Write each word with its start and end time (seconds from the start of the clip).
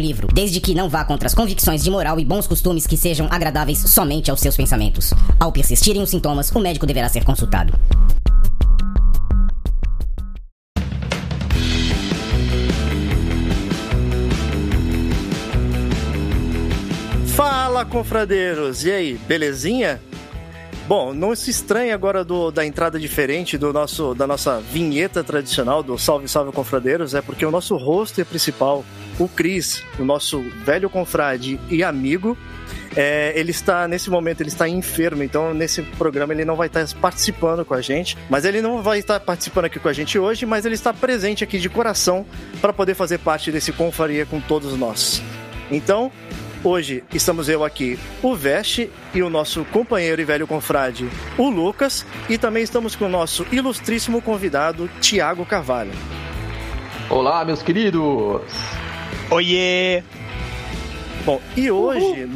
livro, 0.00 0.28
desde 0.32 0.60
que 0.60 0.74
não 0.74 0.88
vá 0.88 1.04
contra 1.04 1.26
as 1.26 1.34
convicções 1.34 1.82
de 1.82 1.90
moral 1.90 2.18
e 2.18 2.24
bons 2.24 2.46
costumes 2.46 2.86
que 2.86 2.96
sejam 2.96 3.26
agradáveis 3.30 3.78
somente 3.78 4.30
aos 4.30 4.40
seus 4.40 4.56
pensamentos. 4.56 5.12
Ao 5.38 5.52
persistirem 5.52 6.02
os 6.02 6.10
sintomas, 6.10 6.50
o 6.50 6.60
médico 6.60 6.86
deverá 6.86 7.08
ser 7.08 7.24
consultado. 7.24 7.72
Fala, 17.34 17.84
confradeiros! 17.84 18.84
E 18.84 18.90
aí, 18.90 19.14
belezinha? 19.28 20.00
Bom, 20.88 21.12
não 21.12 21.36
se 21.36 21.50
estranhe 21.50 21.92
agora 21.92 22.24
do, 22.24 22.50
da 22.50 22.64
entrada 22.64 22.98
diferente 22.98 23.58
do 23.58 23.74
nosso, 23.74 24.14
da 24.14 24.26
nossa 24.26 24.58
vinheta 24.58 25.22
tradicional 25.22 25.82
do 25.82 25.98
Salve 25.98 26.26
Salve 26.26 26.50
Confradeiros, 26.50 27.14
é 27.14 27.20
porque 27.20 27.44
o 27.44 27.50
nosso 27.50 27.76
rosto 27.76 28.24
principal, 28.24 28.82
o 29.18 29.28
Cris, 29.28 29.84
o 29.98 30.04
nosso 30.04 30.40
velho 30.64 30.88
confrade 30.88 31.58
e 31.68 31.82
amigo, 31.82 32.36
é, 32.96 33.32
ele 33.36 33.50
está, 33.50 33.86
nesse 33.86 34.10
momento, 34.10 34.40
ele 34.40 34.48
está 34.48 34.68
enfermo, 34.68 35.22
então 35.22 35.52
nesse 35.52 35.82
programa 35.82 36.32
ele 36.32 36.44
não 36.44 36.56
vai 36.56 36.68
estar 36.68 36.86
participando 37.00 37.64
com 37.64 37.74
a 37.74 37.80
gente, 37.80 38.16
mas 38.28 38.44
ele 38.44 38.60
não 38.60 38.82
vai 38.82 38.98
estar 38.98 39.20
participando 39.20 39.66
aqui 39.66 39.78
com 39.78 39.88
a 39.88 39.92
gente 39.92 40.18
hoje, 40.18 40.46
mas 40.46 40.64
ele 40.64 40.74
está 40.74 40.92
presente 40.92 41.44
aqui 41.44 41.58
de 41.58 41.68
coração 41.68 42.24
para 42.60 42.72
poder 42.72 42.94
fazer 42.94 43.18
parte 43.18 43.52
desse 43.52 43.72
confraria 43.72 44.24
com 44.24 44.40
todos 44.40 44.76
nós. 44.76 45.22
Então, 45.70 46.10
Hoje 46.64 47.04
estamos 47.14 47.48
eu 47.48 47.62
aqui, 47.62 47.96
o 48.20 48.34
Veste 48.34 48.90
e 49.14 49.22
o 49.22 49.30
nosso 49.30 49.64
companheiro 49.66 50.20
e 50.20 50.24
velho 50.24 50.44
confrade, 50.44 51.08
o 51.36 51.48
Lucas, 51.48 52.04
e 52.28 52.36
também 52.36 52.64
estamos 52.64 52.96
com 52.96 53.04
o 53.04 53.08
nosso 53.08 53.46
ilustríssimo 53.52 54.20
convidado, 54.20 54.90
Tiago 55.00 55.46
Carvalho. 55.46 55.92
Olá, 57.08 57.44
meus 57.44 57.62
queridos! 57.62 58.42
Oiê! 59.30 60.02
Bom, 61.24 61.40
e 61.56 61.70
hoje, 61.70 62.30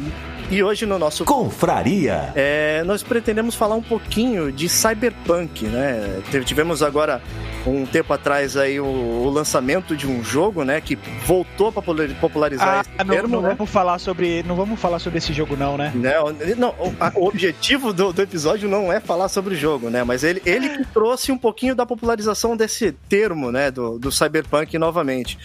e 0.51 0.61
hoje 0.61 0.85
no 0.85 0.99
nosso 0.99 1.25
Confraria. 1.25 2.31
é, 2.35 2.83
nós 2.83 3.01
pretendemos 3.01 3.55
falar 3.55 3.75
um 3.75 3.81
pouquinho 3.81 4.51
de 4.51 4.69
cyberpunk, 4.69 5.65
né? 5.65 6.21
Tivemos 6.45 6.83
agora 6.83 7.19
um 7.65 7.85
tempo 7.87 8.13
atrás 8.13 8.55
aí 8.55 8.79
o, 8.79 8.85
o 8.85 9.29
lançamento 9.31 9.95
de 9.97 10.05
um 10.05 10.23
jogo, 10.23 10.63
né, 10.65 10.81
que 10.81 10.95
voltou 11.25 11.71
para 11.71 11.81
popularizar 12.19 12.79
Ah, 12.79 12.81
esse 12.81 13.07
não, 13.07 13.15
termo, 13.15 13.35
não 13.37 13.41
né? 13.41 13.55
vamos 13.57 13.71
falar 13.71 13.97
sobre, 13.99 14.43
não 14.43 14.55
vamos 14.55 14.77
falar 14.79 14.99
sobre 14.99 15.17
esse 15.17 15.31
jogo 15.33 15.55
não, 15.55 15.77
né? 15.77 15.91
Não, 15.95 16.25
não 16.57 16.69
o, 16.77 16.93
a- 16.99 17.11
o 17.15 17.25
objetivo 17.27 17.91
do, 17.93 18.11
do 18.13 18.21
episódio 18.21 18.67
não 18.69 18.91
é 18.93 18.99
falar 18.99 19.29
sobre 19.29 19.55
o 19.55 19.57
jogo, 19.57 19.89
né? 19.89 20.03
Mas 20.03 20.23
ele, 20.25 20.41
ele 20.45 20.69
que 20.69 20.85
trouxe 20.93 21.31
um 21.31 21.37
pouquinho 21.37 21.73
da 21.73 21.85
popularização 21.85 22.55
desse 22.55 22.91
termo, 22.91 23.49
né? 23.51 23.71
Do, 23.71 23.97
do 23.97 24.11
cyberpunk 24.11 24.77
novamente. 24.77 25.39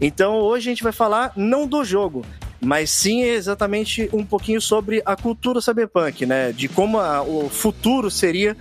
Então 0.00 0.36
hoje 0.36 0.68
a 0.68 0.72
gente 0.72 0.82
vai 0.82 0.92
falar 0.92 1.32
não 1.36 1.66
do 1.66 1.84
jogo, 1.84 2.24
mas 2.60 2.90
sim 2.90 3.22
exatamente 3.22 4.08
um 4.12 4.24
pouquinho 4.24 4.60
sobre 4.60 5.02
a 5.04 5.14
cultura 5.16 5.60
cyberpunk, 5.60 6.24
né? 6.26 6.52
De 6.52 6.68
como 6.68 6.98
a- 6.98 7.22
o 7.22 7.48
futuro 7.50 8.10
seria 8.10 8.56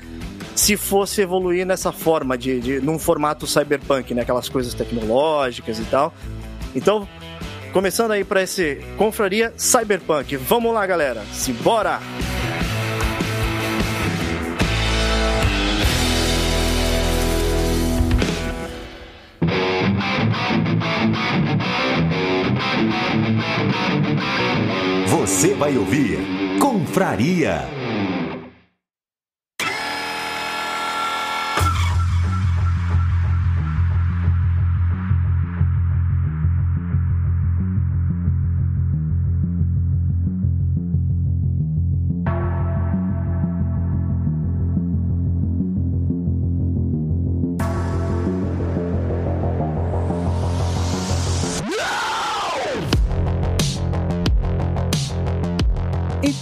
se 0.55 0.75
fosse 0.75 1.21
evoluir 1.21 1.65
nessa 1.65 1.91
forma, 1.91 2.37
de, 2.37 2.59
de 2.59 2.81
num 2.81 2.99
formato 2.99 3.47
cyberpunk, 3.47 4.13
né? 4.13 4.21
Aquelas 4.23 4.49
coisas 4.49 4.73
tecnológicas 4.73 5.79
e 5.79 5.83
tal. 5.85 6.13
Então, 6.75 7.07
começando 7.71 8.11
aí 8.11 8.23
para 8.23 8.41
esse 8.43 8.75
confraria 8.97 9.53
cyberpunk. 9.55 10.35
Vamos 10.37 10.73
lá, 10.73 10.85
galera. 10.85 11.23
Simbora! 11.31 11.99
Você 12.01 12.28
vai 25.69 25.77
ouvir 25.77 26.17
Confraria. 26.59 27.78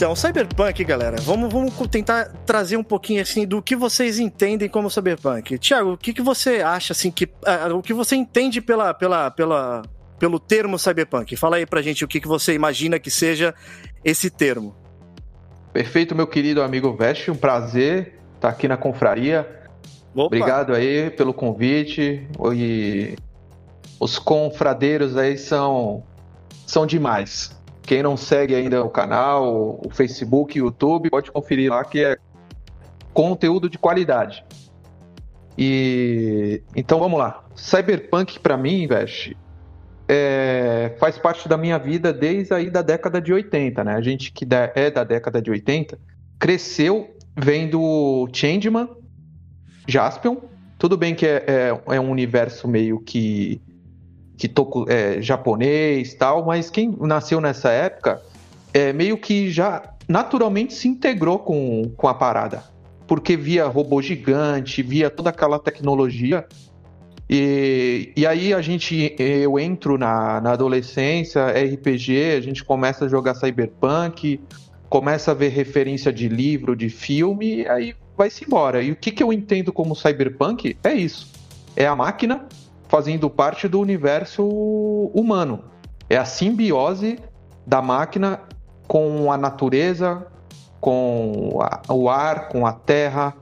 Então, 0.07 0.15
cyberpunk, 0.15 0.85
galera, 0.85 1.17
vamos, 1.19 1.51
vamos 1.51 1.73
tentar 1.91 2.31
trazer 2.45 2.77
um 2.77 2.83
pouquinho 2.83 3.21
assim 3.21 3.45
do 3.45 3.61
que 3.61 3.75
vocês 3.75 4.19
entendem 4.19 4.69
como 4.69 4.89
cyberpunk. 4.89 5.57
Tiago, 5.59 5.91
o 5.91 5.97
que, 5.97 6.13
que 6.13 6.21
você 6.21 6.61
acha 6.61 6.93
assim 6.93 7.11
que 7.11 7.27
ah, 7.45 7.67
o 7.75 7.81
que 7.81 7.93
você 7.93 8.15
entende 8.15 8.61
pela, 8.61 8.93
pela, 8.93 9.29
pela, 9.29 9.81
pelo 10.17 10.39
termo 10.39 10.79
cyberpunk? 10.79 11.35
Fala 11.35 11.57
aí 11.57 11.65
pra 11.65 11.81
gente 11.81 12.05
o 12.05 12.07
que, 12.07 12.21
que 12.21 12.27
você 12.27 12.53
imagina 12.53 12.97
que 12.97 13.11
seja 13.11 13.53
esse 14.01 14.29
termo. 14.29 14.73
Perfeito, 15.73 16.15
meu 16.15 16.25
querido 16.25 16.61
amigo 16.61 16.95
Veste, 16.95 17.29
um 17.29 17.35
prazer 17.35 18.17
estar 18.35 18.47
aqui 18.47 18.65
na 18.65 18.77
confraria. 18.77 19.41
Opa, 20.13 20.23
Obrigado 20.23 20.73
aí 20.73 21.09
pelo 21.09 21.33
convite. 21.33 22.25
E 22.53 23.17
os 23.99 24.17
confradeiros 24.17 25.17
aí 25.17 25.37
são 25.37 26.01
são 26.65 26.85
demais. 26.85 27.56
Quem 27.87 28.03
não 28.03 28.17
segue 28.17 28.53
ainda 28.53 28.83
o 28.83 28.89
canal, 28.89 29.79
o 29.81 29.89
Facebook, 29.89 30.59
o 30.61 30.65
YouTube, 30.65 31.09
pode 31.09 31.31
conferir 31.31 31.71
lá 31.71 31.85
que 31.85 32.03
é 32.03 32.17
conteúdo 33.13 33.69
de 33.69 33.77
qualidade. 33.77 34.43
E 35.57 36.61
então 36.75 36.99
vamos 36.99 37.17
lá. 37.17 37.45
Cyberpunk 37.55 38.41
pra 38.41 38.57
mim, 38.57 38.85
Veste, 38.87 39.37
é, 40.05 40.95
faz 40.99 41.17
parte 41.17 41.47
da 41.47 41.55
minha 41.57 41.79
vida 41.79 42.11
desde 42.11 42.53
aí 42.53 42.69
da 42.69 42.81
década 42.81 43.21
de 43.21 43.31
80, 43.31 43.81
né? 43.85 43.95
A 43.95 44.01
gente 44.01 44.33
que 44.33 44.45
é 44.75 44.91
da 44.91 45.05
década 45.05 45.41
de 45.41 45.49
80 45.49 45.97
cresceu 46.37 47.15
vendo 47.37 48.27
Changeman, 48.33 48.89
Jaspion. 49.87 50.35
Tudo 50.77 50.97
bem 50.97 51.15
que 51.15 51.25
é, 51.25 51.45
é- 51.47 51.95
é 51.95 51.99
um 52.01 52.11
universo 52.11 52.67
meio 52.67 52.99
que 52.99 53.61
que 54.37 54.47
toco, 54.47 54.85
é, 54.87 55.21
japonês 55.21 56.13
tal, 56.13 56.45
mas 56.45 56.69
quem 56.69 56.95
nasceu 57.01 57.41
nessa 57.41 57.71
época 57.71 58.21
é 58.73 58.93
meio 58.93 59.17
que 59.17 59.49
já 59.49 59.81
naturalmente 60.07 60.73
se 60.73 60.87
integrou 60.87 61.39
com, 61.39 61.91
com 61.97 62.07
a 62.07 62.13
parada. 62.13 62.63
Porque 63.07 63.35
via 63.35 63.65
robô 63.65 64.01
gigante, 64.01 64.83
via 64.83 65.09
toda 65.09 65.29
aquela 65.29 65.57
tecnologia. 65.57 66.45
E, 67.29 68.13
e 68.15 68.25
aí 68.25 68.53
a 68.53 68.61
gente, 68.61 69.15
eu 69.17 69.57
entro 69.57 69.97
na, 69.97 70.39
na 70.39 70.51
adolescência, 70.51 71.47
RPG, 71.47 72.35
a 72.37 72.41
gente 72.41 72.63
começa 72.63 73.05
a 73.05 73.07
jogar 73.07 73.33
cyberpunk, 73.35 74.39
começa 74.87 75.31
a 75.31 75.33
ver 75.33 75.49
referência 75.49 76.11
de 76.13 76.29
livro, 76.29 76.75
de 76.75 76.89
filme, 76.89 77.67
aí 77.67 77.95
vai-se 78.15 78.45
embora. 78.45 78.81
E 78.81 78.91
o 78.91 78.95
que, 78.95 79.11
que 79.11 79.23
eu 79.23 79.33
entendo 79.33 79.73
como 79.73 79.95
cyberpunk 79.95 80.77
é 80.83 80.93
isso. 80.93 81.31
É 81.75 81.85
a 81.87 81.95
máquina 81.95 82.45
fazendo 82.87 83.29
parte 83.29 83.67
do 83.67 83.79
universo 83.79 84.43
humano. 85.13 85.63
É 86.09 86.17
a 86.17 86.25
simbiose 86.25 87.19
da 87.65 87.81
máquina 87.81 88.41
com 88.87 89.31
a 89.31 89.37
natureza, 89.37 90.25
com 90.79 91.59
a- 91.61 91.81
o 91.93 92.09
ar, 92.09 92.47
com 92.49 92.65
a 92.65 92.71
terra, 92.71 93.33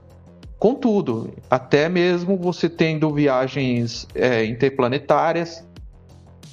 com 0.58 0.74
tudo. 0.74 1.30
Até 1.50 1.88
mesmo 1.88 2.36
você 2.36 2.68
tendo 2.68 3.12
viagens 3.12 4.08
é, 4.14 4.44
interplanetárias 4.44 5.64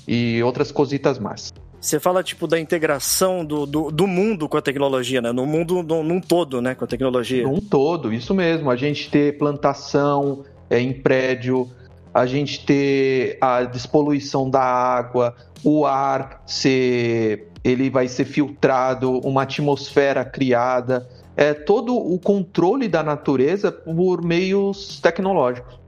e 0.08 0.42
outras 0.44 0.72
cositas 0.72 1.18
mais. 1.18 1.52
Você 1.80 2.00
fala, 2.00 2.24
tipo, 2.24 2.48
da 2.48 2.58
integração 2.60 3.44
do, 3.44 3.66
do, 3.66 3.92
do 3.92 4.08
mundo 4.08 4.48
com 4.48 4.56
a 4.56 4.62
tecnologia, 4.62 5.22
né? 5.22 5.32
No 5.34 5.46
mundo 5.46 5.84
no, 5.84 6.02
num 6.02 6.22
todo, 6.22 6.62
né? 6.62 6.76
Com 6.76 6.86
a 6.86 6.88
tecnologia. 6.88 7.44
Num 7.44 7.60
todo, 7.60 8.14
isso 8.14 8.34
mesmo. 8.34 8.70
A 8.72 8.76
gente 8.78 9.10
ter 9.10 9.38
plantação 9.38 10.44
é, 10.70 10.80
em 10.80 10.94
prédio, 10.94 11.70
a 12.14 12.26
gente 12.26 12.66
ter 12.66 13.38
a 13.42 13.64
despoluição 13.64 14.50
da 14.50 14.62
água, 14.62 15.36
o 15.64 15.86
ar 15.86 16.44
ser. 16.46 17.50
ele 17.64 17.90
vai 17.90 18.08
ser 18.08 18.26
filtrado, 18.26 19.20
uma 19.20 19.44
atmosfera 19.44 20.24
criada. 20.24 21.08
É 21.36 21.54
todo 21.54 21.96
o 21.96 22.20
controle 22.20 22.88
da 22.88 23.02
natureza 23.02 23.72
por 23.72 24.24
meios 24.24 25.00
tecnológicos. 25.00 25.80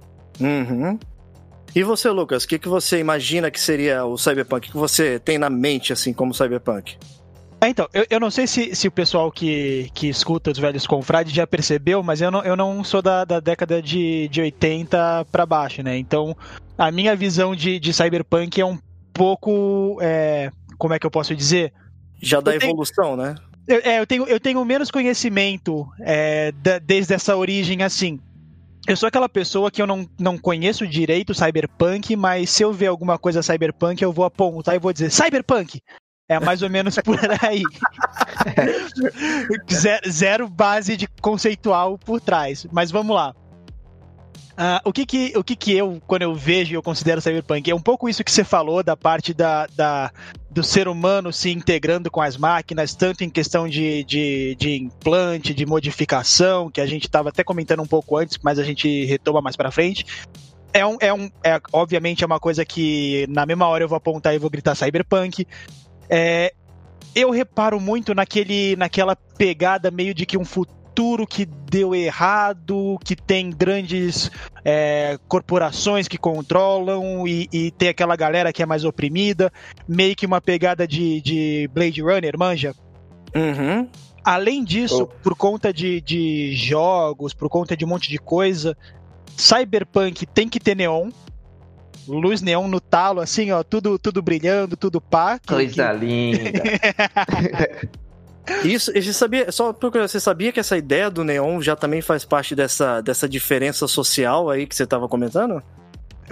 Uhum. 0.41 0.97
E 1.75 1.83
você, 1.83 2.09
Lucas, 2.09 2.45
o 2.45 2.47
que, 2.47 2.57
que 2.57 2.69
você 2.69 2.99
imagina 2.99 3.51
que 3.51 3.59
seria 3.59 4.05
o 4.05 4.17
Cyberpunk? 4.17 4.69
O 4.69 4.71
que 4.71 4.77
você 4.77 5.19
tem 5.19 5.37
na 5.37 5.49
mente, 5.49 5.91
assim, 5.91 6.13
como 6.13 6.33
Cyberpunk? 6.33 6.97
É, 7.65 7.69
então, 7.69 7.87
eu, 7.93 8.05
eu 8.11 8.19
não 8.19 8.29
sei 8.29 8.45
se, 8.45 8.75
se 8.75 8.87
o 8.87 8.91
pessoal 8.91 9.31
que, 9.31 9.89
que 9.93 10.07
escuta 10.07 10.51
os 10.51 10.59
velhos 10.59 10.85
confrades 10.85 11.33
já 11.33 11.47
percebeu, 11.47 12.03
mas 12.03 12.21
eu 12.21 12.29
não, 12.29 12.43
eu 12.43 12.55
não 12.55 12.83
sou 12.83 13.01
da, 13.01 13.25
da 13.25 13.39
década 13.39 13.81
de, 13.81 14.27
de 14.27 14.39
80 14.41 15.25
para 15.31 15.45
baixo, 15.47 15.81
né? 15.81 15.97
Então, 15.97 16.37
a 16.77 16.91
minha 16.91 17.15
visão 17.15 17.55
de, 17.55 17.79
de 17.79 17.91
Cyberpunk 17.91 18.61
é 18.61 18.65
um 18.65 18.77
pouco. 19.11 19.97
É, 20.01 20.51
como 20.77 20.93
é 20.93 20.99
que 20.99 21.05
eu 21.07 21.11
posso 21.11 21.35
dizer? 21.35 21.73
Já 22.21 22.39
da 22.39 22.53
Eu 22.53 22.59
tenho- 22.59 22.69
evolução, 22.71 23.17
né? 23.17 23.33
Eu, 23.67 23.81
é, 23.83 23.99
eu, 23.99 24.05
tenho, 24.05 24.27
eu 24.27 24.39
tenho 24.39 24.63
menos 24.63 24.91
conhecimento 24.91 25.87
é, 26.01 26.51
da- 26.51 26.77
desde 26.77 27.15
essa 27.15 27.35
origem 27.35 27.81
assim. 27.81 28.19
Eu 28.87 28.95
sou 28.95 29.07
aquela 29.07 29.27
pessoa 29.27 29.71
que 29.71 29.81
eu 29.81 29.87
não, 29.87 30.07
não 30.19 30.37
conheço 30.37 30.85
direito 30.85 31.33
cyberpunk, 31.33 32.15
mas 32.15 32.51
se 32.51 32.61
eu 32.61 32.71
ver 32.71 32.85
alguma 32.87 33.17
coisa 33.17 33.41
cyberpunk, 33.41 33.99
eu 34.03 34.13
vou 34.13 34.23
apontar 34.23 34.75
e 34.75 34.79
vou 34.79 34.93
dizer 34.93 35.09
cyberpunk. 35.09 35.79
É 36.27 36.39
mais 36.39 36.61
ou 36.63 36.69
menos 36.69 36.95
por 36.95 37.19
aí. 37.43 37.61
zero, 39.71 40.11
zero 40.11 40.49
base 40.49 40.97
de 40.97 41.07
conceitual 41.21 41.99
por 41.99 42.19
trás. 42.19 42.65
Mas 42.71 42.89
vamos 42.89 43.15
lá. 43.15 43.35
Ah, 44.57 44.81
o 44.85 44.93
que 44.93 45.05
que, 45.05 45.33
o 45.35 45.43
que 45.43 45.55
que 45.55 45.73
eu, 45.73 46.01
quando 46.07 46.21
eu 46.21 46.33
vejo 46.33 46.71
e 46.71 46.75
eu 46.75 46.81
considero 46.81 47.21
cyberpunk? 47.21 47.69
É 47.69 47.75
um 47.75 47.81
pouco 47.81 48.07
isso 48.07 48.23
que 48.23 48.31
você 48.31 48.43
falou 48.43 48.81
da 48.81 48.95
parte 48.95 49.33
da, 49.33 49.67
da, 49.75 50.11
do 50.49 50.63
ser 50.63 50.87
humano 50.87 51.31
se 51.33 51.51
integrando 51.51 52.09
com 52.09 52.21
as 52.21 52.37
máquinas, 52.37 52.95
tanto 52.95 53.23
em 53.23 53.29
questão 53.29 53.67
de, 53.67 54.03
de, 54.05 54.55
de 54.55 54.77
implante, 54.77 55.53
de 55.53 55.65
modificação, 55.65 56.71
que 56.71 56.79
a 56.79 56.85
gente 56.85 57.03
estava 57.03 57.29
até 57.29 57.43
comentando 57.43 57.83
um 57.83 57.87
pouco 57.87 58.17
antes, 58.17 58.39
mas 58.41 58.57
a 58.57 58.63
gente 58.63 59.03
retoma 59.05 59.41
mais 59.41 59.57
para 59.57 59.71
frente. 59.71 60.05
É 60.71 60.85
um, 60.85 60.97
é 61.01 61.13
um, 61.13 61.29
é, 61.43 61.59
obviamente 61.73 62.23
é 62.23 62.27
uma 62.27 62.39
coisa 62.39 62.65
que 62.65 63.25
na 63.29 63.45
mesma 63.45 63.67
hora 63.67 63.83
eu 63.83 63.89
vou 63.89 63.97
apontar 63.97 64.33
e 64.33 64.39
vou 64.39 64.49
gritar 64.49 64.73
cyberpunk. 64.73 65.45
É, 66.09 66.53
eu 67.15 67.31
reparo 67.31 67.79
muito 67.79 68.13
naquele, 68.13 68.75
naquela 68.75 69.15
pegada 69.15 69.89
meio 69.89 70.13
de 70.13 70.25
que 70.25 70.37
um 70.37 70.45
futuro 70.45 71.25
que 71.27 71.45
deu 71.45 71.93
errado, 71.93 72.97
que 73.03 73.15
tem 73.15 73.49
grandes 73.49 74.31
é, 74.63 75.17
corporações 75.27 76.07
que 76.07 76.17
controlam 76.17 77.27
e, 77.27 77.49
e 77.51 77.71
tem 77.71 77.89
aquela 77.89 78.15
galera 78.15 78.53
que 78.53 78.63
é 78.63 78.65
mais 78.65 78.85
oprimida, 78.85 79.51
meio 79.87 80.15
que 80.15 80.25
uma 80.25 80.39
pegada 80.39 80.87
de, 80.87 81.21
de 81.21 81.69
Blade 81.73 82.01
Runner, 82.01 82.37
manja? 82.37 82.73
Uhum. 83.35 83.87
Além 84.23 84.63
disso, 84.63 85.03
Oh. 85.03 85.07
por 85.07 85.35
conta 85.35 85.71
de, 85.71 86.01
de 86.01 86.55
jogos, 86.55 87.33
por 87.33 87.47
conta 87.47 87.77
de 87.77 87.85
um 87.85 87.87
monte 87.87 88.09
de 88.09 88.17
coisa, 88.17 88.75
Cyberpunk 89.37 90.25
tem 90.25 90.49
que 90.49 90.59
ter 90.59 90.75
neon. 90.75 91.09
Luz 92.07 92.41
neon 92.41 92.67
no 92.67 92.79
talo, 92.79 93.19
assim, 93.21 93.51
ó, 93.51 93.63
tudo, 93.63 93.97
tudo 93.97 94.21
brilhando, 94.21 94.77
tudo 94.77 95.01
pá. 95.01 95.39
que- 95.39 95.47
Coisa 95.47 95.91
linda. 95.91 96.61
Isso, 98.63 98.91
e 98.95 99.01
você 99.01 99.11
sabia, 99.11 99.51
só 99.51 99.73
porque 99.73 99.97
você 99.99 100.19
sabia 100.19 100.51
que 100.51 100.59
essa 100.59 100.77
ideia 100.77 101.09
do 101.09 101.23
neon 101.23 101.59
já 101.61 101.75
também 101.75 101.99
faz 102.01 102.23
parte 102.23 102.55
dessa, 102.55 103.01
dessa 103.01 103.27
diferença 103.27 103.87
social 103.87 104.49
aí 104.51 104.67
que 104.67 104.75
você 104.75 104.83
estava 104.83 105.07
comentando? 105.07 105.63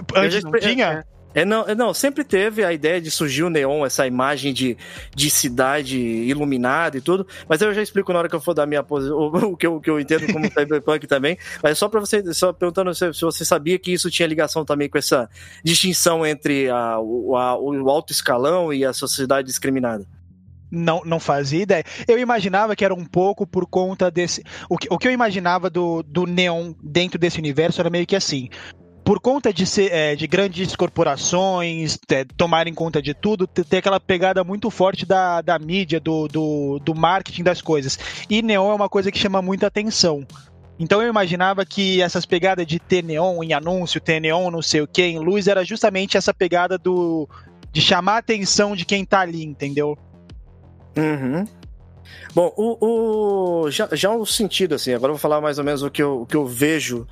que 0.06 0.16
Eu 0.16 0.22
antes 0.22 0.34
já 0.40 0.48
não 0.48 0.58
tinha? 0.60 1.04
É, 1.34 1.44
não, 1.44 1.62
é, 1.68 1.74
não, 1.74 1.92
sempre 1.92 2.22
teve 2.22 2.64
a 2.64 2.72
ideia 2.72 3.00
de 3.00 3.10
surgir 3.10 3.42
o 3.42 3.50
neon, 3.50 3.84
essa 3.84 4.06
imagem 4.06 4.52
de, 4.54 4.76
de 5.14 5.28
cidade 5.28 5.98
iluminada 5.98 6.96
e 6.96 7.00
tudo, 7.00 7.26
mas 7.48 7.60
eu 7.60 7.74
já 7.74 7.82
explico 7.82 8.12
na 8.12 8.20
hora 8.20 8.28
que 8.28 8.36
eu 8.36 8.40
for 8.40 8.54
dar 8.54 8.66
minha 8.66 8.82
posi- 8.84 9.10
o, 9.12 9.56
que 9.56 9.66
eu, 9.66 9.76
o 9.76 9.80
que 9.80 9.90
eu 9.90 9.98
entendo 9.98 10.32
como 10.32 10.46
cyberpunk 10.46 11.06
também, 11.08 11.36
mas 11.62 11.76
só 11.76 11.88
para 11.88 11.98
você, 12.00 12.32
só 12.32 12.52
perguntando 12.52 12.94
se, 12.94 13.12
se 13.12 13.20
você 13.22 13.44
sabia 13.44 13.78
que 13.78 13.92
isso 13.92 14.10
tinha 14.10 14.28
ligação 14.28 14.64
também 14.64 14.88
com 14.88 14.96
essa 14.96 15.28
distinção 15.64 16.24
entre 16.24 16.70
a, 16.70 16.98
o, 17.00 17.36
a- 17.36 17.58
o 17.58 17.90
alto 17.90 18.12
escalão 18.12 18.72
e 18.72 18.84
a 18.84 18.92
sociedade 18.92 19.48
discriminada. 19.48 20.06
Não, 20.70 21.02
não 21.04 21.20
fazia 21.20 21.62
ideia. 21.62 21.84
Eu 22.08 22.18
imaginava 22.18 22.74
que 22.74 22.84
era 22.84 22.92
um 22.94 23.04
pouco 23.04 23.46
por 23.46 23.64
conta 23.66 24.10
desse. 24.10 24.42
O 24.68 24.76
que, 24.76 24.88
o 24.90 24.98
que 24.98 25.06
eu 25.06 25.12
imaginava 25.12 25.70
do, 25.70 26.02
do 26.02 26.26
neon 26.26 26.72
dentro 26.82 27.16
desse 27.18 27.38
universo 27.38 27.80
era 27.80 27.88
meio 27.90 28.04
que 28.06 28.16
assim. 28.16 28.48
Por 29.04 29.20
conta 29.20 29.52
de 29.52 29.66
ser 29.66 29.92
é, 29.92 30.16
de 30.16 30.26
grandes 30.26 30.74
corporações 30.74 31.98
é, 32.10 32.24
tomarem 32.24 32.72
conta 32.72 33.02
de 33.02 33.12
tudo, 33.12 33.46
ter 33.46 33.76
aquela 33.76 34.00
pegada 34.00 34.42
muito 34.42 34.70
forte 34.70 35.04
da, 35.04 35.42
da 35.42 35.58
mídia, 35.58 36.00
do, 36.00 36.26
do, 36.26 36.78
do 36.82 36.94
marketing 36.94 37.42
das 37.42 37.60
coisas. 37.60 37.98
E 38.30 38.40
neon 38.40 38.70
é 38.70 38.74
uma 38.74 38.88
coisa 38.88 39.12
que 39.12 39.18
chama 39.18 39.42
muita 39.42 39.66
atenção. 39.66 40.26
Então 40.78 41.02
eu 41.02 41.08
imaginava 41.08 41.64
que 41.66 42.00
essas 42.00 42.24
pegadas 42.24 42.66
de 42.66 42.78
ter 42.78 43.04
neon 43.04 43.42
em 43.44 43.52
anúncio, 43.52 44.00
ter 44.00 44.20
neon 44.20 44.50
não 44.50 44.62
sei 44.62 44.80
o 44.80 44.88
que, 44.88 45.02
em 45.02 45.18
luz, 45.18 45.46
era 45.46 45.64
justamente 45.64 46.16
essa 46.16 46.32
pegada 46.32 46.78
do 46.78 47.28
de 47.70 47.80
chamar 47.80 48.14
a 48.14 48.18
atenção 48.18 48.74
de 48.74 48.84
quem 48.84 49.04
tá 49.04 49.20
ali, 49.20 49.44
entendeu? 49.44 49.98
Uhum. 50.96 51.44
Bom, 52.34 52.52
o, 52.56 53.64
o- 53.64 53.70
já, 53.70 53.88
já 53.92 54.10
o 54.10 54.24
sentido, 54.24 54.76
assim, 54.76 54.92
agora 54.94 55.10
eu 55.10 55.14
vou 55.14 55.20
falar 55.20 55.40
mais 55.40 55.58
ou 55.58 55.64
menos 55.64 55.82
o 55.82 55.90
que 55.90 56.02
eu, 56.02 56.22
o 56.22 56.26
que 56.26 56.36
eu 56.36 56.46
vejo 56.46 57.06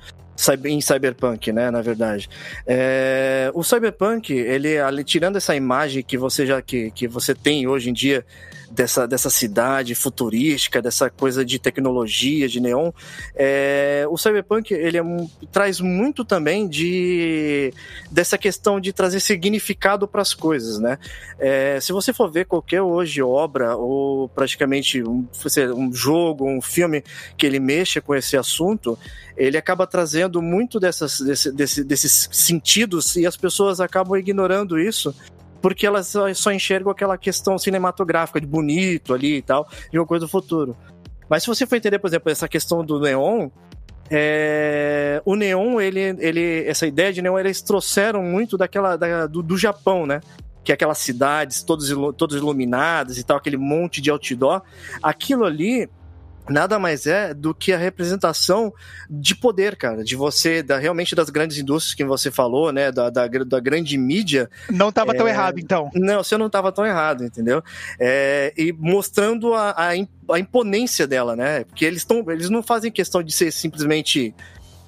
em 0.65 0.81
Cyberpunk, 0.81 1.51
né, 1.51 1.69
na 1.69 1.81
verdade. 1.81 2.29
É, 2.65 3.51
o 3.53 3.63
Cyberpunk, 3.63 4.33
ele, 4.33 4.69
tirando 5.03 5.37
essa 5.37 5.55
imagem 5.55 6.03
que 6.03 6.17
você 6.17 6.45
já 6.45 6.61
que, 6.61 6.91
que 6.91 7.07
você 7.07 7.35
tem 7.35 7.67
hoje 7.67 7.89
em 7.89 7.93
dia 7.93 8.25
dessa, 8.73 9.07
dessa 9.07 9.29
cidade 9.29 9.93
futurística, 9.95 10.81
dessa 10.81 11.09
coisa 11.09 11.45
de 11.45 11.59
tecnologia, 11.59 12.47
de 12.49 12.59
neon, 12.59 12.91
é, 13.35 14.05
o 14.09 14.17
Cyberpunk, 14.17 14.73
ele 14.73 14.97
é 14.97 15.03
traz 15.51 15.79
muito 15.79 16.25
também 16.25 16.67
de 16.67 17.73
dessa 18.11 18.37
questão 18.37 18.79
de 18.79 18.91
trazer 18.91 19.19
significado 19.19 20.07
para 20.07 20.21
as 20.21 20.33
coisas, 20.33 20.79
né? 20.79 20.97
É, 21.39 21.79
se 21.79 21.91
você 21.91 22.11
for 22.13 22.31
ver 22.31 22.45
qualquer 22.45 22.81
hoje 22.81 23.21
obra 23.21 23.75
ou 23.75 24.27
praticamente 24.29 25.03
um, 25.03 25.27
um 25.75 25.93
jogo, 25.93 26.49
um 26.49 26.61
filme 26.61 27.03
que 27.37 27.45
ele 27.45 27.59
mexa 27.59 28.01
com 28.01 28.15
esse 28.15 28.35
assunto, 28.35 28.97
ele 29.37 29.57
acaba 29.57 29.85
trazendo 29.87 30.41
muito 30.41 30.79
dessas, 30.79 31.19
desse- 31.19 31.51
desse- 31.51 31.83
desses 31.83 32.29
sentidos 32.31 33.15
e 33.15 33.25
as 33.25 33.35
pessoas 33.37 33.79
acabam 33.79 34.17
ignorando 34.17 34.79
isso 34.79 35.13
porque 35.63 35.87
elas 35.87 36.07
só, 36.07 36.31
só 36.33 36.51
enxergam 36.51 36.91
aquela 36.91 37.17
questão 37.17 37.57
cinematográfica 37.57 38.39
de 38.41 38.45
bonito 38.45 39.13
ali 39.13 39.37
e 39.37 39.41
tal, 39.41 39.65
de 39.89 39.97
uma 39.97 40.05
coisa 40.05 40.25
do 40.25 40.29
futuro. 40.29 40.75
Mas 41.29 41.43
se 41.43 41.47
você 41.47 41.65
for 41.65 41.77
entender, 41.77 41.99
por 41.99 42.07
exemplo, 42.07 42.29
essa 42.29 42.49
questão 42.49 42.83
do 42.83 42.99
neon, 42.99 43.49
é, 44.11 45.21
o 45.25 45.35
neon, 45.37 45.79
ele, 45.79 46.01
ele, 46.19 46.65
essa 46.67 46.85
ideia 46.85 47.13
de 47.13 47.21
neon, 47.21 47.39
eles 47.39 47.61
trouxeram 47.61 48.21
muito 48.21 48.57
daquela 48.57 48.97
da- 48.97 49.25
do, 49.25 49.41
do 49.41 49.57
Japão, 49.57 50.05
né? 50.05 50.19
Que 50.65 50.73
é 50.73 50.75
aquelas 50.75 50.97
cidades 50.97 51.63
todas, 51.63 51.89
todas 52.17 52.35
iluminadas 52.37 53.17
e 53.17 53.23
tal, 53.23 53.37
aquele 53.37 53.57
monte 53.57 54.01
de 54.01 54.11
outdoor. 54.11 54.61
Aquilo 55.01 55.45
ali 55.45 55.89
nada 56.49 56.77
mais 56.77 57.05
é 57.05 57.33
do 57.33 57.53
que 57.53 57.71
a 57.71 57.77
representação 57.77 58.73
de 59.09 59.35
poder, 59.35 59.75
cara, 59.75 60.03
de 60.03 60.15
você, 60.15 60.61
da, 60.61 60.77
realmente 60.77 61.15
das 61.15 61.29
grandes 61.29 61.57
indústrias 61.57 61.95
que 61.95 62.03
você 62.03 62.29
falou, 62.29 62.71
né? 62.71 62.91
Da, 62.91 63.09
da, 63.09 63.27
da 63.27 63.59
grande 63.59 63.97
mídia, 63.97 64.49
Não 64.69 64.91
tava 64.91 65.13
tão 65.15 65.27
É. 65.27 65.31
errado, 65.31 65.59
então. 65.59 65.89
não, 65.93 66.23
você 66.23 66.37
não 66.37 66.47
estava 66.47 66.71
tão 66.71 66.85
errado, 66.85 67.23
entendeu? 67.23 67.63
É, 67.99 68.53
e 68.57 68.73
mostrando 68.73 69.53
a, 69.53 69.71
a, 69.71 69.89
a 70.33 70.39
imponência 70.39 71.07
dela, 71.07 71.35
né? 71.35 71.63
Porque 71.63 71.85
eles, 71.85 72.03
tão, 72.03 72.23
eles 72.29 72.49
não 72.49 72.61
fazem 72.61 72.91
questão 72.91 73.23
de 73.23 73.31
ser 73.31 73.51
simplesmente 73.51 74.33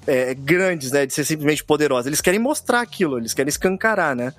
é, 0.06 0.34
grandes, 0.34 0.92
né? 0.92 1.06
De 1.06 1.12
ser 1.14 1.24
simplesmente 1.24 1.64
poderosos. 1.64 2.06
Eles 2.06 2.20
querem 2.20 2.40
mostrar 2.40 2.80
aquilo, 2.80 3.18
eles 3.18 3.34
querem 3.34 3.48
escancarar, 3.48 4.14
né? 4.14 4.32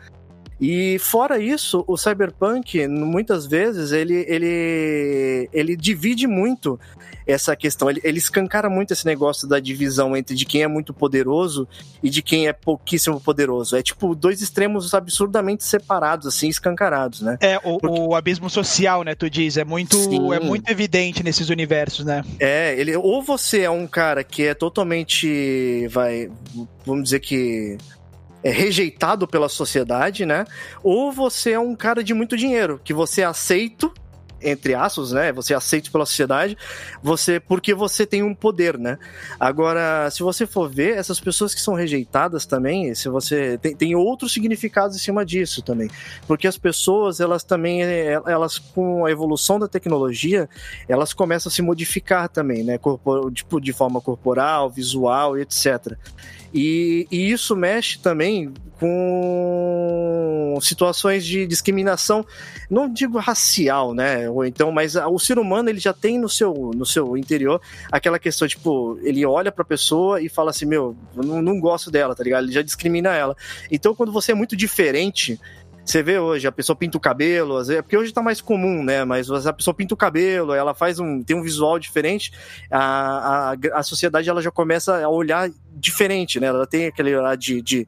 E 0.60 0.98
fora 1.00 1.40
isso, 1.40 1.84
o 1.88 1.96
Cyberpunk, 1.96 2.88
muitas 2.88 3.46
vezes, 3.46 3.92
ele, 3.92 4.26
ele, 4.28 5.50
ele 5.54 5.76
divide 5.76 6.26
muito 6.26 6.80
essa 7.28 7.56
questão. 7.56 7.90
Ele, 7.90 8.02
ele 8.04 8.18
escancara 8.18 8.70
muito 8.70 8.92
esse 8.94 9.06
negócio 9.06 9.48
da 9.48 9.60
divisão 9.60 10.16
entre 10.18 10.36
de 10.36 10.46
quem 10.46 10.64
é 10.64 10.68
muito 10.68 10.94
poderoso 10.94 11.68
e 12.02 12.10
de 12.10 12.22
quem 12.24 12.48
é 12.48 12.54
pouquíssimo 12.54 13.20
poderoso. 13.20 13.76
É 13.76 13.84
tipo 13.84 14.16
dois 14.16 14.42
extremos 14.42 14.94
absurdamente 14.94 15.64
separados, 15.64 16.26
assim, 16.26 16.48
escancarados, 16.48 17.22
né? 17.22 17.38
É, 17.40 17.58
o, 17.58 17.78
Porque- 17.78 18.00
o 18.00 18.16
abismo 18.16 18.50
social, 18.50 19.04
né, 19.04 19.14
tu 19.14 19.30
diz, 19.30 19.58
é 19.58 19.64
muito, 19.66 19.96
Sim. 19.98 20.34
é 20.34 20.40
muito 20.40 20.70
evidente 20.72 21.22
nesses 21.22 21.50
universos, 21.50 22.06
né? 22.06 22.24
É, 22.40 22.74
ele 22.80 22.96
ou 22.96 23.22
você 23.22 23.62
é 23.62 23.70
um 23.70 23.86
cara 23.86 24.24
que 24.24 24.44
é 24.44 24.54
totalmente, 24.54 25.88
vai, 25.90 26.32
vamos 26.86 27.04
dizer 27.04 27.20
que 27.20 27.78
é 28.44 28.52
rejeitado 28.52 29.28
pela 29.28 29.50
sociedade, 29.50 30.26
né? 30.26 30.46
Ou 30.84 31.12
você 31.12 31.52
é 31.52 31.60
um 31.60 31.76
cara 31.76 32.04
de 32.04 32.14
muito 32.14 32.38
dinheiro, 32.38 32.80
que 32.84 32.94
você 32.94 33.22
é 33.22 33.26
aceito 33.26 33.92
entre 34.42 34.76
aspas, 34.76 35.12
né? 35.12 35.32
Você 35.32 35.54
é 35.54 35.58
aceito 35.58 35.92
pela 35.92 36.06
sociedade, 36.06 36.58
você 37.02 37.40
porque 37.40 37.74
você 37.74 38.06
tem 38.06 38.24
um 38.24 38.34
poder, 38.34 38.78
né? 38.78 38.98
Agora, 39.40 40.10
se 40.12 40.22
você 40.22 40.46
for 40.46 40.70
ver, 40.70 40.98
essas 40.98 41.20
pessoas 41.20 41.54
que 41.54 41.62
são 41.62 41.74
rejeitadas 41.74 42.46
também, 42.46 42.94
se 42.94 43.10
você 43.10 43.58
tem, 43.58 43.76
tem 43.76 43.96
outros 43.96 44.34
significados 44.34 44.96
em 44.96 45.00
cima 45.00 45.26
disso 45.26 45.62
também, 45.62 45.90
porque 46.28 46.48
as 46.48 46.58
pessoas 46.58 47.20
elas 47.20 47.44
também 47.44 47.82
elas 47.82 48.58
com 48.60 49.06
a 49.06 49.12
evolução 49.12 49.60
da 49.60 49.68
tecnologia 49.68 50.50
elas 50.88 51.14
começam 51.14 51.50
a 51.50 51.54
se 51.54 51.62
modificar 51.62 52.30
também, 52.30 52.64
né? 52.64 52.80
Tipo 53.34 53.60
de 53.60 53.74
forma 53.74 54.02
corporal, 54.02 54.70
visual 54.70 55.38
etc. 55.38 55.98
E, 56.54 57.08
e, 57.12 57.32
isso 57.32 57.56
mexe 57.56 58.00
também 58.00 58.54
com 58.80 60.58
situações 60.62 61.26
de 61.26 61.48
discriminação, 61.48 62.26
não 62.70 62.92
digo 62.92 63.18
racial, 63.18 63.94
né? 63.94 64.30
Ou 64.30 64.46
então, 64.46 64.72
mas 64.72 64.96
o 64.96 65.18
ser 65.18 65.40
humano 65.40 65.70
ele 65.70 65.80
já 65.80 65.94
tem 65.94 66.20
no 66.20 66.30
seu, 66.30 66.72
no 66.76 66.86
seu 66.86 67.18
interior 67.18 67.60
aquela 67.92 68.20
questão, 68.20 68.48
tipo, 68.48 69.00
ele 69.02 69.26
olha 69.26 69.52
pra 69.52 69.66
pessoa 69.66 70.22
e 70.22 70.30
fala 70.30 70.52
assim: 70.52 70.66
Meu, 70.66 70.96
não, 71.16 71.42
não 71.42 71.60
gosto 71.60 71.90
dela, 71.90 72.16
tá 72.16 72.24
ligado? 72.24 72.44
Ele 72.46 72.54
já 72.54 72.62
discrimina 72.62 73.16
ela. 73.16 73.36
Então, 73.72 73.96
quando 73.96 74.12
você 74.12 74.32
é 74.32 74.36
muito 74.36 74.56
diferente, 74.56 75.40
você 75.88 76.04
vê 76.04 76.20
hoje, 76.20 76.46
a 76.48 76.52
pessoa 76.52 76.76
pinta 76.76 76.98
o 76.98 77.02
cabelo, 77.02 77.58
às 77.58 77.68
vezes, 77.68 77.82
porque 77.82 77.98
hoje 77.98 78.14
tá 78.14 78.22
mais 78.22 78.42
comum, 78.42 78.84
né? 78.84 79.06
Mas 79.06 79.30
a 79.32 79.54
pessoa 79.54 79.74
pinta 79.74 79.94
o 79.94 79.98
cabelo, 79.98 80.54
ela 80.54 80.74
faz 80.74 81.00
um. 81.00 81.24
tem 81.24 81.36
um 81.36 81.42
visual 81.42 81.80
diferente, 81.80 82.32
a, 82.70 83.54
a, 83.54 83.80
a 83.80 83.84
sociedade 83.84 84.30
ela 84.30 84.42
já 84.42 84.52
começa 84.52 85.04
a 85.04 85.10
olhar 85.10 85.50
diferente, 85.72 86.40
né? 86.40 86.48
Ela 86.48 86.68
tem 86.68 86.88
aquele 86.88 87.16
olhar 87.16 87.38
de, 87.38 87.62
de 87.62 87.88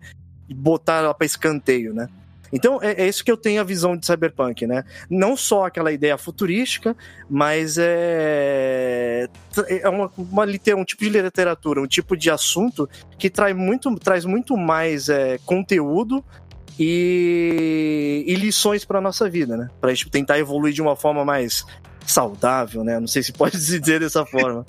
botar 0.50 1.00
ela 1.00 1.13
pra 1.13 1.25
escanteio, 1.25 1.94
né? 1.94 2.08
Então 2.51 2.79
é, 2.82 3.03
é, 3.03 3.08
isso 3.08 3.24
que 3.24 3.32
eu 3.32 3.38
tenho 3.38 3.62
a 3.62 3.63
visão 3.63 3.96
de 3.96 4.06
cyberpunk, 4.06 4.65
né? 4.65 4.84
Não 5.10 5.38
só 5.38 5.65
aquela 5.65 5.91
ideia 5.91 6.18
futurística, 6.18 6.96
mas 7.29 7.77
é, 7.77 9.27
é 9.68 9.89
uma, 9.89 10.12
uma, 10.18 10.46
um 10.46 10.84
tipo 10.84 11.03
de 11.03 11.10
literatura, 11.10 11.82
um 11.82 11.88
tipo 11.88 12.18
de 12.18 12.32
assunto 12.32 12.89
que 13.18 13.29
traz 13.29 13.56
muito, 13.56 13.94
traz 13.98 14.25
muito 14.25 14.58
mais 14.58 15.10
é, 15.10 15.38
conteúdo 15.46 16.24
e, 16.79 18.24
e 18.25 18.36
lições 18.36 18.86
para 18.86 19.01
nossa 19.01 19.29
vida, 19.29 19.57
né? 19.57 19.69
Para 19.81 19.89
gente 19.89 20.09
tentar 20.09 20.39
evoluir 20.39 20.74
de 20.74 20.81
uma 20.81 20.95
forma 20.95 21.25
mais 21.25 21.65
saudável, 22.05 22.86
né? 22.86 22.98
Não 22.98 23.07
sei 23.07 23.21
se 23.21 23.33
pode 23.33 23.57
dizer 23.59 24.00
dessa 24.00 24.25
forma. 24.25 24.65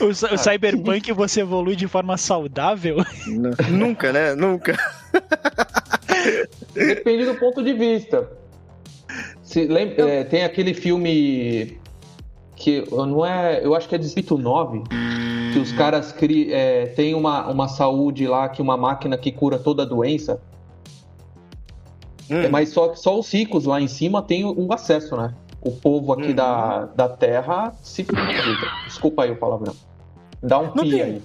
O, 0.00 0.06
o 0.06 0.38
cyberpunk 0.38 1.12
você 1.12 1.40
evolui 1.40 1.74
de 1.74 1.88
forma 1.88 2.16
saudável? 2.16 2.98
Nunca, 3.68 4.12
né? 4.12 4.36
Nunca. 4.36 4.78
Depende 6.72 7.24
do 7.24 7.34
ponto 7.34 7.62
de 7.64 7.72
vista. 7.72 8.30
Se, 9.42 9.66
lembra, 9.66 10.08
é, 10.08 10.22
tem 10.22 10.44
aquele 10.44 10.72
filme 10.72 11.80
que 12.54 12.84
não 12.92 13.26
é, 13.26 13.64
eu 13.64 13.74
acho 13.74 13.88
que 13.88 13.96
é 13.96 13.98
Distrito 13.98 14.38
9, 14.38 14.84
que 15.60 15.70
os 15.70 15.72
caras 15.72 16.12
cri, 16.12 16.52
é, 16.52 16.86
tem 16.86 17.14
uma, 17.14 17.48
uma 17.48 17.68
saúde 17.68 18.26
lá, 18.26 18.48
que 18.48 18.62
uma 18.62 18.76
máquina 18.76 19.16
que 19.18 19.30
cura 19.30 19.58
toda 19.58 19.82
a 19.82 19.86
doença. 19.86 20.40
Hum. 22.30 22.48
Mas 22.50 22.70
só, 22.70 22.94
só 22.94 23.18
os 23.18 23.30
ricos 23.32 23.64
lá 23.64 23.80
em 23.80 23.88
cima 23.88 24.22
têm 24.22 24.44
um 24.44 24.72
acesso, 24.72 25.16
né? 25.16 25.34
O 25.60 25.72
povo 25.72 26.12
aqui 26.12 26.30
hum. 26.30 26.34
da, 26.34 26.86
da 26.86 27.08
Terra 27.08 27.74
se 27.82 28.06
Desculpa 28.86 29.24
aí 29.24 29.30
o 29.30 29.36
palavrão. 29.36 29.74
Dá 30.42 30.58
um 30.58 30.70
pi 30.70 31.02
aí. 31.02 31.22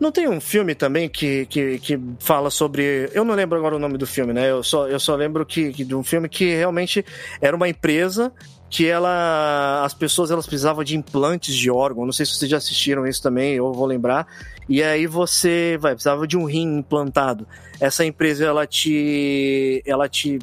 Não 0.00 0.12
tem 0.12 0.28
um 0.28 0.40
filme 0.40 0.76
também 0.76 1.08
que, 1.08 1.44
que, 1.46 1.78
que 1.80 2.00
fala 2.20 2.50
sobre. 2.50 3.10
Eu 3.12 3.24
não 3.24 3.34
lembro 3.34 3.58
agora 3.58 3.74
o 3.74 3.80
nome 3.80 3.98
do 3.98 4.06
filme, 4.06 4.32
né? 4.32 4.48
Eu 4.48 4.62
só, 4.62 4.86
eu 4.86 5.00
só 5.00 5.16
lembro 5.16 5.44
que, 5.44 5.72
que 5.72 5.84
de 5.84 5.94
um 5.94 6.04
filme 6.04 6.28
que 6.28 6.54
realmente 6.54 7.04
era 7.40 7.54
uma 7.56 7.68
empresa 7.68 8.32
que 8.70 8.86
ela 8.86 9.82
as 9.84 9.94
pessoas 9.94 10.30
elas 10.30 10.46
precisavam 10.46 10.84
de 10.84 10.96
implantes 10.96 11.54
de 11.54 11.70
órgão. 11.70 12.04
Não 12.04 12.12
sei 12.12 12.26
se 12.26 12.34
vocês 12.34 12.50
já 12.50 12.58
assistiram 12.58 13.06
isso 13.06 13.22
também, 13.22 13.54
eu 13.54 13.72
vou 13.72 13.86
lembrar. 13.86 14.26
E 14.68 14.82
aí 14.82 15.06
você 15.06 15.78
vai 15.80 15.94
precisava 15.94 16.26
de 16.26 16.36
um 16.36 16.44
rim 16.44 16.78
implantado. 16.78 17.46
Essa 17.80 18.04
empresa 18.04 18.44
ela 18.44 18.66
te 18.66 19.82
ela 19.86 20.08
te 20.08 20.38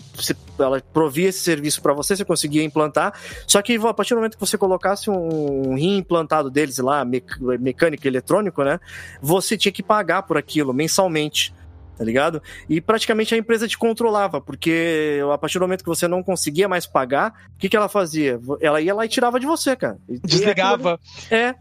ela 0.58 0.82
provia 0.94 1.30
esse 1.30 1.40
serviço 1.40 1.82
para 1.82 1.94
você, 1.94 2.16
você 2.16 2.26
conseguia 2.26 2.64
implantar. 2.64 3.14
Só 3.46 3.62
que 3.62 3.76
a 3.76 3.94
partir 3.94 4.16
do 4.16 4.18
momento 4.18 4.36
que 4.36 4.46
você 4.46 4.58
colocasse 4.58 5.10
um 5.10 5.76
rim 5.76 5.98
implantado 5.98 6.50
deles 6.50 6.80
lá, 6.80 7.06
mecânico 7.06 8.08
eletrônico, 8.08 8.64
né? 8.64 8.80
Você 9.22 9.58
tinha 9.58 9.72
que 9.72 9.84
pagar 9.84 10.24
por 10.24 10.38
aquilo 10.38 10.74
mensalmente 10.74 11.54
tá 11.98 12.04
ligado? 12.04 12.42
E 12.70 12.80
praticamente 12.82 13.34
a 13.34 13.38
empresa 13.38 13.68
te 13.68 13.78
controlava, 13.78 14.42
porque 14.42 15.20
a 15.34 15.38
partir 15.38 15.60
do 15.60 15.62
momento 15.62 15.84
que 15.84 15.90
você 15.90 16.08
não 16.08 16.22
conseguia 16.22 16.68
mais 16.68 16.86
pagar, 16.86 17.34
o 17.56 17.58
que, 17.58 17.70
que 17.70 17.78
ela 17.78 17.90
fazia? 17.90 18.40
Ela 18.62 18.82
ia 18.82 18.94
lá 18.94 19.06
e 19.06 19.10
tirava 19.10 19.40
de 19.40 19.46
você, 19.46 19.76
cara. 19.76 19.98
Desligava. 20.24 21.00
É, 21.30 21.56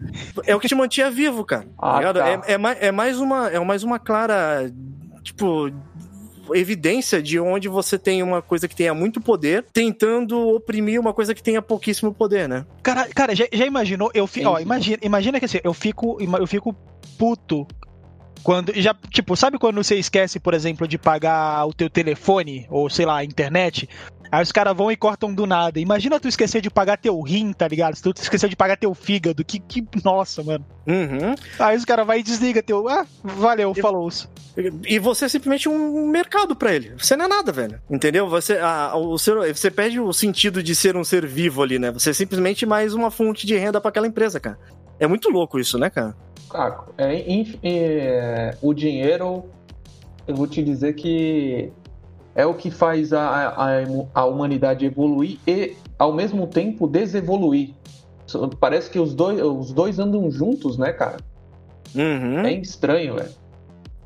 é 0.46 0.56
o 0.56 0.60
que 0.60 0.68
te 0.68 0.74
mantinha 0.74 1.10
vivo, 1.10 1.44
cara. 1.44 1.64
Tá 1.64 2.10
ah, 2.10 2.12
tá 2.12 2.28
é, 2.28 2.54
é, 2.54 2.58
mais, 2.58 2.78
é, 2.80 2.92
mais 2.92 3.18
uma, 3.18 3.48
é 3.48 3.58
mais 3.60 3.82
uma 3.82 3.98
clara, 3.98 4.70
tipo, 5.22 5.72
evidência 6.52 7.22
de 7.22 7.38
onde 7.38 7.68
você 7.68 7.98
tem 7.98 8.22
uma 8.22 8.42
coisa 8.42 8.68
que 8.68 8.76
tenha 8.76 8.92
muito 8.92 9.20
poder, 9.20 9.64
tentando 9.72 10.48
oprimir 10.48 11.00
uma 11.00 11.14
coisa 11.14 11.34
que 11.34 11.42
tenha 11.42 11.62
pouquíssimo 11.62 12.12
poder, 12.12 12.48
né? 12.48 12.66
Cara, 12.82 13.08
cara 13.08 13.34
já, 13.34 13.46
já 13.50 13.64
imaginou? 13.64 14.10
Eu 14.12 14.26
fico, 14.26 14.48
ó, 14.48 14.58
imagina, 14.58 14.98
imagina 15.02 15.38
que 15.38 15.46
assim, 15.46 15.60
eu 15.62 15.72
fico, 15.72 16.18
eu 16.20 16.46
fico 16.46 16.74
puto 17.16 17.66
quando 18.44 18.72
já, 18.76 18.94
tipo, 19.10 19.34
sabe 19.34 19.58
quando 19.58 19.82
você 19.82 19.96
esquece, 19.96 20.38
por 20.38 20.52
exemplo, 20.52 20.86
de 20.86 20.98
pagar 20.98 21.66
o 21.66 21.72
teu 21.72 21.88
telefone 21.88 22.66
ou 22.70 22.90
sei 22.90 23.06
lá, 23.06 23.16
a 23.16 23.24
internet? 23.24 23.88
Aí 24.30 24.42
os 24.42 24.52
caras 24.52 24.76
vão 24.76 24.90
e 24.90 24.96
cortam 24.96 25.32
do 25.32 25.46
nada. 25.46 25.80
Imagina 25.80 26.20
tu 26.20 26.28
esquecer 26.28 26.60
de 26.60 26.68
pagar 26.68 26.98
teu 26.98 27.20
rim, 27.22 27.52
tá 27.52 27.66
ligado? 27.66 27.94
Se 27.94 28.02
tu 28.02 28.12
esquecer 28.20 28.48
de 28.48 28.56
pagar 28.56 28.76
teu 28.76 28.92
fígado, 28.92 29.44
que, 29.44 29.60
que 29.60 29.82
nossa, 30.04 30.42
mano. 30.42 30.66
Uhum. 30.86 31.34
Aí 31.58 31.76
os 31.76 31.84
caras 31.84 32.06
vai 32.06 32.18
e 32.18 32.22
desliga 32.22 32.62
teu. 32.62 32.86
Ah, 32.88 33.06
valeu, 33.22 33.72
e, 33.76 33.80
falou. 33.80 34.10
E 34.86 34.98
você 34.98 35.26
é 35.26 35.28
simplesmente 35.28 35.68
um 35.68 36.08
mercado 36.08 36.54
para 36.54 36.74
ele. 36.74 36.94
Você 36.98 37.16
não 37.16 37.24
é 37.26 37.28
nada, 37.28 37.52
velho. 37.52 37.80
Entendeu? 37.88 38.28
Você, 38.28 38.58
a, 38.58 38.96
o 38.96 39.16
ser, 39.16 39.54
você 39.54 39.70
perde 39.70 40.00
o 40.00 40.12
sentido 40.12 40.62
de 40.62 40.74
ser 40.74 40.96
um 40.96 41.04
ser 41.04 41.24
vivo 41.26 41.62
ali, 41.62 41.78
né? 41.78 41.92
Você 41.92 42.10
é 42.10 42.12
simplesmente 42.12 42.66
mais 42.66 42.92
uma 42.92 43.10
fonte 43.10 43.46
de 43.46 43.56
renda 43.56 43.80
para 43.80 43.90
aquela 43.90 44.06
empresa, 44.06 44.40
cara. 44.40 44.58
É 44.98 45.06
muito 45.06 45.30
louco 45.30 45.58
isso, 45.58 45.78
né, 45.78 45.88
cara? 45.90 46.14
Caco, 46.54 46.94
é, 46.96 47.20
é, 47.64 48.56
o 48.62 48.72
dinheiro, 48.72 49.46
eu 50.24 50.36
vou 50.36 50.46
te 50.46 50.62
dizer 50.62 50.92
que 50.92 51.72
é 52.32 52.46
o 52.46 52.54
que 52.54 52.70
faz 52.70 53.12
a, 53.12 53.48
a, 53.48 53.66
a 54.14 54.24
humanidade 54.24 54.86
evoluir 54.86 55.40
e, 55.48 55.74
ao 55.98 56.12
mesmo 56.12 56.46
tempo, 56.46 56.86
desevoluir. 56.86 57.70
Parece 58.60 58.88
que 58.88 59.00
os 59.00 59.16
dois, 59.16 59.42
os 59.42 59.72
dois 59.72 59.98
andam 59.98 60.30
juntos, 60.30 60.78
né, 60.78 60.92
cara? 60.92 61.16
Uhum. 61.92 62.46
É 62.46 62.52
estranho, 62.52 63.16
velho. 63.16 63.32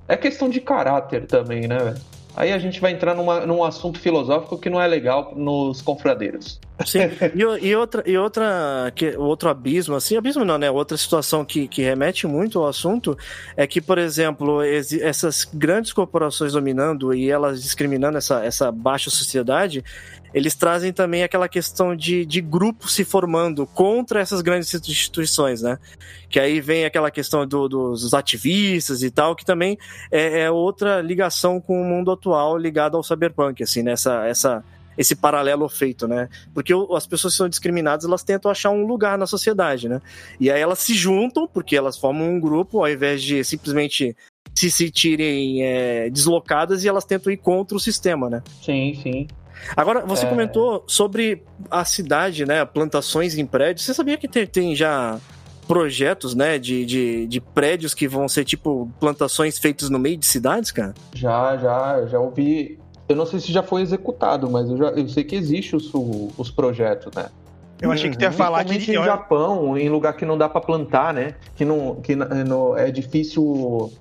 É 0.08 0.16
questão 0.16 0.48
de 0.48 0.62
caráter 0.62 1.26
também, 1.26 1.68
né, 1.68 1.76
velho? 1.76 2.00
Aí 2.38 2.52
a 2.52 2.58
gente 2.58 2.80
vai 2.80 2.92
entrar 2.92 3.16
numa, 3.16 3.44
num 3.44 3.64
assunto 3.64 3.98
filosófico 3.98 4.56
que 4.56 4.70
não 4.70 4.80
é 4.80 4.86
legal 4.86 5.32
nos 5.34 5.82
confradeiros. 5.82 6.60
Sim, 6.86 7.00
e, 7.34 7.66
e, 7.66 7.74
outra, 7.74 8.04
e 8.06 8.16
outra 8.16 8.92
que, 8.94 9.16
outro 9.16 9.48
abismo, 9.48 9.96
assim, 9.96 10.16
abismo 10.16 10.44
não, 10.44 10.56
né? 10.56 10.70
Outra 10.70 10.96
situação 10.96 11.44
que, 11.44 11.66
que 11.66 11.82
remete 11.82 12.28
muito 12.28 12.60
ao 12.60 12.68
assunto 12.68 13.18
é 13.56 13.66
que, 13.66 13.80
por 13.80 13.98
exemplo, 13.98 14.62
essas 14.62 15.50
grandes 15.52 15.92
corporações 15.92 16.52
dominando 16.52 17.12
e 17.12 17.28
elas 17.28 17.60
discriminando 17.60 18.16
essa, 18.16 18.44
essa 18.44 18.70
baixa 18.70 19.10
sociedade, 19.10 19.84
eles 20.32 20.54
trazem 20.54 20.92
também 20.92 21.22
aquela 21.22 21.48
questão 21.48 21.96
de, 21.96 22.24
de 22.26 22.40
grupo 22.40 22.88
se 22.88 23.04
formando 23.04 23.66
contra 23.66 24.20
essas 24.20 24.40
grandes 24.40 24.72
instituições, 24.74 25.62
né? 25.62 25.78
Que 26.28 26.38
aí 26.38 26.60
vem 26.60 26.84
aquela 26.84 27.10
questão 27.10 27.46
do, 27.46 27.68
dos 27.68 28.12
ativistas 28.14 29.02
e 29.02 29.10
tal, 29.10 29.34
que 29.34 29.44
também 29.44 29.78
é, 30.10 30.42
é, 30.42 30.50
outra 30.50 31.00
ligação 31.00 31.60
com 31.60 31.80
o 31.80 31.84
mundo 31.84 32.10
atual 32.10 32.56
ligado 32.56 32.96
ao 32.96 33.02
cyberpunk, 33.02 33.62
assim, 33.62 33.82
nessa 33.82 34.22
né? 34.22 34.30
essa, 34.30 34.64
esse 34.98 35.14
paralelo 35.14 35.68
feito, 35.68 36.08
né? 36.08 36.28
Porque 36.52 36.72
as 36.94 37.06
pessoas 37.06 37.34
que 37.34 37.38
são 37.38 37.48
discriminadas, 37.48 38.04
elas 38.04 38.24
tentam 38.24 38.50
achar 38.50 38.70
um 38.70 38.84
lugar 38.84 39.16
na 39.16 39.26
sociedade, 39.26 39.88
né? 39.88 40.02
E 40.40 40.50
aí 40.50 40.60
elas 40.60 40.80
se 40.80 40.92
juntam, 40.94 41.46
porque 41.46 41.76
elas 41.76 41.96
formam 41.96 42.28
um 42.28 42.40
grupo, 42.40 42.80
ao 42.80 42.90
invés 42.90 43.22
de 43.22 43.44
simplesmente 43.44 44.16
se 44.54 44.70
sentirem 44.70 45.62
é, 45.62 46.10
deslocadas 46.10 46.82
e 46.82 46.88
elas 46.88 47.04
tentam 47.04 47.32
ir 47.32 47.36
contra 47.36 47.76
o 47.76 47.80
sistema, 47.80 48.28
né? 48.28 48.42
Sim, 48.60 48.98
sim. 49.00 49.28
Agora, 49.76 50.04
você 50.04 50.26
é... 50.26 50.28
comentou 50.28 50.84
sobre 50.86 51.42
a 51.70 51.84
cidade, 51.84 52.44
né? 52.44 52.64
Plantações 52.64 53.36
em 53.36 53.46
prédios. 53.46 53.84
Você 53.84 53.94
sabia 53.94 54.16
que 54.16 54.28
tem, 54.28 54.46
tem 54.46 54.76
já 54.76 55.18
projetos, 55.66 56.34
né, 56.34 56.58
de, 56.58 56.86
de, 56.86 57.26
de, 57.26 57.40
prédios 57.42 57.92
que 57.92 58.08
vão 58.08 58.26
ser 58.26 58.42
tipo 58.42 58.90
plantações 58.98 59.58
feitas 59.58 59.90
no 59.90 59.98
meio 59.98 60.16
de 60.16 60.24
cidades, 60.24 60.72
cara? 60.72 60.94
Já, 61.12 61.58
já, 61.58 62.06
já 62.06 62.18
ouvi. 62.18 62.78
Eu 63.06 63.14
não 63.14 63.26
sei 63.26 63.38
se 63.38 63.52
já 63.52 63.62
foi 63.62 63.82
executado, 63.82 64.50
mas 64.50 64.70
eu, 64.70 64.78
já, 64.78 64.86
eu 64.86 65.06
sei 65.10 65.24
que 65.24 65.36
existe 65.36 65.76
os, 65.76 65.92
os 66.38 66.50
projetos, 66.50 67.14
né? 67.14 67.26
Eu 67.80 67.92
achei 67.92 68.10
que 68.10 68.18
tu 68.18 68.22
ia 68.22 68.32
falar 68.32 68.64
que 68.64 68.74
em 68.74 69.04
Japão, 69.04 69.78
em 69.78 69.88
lugar 69.88 70.14
que 70.14 70.24
não 70.24 70.36
dá 70.36 70.48
para 70.48 70.60
plantar, 70.60 71.14
né? 71.14 71.34
Que 71.54 71.64
não, 71.64 71.96
que 71.96 72.16
no, 72.16 72.76
é 72.76 72.90
difícil 72.90 73.92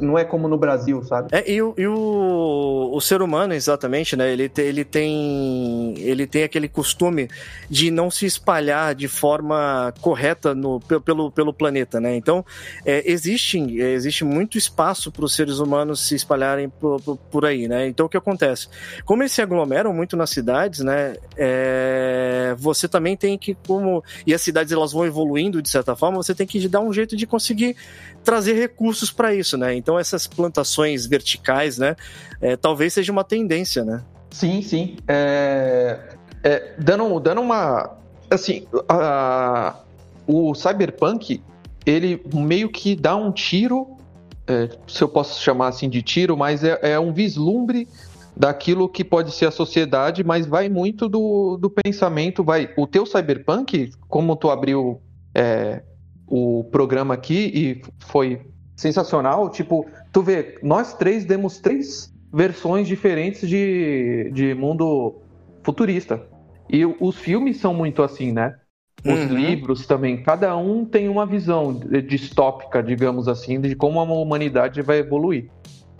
não 0.00 0.18
é 0.18 0.24
como 0.24 0.48
no 0.48 0.56
Brasil, 0.56 1.02
sabe? 1.04 1.28
É, 1.32 1.50
e 1.50 1.60
o, 1.60 1.74
e 1.76 1.86
o, 1.86 2.90
o 2.92 3.00
ser 3.00 3.20
humano, 3.20 3.52
exatamente, 3.52 4.16
né? 4.16 4.32
Ele, 4.32 4.48
te- 4.48 4.62
ele, 4.62 4.84
tem, 4.84 5.94
ele 5.98 6.26
tem 6.26 6.42
aquele 6.42 6.68
costume 6.68 7.28
de 7.68 7.90
não 7.90 8.10
se 8.10 8.24
espalhar 8.24 8.94
de 8.94 9.08
forma 9.08 9.92
correta 10.00 10.54
no, 10.54 10.80
pe- 10.80 11.00
pelo, 11.00 11.30
pelo 11.30 11.52
planeta, 11.52 12.00
né? 12.00 12.16
Então, 12.16 12.44
é, 12.84 13.02
existe, 13.10 13.58
existe 13.78 14.24
muito 14.24 14.56
espaço 14.56 15.12
para 15.12 15.24
os 15.24 15.34
seres 15.34 15.58
humanos 15.58 16.00
se 16.06 16.14
espalharem 16.14 16.68
por, 16.70 17.00
por- 17.02 17.16
por 17.16 17.44
aí, 17.44 17.68
né? 17.68 17.86
Então, 17.86 18.06
o 18.06 18.08
que 18.08 18.16
acontece? 18.16 18.68
Como 19.04 19.22
eles 19.22 19.32
se 19.32 19.42
aglomeram 19.42 19.92
muito 19.92 20.16
nas 20.16 20.30
cidades, 20.30 20.80
né? 20.80 21.14
é, 21.36 22.54
você 22.58 22.88
também 22.88 23.16
tem 23.16 23.36
que, 23.36 23.54
como. 23.66 24.02
E 24.26 24.32
as 24.32 24.40
cidades 24.40 24.72
elas 24.72 24.92
vão 24.92 25.04
evoluindo 25.04 25.60
de 25.60 25.68
certa 25.68 25.94
forma, 25.94 26.16
você 26.16 26.34
tem 26.34 26.46
que 26.46 26.66
dar 26.68 26.80
um 26.80 26.92
jeito 26.92 27.16
de 27.16 27.26
conseguir 27.26 27.76
trazer 28.24 28.54
recursos 28.54 29.10
para 29.10 29.34
isso, 29.34 29.56
né? 29.58 29.74
Então 29.74 29.98
essas 29.98 30.26
plantações 30.26 31.04
verticais, 31.04 31.76
né? 31.76 31.96
é, 32.40 32.56
talvez 32.56 32.92
seja 32.94 33.12
uma 33.12 33.24
tendência, 33.24 33.84
né? 33.84 34.02
Sim, 34.30 34.62
sim. 34.62 34.96
É, 35.06 35.98
é, 36.42 36.74
dando, 36.78 37.18
dando 37.20 37.40
uma. 37.40 37.96
Assim, 38.30 38.66
a- 38.88 39.76
o 40.26 40.54
Cyberpunk, 40.54 41.42
ele 41.86 42.22
meio 42.34 42.68
que 42.68 42.94
dá 42.94 43.16
um 43.16 43.32
tiro, 43.32 43.96
é, 44.46 44.68
se 44.86 45.02
eu 45.02 45.08
posso 45.08 45.42
chamar 45.42 45.68
assim 45.68 45.88
de 45.88 46.02
tiro, 46.02 46.36
mas 46.36 46.62
é, 46.62 46.78
é 46.82 47.00
um 47.00 47.12
vislumbre 47.12 47.88
daquilo 48.36 48.88
que 48.88 49.02
pode 49.02 49.32
ser 49.32 49.46
a 49.46 49.50
sociedade, 49.50 50.22
mas 50.22 50.46
vai 50.46 50.68
muito 50.68 51.08
do, 51.08 51.56
do 51.56 51.70
pensamento. 51.70 52.44
Vai, 52.44 52.70
o 52.76 52.86
teu 52.86 53.04
Cyberpunk, 53.06 53.90
como 54.06 54.36
tu 54.36 54.50
abriu 54.50 55.00
é, 55.34 55.82
o 56.26 56.62
programa 56.64 57.14
aqui 57.14 57.50
e 57.54 57.82
foi 57.98 58.42
sensacional, 58.78 59.50
tipo, 59.50 59.84
tu 60.12 60.22
vê, 60.22 60.56
nós 60.62 60.94
três 60.94 61.24
demos 61.24 61.58
três 61.58 62.14
versões 62.32 62.86
diferentes 62.86 63.48
de, 63.48 64.30
de 64.32 64.54
mundo 64.54 65.16
futurista. 65.64 66.22
E 66.70 66.86
os 66.86 67.16
filmes 67.16 67.58
são 67.58 67.74
muito 67.74 68.02
assim, 68.02 68.32
né? 68.32 68.54
Os 69.04 69.24
Uhum. 69.24 69.36
livros 69.36 69.86
também, 69.86 70.22
cada 70.22 70.56
um 70.56 70.84
tem 70.84 71.08
uma 71.08 71.26
visão 71.26 71.72
distópica, 72.06 72.82
digamos 72.82 73.26
assim, 73.26 73.60
de 73.60 73.74
como 73.74 73.98
a 74.00 74.04
humanidade 74.04 74.80
vai 74.82 74.98
evoluir. 74.98 75.50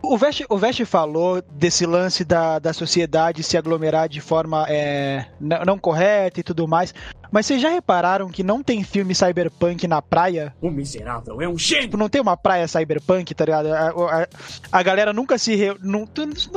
O 0.01 0.17
Vest, 0.17 0.45
o 0.49 0.57
Vest 0.57 0.85
falou 0.85 1.43
desse 1.53 1.85
lance 1.85 2.25
da, 2.25 2.59
da 2.59 2.73
sociedade 2.73 3.43
se 3.43 3.57
aglomerar 3.57 4.09
de 4.09 4.21
forma 4.21 4.65
é, 4.69 5.27
não, 5.41 5.65
não 5.67 5.79
correta 5.79 6.39
e 6.41 6.43
tudo 6.43 6.69
mais. 6.69 6.95
Mas 7.33 7.47
vocês 7.47 7.61
já 7.61 7.69
repararam 7.69 8.29
que 8.29 8.43
não 8.43 8.63
tem 8.63 8.83
filme 8.85 9.15
cyberpunk 9.15 9.87
na 9.87 10.01
praia? 10.01 10.55
O 10.63 10.71
miserável 10.71 11.43
é 11.43 11.49
um 11.49 11.59
gênio! 11.59 11.83
Tipo, 11.85 11.97
não 11.97 12.09
tem 12.09 12.21
uma 12.23 12.37
praia 12.37 12.67
cyberpunk, 12.69 13.35
tá 13.35 13.45
ligado? 13.45 13.67
A, 13.73 13.89
a- 13.89 14.29
a 14.73 14.83
galera 14.83 15.13
nunca 15.13 15.37
se. 15.37 15.57
Nu- 15.83 16.09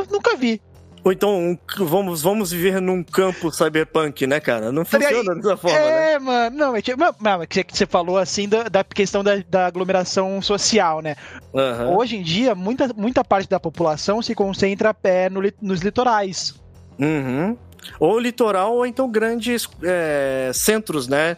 nunca 0.10 0.38
vi. 0.38 0.62
Ou 1.04 1.12
então, 1.12 1.36
um- 1.36 1.58
vamos, 1.80 2.22
vamos 2.22 2.52
viver 2.52 2.80
num 2.80 3.04
campo 3.04 3.52
cyberpunk, 3.52 4.28
né, 4.28 4.40
cara? 4.40 4.72
Não 4.72 4.86
funciona 4.86 5.34
dessa 5.36 5.58
forma, 5.58 5.80
né? 5.80 6.14
é, 6.14 6.20
mano. 6.20 6.56
Não, 6.56 6.76
é, 6.76 6.82
não, 6.96 7.16
não, 7.20 7.42
é 7.42 7.48
que 7.48 7.66
você 7.72 7.88
falou 7.88 8.18
assim 8.20 8.48
da, 8.48 8.64
da 8.70 8.84
questão 8.84 9.24
da, 9.24 9.38
da 9.50 9.66
aglomeração 9.66 10.42
social, 10.42 11.02
né? 11.02 11.16
Aham. 11.56 11.96
Hoje 11.98 12.18
em 12.18 12.22
dia, 12.22 12.54
muita, 12.54 12.88
muita 12.96 13.24
parte 13.24 13.50
da 13.50 13.60
população 13.60 14.22
se 14.22 14.36
concentra 14.36 14.96
é, 15.04 15.28
no 15.30 15.42
nos 15.60 15.82
litorais. 15.82 16.54
Uhum. 17.00 17.58
Ou 18.00 18.20
litoral, 18.20 18.76
ou 18.76 18.86
então 18.86 19.10
grandes 19.10 19.68
é, 19.82 20.52
centros, 20.54 21.08
né? 21.08 21.38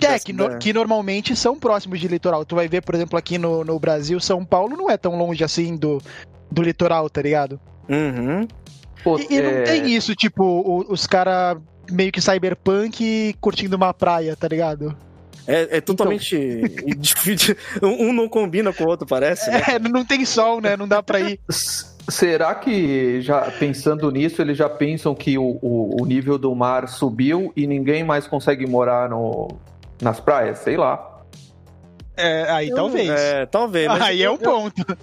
É, 0.00 0.18
que, 0.18 0.32
no- 0.32 0.48
da- 0.48 0.56
que 0.56 0.72
normalmente 0.72 1.36
são 1.36 1.56
próximos 1.58 2.00
de 2.00 2.08
litoral. 2.08 2.44
Tu 2.46 2.56
vai 2.56 2.66
ver, 2.66 2.80
por 2.82 2.94
exemplo, 2.94 3.18
aqui 3.18 3.36
no, 3.36 3.62
no 3.62 3.78
Brasil, 3.78 4.18
São 4.18 4.42
Paulo 4.44 4.74
não 4.76 4.90
é 4.90 4.96
tão 4.96 5.16
longe 5.16 5.44
assim 5.44 5.76
do, 5.76 6.00
do 6.50 6.62
litoral, 6.62 7.08
tá 7.10 7.20
ligado? 7.22 7.60
Uhum. 7.88 8.48
Pô, 9.02 9.18
E, 9.18 9.26
e 9.30 9.40
não 9.42 9.50
é, 9.50 9.62
tem 9.62 9.90
isso, 9.94 10.14
tipo, 10.14 10.84
os 10.88 11.06
caras 11.06 11.58
meio 11.90 12.12
que 12.12 12.20
cyberpunk 12.20 13.34
curtindo 13.40 13.76
uma 13.76 13.92
praia, 13.92 14.36
tá 14.36 14.46
ligado? 14.48 14.96
É, 15.46 15.78
é 15.78 15.80
totalmente 15.80 16.36
difícil. 16.96 17.56
Um 17.82 18.12
não 18.12 18.28
combina 18.28 18.72
com 18.72 18.84
o 18.84 18.86
outro, 18.88 19.06
parece, 19.06 19.50
né? 19.50 19.62
É, 19.74 19.78
não 19.78 20.04
tem 20.04 20.24
sol, 20.24 20.60
né? 20.60 20.76
Não 20.76 20.86
dá 20.86 21.02
pra 21.02 21.18
ir. 21.20 21.40
Será 22.08 22.52
que, 22.56 23.20
já 23.22 23.42
pensando 23.42 24.10
nisso, 24.10 24.42
eles 24.42 24.58
já 24.58 24.68
pensam 24.68 25.14
que 25.14 25.38
o, 25.38 25.58
o, 25.62 26.02
o 26.02 26.04
nível 26.06 26.36
do 26.36 26.52
mar 26.54 26.88
subiu 26.88 27.52
e 27.56 27.64
ninguém 27.66 28.02
mais 28.02 28.26
consegue 28.26 28.66
morar 28.66 29.08
no, 29.08 29.48
nas 30.00 30.18
praias? 30.18 30.58
Sei 30.58 30.76
lá. 30.76 31.20
É, 32.16 32.50
aí 32.50 32.70
talvez. 32.74 33.08
É, 33.08 33.46
talvez. 33.46 33.86
mas 33.86 34.02
aí 34.02 34.22
é 34.22 34.26
eu- 34.26 34.32
um 34.34 34.36
ponto. 34.36 34.84
Eu, 34.88 34.96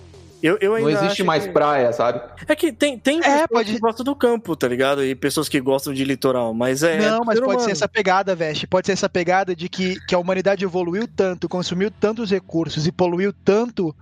eu 0.61 0.69
Não 0.69 0.75
ainda 0.77 0.91
existe 1.05 1.23
mais 1.23 1.45
que- 1.45 1.51
praia, 1.51 1.91
sabe? 1.91 2.21
É 2.47 2.55
que 2.55 2.71
tem, 2.71 2.97
tem 2.97 3.19
É, 3.19 3.21
pessoas 3.23 3.47
pode- 3.49 3.73
que 3.73 3.79
gostam 3.79 4.03
do 4.05 4.15
campo, 4.15 4.55
tá 4.55 4.67
ligado? 4.67 5.03
E 5.03 5.13
pessoas 5.13 5.49
que 5.49 5.59
gostam 5.59 5.93
de 5.93 6.03
litoral, 6.05 6.53
mas 6.53 6.81
é. 6.83 6.97
não, 6.99 7.25
mas 7.25 7.35
ser 7.37 7.41
pode 7.41 7.55
humano. 7.55 7.59
ser 7.61 7.71
essa 7.71 7.87
pegada, 7.87 8.33
Veste. 8.35 8.65
Pode 8.67 8.85
ser 8.87 8.93
essa 8.93 9.09
pegada 9.09 9.55
de 9.55 9.67
que, 9.67 9.99
que 10.07 10.15
a 10.15 10.19
humanidade 10.19 10.63
evoluiu 10.63 11.07
tanto, 11.07 11.49
consumiu 11.49 11.91
tantos 11.91 12.31
recursos 12.31 12.87
e 12.87 12.91
poluiu 12.91 13.33
tanto 13.33 13.93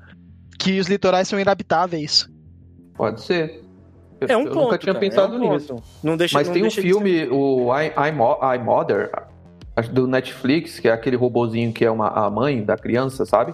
que 0.60 0.80
os 0.80 0.88
litorais 0.88 1.28
são 1.28 1.39
inabitáveis. 1.39 2.28
Pode 2.95 3.21
ser. 3.21 3.63
Eu, 4.19 4.28
É 4.30 4.38
um 4.38 4.41
eu 4.41 4.47
ponto. 4.52 4.63
nunca 4.65 4.78
tinha 4.80 4.93
cara, 4.93 5.00
pensado 5.06 5.36
é 5.36 5.39
um 5.39 5.54
nisso. 5.54 5.67
ponto. 5.76 5.84
Não 6.04 6.17
deixa, 6.17 6.38
Mas 6.38 6.47
não 6.47 6.54
tem 6.56 6.65
um 6.65 6.71
filme, 6.71 7.28
o 7.30 7.71
I, 7.76 7.88
I, 7.89 8.56
I 8.56 8.63
Mother, 8.63 9.12
do 9.91 10.08
Netflix, 10.08 10.80
que 10.80 10.88
é 10.88 10.91
aquele 10.91 11.15
robozinho 11.15 11.71
que 11.71 11.86
é 11.86 11.91
uma, 11.91 12.08
a 12.08 12.30
mãe 12.30 12.63
da 12.63 12.76
criança, 12.76 13.26
sabe? 13.28 13.54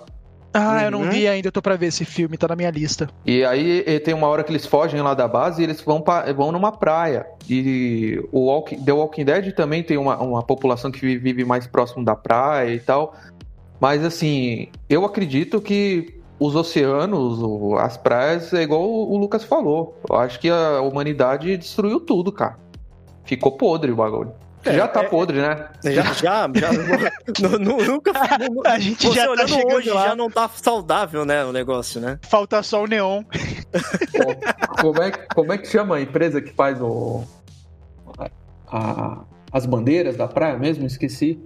Ah, 0.54 0.84
eu 0.84 0.92
não 0.92 1.02
Uhum. 1.02 1.10
vi 1.10 1.28
ainda, 1.28 1.48
eu 1.48 1.52
tô 1.52 1.62
pra 1.62 1.76
ver 1.76 1.88
esse 1.88 2.06
filme, 2.06 2.38
tá 2.38 2.48
na 2.48 2.56
minha 2.56 2.70
lista. 2.70 3.10
E 3.26 3.44
aí 3.44 3.84
eh, 3.88 4.00
tem 4.00 4.14
uma 4.14 4.28
hora 4.28 4.44
que 4.44 4.52
eles 4.52 4.66
fogem 4.68 5.02
lá 5.02 5.14
da 5.14 5.28
base 5.28 5.62
e 5.62 5.66
eles 5.66 5.82
vão, 5.82 6.00
pra, 6.00 6.32
vão 6.32 6.52
numa 6.52 6.72
praia. 6.72 7.26
E 7.50 8.24
o 8.32 8.42
Walking, 8.48 8.84
The 8.84 8.94
Walking 8.94 9.26
Dead 9.26 9.54
também 9.56 9.82
tem 9.82 9.98
uma, 9.98 10.18
uma 10.22 10.44
população 10.44 10.92
que 10.92 11.18
vive 11.18 11.44
mais 11.44 11.66
próximo 11.66 12.06
da 12.06 12.16
praia 12.16 12.74
e 12.74 12.80
tal. 12.80 13.16
Mas 13.80 14.06
assim, 14.06 14.68
eu 14.90 15.04
acredito 15.06 15.60
que 15.60 16.22
os 16.40 16.56
oceanos, 16.56 17.40
as 17.80 17.98
praias, 17.98 18.54
é 18.54 18.62
igual 18.62 18.84
o 18.84 19.18
Lucas 19.18 19.44
falou. 19.44 19.98
Eu 20.10 20.18
acho 20.18 20.40
que 20.40 20.50
a 20.50 20.82
humanidade 20.82 21.56
destruiu 21.58 22.00
tudo, 22.00 22.32
cara. 22.32 22.58
Ficou 23.26 23.54
podre 23.54 23.92
o 23.92 23.96
bagulho. 23.96 24.34
É, 24.66 24.74
Já 24.76 24.88
tá 24.88 25.02
é- 25.04 25.10
podre, 25.10 25.42
né? 25.42 25.68
Já, 25.84 26.04
já, 26.14 26.50
já 26.54 26.72
nu- 27.60 27.78
nunca. 27.86 28.12
nu- 28.50 28.62
A 28.66 28.80
gente 28.80 29.12
já 29.14 29.26
tá 29.26 29.32
olhando 29.32 29.74
hoje 29.76 29.90
lá. 29.90 30.08
já 30.10 30.16
não 30.16 30.30
tá 30.30 30.50
saudável, 30.50 31.26
né? 31.26 31.44
O 31.44 31.52
negócio, 31.52 32.00
né? 32.00 32.18
Falta 32.24 32.64
só 32.64 32.84
o 32.84 32.88
neon. 32.88 33.24
como, 34.82 35.02
é, 35.04 35.12
como 35.36 35.52
é 35.54 35.58
que 35.58 35.68
chama 35.68 35.98
a 35.98 36.02
empresa 36.02 36.42
que 36.42 36.52
faz 36.54 36.82
o. 36.82 37.24
a- 38.72 39.24
as 39.52 39.66
bandeiras 39.66 40.16
da 40.16 40.28
praia 40.28 40.58
mesmo? 40.58 40.86
Esqueci. 40.86 41.40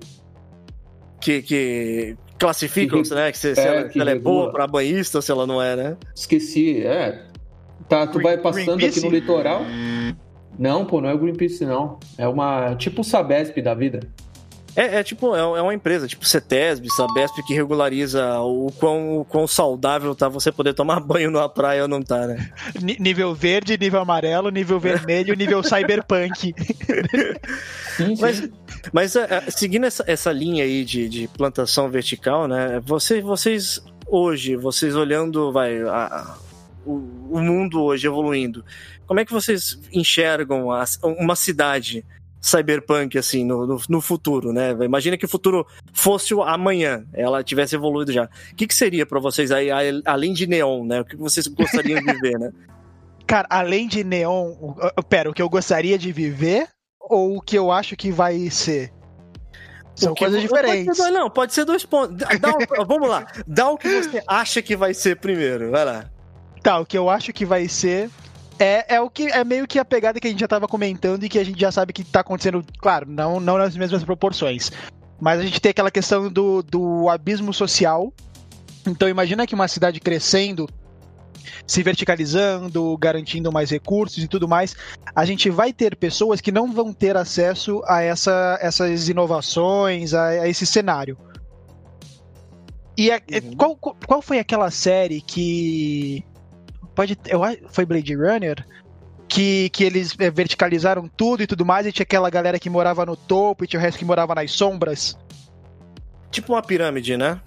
Que, 1.19 1.41
que 1.41 2.15
classificam, 2.39 3.01
Que- 3.01 3.13
né? 3.13 3.31
Que 3.31 3.37
se, 3.37 3.55
se 3.55 3.61
é, 3.61 3.67
ela, 3.67 3.83
que 3.87 3.93
se 3.93 3.99
ela 3.99 4.11
é 4.11 4.15
boa 4.19 4.51
pra 4.51 4.67
banhista 4.67 5.17
ou 5.17 5.21
se 5.21 5.31
ela 5.31 5.47
não 5.47 5.61
é, 5.61 5.75
né? 5.75 5.97
Esqueci, 6.15 6.85
é. 6.85 7.25
Tá, 7.89 8.05
tu 8.05 8.13
Green- 8.19 8.23
vai 8.23 8.37
passando 8.37 8.85
aqui 8.85 8.99
no 9.01 9.09
litoral. 9.09 9.61
Não, 10.57 10.85
pô, 10.85 10.99
não 11.01 11.09
é 11.09 11.13
o 11.13 11.17
Greenpeace, 11.19 11.65
não. 11.65 11.99
É 12.17 12.27
uma. 12.27 12.75
Tipo 12.75 13.01
o 13.01 13.03
Sabesp 13.03 13.61
da 13.61 13.73
vida. 13.73 13.99
É, 14.75 14.97
é 14.99 15.03
tipo, 15.03 15.35
é, 15.35 15.39
é 15.39 15.61
uma 15.61 15.73
empresa, 15.73 16.07
tipo 16.07 16.23
CETESB, 16.23 16.87
Sabesp, 16.91 17.41
que 17.47 17.53
regulariza 17.55 18.39
o 18.41 18.71
quão, 18.79 19.21
o 19.21 19.25
quão 19.25 19.47
saudável 19.47 20.13
tá 20.13 20.29
você 20.29 20.51
poder 20.51 20.75
tomar 20.75 20.99
banho 21.01 21.31
numa 21.31 21.49
praia 21.49 21.81
ou 21.81 21.87
não 21.87 21.99
tá, 22.03 22.27
né? 22.27 22.51
Ni- 22.79 22.95
nível 22.99 23.33
verde, 23.33 23.75
nível 23.75 23.99
amarelo, 24.01 24.51
nível 24.51 24.79
vermelho, 24.79 25.33
nível 25.37 25.63
cyberpunk. 25.63 26.53
Sim, 27.95 28.15
sim. 28.15 28.21
Mas, 28.21 28.49
mas 28.93 29.15
é, 29.15 29.43
é, 29.47 29.51
seguindo 29.51 29.85
essa, 29.85 30.03
essa 30.07 30.31
linha 30.31 30.63
aí 30.63 30.85
de, 30.85 31.09
de 31.09 31.27
plantação 31.27 31.89
vertical, 31.89 32.47
né? 32.47 32.79
Você, 32.85 33.19
vocês 33.19 33.81
hoje, 34.05 34.55
vocês 34.55 34.95
olhando, 34.95 35.51
vai, 35.51 35.81
a- 35.81 36.05
a- 36.05 36.37
o, 36.85 36.93
o 37.31 37.39
mundo 37.39 37.81
hoje 37.81 38.05
evoluindo, 38.07 38.63
como 39.07 39.19
é 39.19 39.25
que 39.25 39.31
vocês 39.33 39.79
enxergam 39.91 40.71
a- 40.71 40.85
uma 41.03 41.35
cidade 41.35 42.05
cyberpunk 42.39 43.17
assim 43.17 43.43
no, 43.43 43.65
no, 43.65 43.81
no 43.89 44.01
futuro, 44.01 44.53
né? 44.53 44.71
Imagina 44.83 45.17
que 45.17 45.25
o 45.25 45.29
futuro 45.29 45.65
fosse 45.93 46.33
o 46.33 46.43
amanhã, 46.43 47.03
ela 47.13 47.43
tivesse 47.43 47.75
evoluído 47.75 48.11
já. 48.11 48.25
O 48.51 48.55
que, 48.55 48.67
que 48.67 48.75
seria 48.75 49.05
pra 49.05 49.19
vocês 49.19 49.51
aí, 49.51 49.69
além 50.05 50.33
de 50.33 50.45
neon, 50.45 50.85
né? 50.85 51.01
O 51.01 51.05
que 51.05 51.15
vocês 51.15 51.47
gostariam 51.47 51.99
de 52.01 52.13
ver, 52.19 52.37
né? 52.39 52.51
Cara, 53.25 53.47
além 53.49 53.87
de 53.87 54.03
neon, 54.03 54.53
pera, 55.09 55.29
o 55.29 55.33
que 55.33 55.41
eu 55.41 55.49
gostaria 55.49 55.97
de 55.97 56.11
viver 56.13 56.67
ou 56.99 57.37
o 57.37 57.41
que 57.41 57.57
eu 57.57 57.71
acho 57.71 57.95
que 57.97 58.11
vai 58.11 58.49
ser? 58.49 58.93
São 59.95 60.13
que- 60.13 60.23
coisas 60.23 60.45
pode 60.45 60.61
diferentes. 60.67 60.97
dois- 60.97 61.13
não, 61.13 61.29
pode 61.29 61.53
ser 61.53 61.65
dois 61.65 61.83
pontos. 61.83 62.15
Dá- 62.17 62.29
vamos 62.87 63.09
lá. 63.09 63.25
Dá 63.47 63.67
o 63.69 63.77
que 63.77 63.89
você 64.01 64.21
acha 64.27 64.61
que 64.61 64.75
vai 64.77 64.93
ser 64.93 65.17
primeiro. 65.17 65.71
Vai 65.71 65.83
lá. 65.83 66.05
Tá, 66.61 66.79
o 66.79 66.85
que 66.85 66.97
eu 66.97 67.09
acho 67.09 67.33
que 67.33 67.45
vai 67.45 67.67
ser 67.67 68.09
é, 68.59 68.95
é 68.95 69.01
o 69.01 69.09
que 69.09 69.27
é 69.27 69.43
meio 69.43 69.67
que 69.67 69.79
a 69.79 69.85
pegada 69.85 70.19
que 70.19 70.27
a 70.27 70.29
gente 70.29 70.39
já 70.39 70.47
tava 70.47 70.67
comentando 70.67 71.23
e 71.23 71.29
que 71.29 71.39
a 71.39 71.43
gente 71.43 71.59
já 71.59 71.71
sabe 71.71 71.93
que 71.93 72.03
tá 72.03 72.21
acontecendo, 72.21 72.63
claro, 72.79 73.05
não, 73.09 73.39
não 73.39 73.57
nas 73.57 73.75
mesmas 73.75 74.03
proporções. 74.03 74.71
Mas 75.19 75.39
a 75.39 75.43
gente 75.43 75.59
tem 75.59 75.71
aquela 75.71 75.91
questão 75.91 76.29
do, 76.29 76.61
do 76.61 77.09
abismo 77.09 77.53
social. 77.53 78.13
Então 78.85 79.09
imagina 79.09 79.47
que 79.47 79.55
uma 79.55 79.67
cidade 79.67 79.99
crescendo 79.99 80.67
se 81.65 81.83
verticalizando, 81.83 82.97
garantindo 82.97 83.51
mais 83.51 83.69
recursos 83.69 84.23
e 84.23 84.27
tudo 84.27 84.47
mais, 84.47 84.75
a 85.13 85.25
gente 85.25 85.49
vai 85.49 85.73
ter 85.73 85.95
pessoas 85.95 86.39
que 86.39 86.51
não 86.51 86.71
vão 86.71 86.93
ter 86.93 87.17
acesso 87.17 87.81
a 87.85 88.01
essa, 88.01 88.57
essas 88.61 89.09
inovações, 89.09 90.13
a, 90.13 90.27
a 90.27 90.47
esse 90.47 90.65
cenário. 90.65 91.17
E 92.97 93.11
a, 93.11 93.15
uhum. 93.15 93.55
qual, 93.55 93.75
qual 93.75 94.21
foi 94.21 94.39
aquela 94.39 94.71
série 94.71 95.21
que. 95.21 96.23
Pode. 96.97 97.15
Eu, 97.27 97.41
foi 97.69 97.85
Blade 97.85 98.15
Runner? 98.15 98.65
Que, 99.29 99.69
que 99.69 99.83
eles 99.83 100.15
é, 100.17 100.31
verticalizaram 100.31 101.07
tudo 101.07 101.43
e 101.43 101.47
tudo 101.47 101.63
mais, 101.63 101.85
e 101.85 101.91
tinha 101.91 102.03
aquela 102.03 102.27
galera 102.27 102.57
que 102.57 102.71
morava 102.71 103.05
no 103.05 103.15
topo 103.15 103.63
e 103.63 103.67
tinha 103.67 103.79
o 103.79 103.83
resto 103.83 103.99
que 103.99 104.05
morava 104.05 104.33
nas 104.33 104.51
sombras. 104.51 105.15
Tipo 106.31 106.53
uma 106.53 106.63
pirâmide, 106.63 107.15
né? 107.15 107.39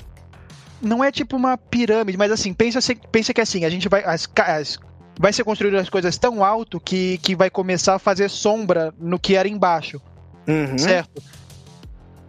Não 0.81 1.03
é 1.03 1.11
tipo 1.11 1.37
uma 1.37 1.57
pirâmide, 1.59 2.17
mas 2.17 2.31
assim, 2.31 2.53
pensa, 2.53 2.79
pensa 3.11 3.35
que 3.35 3.41
assim, 3.41 3.65
a 3.65 3.71
gente 3.71 3.89
vai. 3.89 4.05
As, 4.05 4.29
as, 4.37 4.79
vai 5.19 5.33
ser 5.33 5.43
construído 5.43 5.79
as 5.79 5.91
coisas 5.91 6.17
tão 6.17 6.45
alto 6.45 6.79
que, 6.79 7.19
que 7.19 7.35
vai 7.35 7.51
começar 7.51 7.97
a 7.97 7.99
fazer 7.99 8.29
sombra 8.31 8.95
no 9.01 9.19
que 9.19 9.35
era 9.35 9.49
embaixo. 9.49 10.01
Uhum. 10.47 10.79
Certo? 10.79 11.21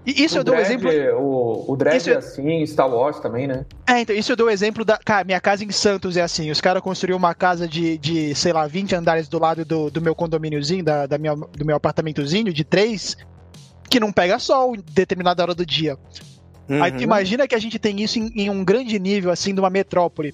E 0.06 0.24
isso 0.24 0.36
o 0.36 0.40
eu 0.40 0.44
dou 0.44 0.56
drag, 0.56 0.66
exemplo. 0.66 0.90
O, 1.20 1.74
o 1.74 1.78
isso 1.96 2.10
é 2.10 2.16
assim 2.16 2.66
Star 2.66 2.90
Wars 2.90 3.20
também, 3.20 3.48
né? 3.48 3.66
É, 3.88 4.02
então, 4.02 4.16
isso 4.16 4.32
eu 4.32 4.36
dou 4.36 4.50
exemplo 4.50 4.84
da. 4.84 4.98
Cara, 4.98 5.24
minha 5.24 5.40
casa 5.40 5.64
em 5.64 5.72
Santos 5.72 6.18
é 6.18 6.22
assim. 6.22 6.50
Os 6.50 6.60
caras 6.60 6.82
construíram 6.82 7.18
uma 7.18 7.36
casa 7.36 7.68
de, 7.68 7.98
de, 7.98 8.34
sei 8.34 8.52
lá, 8.52 8.66
20 8.66 8.96
andares 8.96 9.28
do 9.28 9.40
lado 9.40 9.64
do, 9.64 9.92
do 9.92 10.02
meu 10.02 10.16
condomíniozinho, 10.16 10.84
da, 10.84 11.06
da 11.06 11.18
minha, 11.18 11.36
do 11.36 11.66
meu 11.66 11.76
apartamentozinho 11.76 12.52
de 12.52 12.64
três, 12.64 13.16
que 13.90 14.00
não 14.00 14.12
pega 14.12 14.40
sol 14.40 14.76
em 14.76 14.84
determinada 14.92 15.44
hora 15.44 15.54
do 15.54 15.66
dia. 15.66 15.98
Uhum. 16.68 16.82
Aí 16.82 16.92
tu 16.92 17.04
imagina 17.04 17.48
que 17.48 17.56
a 17.56 17.60
gente 17.60 17.78
tem 17.78 18.02
isso 18.02 18.18
em, 18.18 18.32
em 18.36 18.50
um 18.50 18.64
grande 18.64 18.98
nível, 18.98 19.30
assim, 19.30 19.54
de 19.54 19.60
uma 19.60 19.70
metrópole. 19.70 20.34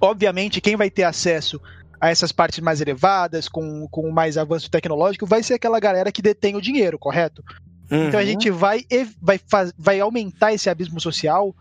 Obviamente, 0.00 0.60
quem 0.60 0.76
vai 0.76 0.88
ter 0.88 1.02
acesso 1.02 1.60
a 2.00 2.10
essas 2.10 2.32
partes 2.32 2.60
mais 2.60 2.80
elevadas, 2.80 3.48
com, 3.48 3.86
com 3.90 4.10
mais 4.10 4.38
avanço 4.38 4.70
tecnológico, 4.70 5.26
vai 5.26 5.42
ser 5.42 5.54
aquela 5.54 5.80
galera 5.80 6.12
que 6.12 6.22
detém 6.22 6.54
o 6.54 6.60
dinheiro, 6.60 6.98
correto? 6.98 7.42
Uhum. 7.90 8.08
Então 8.08 8.20
a 8.20 8.24
gente 8.24 8.50
vai, 8.50 8.84
vai, 9.20 9.40
vai 9.78 10.00
aumentar 10.00 10.52
esse 10.52 10.68
abismo 10.68 11.00
social 11.00 11.54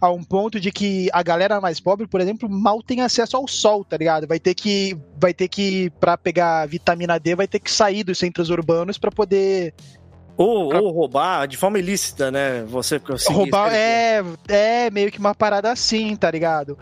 a 0.00 0.10
um 0.10 0.24
ponto 0.24 0.58
de 0.58 0.72
que 0.72 1.08
a 1.12 1.22
galera 1.22 1.60
mais 1.60 1.78
pobre, 1.78 2.08
por 2.08 2.20
exemplo, 2.20 2.48
mal 2.48 2.82
tem 2.82 3.02
acesso 3.02 3.36
ao 3.36 3.46
sol, 3.46 3.84
tá 3.84 3.96
ligado? 3.96 4.26
Vai 4.26 4.40
ter 4.40 4.52
que, 4.52 4.98
vai 5.16 5.32
ter 5.32 5.46
que 5.46 5.90
para 6.00 6.18
pegar 6.18 6.66
vitamina 6.66 7.20
D, 7.20 7.36
vai 7.36 7.46
ter 7.46 7.60
que 7.60 7.70
sair 7.70 8.02
dos 8.02 8.18
centros 8.18 8.50
urbanos 8.50 8.98
para 8.98 9.12
poder 9.12 9.72
ou, 10.36 10.70
pra... 10.70 10.80
ou, 10.80 10.90
roubar 10.90 11.46
de 11.46 11.56
forma 11.56 11.78
ilícita, 11.78 12.30
né? 12.30 12.64
Você 12.64 13.00
Roubar 13.28 13.72
é, 13.72 14.24
é 14.48 14.90
meio 14.90 15.10
que 15.10 15.18
uma 15.18 15.34
parada 15.34 15.70
assim, 15.70 16.16
tá 16.16 16.30
ligado? 16.30 16.76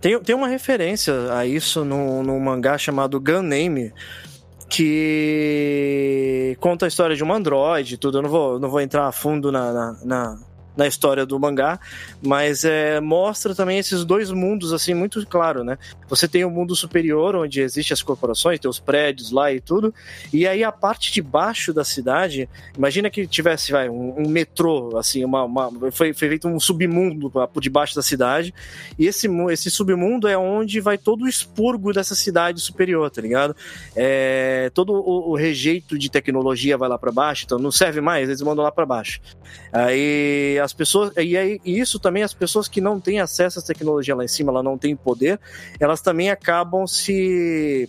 Tem, 0.00 0.18
tem 0.20 0.34
uma 0.34 0.48
referência 0.48 1.12
a 1.32 1.44
isso 1.44 1.84
num, 1.84 2.22
num 2.22 2.40
mangá 2.40 2.78
chamado 2.78 3.20
Gun 3.20 3.42
Name, 3.42 3.92
que 4.68 6.56
conta 6.60 6.84
a 6.84 6.88
história 6.88 7.16
de 7.16 7.24
um 7.24 7.32
androide 7.32 7.94
e 7.94 7.96
tudo. 7.96 8.18
Eu 8.18 8.22
não 8.22 8.30
vou, 8.30 8.58
não 8.58 8.68
vou 8.68 8.80
entrar 8.80 9.06
a 9.06 9.12
fundo 9.12 9.50
na, 9.50 9.72
na, 9.72 9.96
na 10.04 10.38
na 10.78 10.86
história 10.86 11.26
do 11.26 11.38
mangá, 11.40 11.80
mas 12.22 12.64
é, 12.64 13.00
mostra 13.00 13.52
também 13.52 13.78
esses 13.78 14.04
dois 14.04 14.30
mundos 14.30 14.72
assim 14.72 14.94
muito 14.94 15.26
claro, 15.26 15.64
né? 15.64 15.76
Você 16.08 16.28
tem 16.28 16.44
o 16.44 16.50
mundo 16.50 16.76
superior 16.76 17.34
onde 17.34 17.60
existem 17.60 17.92
as 17.92 18.00
corporações, 18.00 18.60
tem 18.60 18.70
os 18.70 18.78
prédios 18.78 19.32
lá 19.32 19.52
e 19.52 19.60
tudo, 19.60 19.92
e 20.32 20.46
aí 20.46 20.62
a 20.62 20.70
parte 20.70 21.12
de 21.12 21.20
baixo 21.20 21.74
da 21.74 21.82
cidade, 21.82 22.48
imagina 22.76 23.10
que 23.10 23.26
tivesse 23.26 23.72
vai, 23.72 23.88
um, 23.88 24.22
um 24.22 24.28
metrô, 24.28 24.96
assim, 24.96 25.24
uma, 25.24 25.42
uma, 25.42 25.68
foi, 25.90 26.12
foi 26.12 26.28
feito 26.28 26.46
um 26.46 26.60
submundo 26.60 27.28
por 27.28 27.60
debaixo 27.60 27.96
da 27.96 28.02
cidade, 28.02 28.54
e 28.96 29.08
esse, 29.08 29.28
esse 29.50 29.72
submundo 29.72 30.28
é 30.28 30.38
onde 30.38 30.80
vai 30.80 30.96
todo 30.96 31.24
o 31.24 31.28
expurgo 31.28 31.92
dessa 31.92 32.14
cidade 32.14 32.60
superior, 32.60 33.10
tá 33.10 33.20
ligado? 33.20 33.56
É, 33.96 34.70
todo 34.72 34.92
o, 34.92 35.32
o 35.32 35.34
rejeito 35.34 35.98
de 35.98 36.08
tecnologia 36.08 36.78
vai 36.78 36.88
lá 36.88 36.96
para 36.96 37.10
baixo, 37.10 37.46
então 37.46 37.58
não 37.58 37.72
serve 37.72 38.00
mais, 38.00 38.28
eles 38.28 38.40
mandam 38.42 38.62
lá 38.62 38.70
para 38.70 38.86
baixo. 38.86 39.20
Aí 39.72 40.56
as 40.68 40.72
pessoas 40.74 41.12
e 41.16 41.36
aí 41.36 41.60
isso 41.64 41.98
também 41.98 42.22
as 42.22 42.34
pessoas 42.34 42.68
que 42.68 42.80
não 42.80 43.00
têm 43.00 43.20
acesso 43.20 43.58
à 43.58 43.62
tecnologia 43.62 44.14
lá 44.14 44.22
em 44.22 44.28
cima, 44.28 44.52
ela 44.52 44.62
não 44.62 44.76
tem 44.76 44.94
poder, 44.94 45.40
elas 45.80 46.02
também 46.02 46.30
acabam 46.30 46.86
se 46.86 47.88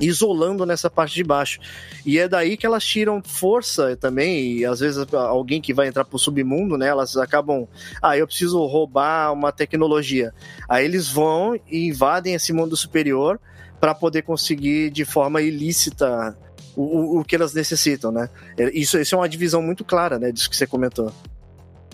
isolando 0.00 0.64
nessa 0.64 0.90
parte 0.90 1.14
de 1.14 1.24
baixo. 1.24 1.60
E 2.04 2.18
é 2.18 2.28
daí 2.28 2.56
que 2.56 2.66
elas 2.66 2.84
tiram 2.84 3.22
força 3.22 3.96
também, 3.96 4.58
e 4.58 4.64
às 4.64 4.80
vezes 4.80 5.04
alguém 5.12 5.60
que 5.60 5.74
vai 5.74 5.88
entrar 5.88 6.04
pro 6.04 6.18
submundo, 6.18 6.76
né, 6.76 6.88
elas 6.88 7.16
acabam, 7.16 7.66
ah, 8.02 8.16
eu 8.16 8.26
preciso 8.26 8.64
roubar 8.66 9.32
uma 9.32 9.52
tecnologia. 9.52 10.32
Aí 10.68 10.84
eles 10.84 11.08
vão 11.08 11.54
e 11.68 11.86
invadem 11.88 12.34
esse 12.34 12.52
mundo 12.52 12.76
superior 12.76 13.40
para 13.80 13.94
poder 13.94 14.22
conseguir 14.22 14.90
de 14.90 15.04
forma 15.04 15.40
ilícita 15.40 16.36
o, 16.76 17.18
o, 17.18 17.24
que 17.24 17.34
elas 17.34 17.52
necessitam, 17.52 18.12
né? 18.12 18.28
Isso, 18.72 18.98
isso 18.98 19.14
é 19.14 19.18
uma 19.18 19.28
divisão 19.28 19.60
muito 19.60 19.84
clara, 19.84 20.18
né, 20.18 20.30
disso 20.30 20.48
que 20.48 20.56
você 20.56 20.66
comentou. 20.66 21.12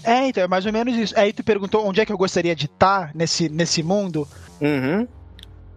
É, 0.05 0.29
então, 0.29 0.43
é 0.45 0.49
mais 0.49 0.67
ou 0.67 0.73
menos 0.73 0.95
isso. 0.97 1.19
Aí 1.19 1.33
tu 1.33 1.43
perguntou 1.43 1.87
onde 1.87 2.01
é 2.01 2.07
que 2.07 2.13
eu 2.13 2.19
gostaria 2.19 2.55
de 2.55 2.67
estar 2.67 3.09
tá 3.09 3.13
nesse, 3.15 3.49
nesse 3.49 3.83
mundo. 3.83 4.29
Uhum. 4.61 5.07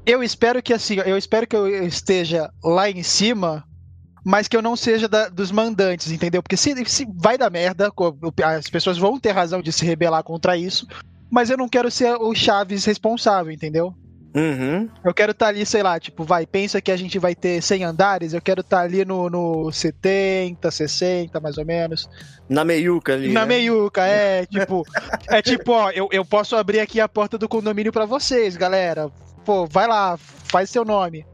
Eu 0.05 0.23
espero 0.23 0.61
que 0.61 0.73
assim, 0.73 0.95
eu 1.05 1.17
espero 1.17 1.47
que 1.47 1.55
eu 1.55 1.85
esteja 1.85 2.49
lá 2.63 2.89
em 2.89 3.03
cima, 3.03 3.63
mas 4.23 4.47
que 4.47 4.55
eu 4.55 4.61
não 4.61 4.75
seja 4.75 5.07
da, 5.07 5.27
dos 5.29 5.51
mandantes, 5.51 6.11
entendeu? 6.11 6.41
Porque 6.41 6.57
se, 6.57 6.73
se 6.85 7.07
vai 7.15 7.37
dar 7.37 7.49
merda, 7.49 7.91
as 8.57 8.69
pessoas 8.69 8.97
vão 8.97 9.19
ter 9.19 9.31
razão 9.31 9.61
de 9.61 9.71
se 9.71 9.85
rebelar 9.85 10.23
contra 10.23 10.55
isso, 10.55 10.87
mas 11.29 11.49
eu 11.49 11.57
não 11.57 11.67
quero 11.67 11.91
ser 11.91 12.15
o 12.15 12.33
Chaves 12.33 12.85
responsável, 12.85 13.51
entendeu? 13.51 13.93
Uhum. 14.37 14.87
Eu 15.03 15.13
quero 15.15 15.31
estar 15.31 15.47
tá 15.47 15.49
ali, 15.49 15.65
sei 15.65 15.81
lá, 15.81 15.99
tipo, 15.99 16.23
vai, 16.23 16.45
pensa 16.45 16.79
que 16.79 16.91
a 16.91 16.95
gente 16.95 17.17
vai 17.17 17.33
ter 17.33 17.59
100 17.59 17.83
andares, 17.83 18.33
eu 18.33 18.41
quero 18.41 18.61
estar 18.61 18.77
tá 18.77 18.83
ali 18.83 19.03
no, 19.03 19.31
no 19.31 19.71
70, 19.71 20.69
60, 20.69 21.39
mais 21.39 21.57
ou 21.57 21.65
menos. 21.65 22.07
Na 22.47 22.63
meiuca 22.63 23.13
ali. 23.13 23.33
Na 23.33 23.41
né? 23.41 23.55
meiuca, 23.55 24.05
é, 24.05 24.45
tipo, 24.45 24.83
é 25.27 25.41
tipo, 25.41 25.71
ó, 25.71 25.89
eu, 25.89 26.07
eu 26.11 26.23
posso 26.23 26.55
abrir 26.55 26.79
aqui 26.79 26.99
a 26.99 27.09
porta 27.09 27.35
do 27.35 27.49
condomínio 27.49 27.91
para 27.91 28.05
vocês, 28.05 28.55
galera. 28.55 29.09
Pô, 29.43 29.65
vai 29.65 29.87
lá, 29.87 30.15
faz 30.17 30.69
seu 30.69 30.85
nome. 30.85 31.25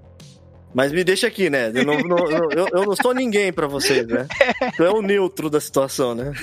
Mas 0.74 0.92
me 0.92 1.04
deixa 1.04 1.28
aqui, 1.28 1.50
né? 1.50 1.72
Eu 1.74 1.86
não, 1.86 2.00
não 2.00 2.18
eu, 2.30 2.68
eu, 2.74 2.86
não 2.86 2.96
sou 2.96 3.14
ninguém 3.14 3.54
para 3.54 3.68
vocês, 3.68 4.08
né? 4.08 4.28
Tu 4.76 4.84
é 4.84 4.90
o 4.90 5.02
neutro 5.02 5.50
da 5.50 5.60
situação, 5.60 6.16
né? 6.16 6.34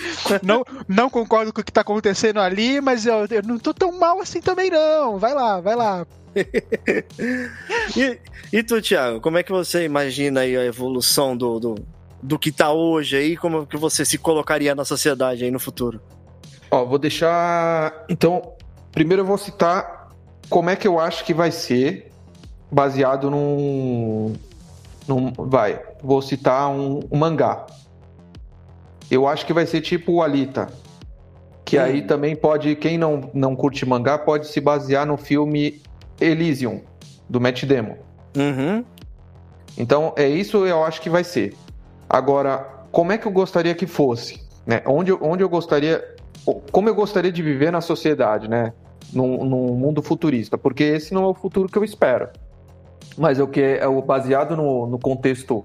Não, 0.43 0.65
não 0.87 1.11
concordo 1.11 1.53
com 1.53 1.61
o 1.61 1.65
que 1.65 1.73
tá 1.73 1.81
acontecendo 1.81 2.39
ali, 2.39 2.81
mas 2.81 3.07
eu, 3.07 3.27
eu 3.31 3.43
não 3.43 3.59
tô 3.59 3.75
tão 3.75 3.99
mal 3.99 4.21
assim 4.21 4.41
também, 4.41 4.71
não. 4.71 5.19
Vai 5.19 5.35
lá, 5.35 5.61
vai 5.61 5.75
lá. 5.75 6.07
e, 7.97 8.19
e 8.53 8.63
tu, 8.63 8.81
Thiago, 8.81 9.21
como 9.21 9.39
é 9.39 9.43
que 9.43 9.51
você 9.51 9.85
imagina 9.85 10.41
aí 10.41 10.57
a 10.57 10.65
evolução 10.65 11.37
do, 11.37 11.59
do, 11.59 11.75
do 12.23 12.39
que 12.39 12.53
tá 12.53 12.71
hoje 12.71 13.17
aí? 13.17 13.37
Como 13.37 13.67
que 13.67 13.77
você 13.77 14.05
se 14.05 14.17
colocaria 14.17 14.75
na 14.77 14.85
sociedade 14.85 15.45
aí 15.45 15.51
no 15.51 15.59
futuro? 15.59 16.01
Ó, 16.71 16.85
vou 16.85 16.99
deixar. 16.99 18.05
Então, 18.09 18.55
primeiro 18.93 19.23
eu 19.23 19.27
vou 19.27 19.39
citar 19.39 20.09
como 20.49 20.71
é 20.71 20.77
que 20.77 20.87
eu 20.87 21.01
acho 21.01 21.25
que 21.25 21.35
vai 21.35 21.51
ser 21.51 22.10
baseado 22.71 23.31
num. 23.31 24.35
num 25.07 25.33
vai, 25.37 25.81
vou 26.03 26.23
citar 26.23 26.69
um, 26.71 27.01
um 27.11 27.19
mangá. 27.19 27.67
Eu 29.11 29.27
acho 29.27 29.45
que 29.45 29.53
vai 29.53 29.67
ser 29.67 29.81
tipo 29.81 30.13
o 30.13 30.23
Alita. 30.23 30.69
Que 31.65 31.79
hum. 31.79 31.83
aí 31.83 32.03
também 32.03 32.37
pode, 32.37 32.75
quem 32.77 32.97
não, 32.97 33.31
não 33.35 33.57
curte 33.57 33.85
mangá, 33.85 34.19
pode 34.19 34.47
se 34.47 34.61
basear 34.61 35.07
no 35.07 35.17
filme 35.17 35.83
Elysium, 36.21 36.81
do 37.29 37.41
Matt 37.41 37.65
Damon. 37.65 37.97
Uhum. 38.37 38.85
Então, 39.77 40.13
é 40.17 40.29
isso 40.29 40.67
eu 40.67 40.85
acho 40.85 41.01
que 41.01 41.09
vai 41.09 41.25
ser. 41.25 41.55
Agora, 42.09 42.59
como 42.91 43.13
é 43.13 43.19
que 43.19 43.27
eu 43.27 43.33
gostaria 43.33 43.75
que 43.75 43.87
fosse? 43.87 44.41
Né? 44.67 44.83
Onde, 44.87 45.13
onde 45.13 45.43
eu 45.43 45.49
gostaria. 45.49 46.05
Como 46.73 46.89
eu 46.89 46.95
gostaria 46.95 47.31
de 47.31 47.43
viver 47.43 47.71
na 47.71 47.81
sociedade, 47.81 48.49
né? 48.49 48.73
Num, 49.13 49.45
num 49.45 49.75
mundo 49.75 50.03
futurista, 50.03 50.57
porque 50.57 50.85
esse 50.85 51.13
não 51.13 51.25
é 51.25 51.27
o 51.27 51.35
futuro 51.35 51.69
que 51.69 51.77
eu 51.77 51.85
espero. 51.85 52.29
Mas 53.17 53.39
é 53.39 53.43
o 53.43 53.49
que 53.49 53.61
é 53.61 53.87
baseado 54.05 54.57
no, 54.57 54.87
no 54.87 54.99
contexto 54.99 55.65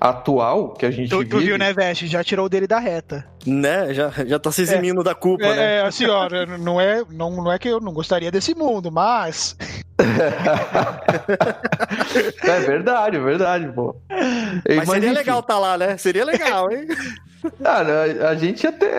atual 0.00 0.74
que 0.74 0.84
a 0.84 0.90
gente 0.90 1.08
tu, 1.08 1.18
vive... 1.18 1.30
Tu 1.30 1.38
viu, 1.38 1.58
né, 1.58 1.72
Veste? 1.72 2.06
Já 2.06 2.22
tirou 2.22 2.48
dele 2.48 2.66
da 2.66 2.78
reta. 2.78 3.26
Né? 3.46 3.94
Já, 3.94 4.10
já 4.26 4.38
tá 4.38 4.52
se 4.52 4.62
eximindo 4.62 5.00
é, 5.00 5.04
da 5.04 5.14
culpa, 5.14 5.46
é, 5.46 5.56
né? 5.56 5.76
É, 5.76 5.82
assim, 5.82 6.06
ó, 6.06 6.28
não 6.60 6.80
é, 6.80 7.02
não, 7.10 7.30
não 7.30 7.50
é 7.50 7.58
que 7.58 7.68
eu 7.68 7.80
não 7.80 7.92
gostaria 7.92 8.30
desse 8.30 8.54
mundo, 8.54 8.92
mas... 8.92 9.56
é 12.42 12.60
verdade, 12.60 13.16
é 13.16 13.20
verdade, 13.20 13.72
pô. 13.72 13.96
Mas, 14.10 14.76
mas 14.76 14.88
seria 14.90 15.08
enfim. 15.08 15.18
legal 15.18 15.42
tá 15.42 15.58
lá, 15.58 15.78
né? 15.78 15.96
Seria 15.96 16.24
legal, 16.24 16.70
hein? 16.70 16.86
Cara, 17.62 18.26
a, 18.26 18.30
a 18.30 18.34
gente 18.34 18.64
ia 18.64 18.72
ter, 18.72 18.90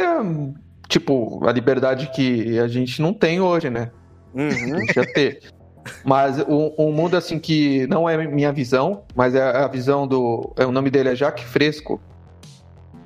tipo, 0.87 1.45
a 1.47 1.51
liberdade 1.51 2.09
que 2.15 2.57
a 2.59 2.67
gente 2.67 3.01
não 3.01 3.13
tem 3.13 3.41
hoje, 3.41 3.69
né? 3.69 3.91
Uhum. 4.33 4.47
A 4.47 4.79
gente 4.79 4.95
ia 4.95 5.13
ter. 5.13 5.39
Mas 6.03 6.39
um, 6.47 6.71
um, 6.77 6.91
mundo 6.91 7.15
assim 7.15 7.37
que 7.39 7.85
não 7.87 8.07
é 8.09 8.17
minha 8.27 8.51
visão, 8.51 9.03
mas 9.15 9.35
é 9.35 9.41
a 9.41 9.67
visão 9.67 10.07
do. 10.07 10.53
É, 10.57 10.65
o 10.65 10.71
nome 10.71 10.89
dele 10.89 11.09
é 11.09 11.15
Jacques 11.15 11.45
Fresco. 11.45 11.99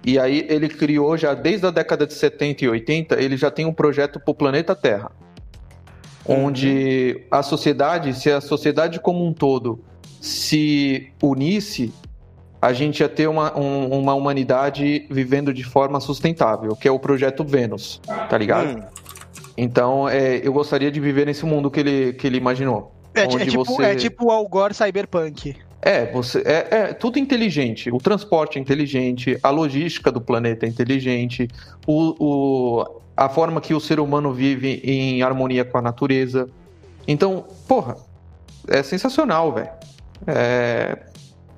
E 0.05 0.17
aí 0.17 0.45
ele 0.49 0.69
criou 0.69 1.17
já 1.17 1.33
desde 1.33 1.65
a 1.67 1.71
década 1.71 2.07
de 2.07 2.13
70 2.13 2.63
e 2.65 2.69
80, 2.69 3.21
ele 3.21 3.35
já 3.35 3.51
tem 3.51 3.65
um 3.65 3.73
projeto 3.73 4.19
para 4.19 4.31
o 4.31 4.33
planeta 4.35 4.73
Terra. 4.75 5.11
onde 6.25 7.25
a 7.31 7.41
sociedade, 7.41 8.13
se 8.13 8.31
a 8.31 8.39
sociedade 8.39 8.99
como 8.99 9.25
um 9.25 9.33
todo 9.33 9.79
se 10.21 11.11
unisse, 11.21 11.91
a 12.61 12.71
gente 12.73 12.99
ia 12.99 13.09
ter 13.09 13.27
uma, 13.27 13.57
um- 13.57 13.89
uma 13.99 14.13
humanidade 14.13 15.07
vivendo 15.09 15.53
de 15.53 15.63
forma 15.63 15.99
sustentável, 15.99 16.75
que 16.75 16.87
é 16.87 16.91
o 16.91 16.99
projeto 16.99 17.43
Vênus, 17.43 17.99
tá 18.29 18.37
ligado? 18.37 18.77
Hum. 18.77 18.83
Então, 19.61 20.07
é, 20.07 20.37
eu 20.37 20.53
gostaria 20.53 20.89
de 20.89 20.99
viver 21.01 21.25
nesse 21.25 21.45
mundo 21.45 21.69
que 21.69 21.79
ele, 21.81 22.13
que 22.13 22.25
ele 22.25 22.37
imaginou. 22.37 22.93
É, 23.13 23.23
é 23.23 23.27
tipo, 23.27 23.65
você- 23.65 23.83
é 23.83 23.95
tipo 23.95 24.27
o 24.27 24.31
Algor 24.31 24.73
Cyberpunk. 24.73 25.55
É, 25.81 26.11
você, 26.11 26.39
é, 26.45 26.67
é 26.71 26.93
tudo 26.93 27.19
inteligente. 27.19 27.89
O 27.91 27.97
transporte 27.97 28.57
é 28.57 28.61
inteligente, 28.61 29.37
a 29.43 29.49
logística 29.49 30.11
do 30.11 30.21
planeta 30.21 30.65
é 30.65 30.69
inteligente, 30.69 31.47
o, 31.85 32.15
o- 32.19 33.01
a 33.17 33.27
forma 33.27 33.59
que 33.59 33.73
o 33.73 33.79
ser 33.81 33.99
humano 33.99 34.31
vive 34.33 34.79
em 34.83 35.21
harmonia 35.23 35.65
com 35.65 35.77
a 35.77 35.81
natureza. 35.81 36.47
Então, 37.05 37.45
porra, 37.67 37.97
é 38.67 38.81
sensacional, 38.81 39.51
velho. 39.53 39.69
É, 40.27 40.99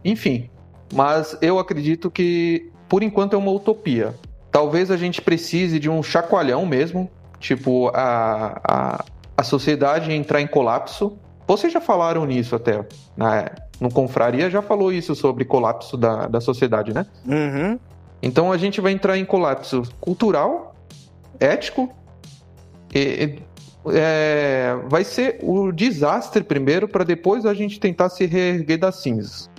enfim, 0.03 0.49
mas 0.93 1.37
eu 1.41 1.59
acredito 1.59 2.09
que 2.09 2.69
por 2.89 3.03
enquanto 3.03 3.33
é 3.33 3.37
uma 3.37 3.51
utopia. 3.51 4.15
Talvez 4.51 4.89
a 4.89 4.97
gente 4.97 5.21
precise 5.21 5.79
de 5.79 5.89
um 5.89 6.01
chacoalhão 6.03 6.65
mesmo, 6.65 7.09
tipo 7.41 7.89
a, 7.93 8.62
a, 8.63 9.06
a 9.36 9.43
sociedade 9.43 10.13
entrar 10.13 10.39
em 10.39 10.47
colapso. 10.47 11.17
Vocês 11.45 11.73
já 11.73 11.82
falaram 11.82 12.25
nisso 12.25 12.56
até, 12.56 12.86
né? 13.17 13.49
No 13.80 13.91
Confraria 13.91 14.49
já 14.49 14.62
falou 14.62 14.93
isso 14.93 15.15
sobre 15.15 15.43
colapso 15.43 15.97
da, 15.97 16.27
da 16.27 16.39
sociedade, 16.39 16.93
né? 16.93 17.06
Uhum. 17.25 17.80
Então 18.21 18.51
a 18.51 18.58
gente 18.58 18.80
vai 18.80 18.91
entrar 18.93 19.17
em 19.17 19.25
colapso 19.25 19.82
cultural, 19.99 20.75
ético, 21.39 21.91
e, 22.93 23.39
é, 23.88 24.77
vai 24.88 25.04
ser 25.04 25.39
o 25.41 25.71
desastre 25.71 26.43
primeiro 26.43 26.88
para 26.88 27.04
depois 27.04 27.45
a 27.45 27.54
gente 27.54 27.80
tentar 27.80 28.10
se 28.10 28.25
reerguer 28.25 28.77
das 28.77 28.97
cinzas. 28.97 29.49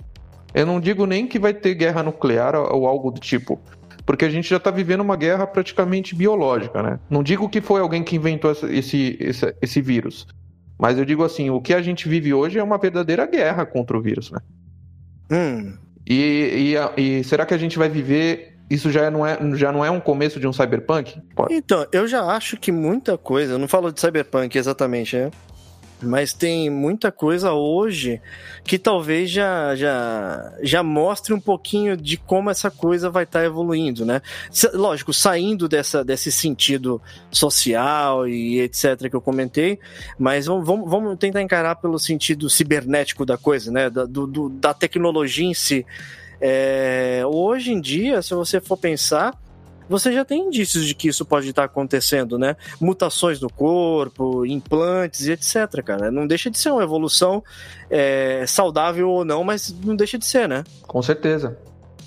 Eu 0.53 0.65
não 0.65 0.79
digo 0.79 1.05
nem 1.05 1.27
que 1.27 1.37
vai 1.37 1.53
ter 1.53 1.73
guerra 1.73 2.03
nuclear 2.03 2.55
ou 2.55 2.87
algo 2.87 3.11
do 3.11 3.19
tipo, 3.19 3.59
porque 4.05 4.25
a 4.25 4.29
gente 4.29 4.49
já 4.49 4.57
está 4.57 4.71
vivendo 4.71 5.01
uma 5.01 5.15
guerra 5.15 5.47
praticamente 5.47 6.15
biológica, 6.15 6.83
né? 6.83 6.99
Não 7.09 7.23
digo 7.23 7.49
que 7.49 7.61
foi 7.61 7.81
alguém 7.81 8.03
que 8.03 8.15
inventou 8.15 8.51
esse, 8.51 9.17
esse, 9.19 9.55
esse 9.61 9.81
vírus, 9.81 10.27
mas 10.77 10.97
eu 10.97 11.05
digo 11.05 11.23
assim, 11.23 11.49
o 11.49 11.61
que 11.61 11.73
a 11.73 11.81
gente 11.81 12.09
vive 12.09 12.33
hoje 12.33 12.59
é 12.59 12.63
uma 12.63 12.77
verdadeira 12.77 13.25
guerra 13.25 13.65
contra 13.65 13.97
o 13.97 14.01
vírus, 14.01 14.31
né? 14.31 14.39
Hum. 15.31 15.77
E, 16.05 16.75
e, 16.97 17.01
e 17.01 17.23
será 17.23 17.45
que 17.45 17.53
a 17.53 17.57
gente 17.57 17.77
vai 17.77 17.87
viver? 17.87 18.57
Isso 18.69 18.91
já 18.91 19.09
não 19.09 19.25
é, 19.25 19.37
já 19.55 19.71
não 19.71 19.85
é 19.85 19.91
um 19.91 19.99
começo 19.99 20.39
de 20.39 20.47
um 20.47 20.53
cyberpunk? 20.53 21.21
Pode. 21.35 21.53
Então, 21.53 21.85
eu 21.91 22.07
já 22.07 22.23
acho 22.23 22.57
que 22.57 22.71
muita 22.71 23.17
coisa, 23.17 23.53
eu 23.53 23.59
não 23.59 23.67
falo 23.67 23.91
de 23.91 23.99
cyberpunk 23.99 24.57
exatamente, 24.57 25.15
né? 25.15 25.31
Mas 26.05 26.33
tem 26.33 26.69
muita 26.69 27.11
coisa 27.11 27.53
hoje 27.53 28.21
que 28.63 28.77
talvez 28.77 29.29
já, 29.29 29.75
já, 29.75 30.53
já 30.61 30.83
mostre 30.83 31.33
um 31.33 31.39
pouquinho 31.39 31.95
de 31.97 32.17
como 32.17 32.49
essa 32.49 32.69
coisa 32.71 33.09
vai 33.09 33.23
estar 33.23 33.43
evoluindo, 33.43 34.05
né? 34.05 34.21
Lógico, 34.73 35.13
saindo 35.13 35.67
dessa, 35.67 36.03
desse 36.03 36.31
sentido 36.31 37.01
social 37.31 38.27
e 38.27 38.59
etc. 38.61 39.09
que 39.09 39.15
eu 39.15 39.21
comentei, 39.21 39.79
mas 40.17 40.45
vamos, 40.45 40.89
vamos, 40.89 41.17
tentar 41.17 41.41
encarar 41.41 41.75
pelo 41.75 41.99
sentido 41.99 42.49
cibernético 42.49 43.25
da 43.25 43.37
coisa, 43.37 43.71
né? 43.71 43.89
Da, 43.89 44.05
do- 44.05 44.49
da 44.49 44.73
tecnologia 44.73 45.45
em 45.45 45.53
si. 45.53 45.85
É, 46.41 47.21
hoje 47.25 47.71
em 47.71 47.79
dia, 47.79 48.21
se 48.21 48.33
você 48.33 48.59
for 48.59 48.77
pensar, 48.77 49.33
você 49.93 50.11
já 50.11 50.25
tem 50.25 50.47
indícios 50.47 50.87
de 50.87 50.95
que 50.95 51.07
isso 51.07 51.23
pode 51.23 51.47
estar 51.47 51.65
acontecendo, 51.65 52.39
né? 52.39 52.55
Mutações 52.81 53.39
no 53.39 53.47
corpo, 53.47 54.43
implantes 54.43 55.27
e 55.27 55.31
etc, 55.33 55.83
cara. 55.85 56.09
Não 56.09 56.25
deixa 56.25 56.49
de 56.49 56.57
ser 56.57 56.71
uma 56.71 56.81
evolução 56.81 57.43
é, 57.91 58.43
saudável 58.47 59.07
ou 59.07 59.23
não, 59.23 59.43
mas 59.43 59.71
não 59.85 59.95
deixa 59.95 60.17
de 60.17 60.25
ser, 60.25 60.49
né? 60.49 60.63
Com 60.87 60.99
certeza. 61.03 61.59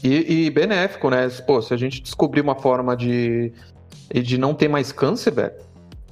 E, 0.02 0.46
e 0.46 0.50
benéfico, 0.50 1.08
né? 1.10 1.28
Pô, 1.46 1.62
se 1.62 1.72
a 1.72 1.76
gente 1.76 2.02
descobrir 2.02 2.40
uma 2.40 2.56
forma 2.56 2.96
de, 2.96 3.52
de 4.12 4.36
não 4.36 4.52
ter 4.52 4.66
mais 4.66 4.90
câncer, 4.90 5.30
velho, 5.30 5.52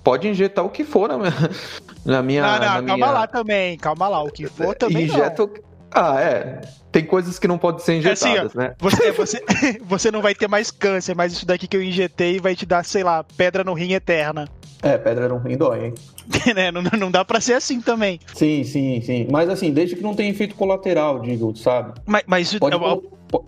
pode 0.04 0.28
injetar 0.28 0.64
o 0.64 0.70
que 0.70 0.84
for 0.84 1.08
na 1.08 1.18
minha. 1.18 1.34
Na 2.04 2.22
minha 2.22 2.42
não, 2.42 2.52
não, 2.52 2.58
na 2.58 2.68
calma 2.68 2.96
minha... 2.96 3.10
lá 3.10 3.26
também, 3.26 3.78
calma 3.78 4.08
lá. 4.08 4.22
O 4.22 4.30
que 4.30 4.46
for 4.46 4.74
também 4.74 5.06
não. 5.06 5.14
Injeta 5.14 5.44
o... 5.44 5.50
Ah, 5.94 6.20
é. 6.20 6.60
Tem 6.90 7.04
coisas 7.04 7.38
que 7.38 7.46
não 7.48 7.56
podem 7.56 7.80
ser 7.84 7.92
assim, 8.08 8.26
ó. 8.26 8.30
injetadas, 8.30 8.54
né? 8.54 8.74
Você, 8.80 9.10
você, 9.12 9.44
você 9.86 10.10
não 10.10 10.20
vai 10.20 10.34
ter 10.34 10.48
mais 10.48 10.70
câncer, 10.70 11.14
mas 11.14 11.32
isso 11.32 11.46
daqui 11.46 11.66
que 11.68 11.76
eu 11.76 11.82
injetei 11.82 12.40
vai 12.40 12.54
te 12.56 12.66
dar, 12.66 12.84
sei 12.84 13.04
lá, 13.04 13.24
pedra 13.36 13.62
no 13.64 13.72
rim 13.74 13.92
eterna. 13.92 14.48
É, 14.82 14.98
pedra 14.98 15.28
no 15.28 15.38
rim 15.38 15.56
dói, 15.56 15.86
hein? 15.86 15.94
né? 16.54 16.70
não, 16.70 16.82
não 16.82 17.10
dá 17.10 17.24
pra 17.24 17.40
ser 17.40 17.54
assim 17.54 17.80
também. 17.80 18.20
Sim, 18.34 18.64
sim, 18.64 19.00
sim. 19.00 19.26
Mas 19.30 19.48
assim, 19.48 19.72
desde 19.72 19.96
que 19.96 20.02
não 20.02 20.14
tenha 20.14 20.30
efeito 20.30 20.54
colateral, 20.56 21.20
digo, 21.20 21.56
sabe? 21.56 21.94
Mas, 22.04 22.22
mas 22.26 22.54
Pode, 22.58 22.74
é 22.74 22.78
uma- 22.78 22.88
colo- 22.96 23.12
po- 23.28 23.44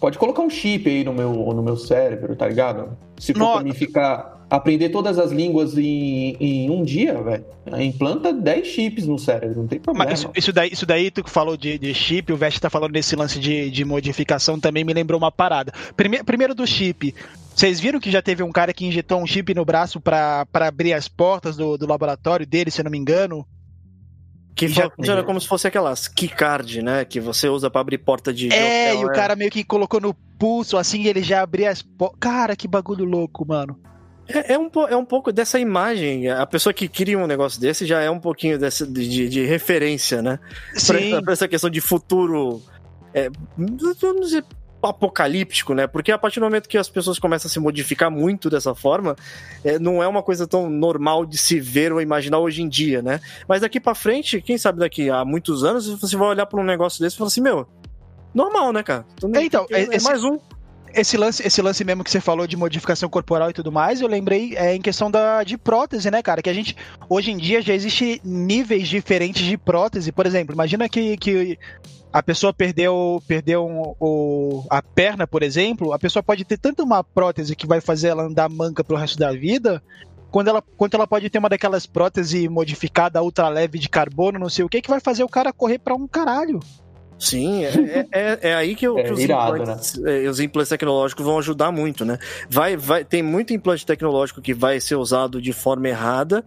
pode 0.00 0.18
colocar 0.18 0.40
um 0.42 0.48
chip 0.50 0.88
aí 0.88 1.04
no 1.04 1.12
meu, 1.12 1.30
no 1.32 1.62
meu 1.62 1.76
cérebro, 1.76 2.34
tá 2.36 2.48
ligado? 2.48 2.96
Se 3.18 3.32
for 3.32 3.38
Nossa. 3.40 3.54
pra 3.56 3.64
mim 3.64 3.74
ficar. 3.74 4.41
Aprender 4.54 4.90
todas 4.90 5.18
as 5.18 5.32
línguas 5.32 5.78
em, 5.78 6.36
em 6.38 6.68
um 6.68 6.82
dia, 6.82 7.14
velho. 7.22 7.42
Implanta 7.80 8.34
10 8.34 8.66
chips 8.66 9.06
no 9.06 9.18
cérebro, 9.18 9.62
não 9.62 9.66
tem 9.66 9.80
problema. 9.80 10.10
Mas 10.10 10.18
isso, 10.20 10.30
isso 10.36 10.52
daí, 10.52 10.70
isso 10.70 10.84
daí, 10.84 11.10
tu 11.10 11.24
que 11.24 11.30
falou 11.30 11.56
de, 11.56 11.78
de 11.78 11.94
chip, 11.94 12.30
o 12.30 12.36
Vest 12.36 12.58
tá 12.60 12.68
falando 12.68 12.92
desse 12.92 13.16
lance 13.16 13.40
de, 13.40 13.70
de 13.70 13.82
modificação, 13.82 14.60
também 14.60 14.84
me 14.84 14.92
lembrou 14.92 15.16
uma 15.18 15.32
parada. 15.32 15.72
Prime- 15.96 16.22
primeiro 16.22 16.54
do 16.54 16.66
chip. 16.66 17.14
Vocês 17.54 17.80
viram 17.80 17.98
que 17.98 18.10
já 18.10 18.20
teve 18.20 18.42
um 18.42 18.52
cara 18.52 18.74
que 18.74 18.84
injetou 18.84 19.22
um 19.22 19.26
chip 19.26 19.54
no 19.54 19.64
braço 19.64 19.98
pra 20.00 20.44
pra 20.52 20.68
abrir 20.68 20.92
as 20.92 21.08
portas 21.08 21.56
do, 21.56 21.78
do 21.78 21.86
laboratório 21.86 22.46
dele, 22.46 22.70
se 22.70 22.78
eu 22.80 22.84
não 22.84 22.90
me 22.90 22.98
engano? 22.98 23.46
Que 24.54 24.68
Já- 24.68 24.90
funciona 24.90 25.22
como 25.22 25.40
se 25.40 25.48
fosse 25.48 25.66
aquelas 25.66 26.08
keycard, 26.08 26.82
né? 26.82 27.06
Que 27.06 27.20
você 27.20 27.48
usa 27.48 27.70
pra 27.70 27.80
abrir 27.80 27.96
porta 27.96 28.34
de. 28.34 28.52
É, 28.52 28.90
hotel, 28.90 29.00
e 29.00 29.04
o 29.04 29.08
né? 29.08 29.14
cara 29.14 29.34
meio 29.34 29.50
que 29.50 29.64
colocou 29.64 29.98
no 29.98 30.12
pulso, 30.38 30.76
assim, 30.76 31.00
e 31.04 31.08
ele 31.08 31.22
já 31.22 31.40
abria 31.40 31.70
as 31.70 31.80
portas. 31.80 32.18
Cara, 32.20 32.54
que 32.54 32.68
bagulho 32.68 33.06
louco, 33.06 33.46
mano. 33.48 33.78
É, 34.34 34.52
é 34.54 34.58
um, 34.58 34.70
é 34.88 34.96
um 34.96 35.04
pouco 35.04 35.32
dessa 35.32 35.58
imagem. 35.58 36.28
A 36.30 36.46
pessoa 36.46 36.72
que 36.72 36.88
cria 36.88 37.18
um 37.18 37.26
negócio 37.26 37.60
desse 37.60 37.84
já 37.86 38.00
é 38.00 38.10
um 38.10 38.20
pouquinho 38.20 38.58
dessa, 38.58 38.86
de, 38.86 39.28
de- 39.28 39.44
referência, 39.44 40.20
né? 40.22 40.38
Pra, 40.86 40.98
Sim, 40.98 41.20
pra 41.22 41.32
essa 41.32 41.48
questão 41.48 41.68
de 41.70 41.80
futuro. 41.80 42.62
É, 43.14 43.28
vamos 44.00 44.26
dizer, 44.28 44.44
apocalíptico, 44.82 45.74
né? 45.74 45.86
Porque 45.86 46.10
a 46.10 46.18
partir 46.18 46.40
do 46.40 46.44
momento 46.44 46.68
que 46.68 46.76
as 46.78 46.88
pessoas 46.88 47.18
começam 47.18 47.48
a 47.48 47.52
se 47.52 47.60
modificar 47.60 48.10
muito 48.10 48.50
dessa 48.50 48.74
forma, 48.74 49.14
é, 49.64 49.78
não 49.78 50.02
é 50.02 50.08
uma 50.08 50.22
coisa 50.22 50.46
tão 50.46 50.68
normal 50.68 51.24
de 51.24 51.38
se 51.38 51.60
ver 51.60 51.92
ou 51.92 52.00
imaginar 52.00 52.38
hoje 52.38 52.62
em 52.62 52.68
dia, 52.68 53.00
né? 53.02 53.20
Mas 53.48 53.60
daqui 53.60 53.78
pra 53.78 53.94
frente, 53.94 54.40
quem 54.40 54.58
sabe 54.58 54.80
daqui 54.80 55.08
a 55.08 55.24
muitos 55.24 55.62
anos, 55.64 55.86
você 55.88 56.16
vai 56.16 56.28
olhar 56.28 56.46
pra 56.46 56.60
um 56.60 56.64
negócio 56.64 57.00
desse 57.02 57.14
e 57.14 57.18
falar 57.18 57.28
assim, 57.28 57.40
meu, 57.40 57.66
normal, 58.34 58.72
né, 58.72 58.82
cara? 58.82 59.04
Então, 59.46 59.66
é, 59.70 59.82
esse- 59.96 60.04
mais 60.04 60.24
um. 60.24 60.38
Esse 60.94 61.16
lance, 61.16 61.46
esse 61.46 61.60
lance 61.62 61.84
mesmo 61.84 62.04
que 62.04 62.10
você 62.10 62.20
falou 62.20 62.46
de 62.46 62.56
modificação 62.56 63.08
corporal 63.08 63.50
e 63.50 63.52
tudo 63.52 63.72
mais, 63.72 64.00
eu 64.00 64.08
lembrei 64.08 64.56
é, 64.56 64.74
em 64.74 64.80
questão 64.80 65.10
da, 65.10 65.42
de 65.44 65.56
prótese, 65.58 66.10
né, 66.10 66.22
cara? 66.22 66.42
Que 66.42 66.50
a 66.50 66.54
gente, 66.54 66.76
hoje 67.08 67.30
em 67.30 67.36
dia, 67.36 67.60
já 67.62 67.74
existe 67.74 68.20
níveis 68.24 68.88
diferentes 68.88 69.42
de 69.44 69.56
prótese. 69.56 70.12
Por 70.12 70.26
exemplo, 70.26 70.54
imagina 70.54 70.88
que, 70.88 71.16
que 71.16 71.58
a 72.12 72.22
pessoa 72.22 72.52
perdeu, 72.52 73.22
perdeu 73.26 73.66
um- 73.66 73.94
o, 73.98 74.64
a 74.68 74.82
perna, 74.82 75.26
por 75.26 75.42
exemplo, 75.42 75.92
a 75.92 75.98
pessoa 75.98 76.22
pode 76.22 76.44
ter 76.44 76.58
tanto 76.58 76.82
uma 76.82 77.02
prótese 77.02 77.56
que 77.56 77.66
vai 77.66 77.80
fazer 77.80 78.08
ela 78.08 78.24
andar 78.24 78.48
manca 78.48 78.84
pro 78.84 78.96
resto 78.96 79.18
da 79.18 79.32
vida, 79.32 79.82
quando 80.30 80.48
ela, 80.48 80.62
quanto 80.76 80.94
ela 80.94 81.06
pode 81.06 81.28
ter 81.28 81.38
uma 81.38 81.48
daquelas 81.48 81.86
próteses 81.86 82.48
modificada 82.48 83.22
ultra 83.22 83.48
leve 83.48 83.78
de 83.78 83.88
carbono, 83.88 84.38
não 84.38 84.48
sei 84.48 84.64
o 84.64 84.68
que, 84.68 84.80
que 84.80 84.88
vai 84.90 85.00
fazer 85.00 85.22
o 85.24 85.28
cara 85.28 85.52
correr 85.52 85.78
pra 85.78 85.94
um 85.94 86.08
caralho. 86.08 86.58
Sim, 87.24 87.64
é, 87.64 87.68
é, 87.70 88.06
é- 88.10 88.38
é 88.50 88.54
aí 88.54 88.74
que, 88.74 88.88
o- 88.88 88.98
É 88.98 89.04
que 89.04 89.12
os, 89.12 89.20
irado, 89.20 89.56
implantes, 89.56 90.02
é, 90.04 90.28
os 90.28 90.40
implantes 90.40 90.68
tecnológicos 90.70 91.24
vão 91.24 91.38
ajudar 91.38 91.70
muito, 91.70 92.04
né? 92.04 92.18
Vai, 92.50 92.76
vai, 92.76 93.04
tem 93.04 93.22
muito 93.22 93.52
implante 93.54 93.86
tecnológico 93.86 94.42
que 94.42 94.52
vai 94.52 94.80
ser 94.80 94.96
usado 94.96 95.40
de 95.40 95.52
forma 95.52 95.88
errada, 95.88 96.44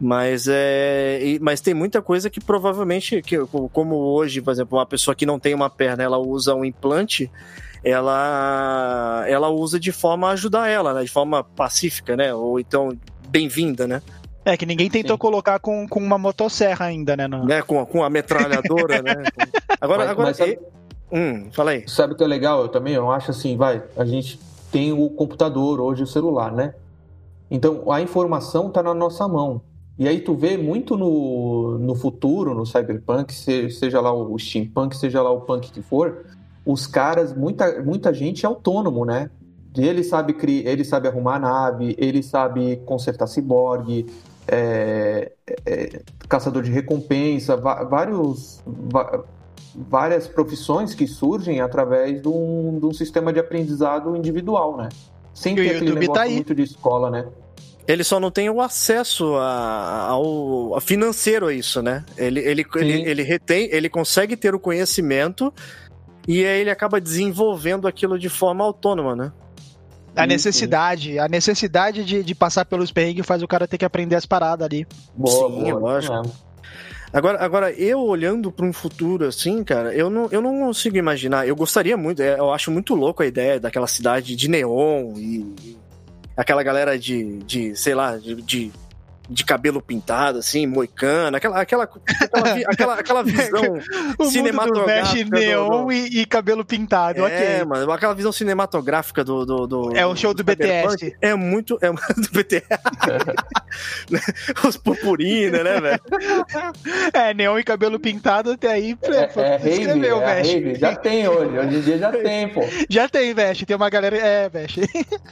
mas, 0.00 0.46
é, 0.48 1.38
mas 1.40 1.60
tem 1.60 1.72
muita 1.72 2.02
coisa 2.02 2.28
que 2.28 2.40
provavelmente, 2.40 3.22
que, 3.22 3.38
como 3.72 3.94
hoje, 3.94 4.40
por 4.42 4.50
exemplo, 4.50 4.76
uma 4.76 4.86
pessoa 4.86 5.14
que 5.14 5.24
não 5.24 5.38
tem 5.38 5.54
uma 5.54 5.70
perna, 5.70 6.02
ela 6.02 6.18
usa 6.18 6.52
um 6.54 6.64
implante, 6.64 7.30
ela, 7.84 9.24
ela 9.28 9.48
usa 9.50 9.78
de 9.78 9.92
forma 9.92 10.28
a 10.28 10.32
ajudar 10.32 10.68
ela, 10.68 10.92
né? 10.94 11.04
De 11.04 11.10
forma 11.10 11.44
pacífica, 11.44 12.16
né? 12.16 12.34
Ou 12.34 12.58
então 12.58 12.90
bem-vinda, 13.28 13.86
né? 13.86 14.02
É 14.52 14.56
que 14.56 14.64
ninguém 14.64 14.88
tentou 14.88 15.18
colocar 15.18 15.58
com, 15.58 15.86
com 15.86 16.00
uma 16.00 16.16
motosserra 16.16 16.86
ainda, 16.86 17.16
né? 17.16 17.28
no- 17.28 17.44
né? 17.44 17.60
Com, 17.62 17.80
a- 17.80 17.86
com 17.86 18.02
a 18.02 18.08
metralhadora, 18.08 19.02
né? 19.02 19.14
Agora, 19.80 19.98
Mas- 20.00 20.10
agora 20.10 20.28
mas 20.28 20.36
sabe- 20.38 20.58
hum, 21.12 21.48
fala 21.52 21.70
aí. 21.72 21.84
Sabe 21.88 22.14
o 22.14 22.16
que 22.16 22.24
é 22.24 22.26
legal? 22.26 22.62
Eu 22.62 22.68
também 22.68 22.94
eu 22.94 23.10
acho 23.10 23.30
assim, 23.30 23.56
vai, 23.56 23.82
a 23.96 24.04
gente 24.04 24.40
tem 24.72 24.92
o 24.92 25.08
computador 25.10 25.80
hoje, 25.80 26.02
o 26.02 26.06
celular, 26.06 26.50
né? 26.52 26.74
Então 27.50 27.90
a 27.92 28.00
informação 28.00 28.70
tá 28.70 28.82
na 28.82 28.94
nossa 28.94 29.28
mão. 29.28 29.60
E 29.98 30.06
aí 30.08 30.20
tu 30.20 30.34
vê 30.34 30.56
muito 30.56 30.96
no, 30.96 31.76
no 31.78 31.94
futuro, 31.94 32.54
no 32.54 32.64
cyberpunk, 32.64 33.32
se- 33.34 33.70
seja 33.70 34.00
lá 34.00 34.12
o 34.12 34.38
steampunk, 34.38 34.96
seja 34.96 35.20
lá 35.22 35.30
o 35.30 35.42
punk 35.42 35.70
que 35.70 35.82
for, 35.82 36.24
os 36.64 36.86
caras, 36.86 37.34
muita, 37.34 37.82
muita 37.82 38.12
gente 38.14 38.44
é 38.44 38.48
autônomo, 38.48 39.04
né? 39.04 39.30
Ele 39.76 40.02
sabe, 40.02 40.34
ele 40.64 40.84
sabe 40.84 41.06
arrumar 41.06 41.38
nave, 41.38 41.94
ele 41.98 42.22
sabe 42.22 42.76
consertar 42.84 43.26
ciborgue, 43.28 44.06
é, 44.50 45.32
é, 45.66 46.00
caçador 46.28 46.62
de 46.62 46.70
recompensa, 46.70 47.56
vários, 47.56 48.62
várias 49.74 50.26
profissões 50.26 50.94
que 50.94 51.06
surgem 51.06 51.60
através 51.60 52.20
de 52.20 52.28
um, 52.28 52.78
de 52.78 52.86
um 52.86 52.92
sistema 52.92 53.32
de 53.32 53.38
aprendizado 53.40 54.16
individual, 54.16 54.76
né? 54.76 54.88
Sem 55.34 55.52
E 55.52 55.56
ter 55.56 55.62
aquele 55.62 55.90
YouTube 55.90 56.00
negócio 56.00 56.22
tá 56.24 56.28
muito 56.30 56.54
de 56.54 56.62
escola, 56.62 57.10
né? 57.10 57.26
Ele 57.86 58.04
só 58.04 58.20
não 58.20 58.30
tem 58.30 58.50
o 58.50 58.60
acesso 58.60 59.34
a- 59.36 60.08
ao 60.08 60.76
a 60.76 60.80
financeiro 60.80 61.46
a 61.46 61.54
isso, 61.54 61.80
né? 61.80 62.04
Ele, 62.18 62.40
ele, 62.40 62.66
ele, 62.76 63.08
ele 63.08 63.22
retém, 63.22 63.68
ele 63.72 63.88
consegue 63.88 64.36
ter 64.36 64.54
o 64.54 64.60
conhecimento 64.60 65.52
e 66.26 66.44
aí 66.44 66.60
ele 66.60 66.70
acaba 66.70 67.00
desenvolvendo 67.00 67.88
aquilo 67.88 68.18
de 68.18 68.28
forma 68.28 68.62
autônoma, 68.62 69.16
né? 69.16 69.32
A 70.18 70.22
Sim, 70.22 70.28
necessidade, 70.28 71.18
a 71.18 71.28
necessidade 71.28 72.04
de, 72.04 72.24
de 72.24 72.34
passar 72.34 72.64
pelos 72.64 72.90
perrengues 72.90 73.24
faz 73.24 73.42
o 73.42 73.48
cara 73.48 73.68
ter 73.68 73.78
que 73.78 73.84
aprender 73.84 74.16
as 74.16 74.26
paradas 74.26 74.66
ali. 74.66 74.86
Boa, 75.14 75.48
Sim, 75.48 75.62
boa, 75.70 75.78
lógico. 75.78 76.14
é. 76.14 76.48
Agora, 77.12 77.42
agora 77.42 77.72
eu 77.72 78.00
olhando 78.00 78.52
para 78.52 78.66
um 78.66 78.72
futuro 78.72 79.24
assim, 79.24 79.64
cara, 79.64 79.94
eu 79.94 80.10
não, 80.10 80.28
eu 80.30 80.42
não 80.42 80.58
consigo 80.58 80.96
imaginar. 80.96 81.46
Eu 81.48 81.56
gostaria 81.56 81.96
muito, 81.96 82.20
é, 82.20 82.38
eu 82.38 82.52
acho 82.52 82.70
muito 82.70 82.94
louco 82.94 83.22
a 83.22 83.26
ideia 83.26 83.58
daquela 83.58 83.86
cidade 83.86 84.36
de 84.36 84.48
neon 84.48 85.14
e, 85.16 85.38
e 85.62 85.78
aquela 86.36 86.62
galera 86.62 86.98
de, 86.98 87.38
de 87.44 87.74
sei 87.74 87.94
lá, 87.94 88.16
de, 88.18 88.34
de, 88.42 88.72
de 89.28 89.44
cabelo 89.44 89.82
pintado, 89.82 90.38
assim, 90.38 90.66
moicano, 90.66 91.36
aquela, 91.36 91.60
aquela, 91.60 91.84
aquela, 91.84 92.60
aquela, 92.70 92.94
aquela 92.94 93.22
visão 93.22 93.62
O 94.18 94.24
mundo 94.24 94.24
do 94.24 94.24
cinematográfica. 94.30 95.24
Do- 95.24 95.36
neon 95.38 95.84
do- 95.84 95.92
e, 95.92 96.20
e 96.20 96.26
cabelo 96.26 96.64
pintado, 96.64 97.26
É, 97.26 97.56
ok. 97.56 97.64
mano, 97.66 97.92
aquela 97.92 98.14
visão 98.14 98.32
cinematográfica 98.32 99.22
do. 99.22 99.44
do, 99.44 99.66
do- 99.66 99.96
É 99.96 100.06
um 100.06 100.16
show 100.16 100.32
do 100.32 100.38
Cyberpunk 100.38 100.96
BTS. 100.96 101.16
É 101.20 101.34
muito. 101.34 101.78
É 101.82 101.90
do 102.16 102.30
BTS. 102.32 102.64
Os 104.66 104.76
purpurina, 104.76 105.62
né, 105.62 105.80
velho? 105.80 106.00
É, 107.12 107.34
neon 107.34 107.58
e 107.58 107.64
cabelo 107.64 107.98
pintado 107.98 108.52
até 108.52 108.68
aí. 108.72 108.96
É, 109.02 109.26
pô, 109.26 109.40
é 109.40 109.56
escreveu, 109.68 110.20
é 110.22 110.42
rave. 110.42 110.74
Já 110.76 110.96
tem 110.96 111.28
hoje, 111.28 111.58
hoje 111.58 111.76
em 111.76 111.80
dia 111.80 111.98
já 111.98 112.10
tem, 112.12 112.48
pô. 112.48 112.60
Já 112.88 113.08
tem, 113.08 113.34
Mesh. 113.34 113.64
Tem 113.64 113.76
uma 113.76 113.90
galera. 113.90 114.16
É, 114.16 114.50
Mesh. 114.52 114.76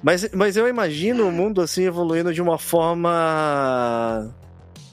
Mas, 0.02 0.28
mas 0.32 0.56
eu 0.56 0.68
imagino 0.68 1.26
o 1.28 1.32
mundo 1.32 1.61
assim 1.62 1.85
evoluindo 1.85 2.32
de 2.32 2.42
uma 2.42 2.59
forma. 2.59 3.86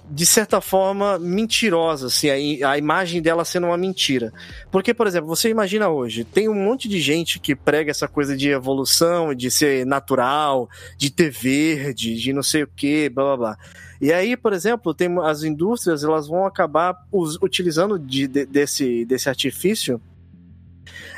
De 0.10 0.26
certa 0.26 0.60
forma, 0.60 1.18
mentirosa, 1.18 2.08
assim, 2.08 2.30
a, 2.62 2.72
a 2.72 2.78
imagem 2.78 3.22
dela 3.22 3.46
sendo 3.46 3.68
uma 3.68 3.78
mentira. 3.78 4.34
Porque, 4.70 4.94
por 4.94 5.08
exemplo, 5.08 5.28
você 5.28 5.50
imagina 5.50 5.88
hoje, 5.90 6.26
tem 6.26 6.50
um 6.50 6.54
monte 6.54 6.90
de 6.90 7.00
gente 7.00 7.40
que 7.40 7.56
prega 7.56 7.90
essa 7.90 8.08
coisa 8.08 8.36
de 8.36 8.50
evolução, 8.50 9.34
de 9.34 9.50
ser 9.50 9.86
natural, 9.86 10.70
de 10.98 11.10
ter 11.10 11.32
verde, 11.32 12.16
de 12.16 12.34
não 12.34 12.44
sei 12.44 12.64
o 12.64 12.68
que, 12.68 13.10
blá 13.10 13.24
blá 13.24 13.38
blá. 13.38 13.58
E 14.02 14.12
aí, 14.12 14.36
por 14.36 14.52
exemplo, 14.52 14.94
tem 14.94 15.08
as 15.24 15.44
indústrias, 15.44 16.04
elas 16.04 16.28
vão 16.28 16.46
acabar 16.46 16.96
us- 17.10 17.40
utilizando 17.42 17.98
de- 17.98 18.28
de- 18.28 18.46
desse, 18.46 19.06
desse 19.06 19.30
artifício 19.30 20.02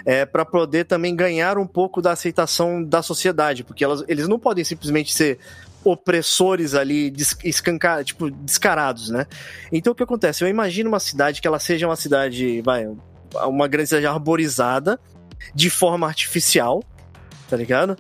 é, 0.06 0.24
para 0.26 0.46
poder 0.46 0.86
também 0.86 1.16
ganhar 1.16 1.58
um 1.58 1.66
pouco 1.66 2.00
da 2.00 2.12
aceitação 2.12 2.84
da 2.84 3.02
sociedade, 3.02 3.64
porque 3.64 3.84
elas, 3.84 4.04
eles 4.08 4.28
não 4.28 4.38
podem 4.38 4.64
simplesmente 4.64 5.12
ser 5.12 5.40
opressores 5.86 6.74
ali, 6.74 7.14
escancar, 7.44 8.04
tipo, 8.04 8.30
descarados, 8.32 9.10
né? 9.10 9.28
Então 9.72 9.94
o 9.94 9.96
que 9.96 10.04
acontece? 10.04 10.44
Eu 10.44 10.48
imagino 10.48 10.90
uma 10.90 11.00
cidade 11.00 11.40
que 11.42 11.48
ela 11.48 11.60
seja 11.60 11.88
uma 11.88 11.96
cidade, 11.96 12.62
vai, 12.62 12.88
uma 13.46 13.68
grande 13.68 13.90
cidade 13.90 14.08
arborizada, 14.08 15.00
de 15.54 15.70
forma 15.70 16.08
artificial, 16.08 16.84
tá 17.48 17.56
ligado? 17.56 17.96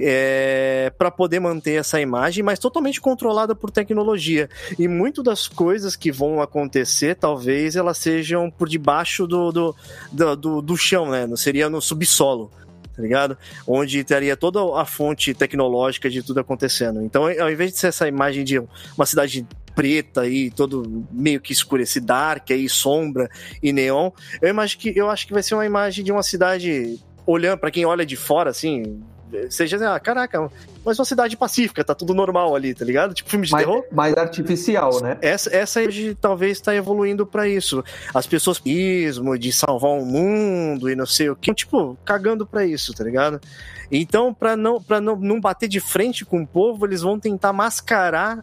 É, 0.00 0.92
para 0.96 1.10
poder 1.10 1.40
manter 1.40 1.74
essa 1.74 2.00
imagem, 2.00 2.42
mas 2.42 2.58
totalmente 2.58 3.00
controlada 3.00 3.54
por 3.54 3.70
tecnologia. 3.70 4.48
E 4.78 4.86
muito 4.86 5.22
das 5.22 5.48
coisas 5.48 5.96
que 5.96 6.12
vão 6.12 6.40
acontecer, 6.40 7.16
talvez 7.16 7.74
elas 7.76 7.98
sejam 7.98 8.50
por 8.50 8.68
debaixo 8.68 9.26
do, 9.26 9.50
do, 9.50 9.76
do, 10.12 10.36
do, 10.36 10.62
do 10.62 10.76
chão, 10.76 11.10
né? 11.10 11.28
Seria 11.36 11.68
no 11.68 11.80
subsolo, 11.80 12.50
tá 12.98 13.02
ligado? 13.02 13.38
Onde 13.64 14.00
estaria 14.00 14.36
toda 14.36 14.58
a 14.76 14.84
fonte 14.84 15.32
tecnológica 15.32 16.10
de 16.10 16.20
tudo 16.20 16.40
acontecendo. 16.40 17.00
Então, 17.00 17.26
ao 17.26 17.50
invés 17.50 17.72
de 17.72 17.78
ser 17.78 17.86
essa 17.86 18.08
imagem 18.08 18.42
de 18.42 18.58
uma 18.58 19.06
cidade 19.06 19.46
preta 19.72 20.22
aí, 20.22 20.50
todo 20.50 21.06
meio 21.12 21.40
que 21.40 21.52
escurecido, 21.52 22.06
dark 22.06 22.50
aí, 22.50 22.68
sombra 22.68 23.30
e 23.62 23.72
neon, 23.72 24.10
eu 24.42 24.48
imagino 24.48 24.82
que 24.82 24.98
eu 24.98 25.08
acho 25.08 25.28
que 25.28 25.32
vai 25.32 25.44
ser 25.44 25.54
uma 25.54 25.64
imagem 25.64 26.04
de 26.04 26.10
uma 26.10 26.24
cidade 26.24 26.98
olhando 27.24 27.58
para 27.60 27.70
quem 27.70 27.86
olha 27.86 28.04
de 28.04 28.16
fora 28.16 28.50
assim, 28.50 29.00
seja 29.48 29.76
assim, 29.76 29.84
ah, 29.84 30.00
caraca, 30.00 30.50
mas 30.88 30.98
uma 30.98 31.04
cidade 31.04 31.36
pacífica, 31.36 31.84
tá 31.84 31.94
tudo 31.94 32.14
normal 32.14 32.56
ali, 32.56 32.72
tá 32.72 32.82
ligado? 32.82 33.12
Tipo 33.12 33.28
filme 33.28 33.44
de 33.44 33.52
Mais, 33.52 33.66
terror. 33.66 33.84
mais 33.92 34.16
artificial, 34.16 35.02
né? 35.02 35.18
Essa, 35.20 35.54
essa 35.54 35.80
hoje 35.82 36.16
talvez 36.18 36.52
está 36.52 36.74
evoluindo 36.74 37.26
para 37.26 37.46
isso. 37.46 37.84
As 38.14 38.26
pessoas 38.26 38.58
ismo 38.64 39.38
de 39.38 39.52
salvar 39.52 39.90
o 39.90 40.06
mundo 40.06 40.88
e 40.88 40.96
não 40.96 41.04
sei 41.04 41.28
o 41.28 41.36
que, 41.36 41.52
tipo, 41.52 41.94
cagando 42.06 42.46
para 42.46 42.64
isso, 42.64 42.94
tá 42.94 43.04
ligado? 43.04 43.38
Então, 43.92 44.32
para 44.32 44.56
não 44.56 44.80
para 44.80 44.98
não, 44.98 45.14
não 45.16 45.38
bater 45.38 45.68
de 45.68 45.78
frente 45.78 46.24
com 46.24 46.40
o 46.40 46.46
povo, 46.46 46.86
eles 46.86 47.02
vão 47.02 47.20
tentar 47.20 47.52
mascarar 47.52 48.40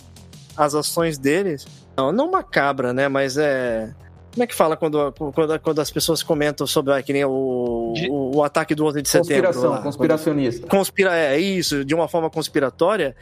as 0.55 0.75
ações 0.75 1.17
deles. 1.17 1.65
Não, 1.97 2.11
não 2.11 2.29
macabra, 2.29 2.93
né, 2.93 3.07
mas 3.09 3.37
é 3.37 3.91
como 4.35 4.43
é 4.43 4.47
que 4.47 4.53
fala 4.53 4.75
quando, 4.75 5.13
quando, 5.13 5.59
quando 5.61 5.79
as 5.79 5.89
pessoas 5.89 6.21
comentam 6.21 6.67
sobre 6.67 6.93
ah, 6.93 7.01
que 7.01 7.13
nem 7.13 7.23
o, 7.23 7.93
De- 7.95 8.09
o, 8.09 8.35
o 8.37 8.43
ataque 8.43 8.75
do 8.75 8.85
11 8.85 9.01
de 9.01 9.07
setembro? 9.07 9.45
Conspiração, 9.45 9.71
lá, 9.71 9.81
conspiracionista. 9.81 10.67
conspira 10.67 11.15
é 11.15 11.39
isso 11.39 11.85
de 11.85 11.95
uma 11.95 12.07
forma 12.09 12.29
conspiratória 12.29 13.15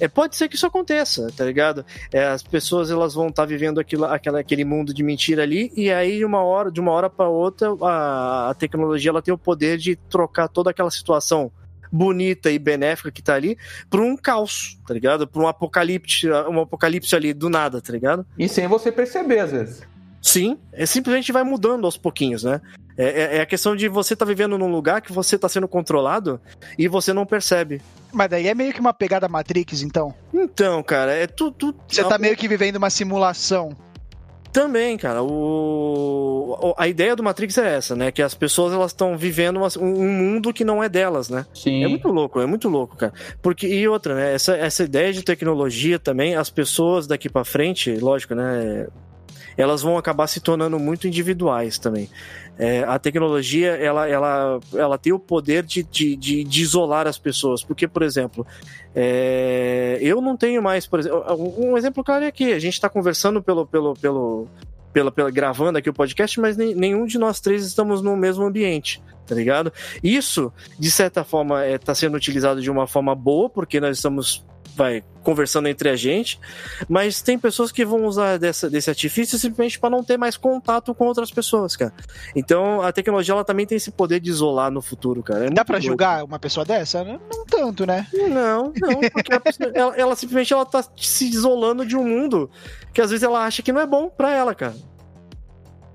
é, 0.00 0.08
pode 0.08 0.34
ser 0.36 0.48
que 0.48 0.56
isso 0.56 0.66
aconteça, 0.66 1.28
tá 1.36 1.44
ligado? 1.44 1.84
É, 2.10 2.24
as 2.24 2.42
pessoas 2.42 2.90
elas 2.90 3.14
vão 3.14 3.28
estar 3.28 3.44
vivendo 3.44 3.78
aquilo, 3.78 4.06
aquela, 4.06 4.40
aquele 4.40 4.64
mundo 4.64 4.92
de 4.92 5.02
mentira 5.02 5.42
ali 5.42 5.70
e 5.76 5.90
aí 5.92 6.24
uma 6.24 6.42
hora, 6.42 6.72
de 6.72 6.80
uma 6.80 6.92
hora 6.92 7.10
para 7.10 7.28
outra 7.28 7.68
a, 7.82 8.50
a 8.50 8.54
tecnologia 8.54 9.10
ela 9.10 9.22
tem 9.22 9.32
o 9.34 9.38
poder 9.38 9.76
de 9.76 9.96
trocar 9.96 10.48
toda 10.48 10.70
aquela 10.70 10.90
situação 10.90 11.52
bonita 11.92 12.50
e 12.50 12.58
benéfica 12.58 13.10
que 13.10 13.22
tá 13.22 13.34
ali 13.34 13.56
para 13.88 14.00
um 14.00 14.16
caos, 14.16 14.78
tá 14.86 14.92
ligado? 14.92 15.28
Para 15.28 15.42
um 15.42 15.46
apocalipse, 15.46 16.28
um 16.28 16.62
apocalipse 16.62 17.14
ali 17.14 17.32
do 17.32 17.48
nada, 17.48 17.80
tá 17.80 17.92
ligado? 17.92 18.26
E 18.36 18.48
sem 18.48 18.66
você 18.66 18.90
perceber, 18.90 19.38
às 19.38 19.52
vezes. 19.52 19.93
Sim, 20.26 20.56
é 20.72 20.86
simplesmente 20.86 21.30
vai 21.30 21.44
mudando 21.44 21.84
aos 21.84 21.98
pouquinhos, 21.98 22.44
né? 22.44 22.58
É, 22.96 23.04
é- 23.04 23.36
é 23.36 23.40
a 23.42 23.46
questão 23.46 23.76
de 23.76 23.88
você 23.88 24.16
tá 24.16 24.24
vivendo 24.24 24.56
num 24.56 24.70
lugar 24.70 25.02
que 25.02 25.12
você 25.12 25.36
tá 25.36 25.50
sendo 25.50 25.68
controlado 25.68 26.40
e 26.78 26.88
você 26.88 27.12
não 27.12 27.26
percebe. 27.26 27.82
Mas 28.10 28.30
daí 28.30 28.48
é 28.48 28.54
meio 28.54 28.72
que 28.72 28.80
uma 28.80 28.94
pegada 28.94 29.28
Matrix, 29.28 29.82
então. 29.82 30.14
Então, 30.32 30.82
cara, 30.82 31.12
é 31.12 31.26
tudo. 31.26 31.74
Você 31.86 32.02
tá 32.04 32.16
meio 32.16 32.36
que 32.36 32.48
vivendo 32.48 32.76
uma 32.76 32.88
simulação. 32.88 33.76
Também, 34.50 34.96
cara. 34.96 35.20
O... 35.22 36.56
o- 36.70 36.74
A 36.78 36.86
ideia 36.88 37.14
do 37.16 37.22
Matrix 37.22 37.58
é 37.58 37.74
essa, 37.76 37.94
né? 37.96 38.10
Que 38.12 38.22
as 38.22 38.34
pessoas 38.34 38.72
elas 38.72 38.92
estão 38.92 39.16
vivendo 39.18 39.56
uma- 39.56 39.68
um 39.78 40.08
mundo 40.10 40.52
que 40.54 40.64
não 40.64 40.82
é 40.82 40.88
delas, 40.88 41.28
né? 41.28 41.44
Sim. 41.52 41.84
É 41.84 41.88
muito 41.88 42.08
louco, 42.08 42.40
é 42.40 42.46
muito 42.46 42.68
louco, 42.68 42.96
cara. 42.96 43.12
Porque, 43.42 43.66
e 43.66 43.86
outra, 43.88 44.14
né? 44.14 44.32
Essa, 44.34 44.56
essa 44.56 44.84
ideia 44.84 45.12
de 45.12 45.22
tecnologia 45.22 45.98
também, 45.98 46.36
as 46.36 46.48
pessoas 46.48 47.06
daqui 47.08 47.28
pra 47.28 47.44
frente, 47.44 47.90
lógico, 47.96 48.34
né? 48.36 48.86
Elas 49.56 49.82
vão 49.82 49.96
acabar 49.96 50.26
se 50.26 50.40
tornando 50.40 50.78
muito 50.78 51.06
individuais 51.06 51.78
também. 51.78 52.08
É, 52.58 52.84
a 52.84 52.98
tecnologia, 52.98 53.72
ela, 53.72 54.08
ela, 54.08 54.60
ela 54.74 54.98
tem 54.98 55.12
o 55.12 55.18
poder 55.18 55.64
de, 55.64 55.82
de, 55.82 56.14
de, 56.16 56.44
de 56.44 56.62
isolar 56.62 57.06
as 57.06 57.18
pessoas. 57.18 57.62
Porque, 57.64 57.88
por 57.88 58.02
exemplo, 58.02 58.46
é, 58.94 59.98
eu 60.00 60.20
não 60.20 60.36
tenho 60.36 60.62
mais, 60.62 60.86
por 60.86 61.00
exemplo, 61.00 61.24
um 61.58 61.76
exemplo 61.76 62.04
claro 62.04 62.24
é 62.24 62.28
aqui, 62.28 62.52
a 62.52 62.58
gente 62.58 62.74
está 62.74 62.88
conversando 62.88 63.42
pelo, 63.42 63.66
pelo, 63.66 63.94
pelo, 63.94 64.48
pela, 64.92 65.12
gravando 65.30 65.78
aqui 65.78 65.90
o 65.90 65.94
podcast, 65.94 66.38
mas 66.40 66.56
nem- 66.56 66.74
nenhum 66.74 67.06
de 67.06 67.18
nós 67.18 67.40
três 67.40 67.66
estamos 67.66 68.00
no 68.00 68.16
mesmo 68.16 68.44
ambiente, 68.44 69.02
tá 69.26 69.34
ligado? 69.34 69.72
Isso, 70.02 70.52
de 70.78 70.90
certa 70.90 71.24
forma, 71.24 71.66
está 71.66 71.94
sendo 71.94 72.16
utilizado 72.16 72.62
de 72.62 72.70
uma 72.70 72.86
forma 72.86 73.14
boa, 73.14 73.50
porque 73.50 73.80
nós 73.80 73.96
estamos 73.96 74.44
vai 74.76 75.02
conversando 75.22 75.68
entre 75.68 75.88
a 75.88 75.96
gente, 75.96 76.38
mas 76.88 77.22
tem 77.22 77.38
pessoas 77.38 77.72
que 77.72 77.84
vão 77.84 78.04
usar 78.04 78.38
dessa, 78.38 78.68
desse 78.68 78.90
artifício 78.90 79.38
simplesmente 79.38 79.78
para 79.80 79.88
não 79.88 80.04
ter 80.04 80.18
mais 80.18 80.36
contato 80.36 80.94
com 80.94 81.06
outras 81.06 81.30
pessoas, 81.30 81.74
cara. 81.76 81.94
Então 82.36 82.82
a 82.82 82.92
tecnologia 82.92 83.32
ela 83.32 83.44
também 83.44 83.64
tem 83.66 83.76
esse 83.76 83.90
poder 83.90 84.20
de 84.20 84.28
isolar 84.28 84.70
no 84.70 84.82
futuro, 84.82 85.22
cara. 85.22 85.46
É 85.46 85.50
Dá 85.50 85.62
doido. 85.62 85.82
julgar 85.82 86.24
uma 86.24 86.38
pessoa 86.38 86.64
dessa? 86.66 87.02
Não, 87.02 87.18
não 87.32 87.44
tanto, 87.46 87.86
né? 87.86 88.06
Não, 88.12 88.72
não, 88.78 89.00
porque 89.10 89.40
pessoa- 89.40 89.70
ela, 89.74 89.96
ela 89.96 90.14
simplesmente 90.16 90.52
ela 90.52 90.66
tá 90.66 90.84
se 90.96 91.26
isolando 91.28 91.86
de 91.86 91.96
um 91.96 92.04
mundo 92.04 92.50
que 92.92 93.00
às 93.00 93.10
vezes 93.10 93.22
ela 93.22 93.44
acha 93.46 93.62
que 93.62 93.72
não 93.72 93.80
é 93.80 93.86
bom 93.86 94.08
pra 94.10 94.30
ela, 94.30 94.54
cara. 94.54 94.74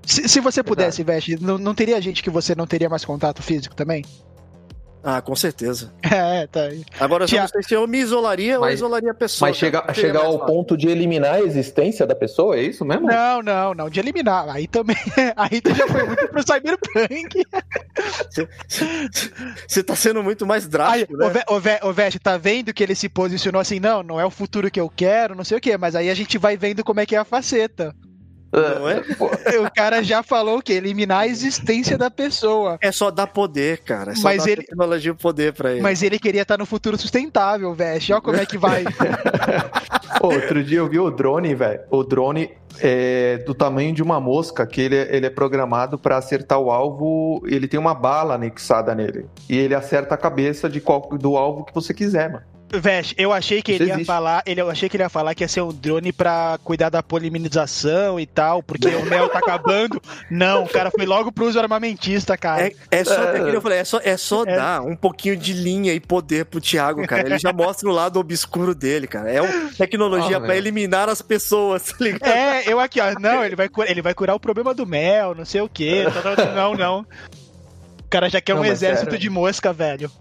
Se, 0.05 0.27
se 0.27 0.39
você 0.39 0.63
pudesse, 0.63 1.03
Veste, 1.03 1.37
não, 1.39 1.59
não 1.59 1.75
teria 1.75 2.01
gente 2.01 2.23
que 2.23 2.31
você 2.31 2.55
não 2.55 2.65
teria 2.65 2.89
mais 2.89 3.05
contato 3.05 3.43
físico 3.43 3.75
também? 3.75 4.03
Ah, 5.03 5.21
com 5.21 5.35
certeza. 5.35 5.93
É, 6.11 6.47
tá. 6.47 6.61
Agora 6.99 7.23
eu 7.23 7.27
só 7.27 7.33
Tia- 7.35 7.41
não 7.43 7.47
sei 7.47 7.63
se 7.63 7.73
eu 7.73 7.85
me 7.87 7.99
isolaria 7.99 8.55
ou 8.55 8.61
Mas- 8.61 8.75
isolaria 8.75 9.11
a 9.11 9.13
pessoa. 9.13 9.47
Mas 9.49 9.57
chega, 9.57 9.79
cara. 9.81 9.93
chegar 9.93 10.07
Seria 10.07 10.19
ao 10.21 10.27
mais 10.31 10.39
fácil. 10.41 10.55
ponto 10.55 10.75
de 10.77 10.87
eliminar 10.89 11.35
a 11.35 11.41
existência 11.41 12.05
da 12.07 12.15
pessoa, 12.15 12.57
é 12.57 12.63
isso 12.63 12.83
mesmo? 12.83 13.05
Não, 13.07 13.41
não, 13.43 13.73
não, 13.75 13.89
de 13.89 13.99
eliminar. 13.99 14.49
Aí 14.49 14.67
também. 14.67 14.97
Aí 15.37 15.61
tu 15.61 15.73
já 15.73 15.87
foi 15.87 16.03
muito 16.03 16.27
pro 16.29 16.41
Cyberpunk. 16.41 17.43
Você 19.67 19.83
tá 19.83 19.95
sendo 19.95 20.23
muito 20.23 20.45
mais 20.45 20.63
Aí, 20.65 20.69
drástico, 20.69 21.17
né? 21.17 21.27
o, 21.27 21.29
Ve- 21.29 21.43
o, 21.49 21.59
Ve- 21.59 21.79
o 21.83 21.93
Vest, 21.93 22.17
tá 22.19 22.37
vendo 22.37 22.73
que 22.73 22.83
ele 22.83 22.95
se 22.95 23.07
posicionou 23.07 23.61
assim, 23.61 23.79
não, 23.79 24.01
não 24.03 24.19
é 24.19 24.25
o 24.25 24.31
futuro 24.31 24.69
que 24.71 24.79
eu 24.79 24.89
quero, 24.89 25.35
não 25.35 25.43
sei 25.43 25.57
o 25.57 25.61
quê, 25.61 25.77
mas 25.77 25.95
aí 25.95 26.09
a 26.09 26.15
gente 26.15 26.37
vai 26.37 26.57
vendo 26.57 26.83
como 26.83 26.99
é 26.99 27.05
que 27.05 27.15
é 27.15 27.19
a 27.19 27.25
faceta. 27.25 27.93
Não 28.51 28.89
é? 28.89 29.01
O 29.59 29.71
cara 29.75 30.01
já 30.03 30.23
falou 30.23 30.61
que 30.61 30.73
eliminar 30.73 31.19
a 31.21 31.27
existência 31.27 31.97
da 31.97 32.09
pessoa. 32.09 32.77
É 32.81 32.91
só 32.91 33.11
dar 33.11 33.27
poder, 33.27 33.79
cara. 33.79 34.11
É 34.11 34.15
só 34.15 34.23
Mas 34.23 34.43
dar 34.43 34.51
ele- 34.51 34.63
tecnologia 34.63 35.11
e 35.11 35.15
poder 35.15 35.53
pra 35.53 35.71
ele. 35.71 35.81
Mas 35.81 36.01
ele 36.01 36.17
queria 36.17 36.41
estar 36.41 36.57
no 36.57 36.65
futuro 36.65 36.97
sustentável, 36.97 37.73
Vest. 37.73 38.09
Olha 38.09 38.21
como 38.21 38.37
é 38.37 38.45
que 38.45 38.57
vai. 38.57 38.83
Outro 40.21 40.63
dia 40.63 40.79
eu 40.79 40.89
vi 40.89 40.99
o 40.99 41.09
drone, 41.11 41.53
velho. 41.55 41.81
O 41.89 42.03
drone 42.03 42.51
é 42.81 43.37
do 43.45 43.53
tamanho 43.53 43.93
de 43.93 44.01
uma 44.01 44.19
mosca, 44.19 44.65
que 44.65 44.81
ele, 44.81 44.95
é- 44.95 45.15
ele 45.15 45.25
é 45.25 45.29
programado 45.29 45.97
pra 45.97 46.17
acertar 46.17 46.59
o 46.59 46.71
alvo. 46.71 47.41
Ele 47.45 47.67
tem 47.67 47.79
uma 47.79 47.93
bala 47.93 48.35
anexada 48.35 48.93
nele. 48.95 49.25
E 49.47 49.57
ele 49.57 49.75
acerta 49.75 50.15
a 50.15 50.17
cabeça 50.17 50.69
de 50.69 50.81
qual, 50.81 51.01
do 51.19 51.37
alvo 51.37 51.63
que 51.65 51.73
você 51.73 51.93
quiser, 51.93 52.31
mano. 52.31 52.45
Vest, 52.71 53.13
eu 53.17 53.33
achei 53.33 53.61
que 53.61 53.71
Isso 53.71 53.81
ele 53.83 53.89
ia 53.89 53.95
existe. 53.95 54.07
falar, 54.07 54.43
ele, 54.45 54.61
eu 54.61 54.69
achei 54.69 54.87
que 54.87 54.95
ele 54.95 55.03
ia 55.03 55.09
falar 55.09 55.33
que 55.33 55.43
ia 55.43 55.47
ser 55.47 55.61
um 55.61 55.73
drone 55.73 56.11
pra 56.13 56.59
cuidar 56.63 56.89
da 56.89 57.01
poliminização 57.01 58.19
e 58.19 58.25
tal, 58.25 58.61
porque 58.61 58.87
o 58.87 59.05
mel 59.05 59.27
tá 59.29 59.39
acabando. 59.39 60.01
Não, 60.29 60.63
o 60.65 60.69
cara 60.69 60.91
foi 60.91 61.05
logo 61.05 61.31
pro 61.31 61.45
uso 61.47 61.59
armamentista, 61.59 62.37
cara. 62.37 62.67
É, 62.67 62.73
é 62.91 63.03
só, 63.03 63.13
É. 63.23 63.37
é 63.41 63.49
que 63.49 63.55
eu 63.55 63.61
falei, 63.61 63.79
é 63.79 63.83
só, 63.83 63.99
é 64.03 64.15
só 64.17 64.43
É. 64.43 64.55
dar 64.55 64.81
um 64.81 64.95
pouquinho 64.95 65.35
de 65.35 65.53
linha 65.53 65.93
e 65.93 65.99
poder 65.99 66.45
pro 66.45 66.61
Thiago, 66.61 67.05
cara. 67.07 67.25
Ele 67.27 67.39
já 67.39 67.51
mostra 67.51 67.89
o 67.89 67.91
lado 67.91 68.19
obscuro 68.19 68.75
dele, 68.75 69.07
cara. 69.07 69.31
É 69.31 69.41
uma 69.41 69.71
tecnologia 69.71 70.37
Ah, 70.37 70.39
pra 70.39 70.49
velho. 70.49 70.59
eliminar 70.59 71.09
as 71.09 71.21
pessoas, 71.21 71.83
tá 71.91 71.95
ligado? 71.99 72.29
É, 72.29 72.63
eu 72.71 72.79
aqui, 72.79 72.99
ó. 73.01 73.19
Não, 73.19 73.43
ele 73.43 73.55
vai, 73.55 73.67
curar, 73.67 73.89
ele 73.91 74.01
vai 74.01 74.13
curar 74.13 74.35
o 74.35 74.39
problema 74.39 74.73
do 74.73 74.85
mel, 74.85 75.33
não 75.33 75.45
sei 75.45 75.61
o 75.61 75.67
quê. 75.69 76.05
tá, 76.21 76.35
tá, 76.35 76.45
Não, 76.53 76.75
não. 76.75 76.99
O 78.05 78.09
cara 78.09 78.29
já 78.29 78.39
quer 78.41 78.53
Não, 78.55 78.61
um 78.61 78.65
exército 78.65 79.05
sério. 79.11 79.19
de 79.19 79.29
mosca, 79.29 79.71
velho. 79.73 80.11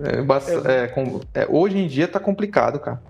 É, 0.00 0.84
é, 0.84 0.86
com- 0.88 1.20
é, 1.34 1.46
hoje 1.48 1.78
em 1.78 1.86
dia 1.86 2.08
tá 2.08 2.18
complicado, 2.18 2.78
cara. 2.78 3.00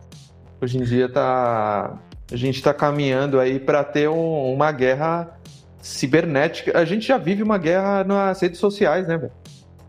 Hoje 0.61 0.79
em 0.79 0.83
dia 0.83 1.09
tá. 1.09 1.99
A 2.31 2.37
gente 2.37 2.63
tá 2.63 2.73
caminhando 2.73 3.39
aí 3.39 3.59
pra 3.61 3.85
ter 3.85 4.09
um- 4.09 4.53
uma 4.55 4.73
guerra 4.73 5.29
cibernética. 5.81 6.77
A 6.79 6.85
gente 6.85 7.07
já 7.07 7.19
vive 7.19 7.43
uma 7.43 7.59
guerra 7.59 8.05
nas 8.05 8.41
redes 8.41 8.59
sociais, 8.59 9.07
né, 9.07 9.19
velho? 9.19 9.33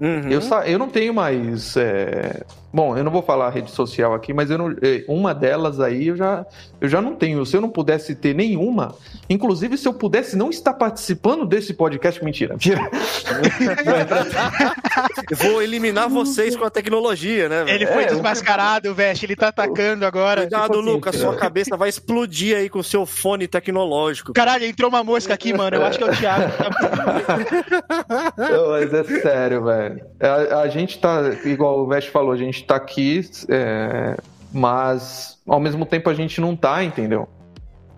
Uhum. 0.02 0.30
Eu, 0.30 0.42
eu 0.66 0.80
não 0.80 0.90
tenho 0.90 1.14
mais. 1.14 1.78
é, 1.78 2.42
Bom, 2.74 2.98
eu 2.98 3.04
não 3.04 3.12
vou 3.12 3.22
falar 3.22 3.50
rede 3.52 3.70
social 3.70 4.14
aqui, 4.16 4.34
mas 4.34 4.50
eu 4.50 4.58
não- 4.58 4.72
é, 4.82 5.04
uma 5.08 5.34
delas 5.34 5.80
aí 5.80 6.08
eu 6.08 6.16
já, 6.16 6.44
eu 6.82 6.90
já 6.90 7.02
não 7.02 7.14
tenho. 7.16 7.46
Se 7.46 7.56
eu 7.56 7.62
não 7.62 7.70
pudesse 7.70 8.16
ter 8.16 8.34
nenhuma, 8.34 8.96
inclusive 9.30 9.78
se 9.78 9.88
eu 9.88 9.94
pudesse 9.94 10.36
não 10.36 10.50
estar 10.50 10.74
participando 10.74 11.46
desse 11.46 11.74
podcast, 11.74 12.24
mentira, 12.24 12.54
mentira. 12.56 12.82
Eu 15.30 15.38
vou 15.38 15.62
eliminar 15.62 16.10
vocês 16.10 16.56
com 16.56 16.66
a 16.66 16.70
tecnologia, 16.70 17.48
né? 17.48 17.64
velho? 17.64 17.76
Ele 17.76 17.86
foi 17.88 18.04
É, 18.04 18.06
eu- 18.06 18.10
desmascarado, 18.14 18.94
Vest. 18.94 19.24
Ele 19.24 19.36
tá 19.36 19.50
atacando 19.50 20.06
agora. 20.06 20.42
Cuidado, 20.42 20.64
tipo 20.72 20.80
assim, 20.80 20.90
Lucas, 20.90 21.16
sua 21.16 21.36
cabeça 21.36 21.78
vai 21.78 21.90
explodir 21.90 22.58
aí 22.58 22.70
com 22.70 22.80
o 22.80 22.84
seu 22.84 23.06
fone 23.06 23.48
tecnológico. 23.48 24.34
Caralho, 24.34 24.66
entrou 24.66 24.90
uma 24.90 25.04
mosca 25.04 25.34
aqui, 25.34 25.54
mano. 25.54 25.78
Eu 25.78 25.86
acho 25.86 25.98
que 25.98 26.04
é 26.04 26.08
o 26.08 26.16
Thiago. 26.16 26.52
Não, 28.38 28.70
mas 28.70 28.94
é 28.94 29.04
sério, 29.22 29.64
velho. 29.64 30.06
A, 30.20 30.62
a 30.62 30.68
gente 30.68 31.00
tá, 31.00 31.22
igual 31.46 31.80
o 31.80 31.88
Vest 31.88 32.10
falou, 32.10 32.32
a 32.32 32.38
gente 32.38 32.63
tá 32.64 32.76
aqui, 32.76 33.22
é, 33.50 34.18
mas 34.52 35.40
ao 35.48 35.60
mesmo 35.60 35.86
tempo 35.86 36.10
a 36.10 36.14
gente 36.14 36.40
não 36.42 36.56
tá, 36.56 36.84
entendeu? 36.84 37.28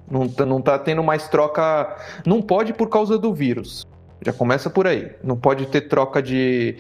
Não 0.09 0.27
tá, 0.27 0.45
não 0.45 0.61
tá 0.61 0.77
tendo 0.77 1.03
mais 1.03 1.27
troca. 1.27 1.95
Não 2.25 2.41
pode 2.41 2.73
por 2.73 2.89
causa 2.89 3.17
do 3.17 3.33
vírus. 3.33 3.85
Já 4.23 4.31
começa 4.31 4.69
por 4.69 4.85
aí. 4.87 5.11
Não 5.23 5.35
pode 5.35 5.65
ter 5.67 5.81
troca 5.81 6.21
de. 6.21 6.77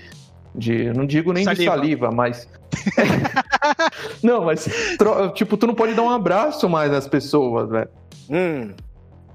de 0.53 0.91
não 0.93 1.05
digo 1.05 1.33
nem 1.33 1.43
de 1.43 1.55
Saliva. 1.55 1.71
saliva, 1.75 2.11
mas. 2.11 2.47
não, 4.21 4.45
mas. 4.45 4.65
tro- 4.97 5.29
Tipo, 5.31 5.57
tu 5.57 5.67
não 5.67 5.73
pode 5.75 5.93
dar 5.93 6.03
um 6.03 6.09
abraço 6.09 6.69
mais 6.69 6.91
nas 6.91 7.07
pessoas, 7.07 7.69
velho. 7.69 7.89
Hum, 8.29 8.71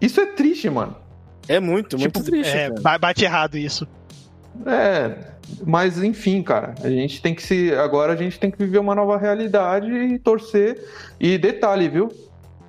Isso 0.01 0.21
é 0.21 0.27
triste, 0.27 0.69
mano. 0.71 0.97
é 1.49 1.59
muito, 1.61 1.99
muito 1.99 2.19
Tipo, 2.21 2.25
triste. 2.31 2.57
é, 2.57 2.71
bate 2.99 3.25
errado 3.25 3.57
isso. 3.59 3.87
É, 4.67 5.15
mas 5.67 6.03
enfim, 6.03 6.43
cara, 6.43 6.75
a 6.83 6.89
gente 6.89 7.21
tem 7.23 7.35
que 7.35 7.43
se. 7.43 7.73
Agora 7.75 8.13
a 8.13 8.17
gente 8.17 8.39
tem 8.39 8.51
que 8.51 8.59
viver 8.59 8.79
uma 8.79 8.95
nova 8.95 9.17
realidade 9.17 9.91
e 9.93 10.19
torcer. 10.19 10.83
E 11.19 11.37
detalhe, 11.39 11.89
viu? 11.89 12.09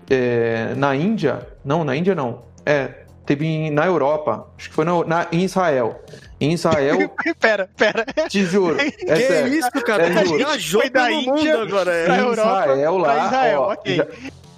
É, 0.10 0.74
na 0.76 0.96
Índia, 0.96 1.48
não, 1.64 1.84
na 1.84 1.96
Índia 1.96 2.14
não. 2.16 2.42
É, 2.66 2.90
teve 3.26 3.46
em- 3.46 3.72
na 3.72 3.86
Europa, 3.86 4.48
acho 4.58 4.70
que 4.70 4.76
foi 4.76 4.84
na, 4.86 5.04
na- 5.06 5.28
em 5.32 5.44
Israel. 5.44 6.02
Em 6.40 6.52
Israel, 6.54 6.98
pera, 7.40 7.70
pera. 7.78 8.06
te 8.28 8.44
juro. 8.44 8.76
É 8.82 8.92
que 8.92 9.28
sério. 9.28 9.54
isso, 9.54 9.72
cara? 9.86 10.08
É 10.08 10.14
Tá 10.14 10.26
juro. 10.26 10.38
viajou 10.38 10.82
Foi 10.82 10.90
da 10.90 11.12
Índia 11.12 11.62
agora. 11.62 11.92
É. 11.94 12.08
Em 12.10 12.18
Europa, 12.20 12.60
Israel 12.62 12.98
lá, 12.98 13.14
pra 13.14 13.26
Israel, 13.26 13.62
ó, 13.62 13.74
ok. 13.74 13.96
já- 13.96 14.08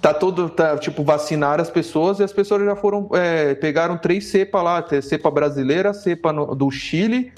tá 0.00 0.12
todo, 0.12 0.50
tá, 0.50 0.76
tipo, 0.76 1.02
vacinar 1.02 1.60
as 1.60 1.70
pessoas 1.70 2.18
e 2.18 2.22
as 2.24 2.32
pessoas 2.32 2.62
já 2.64 2.76
foram, 2.76 3.08
é, 3.14 3.54
pegaram 3.54 3.96
três 3.96 4.26
cepas 4.26 4.62
lá, 4.62 4.82
tem 4.82 5.00
cepa 5.00 5.30
brasileira, 5.30 5.94
cepa 5.94 6.30
no- 6.32 6.54
do 6.54 6.70
Chile 6.70 7.32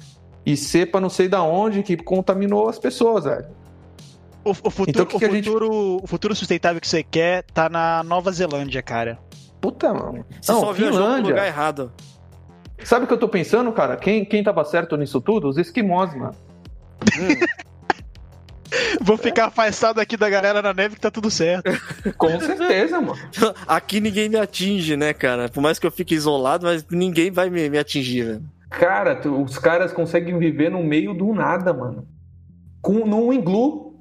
e 0.46 0.56
cepa 0.56 1.00
não 1.00 1.10
sei 1.10 1.28
da 1.28 1.42
onde 1.42 1.82
que 1.82 1.96
contaminou 1.96 2.68
as 2.68 2.78
pessoas, 2.78 3.24
velho. 3.24 3.46
O, 4.44 4.50
o 4.50 4.54
futuro, 4.70 4.90
Então, 4.90 5.02
o 5.02 5.06
que 5.06 5.16
o, 5.16 5.18
que 5.18 5.24
a 5.24 5.30
gente- 5.30 5.44
futuro, 5.46 6.00
o 6.02 6.06
futuro 6.06 6.34
sustentável 6.36 6.80
que 6.80 6.86
você 6.86 7.02
quer 7.02 7.42
tá 7.52 7.68
na 7.68 8.04
Nova 8.04 8.30
Zelândia, 8.30 8.80
cara. 8.80 9.18
Puta, 9.60 9.92
mano. 9.92 10.24
Você 10.40 10.52
não, 10.52 10.60
só 10.60 10.72
viajou 10.72 10.92
pro 10.98 11.04
lugar 11.06 11.16
Finlândia. 11.22 11.46
errado. 11.46 11.92
Sabe 12.84 13.04
o 13.04 13.08
que 13.08 13.14
eu 13.14 13.18
tô 13.18 13.28
pensando, 13.28 13.72
cara? 13.72 13.96
Quem, 13.96 14.24
quem 14.24 14.44
tava 14.44 14.64
certo 14.64 14.96
nisso 14.96 15.20
tudo? 15.20 15.48
Os 15.48 15.58
esquimós, 15.58 16.14
mano. 16.14 16.34
Vou 19.00 19.16
ficar 19.16 19.46
afastado 19.46 20.00
aqui 20.00 20.16
da 20.16 20.28
galera 20.28 20.60
na 20.60 20.74
neve 20.74 20.96
que 20.96 21.00
tá 21.00 21.10
tudo 21.10 21.30
certo. 21.30 21.70
Com 22.18 22.38
certeza, 22.40 23.00
mano. 23.00 23.18
Aqui 23.66 24.00
ninguém 24.00 24.28
me 24.28 24.36
atinge, 24.36 24.96
né, 24.96 25.12
cara? 25.14 25.48
Por 25.48 25.60
mais 25.60 25.78
que 25.78 25.86
eu 25.86 25.90
fique 25.90 26.14
isolado, 26.14 26.66
mas 26.66 26.84
ninguém 26.90 27.30
vai 27.30 27.48
me, 27.48 27.70
me 27.70 27.78
atingir, 27.78 28.22
velho. 28.24 28.42
Cara, 28.78 29.16
tu- 29.16 29.42
os 29.42 29.58
caras 29.58 29.92
conseguem 29.92 30.38
viver 30.38 30.70
no 30.70 30.82
meio 30.82 31.14
do 31.14 31.32
nada, 31.32 31.72
mano. 31.72 32.06
Com, 32.82 33.06
num 33.06 33.32
iglu. 33.32 33.98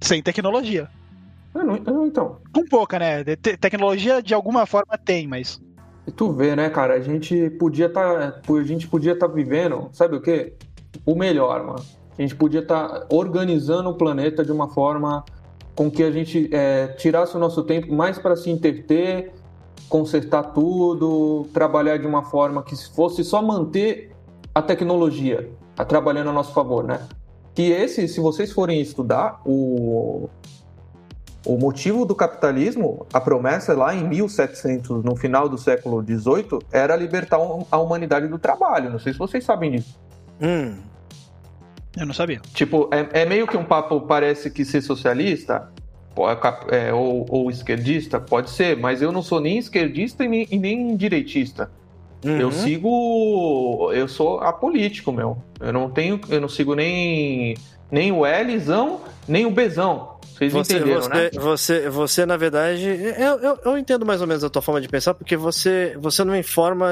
Sem 0.00 0.22
tecnologia. 0.22 0.88
Eu 1.54 1.64
não- 1.64 1.76
não- 1.78 2.06
então, 2.06 2.36
Com 2.54 2.64
pouca, 2.66 2.98
né? 2.98 3.24
Te- 3.24 3.56
tecnologia 3.56 4.22
de 4.22 4.34
alguma 4.34 4.66
forma 4.66 4.96
tem, 4.98 5.26
mas. 5.26 5.60
E 6.06 6.10
tu 6.12 6.32
vê, 6.32 6.54
né, 6.54 6.68
cara? 6.70 6.94
A 6.94 7.00
gente 7.00 7.50
podia 7.58 7.88
tá, 7.88 8.40
a 8.48 8.62
gente 8.62 8.86
podia 8.86 9.12
estar 9.12 9.26
vivendo, 9.26 9.88
sabe 9.92 10.16
o 10.16 10.20
quê? 10.20 10.54
O 11.04 11.14
melhor, 11.14 11.64
mano. 11.64 11.82
A 12.18 12.22
gente 12.22 12.34
podia 12.36 12.60
estar 12.60 13.06
organizando 13.10 13.88
o 13.90 13.94
planeta 13.94 14.44
de 14.44 14.52
uma 14.52 14.68
forma 14.68 15.24
com 15.74 15.90
que 15.90 16.02
a 16.02 16.10
gente 16.10 16.48
é, 16.52 16.88
tirasse 16.88 17.36
o 17.36 17.40
nosso 17.40 17.62
tempo 17.62 17.92
mais 17.94 18.18
para 18.18 18.36
se 18.36 18.50
interter, 18.50 19.32
consertar 19.88 20.52
tudo, 20.52 21.46
trabalhar 21.52 21.98
de 21.98 22.06
uma 22.06 22.24
forma 22.24 22.62
que 22.62 22.76
fosse 22.94 23.24
só 23.24 23.42
manter 23.42 24.12
a 24.54 24.62
tecnologia 24.62 25.50
a 25.76 25.84
trabalhando 25.84 26.30
a 26.30 26.32
nosso 26.32 26.52
favor, 26.52 26.84
né? 26.84 27.00
Que 27.54 27.70
esse, 27.70 28.06
se 28.08 28.20
vocês 28.20 28.52
forem 28.52 28.80
estudar, 28.80 29.40
o 29.44 30.28
o 31.48 31.56
motivo 31.56 32.04
do 32.04 32.14
capitalismo, 32.14 33.06
a 33.10 33.18
promessa 33.18 33.72
lá 33.72 33.94
em 33.94 34.06
1700, 34.06 35.02
no 35.02 35.16
final 35.16 35.48
do 35.48 35.56
século 35.56 36.02
18, 36.02 36.58
era 36.70 36.94
libertar 36.94 37.38
a 37.70 37.78
humanidade 37.78 38.28
do 38.28 38.38
trabalho. 38.38 38.90
Não 38.90 38.98
sei 38.98 39.14
se 39.14 39.18
vocês 39.18 39.44
sabem 39.44 39.70
disso. 39.70 39.98
Hum. 40.42 40.76
Eu 41.96 42.04
não 42.04 42.12
sabia. 42.12 42.40
Tipo, 42.52 42.90
é, 42.92 43.22
é 43.22 43.24
meio 43.24 43.46
que 43.46 43.56
um 43.56 43.64
papo, 43.64 44.02
parece 44.02 44.50
que 44.50 44.62
ser 44.62 44.82
socialista 44.82 45.72
é 46.16 46.86
é, 46.88 46.92
ou, 46.92 47.26
ou 47.28 47.50
esquerdista, 47.50 48.18
pode 48.18 48.50
ser, 48.50 48.76
mas 48.76 49.00
eu 49.00 49.12
não 49.12 49.22
sou 49.22 49.40
nem 49.40 49.58
esquerdista 49.58 50.24
e 50.24 50.28
nem, 50.28 50.48
e 50.50 50.58
nem 50.58 50.96
direitista. 50.96 51.70
Uhum. 52.24 52.40
Eu 52.40 52.52
sigo. 52.52 53.92
Eu 53.92 54.08
sou 54.08 54.40
apolítico, 54.40 55.12
meu. 55.12 55.38
Eu 55.60 55.72
não 55.72 55.90
tenho. 55.90 56.20
Eu 56.28 56.40
não 56.40 56.48
sigo 56.48 56.74
nem, 56.74 57.56
nem 57.90 58.10
o 58.10 58.22
Lzão, 58.24 59.00
nem 59.26 59.46
o 59.46 59.50
Bzão. 59.50 60.17
Vocês 60.38 60.52
Você, 60.52 60.76
entenderam, 60.76 61.00
você, 61.02 61.08
né? 61.10 61.30
você, 61.34 61.88
você, 61.90 62.26
na 62.26 62.36
verdade, 62.36 62.86
eu, 62.86 63.38
eu, 63.40 63.58
eu 63.64 63.78
entendo 63.78 64.06
mais 64.06 64.20
ou 64.20 64.26
menos 64.26 64.44
a 64.44 64.48
tua 64.48 64.62
forma 64.62 64.80
de 64.80 64.88
pensar, 64.88 65.12
porque 65.14 65.36
você, 65.36 65.96
você 66.00 66.22
não 66.22 66.36
informa, 66.36 66.86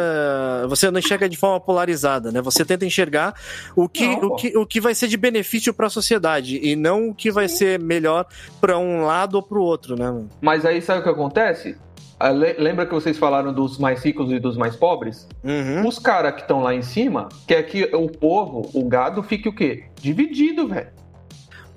você 0.68 0.90
não 0.90 0.98
enxerga 0.98 1.28
de 1.28 1.36
forma 1.36 1.60
polarizada, 1.60 2.32
né? 2.32 2.42
Você 2.42 2.64
tenta 2.64 2.84
enxergar 2.84 3.34
o 3.76 3.88
que, 3.88 4.06
Não, 4.06 4.28
o 4.28 4.36
que, 4.36 4.58
o 4.58 4.66
que 4.66 4.80
vai 4.80 4.94
ser 4.94 5.08
de 5.08 5.16
benefício 5.16 5.72
para 5.72 5.86
a 5.86 5.90
sociedade 5.90 6.58
e 6.62 6.74
não 6.74 7.08
o 7.10 7.14
que 7.14 7.30
vai 7.30 7.48
ser 7.48 7.78
melhor 7.78 8.26
para 8.60 8.76
um 8.78 9.04
lado 9.04 9.36
ou 9.36 9.42
para 9.42 9.58
o 9.58 9.62
outro, 9.62 9.96
né? 9.96 10.06
mano? 10.10 10.28
Mas 10.40 10.64
aí 10.64 10.82
sabe 10.82 11.00
o 11.00 11.02
que 11.02 11.08
acontece? 11.08 11.76
Ah, 12.18 12.30
le- 12.30 12.54
Lembra 12.58 12.86
que 12.86 12.94
vocês 12.94 13.18
falaram 13.18 13.52
dos 13.52 13.78
mais 13.78 14.02
ricos 14.02 14.32
e 14.32 14.38
dos 14.38 14.56
mais 14.56 14.74
pobres? 14.74 15.28
Uhum. 15.44 15.86
Os 15.86 15.98
caras 15.98 16.34
que 16.34 16.40
estão 16.40 16.62
lá 16.62 16.74
em 16.74 16.80
cima 16.82 17.28
quer 17.46 17.62
que 17.64 17.84
o 17.94 18.08
povo, 18.08 18.70
o 18.72 18.88
gado, 18.88 19.22
fique 19.22 19.48
o 19.48 19.54
quê? 19.54 19.84
Dividido, 20.00 20.66
velho. 20.66 20.88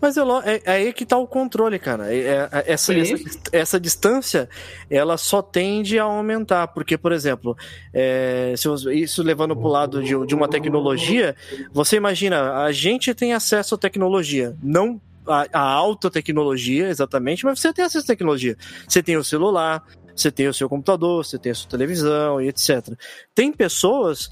Mas 0.01 0.17
é, 0.17 0.21
é- 0.21 0.61
é 0.65 0.71
aí 0.71 0.93
que 0.93 1.05
tá 1.05 1.17
o 1.17 1.27
controle, 1.27 1.77
cara. 1.79 2.13
É- 2.13 2.19
é- 2.19 2.49
é- 2.51 2.63
essa, 2.73 2.93
essa, 2.93 3.15
essa 3.51 3.79
distância, 3.79 4.49
ela 4.89 5.17
só 5.17 5.41
tende 5.41 5.99
a 5.99 6.03
aumentar. 6.03 6.67
Porque, 6.69 6.97
por 6.97 7.11
exemplo, 7.11 7.57
é, 7.93 8.53
se 8.57 8.67
você- 8.67 8.93
isso 8.93 9.21
levando 9.23 9.55
para 9.55 9.65
o 9.67 9.71
lado 9.71 10.01
de, 10.03 10.25
de 10.25 10.35
uma 10.35 10.47
tecnologia, 10.47 11.35
você 11.71 11.97
imagina, 11.97 12.63
a 12.63 12.71
gente 12.71 13.13
tem 13.13 13.33
acesso 13.33 13.75
à 13.75 13.77
tecnologia, 13.77 14.55
não 14.63 15.01
a, 15.27 15.45
a 15.53 15.61
alta 15.61 16.09
tecnologia, 16.09 16.87
exatamente, 16.89 17.45
mas 17.45 17.59
você 17.59 17.71
tem 17.71 17.85
acesso 17.85 18.03
à 18.05 18.07
tecnologia. 18.07 18.57
Você 18.87 19.03
tem 19.03 19.15
o 19.15 19.23
celular, 19.23 19.83
você 20.15 20.31
tem 20.31 20.47
o 20.47 20.53
seu 20.53 20.67
computador, 20.67 21.23
você 21.23 21.37
tem 21.37 21.51
a 21.51 21.55
sua 21.55 21.69
televisão 21.69 22.41
e 22.41 22.47
etc. 22.47 22.93
Tem 23.35 23.51
pessoas 23.51 24.29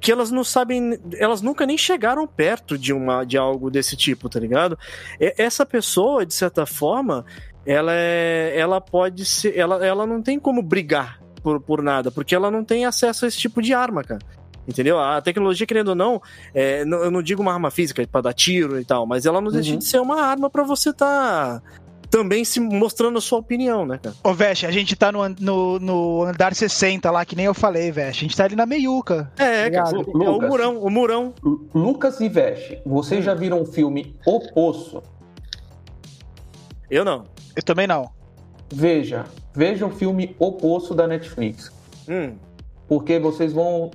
que 0.00 0.12
elas 0.12 0.30
não 0.30 0.44
sabem, 0.44 0.98
elas 1.18 1.42
nunca 1.42 1.66
nem 1.66 1.76
chegaram 1.78 2.26
perto 2.26 2.76
de 2.78 2.92
uma 2.92 3.24
de 3.24 3.36
algo 3.36 3.70
desse 3.70 3.96
tipo, 3.96 4.28
tá 4.28 4.38
ligado? 4.38 4.78
Essa 5.18 5.64
pessoa, 5.64 6.24
de 6.24 6.34
certa 6.34 6.66
forma, 6.66 7.24
ela 7.64 7.92
é, 7.92 8.54
ela 8.56 8.80
pode 8.80 9.24
ser, 9.24 9.56
ela, 9.56 9.84
ela 9.84 10.06
não 10.06 10.22
tem 10.22 10.38
como 10.38 10.62
brigar 10.62 11.20
por, 11.42 11.60
por 11.60 11.82
nada, 11.82 12.10
porque 12.10 12.34
ela 12.34 12.50
não 12.50 12.64
tem 12.64 12.84
acesso 12.84 13.24
a 13.24 13.28
esse 13.28 13.38
tipo 13.38 13.60
de 13.62 13.72
arma, 13.72 14.02
cara. 14.04 14.20
Entendeu? 14.68 14.98
A 14.98 15.20
tecnologia, 15.22 15.64
querendo 15.66 15.88
ou 15.88 15.94
não, 15.94 16.20
é, 16.52 16.82
eu 16.82 17.10
não 17.10 17.22
digo 17.22 17.40
uma 17.40 17.52
arma 17.52 17.70
física 17.70 18.04
para 18.10 18.20
dar 18.20 18.32
tiro 18.32 18.80
e 18.80 18.84
tal, 18.84 19.06
mas 19.06 19.24
ela 19.24 19.40
não 19.40 19.50
deixa 19.50 19.72
Uhum. 19.72 19.78
de 19.78 19.84
ser 19.84 20.00
uma 20.00 20.20
arma 20.20 20.50
para 20.50 20.64
você 20.64 20.92
tá 20.92 21.62
também 22.16 22.44
se 22.44 22.58
mostrando 22.60 23.18
a 23.18 23.20
sua 23.20 23.38
opinião, 23.38 23.84
né, 23.84 23.98
cara? 24.02 24.14
Ô, 24.24 24.32
Veste, 24.32 24.64
a 24.66 24.70
gente 24.70 24.96
tá 24.96 25.12
no, 25.12 25.28
no, 25.28 25.78
no 25.78 26.22
andar 26.24 26.54
60 26.54 27.10
lá, 27.10 27.24
que 27.24 27.36
nem 27.36 27.44
eu 27.46 27.52
falei, 27.54 27.90
Veste. 27.92 28.24
A 28.24 28.28
gente 28.28 28.36
tá 28.36 28.44
ali 28.44 28.56
na 28.56 28.64
meiuca. 28.64 29.30
É, 29.36 29.68
cara, 29.70 29.88
Obrigado. 29.90 30.22
é 30.24 30.28
o 30.28 30.32
Lucas. 30.32 30.48
murão, 30.50 30.78
o 30.82 30.90
murão. 30.90 31.34
Lu- 31.42 31.68
Lucas 31.74 32.20
e 32.20 32.28
Veste, 32.28 32.80
vocês 32.86 33.24
já 33.24 33.34
viram 33.34 33.60
o 33.60 33.66
filme 33.66 34.14
O 34.26 34.40
Poço? 34.52 35.02
Eu 36.90 37.04
não. 37.04 37.24
Eu 37.54 37.62
também 37.62 37.86
não. 37.86 38.10
Veja, 38.72 39.24
veja 39.54 39.86
o 39.86 39.90
filme 39.90 40.34
O 40.38 40.52
Poço 40.52 40.94
da 40.94 41.06
Netflix. 41.06 41.70
Hum. 42.08 42.34
Porque 42.88 43.18
vocês 43.18 43.52
vão. 43.52 43.90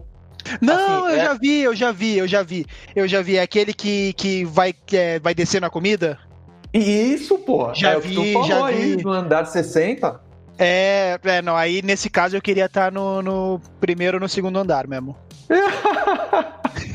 Não, 0.60 1.06
Assim, 1.06 1.16
eu 1.16 1.22
é- 1.22 1.26
já 1.26 1.34
vi, 1.34 1.62
eu 1.62 1.76
já 1.76 1.92
vi, 1.92 2.18
eu 2.18 2.28
já 2.28 2.44
vi. 2.44 2.66
Eu 2.96 3.08
já 3.08 3.22
vi. 3.22 3.38
É 3.38 3.42
aquele 3.42 3.74
que, 3.74 4.14
que 4.14 4.44
vai, 4.46 4.74
que 4.74 4.98
é, 4.98 5.20
vai 5.20 5.34
descer 5.34 5.62
na 5.62 5.70
comida? 5.70 6.20
Isso, 6.74 7.38
pô. 7.40 7.74
Já 7.74 7.92
é 7.92 8.00
vi, 8.00 8.16
tu 8.16 8.34
falou 8.34 8.48
já 8.48 8.66
aí, 8.66 8.96
vi. 8.96 9.04
no 9.04 9.12
andar 9.12 9.46
60. 9.46 10.20
É, 10.58 11.20
é, 11.24 11.42
não, 11.42 11.56
aí 11.58 11.82
nesse 11.82 12.10
caso 12.10 12.36
eu 12.38 12.42
queria 12.42 12.66
estar 12.66 12.92
no, 12.92 13.22
no 13.22 13.62
primeiro 13.80 14.18
ou 14.18 14.22
no 14.22 14.30
segundo 14.30 14.58
andar 14.60 14.88
mesmo. 14.88 15.16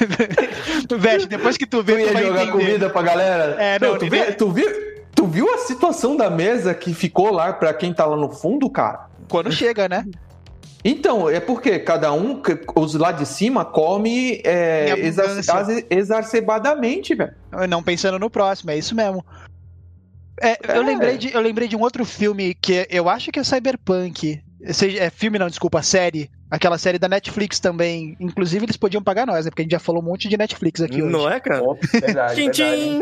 Veste, 0.98 1.28
depois 1.28 1.56
que 1.56 1.66
tu 1.66 1.82
vê, 1.82 1.94
Tu 1.96 1.98
tu 1.98 2.06
ia 2.08 2.12
vai 2.12 2.22
jogar 2.26 2.42
entender. 2.44 2.52
comida 2.64 2.90
pra 2.90 3.02
galera? 3.02 3.56
É, 3.58 3.78
não, 3.78 3.96
tu, 3.98 4.04
ninguém- 4.04 4.24
vê- 4.26 4.32
tu 4.32 4.50
viu, 4.50 4.66
tu 5.14 5.26
viu 5.26 5.52
a 5.54 5.58
situação 5.58 6.16
da 6.16 6.30
mesa 6.30 6.74
que 6.74 6.92
ficou 6.94 7.30
lá 7.32 7.52
pra 7.52 7.72
quem 7.74 7.92
tá 7.92 8.04
lá 8.06 8.16
no 8.16 8.30
fundo, 8.30 8.68
cara? 8.70 9.06
Quando 9.28 9.50
chega, 9.52 9.88
né? 9.88 10.04
Então, 10.84 11.28
é 11.28 11.40
porque 11.40 11.78
cada 11.78 12.12
um, 12.12 12.40
que- 12.40 12.58
os 12.74 12.94
lá 12.94 13.12
de 13.12 13.26
cima, 13.26 13.64
come 13.64 14.40
é, 14.44 14.94
exacer- 14.98 15.86
exacerbadamente, 15.90 17.14
velho. 17.14 17.32
Não 17.68 17.82
pensando 17.82 18.18
no 18.18 18.30
próximo, 18.30 18.70
é 18.70 18.78
isso 18.78 18.94
mesmo. 18.94 19.24
É, 20.40 20.56
Eu, 20.74 20.82
É. 20.82 20.84
lembrei 20.86 21.18
de, 21.18 21.34
eu 21.34 21.40
lembrei 21.40 21.68
de 21.68 21.76
um 21.76 21.80
outro 21.80 22.04
filme 22.04 22.54
que 22.54 22.86
eu 22.88 23.08
acho 23.10 23.30
que 23.30 23.38
é 23.38 23.44
Cyberpunk. 23.44 24.40
Seja, 24.72 25.04
é 25.04 25.10
filme, 25.10 25.38
não, 25.38 25.48
desculpa, 25.48 25.82
série. 25.82 26.30
Aquela 26.50 26.76
série 26.78 26.98
da 26.98 27.08
Netflix 27.08 27.60
também. 27.60 28.16
Inclusive, 28.18 28.64
eles 28.64 28.76
podiam 28.76 29.02
pagar 29.02 29.26
nós, 29.26 29.44
né? 29.44 29.50
Porque 29.50 29.62
a 29.62 29.64
gente 29.64 29.72
já 29.72 29.78
falou 29.78 30.02
um 30.02 30.04
monte 30.04 30.28
de 30.28 30.36
Netflix 30.36 30.80
aqui 30.80 31.02
hoje. 31.02 31.12
Não 31.12 31.30
é, 31.30 31.38
cara? 31.40 31.62
Verdade, 31.92 32.34
Tchim, 32.34 32.50
tchim. 32.50 33.00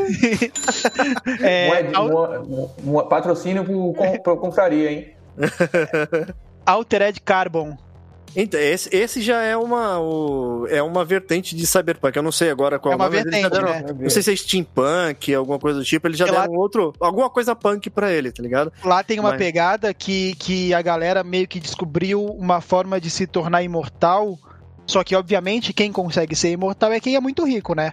É, 1.42 1.68
Moed- 1.68 1.94
Al- 1.94 2.08
mo- 2.10 2.44
mo- 2.44 2.74
mo- 2.82 3.04
patrocínio 3.06 3.64
pro, 3.64 3.92
com, 3.94 4.18
pro 4.18 4.36
Confraria, 4.36 4.90
hein? 4.92 5.08
Altered 6.68 7.20
Carbon. 7.20 7.76
Então, 8.36 8.60
esse, 8.60 8.94
esse 8.94 9.22
já 9.22 9.42
é 9.42 9.56
uma, 9.56 9.98
o- 9.98 10.66
é 10.68 10.82
uma 10.82 11.02
vertente 11.04 11.56
de 11.56 11.66
cyberpunk. 11.66 12.14
Eu 12.14 12.22
não 12.22 12.30
sei 12.30 12.50
agora 12.50 12.78
qual 12.78 12.92
É 12.92 12.96
uma 12.96 13.06
nome, 13.06 13.22
vertente, 13.22 13.48
deram- 13.50 13.68
né? 13.72 13.84
Não 13.98 14.10
sei 14.10 14.22
se 14.22 14.30
é 14.32 14.36
steampunk, 14.36 15.34
alguma 15.34 15.58
coisa 15.58 15.78
do 15.78 15.84
tipo. 15.84 16.06
Eles 16.06 16.18
já 16.18 16.26
lá- 16.26 16.42
deram 16.42 16.52
outro. 16.52 16.92
Alguma 17.00 17.30
coisa 17.30 17.56
punk 17.56 17.88
pra 17.88 18.12
ele, 18.12 18.30
tá 18.30 18.42
ligado? 18.42 18.70
Lá 18.84 19.02
tem 19.02 19.18
uma 19.18 19.30
Mas- 19.30 19.38
pegada 19.38 19.94
que, 19.94 20.34
que 20.36 20.74
a 20.74 20.82
galera 20.82 21.24
meio 21.24 21.48
que 21.48 21.58
descobriu 21.58 22.22
uma 22.26 22.60
forma 22.60 23.00
de 23.00 23.08
se 23.08 23.26
tornar 23.26 23.62
imortal. 23.62 24.38
Só 24.86 25.02
que, 25.02 25.16
obviamente, 25.16 25.72
quem 25.72 25.90
consegue 25.90 26.36
ser 26.36 26.50
imortal 26.50 26.92
é 26.92 27.00
quem 27.00 27.14
é 27.16 27.20
muito 27.20 27.44
rico, 27.46 27.74
né? 27.74 27.92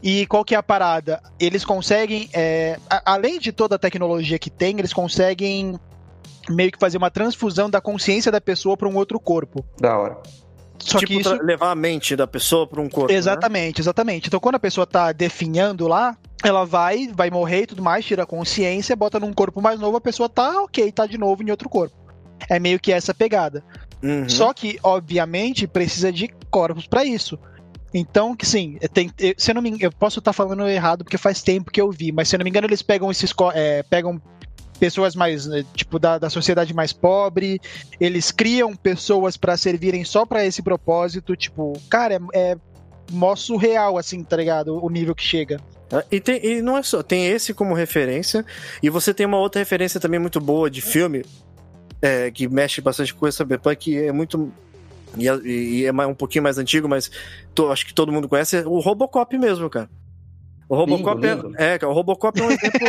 E 0.00 0.24
qual 0.26 0.44
que 0.44 0.54
é 0.54 0.58
a 0.58 0.62
parada? 0.62 1.20
Eles 1.38 1.64
conseguem, 1.64 2.30
é, 2.32 2.78
a- 2.88 3.02
além 3.12 3.40
de 3.40 3.50
toda 3.50 3.74
a 3.74 3.78
tecnologia 3.78 4.38
que 4.38 4.50
tem, 4.50 4.78
eles 4.78 4.92
conseguem 4.92 5.78
meio 6.50 6.70
que 6.72 6.78
fazer 6.78 6.98
uma 6.98 7.10
transfusão 7.10 7.68
da 7.70 7.80
consciência 7.80 8.30
da 8.32 8.40
pessoa 8.40 8.76
para 8.76 8.88
um 8.88 8.96
outro 8.96 9.18
corpo. 9.20 9.64
Da 9.80 9.96
hora. 9.98 10.18
Só 10.78 10.98
tipo, 10.98 11.12
que 11.12 11.20
isso 11.20 11.34
levar 11.42 11.72
a 11.72 11.74
mente 11.74 12.14
da 12.14 12.26
pessoa 12.26 12.66
pra 12.66 12.80
um 12.80 12.88
corpo. 12.88 13.12
né? 13.12 13.18
Exatamente, 13.18 13.80
exatamente. 13.80 14.28
Então, 14.28 14.38
quando 14.38 14.54
a 14.54 14.60
pessoa 14.60 14.86
tá 14.86 15.10
definhando 15.12 15.88
lá, 15.88 16.16
ela 16.44 16.64
vai, 16.64 17.08
vai 17.12 17.30
morrer 17.30 17.62
e 17.62 17.66
tudo 17.66 17.82
mais, 17.82 18.04
tira 18.04 18.22
a 18.22 18.26
consciência, 18.26 18.94
bota 18.94 19.18
num 19.18 19.32
corpo 19.32 19.60
mais 19.60 19.80
novo, 19.80 19.96
a 19.96 20.00
pessoa 20.00 20.28
tá 20.28 20.62
ok, 20.62 20.92
tá 20.92 21.04
de 21.06 21.18
novo 21.18 21.42
em 21.42 21.50
outro 21.50 21.68
corpo. 21.68 21.96
É 22.48 22.60
meio 22.60 22.78
que 22.78 22.92
essa 22.92 23.12
pegada. 23.12 23.64
Uhum. 24.00 24.28
Só 24.28 24.52
que, 24.54 24.78
obviamente, 24.84 25.66
precisa 25.66 26.12
de 26.12 26.28
corpos 26.48 26.86
pra 26.86 27.04
isso. 27.04 27.36
Então, 27.92 28.36
que 28.36 28.46
sim, 28.46 28.78
tem, 28.92 29.10
eu- 29.18 29.34
se 29.36 29.50
eu 29.50 29.54
não 29.56 29.62
me 29.62 29.70
engano, 29.70 29.84
eu 29.84 29.92
posso 29.98 30.20
estar 30.20 30.32
falando 30.32 30.68
errado 30.68 31.02
porque 31.04 31.18
faz 31.18 31.42
tempo 31.42 31.72
que 31.72 31.80
eu 31.80 31.90
vi, 31.90 32.12
mas 32.12 32.28
se 32.28 32.36
eu 32.36 32.38
não 32.38 32.44
me 32.44 32.50
engano, 32.50 32.66
eles 32.68 32.82
pegam 32.82 33.10
esses 33.10 33.32
é, 33.54 33.82
pegam 33.82 34.20
pessoas 34.78 35.14
mais, 35.14 35.46
né, 35.46 35.64
tipo, 35.74 35.98
da, 35.98 36.18
da 36.18 36.30
sociedade 36.30 36.72
mais 36.72 36.92
pobre, 36.92 37.60
eles 38.00 38.30
criam 38.30 38.74
pessoas 38.74 39.36
pra 39.36 39.56
servirem 39.56 40.04
só 40.04 40.24
pra 40.24 40.44
esse 40.44 40.62
propósito, 40.62 41.36
tipo, 41.36 41.72
cara, 41.90 42.14
é, 42.14 42.52
é 42.52 42.56
mó 43.10 43.34
surreal, 43.34 43.98
assim, 43.98 44.22
tá 44.22 44.36
ligado? 44.36 44.82
O 44.82 44.88
nível 44.88 45.14
que 45.14 45.22
chega. 45.22 45.60
Ah, 45.92 46.04
E, 46.10 46.20
tem, 46.20 46.44
e 46.44 46.62
não 46.62 46.76
é 46.76 46.82
só, 46.82 47.02
tem 47.02 47.26
esse 47.26 47.52
como 47.54 47.74
referência, 47.74 48.44
e 48.82 48.90
você 48.90 49.12
tem 49.12 49.26
uma 49.26 49.38
outra 49.38 49.60
referência 49.60 49.98
também 50.00 50.20
muito 50.20 50.40
boa 50.40 50.70
de 50.70 50.80
filme, 50.80 51.24
é, 52.00 52.30
que 52.30 52.48
mexe 52.48 52.80
bastante 52.80 53.14
com 53.14 53.26
esse 53.26 53.38
cyberpunk, 53.38 53.76
que 53.76 53.98
é 53.98 54.12
muito. 54.12 54.52
E 55.16 55.28
é, 55.28 55.36
e 55.44 55.86
é 55.86 56.06
um 56.06 56.14
pouquinho 56.14 56.44
mais 56.44 56.58
antigo, 56.58 56.88
mas 56.88 57.10
acho 57.70 57.86
que 57.86 57.94
todo 57.94 58.12
mundo 58.12 58.28
conhece, 58.28 58.58
é 58.58 58.66
o 58.66 58.78
Robocop 58.78 59.36
mesmo, 59.36 59.68
cara. 59.68 59.88
O 60.68 60.76
Robocop 60.76 61.20
Lindo, 61.20 61.48
lindo. 61.48 61.54
é, 61.58 61.78
é, 61.80 61.86
o 61.86 61.92
Robocop 61.92 62.38
é 62.40 62.44
um 62.44 62.50
exemplo, 62.50 62.80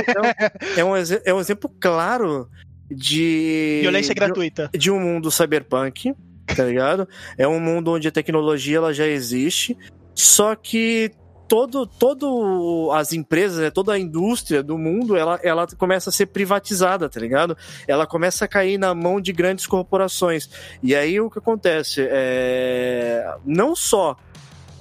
é 0.77 0.83
um, 0.83 0.95
é 1.25 1.33
um 1.33 1.37
é 1.37 1.41
exemplo 1.41 1.71
claro 1.79 2.49
de. 2.91 3.79
Violência 3.81 4.13
de- 4.13 4.19
gratuita. 4.19 4.69
de 4.73 4.91
um 4.91 4.99
mundo 4.99 5.31
cyberpunk, 5.31 6.13
tá 6.55 6.65
ligado? 6.65 7.07
É 7.37 7.47
um 7.47 7.59
mundo 7.59 7.91
onde 7.93 8.07
a 8.07 8.11
tecnologia 8.11 8.77
ela 8.77 8.93
já 8.93 9.07
existe, 9.07 9.77
só 10.13 10.55
que 10.55 11.11
todo, 11.47 11.87
todo 11.87 12.91
as 12.93 13.11
empresas, 13.13 13.59
né, 13.59 13.71
toda 13.71 13.93
a 13.93 13.99
indústria 13.99 14.61
do 14.61 14.77
mundo, 14.77 15.15
ela, 15.17 15.39
ela 15.41 15.65
começa 15.77 16.09
a 16.09 16.13
ser 16.13 16.27
privatizada, 16.27 17.09
tá 17.09 17.19
ligado? 17.19 17.57
Ela 17.87 18.05
começa 18.05 18.45
a 18.45 18.47
cair 18.47 18.77
na 18.77 18.93
mão 18.93 19.19
de 19.19 19.31
grandes 19.33 19.65
corporações. 19.65 20.49
E 20.83 20.93
aí 20.95 21.19
o 21.19 21.29
que 21.29 21.39
acontece 21.39 22.05
é 22.09 23.25
não 23.45 23.75
só 23.75 24.15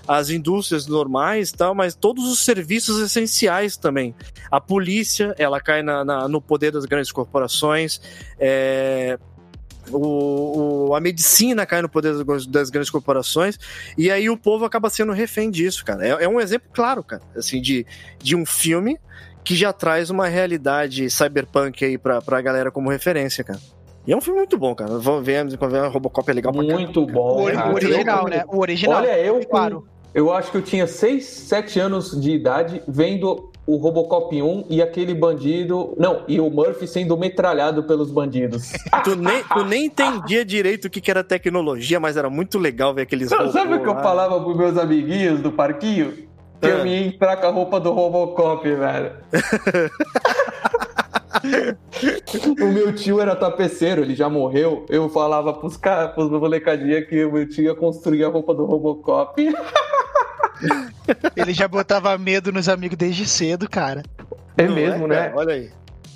as 0.09 0.31
indústrias 0.31 0.87
normais 0.87 1.53
tal, 1.53 1.75
mas 1.75 1.95
todos 1.95 2.25
os 2.33 2.41
serviços 2.43 2.99
essenciais 3.01 3.77
também. 3.77 4.15
A 4.51 4.59
polícia, 4.61 5.35
ela 5.39 5.61
cai 5.61 5.83
na, 5.83 6.03
na- 6.05 6.27
no 6.27 6.41
poder 6.41 6.73
das 6.73 6.87
grandes 6.87 7.13
corporações. 7.13 8.01
É, 8.41 9.19
o, 9.91 10.89
o- 10.89 10.95
a 10.95 11.01
medicina 11.01 11.65
cai 11.67 11.81
no 11.83 11.89
poder 11.89 12.25
das, 12.25 12.47
das 12.47 12.71
grandes 12.71 12.91
corporações 12.91 13.59
e 13.97 14.11
aí 14.11 14.29
o 14.29 14.37
povo 14.37 14.65
acaba 14.65 14.91
sendo 14.91 15.13
refém 15.13 15.51
disso, 15.51 15.85
cara. 15.85 16.07
É, 16.07 16.25
é 16.25 16.29
um 16.29 16.41
exemplo 16.41 16.69
claro, 16.73 17.03
cara, 17.03 17.23
assim, 17.37 17.61
de, 17.61 17.87
de 18.19 18.35
um 18.37 18.45
filme 18.45 18.99
que 19.45 19.55
já 19.57 19.73
traz 19.73 20.11
uma 20.11 20.27
realidade 20.29 21.09
cyberpunk 21.09 21.83
aí 21.85 21.97
pra, 21.97 22.21
pra 22.21 22.41
galera 22.41 22.71
como 22.71 22.91
referência, 22.91 23.43
cara. 23.43 23.59
E 24.07 24.13
é 24.13 24.17
um 24.17 24.21
filme 24.23 24.39
muito 24.41 24.57
bom, 24.59 24.75
cara. 24.75 24.99
Vamos 24.99 25.25
ver, 25.25 25.45
vamos 25.57 25.73
ver, 25.73 25.87
Robocop 25.89 26.31
é 26.31 26.35
legal 26.35 26.53
pra. 26.53 26.63
Muito 26.63 27.03
O, 27.03 27.07
bom. 27.07 27.45
o 27.47 27.53
cara. 27.53 27.75
original, 27.75 28.23
Eu- 28.25 28.29
né? 28.31 28.45
O 28.49 28.59
original. 28.59 28.99
Olha, 29.01 29.19
eu, 29.19 29.35
com- 29.41 29.45
claro. 29.45 29.87
Eu 30.15 30.33
acho 30.33 30.51
que 30.51 30.57
eu 30.57 30.63
tinha 30.63 30.87
6, 30.87 31.25
7 31.25 31.79
anos 31.81 32.19
de 32.21 32.31
idade 32.33 32.83
vendo 32.89 33.51
o 33.67 33.77
Robocop 33.77 34.41
1 34.43 34.65
e 34.71 34.81
aquele 34.81 35.13
bandido. 35.15 35.95
Não, 35.99 36.23
e 36.27 36.41
o 36.41 36.49
Murphy 36.51 36.87
sendo 36.89 37.17
metralhado 37.19 37.83
pelos 37.85 38.11
bandidos. 38.11 38.73
Tu 39.05 39.15
nem, 39.15 39.43
tu 39.45 39.65
nem 39.65 39.85
entendia 39.87 40.45
direito 40.45 40.87
o 40.87 40.91
que, 40.91 41.01
que 41.01 41.11
era 41.11 41.23
tecnologia, 41.23 42.01
mas 42.01 42.17
era 42.17 42.29
muito 42.31 42.59
legal 42.59 42.95
ver 42.95 43.03
aqueles 43.03 43.29
Sabe 43.29 43.45
robôs 43.45 43.81
o 43.81 43.83
que 43.83 43.89
eu 43.89 43.95
falava 44.03 44.41
pros 44.43 44.57
meus 44.57 44.77
amiguinhos 44.79 45.41
do 45.41 45.53
parquinho? 45.53 46.13
Que 46.61 46.67
Ah. 46.67 46.71
eu 46.71 46.87
ia 46.87 47.07
entrar 47.07 47.37
com 47.37 47.47
a 47.47 47.51
roupa 47.51 47.79
do 47.79 47.93
Robocop, 47.93 48.65
velho. 48.69 49.13
o 52.61 52.67
meu 52.73 52.93
tio 52.95 53.21
era 53.21 53.35
tapeceiro, 53.37 54.03
ele 54.03 54.15
já 54.15 54.29
morreu. 54.29 54.85
Eu 54.89 55.09
falava 55.09 55.53
pros 55.55 55.77
caras, 55.77 56.13
pros 56.15 56.31
molecadinha 56.31 57.05
que 57.05 57.25
o 57.25 57.33
meu 57.33 57.49
tio 57.49 57.65
ia 57.65 57.75
construir 57.75 58.25
a 58.25 58.29
roupa 58.29 58.55
do 58.55 58.65
Robocop. 58.65 59.41
Ele 61.37 61.53
já 61.55 61.69
botava 61.69 62.17
medo 62.19 62.53
nos 62.53 62.69
amigos 62.69 62.97
desde 62.99 63.27
cedo, 63.27 63.69
cara. 63.69 64.03
É 64.57 64.67
Não 64.67 64.75
mesmo, 64.75 65.05
é, 65.05 65.09
né? 65.09 65.17
cara? 65.29 65.37
Olha 65.37 65.55
aí. 65.55 65.71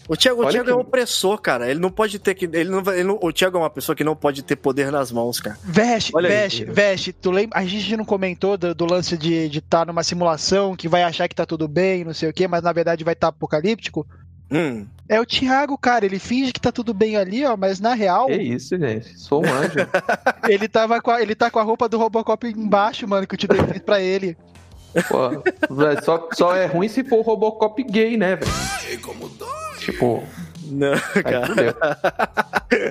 O 0.09 0.17
Thiago, 0.17 0.45
o 0.45 0.49
Thiago 0.49 0.65
que- 0.67 0.71
é 0.73 0.75
um 0.75 0.81
opressor, 0.81 1.41
cara. 1.41 1.71
Ele 1.71 1.79
não 1.79 1.89
pode 1.91 2.19
ter 2.19 2.35
que. 2.35 2.45
Ele 2.47 2.69
não, 2.69 2.81
ele 2.93 3.05
não- 3.05 3.19
o 3.23 3.33
Thiago 3.33 3.57
é 3.57 3.61
uma 3.61 3.71
pessoa 3.71 3.95
que 3.95 4.03
não 4.03 4.17
pode 4.17 4.43
ter 4.43 4.57
poder 4.57 4.91
nas 4.91 5.13
mãos, 5.13 5.41
cara. 5.41 5.57
Veste, 5.63 6.11
Olha 6.13 6.29
aí. 6.29 6.35
veste, 6.35 6.65
veste. 6.65 7.13
Tu 7.13 7.31
lembra? 7.31 7.57
A 7.57 7.65
gente 7.65 7.97
não 7.97 8.05
comentou 8.05 8.59
do, 8.59 8.75
do 8.75 8.85
lance 8.85 9.17
de 9.17 9.47
estar 9.47 9.87
numa 9.87 10.03
simulação 10.03 10.75
que 10.75 10.89
vai 10.89 11.05
achar 11.05 11.29
que 11.29 11.37
tá 11.37 11.47
tudo 11.47 11.69
bem, 11.69 12.05
não 12.05 12.13
sei 12.13 12.29
o 12.29 12.33
quê, 12.33 12.49
mas 12.49 12.63
na 12.63 12.73
verdade 12.73 13.05
vai 13.05 13.15
estar 13.15 13.29
apocalíptico. 13.29 14.05
Hum. 14.53 14.87
É 15.09 15.21
o 15.21 15.27
Thiago, 15.27 15.77
cara. 15.79 16.05
Ele 16.05 16.19
finge 16.19 16.53
que 16.53 16.61
tá 16.61 16.71
tudo 16.71 16.93
bem 16.93 17.17
ali, 17.17 17.45
ó, 17.45 17.57
mas 17.57 17.81
na 17.81 17.95
real, 17.95 18.27
Que 18.27 18.35
isso, 18.35 18.79
gente. 18.79 19.19
Sou 19.19 19.45
um 19.45 19.49
anjo. 19.49 19.79
ele, 20.49 20.69
tava 20.69 21.01
com 21.01 21.11
a, 21.11 21.23
ele 21.23 21.35
tá 21.35 21.51
com 21.51 21.59
a 21.59 21.63
roupa 21.63 21.89
do 21.89 21.99
Robocop 21.99 22.47
embaixo, 22.47 23.09
mano, 23.09 23.27
que 23.27 23.35
o 23.35 23.39
tio 23.39 23.49
dele 23.49 23.67
fez 23.67 23.81
pra 23.81 24.01
ele. 24.01 24.37
Pô, 25.09 25.31
velho, 25.75 26.05
só, 26.05 26.29
só 26.33 26.55
é 26.55 26.67
ruim 26.67 26.87
se 26.87 27.03
for 27.03 27.19
o 27.19 27.23
Robocop 27.23 27.83
gay, 27.83 28.17
né, 28.17 28.37
velho? 28.37 28.53
Tipo, 29.79 30.23
Não, 30.67 30.93
cara. 31.25 31.99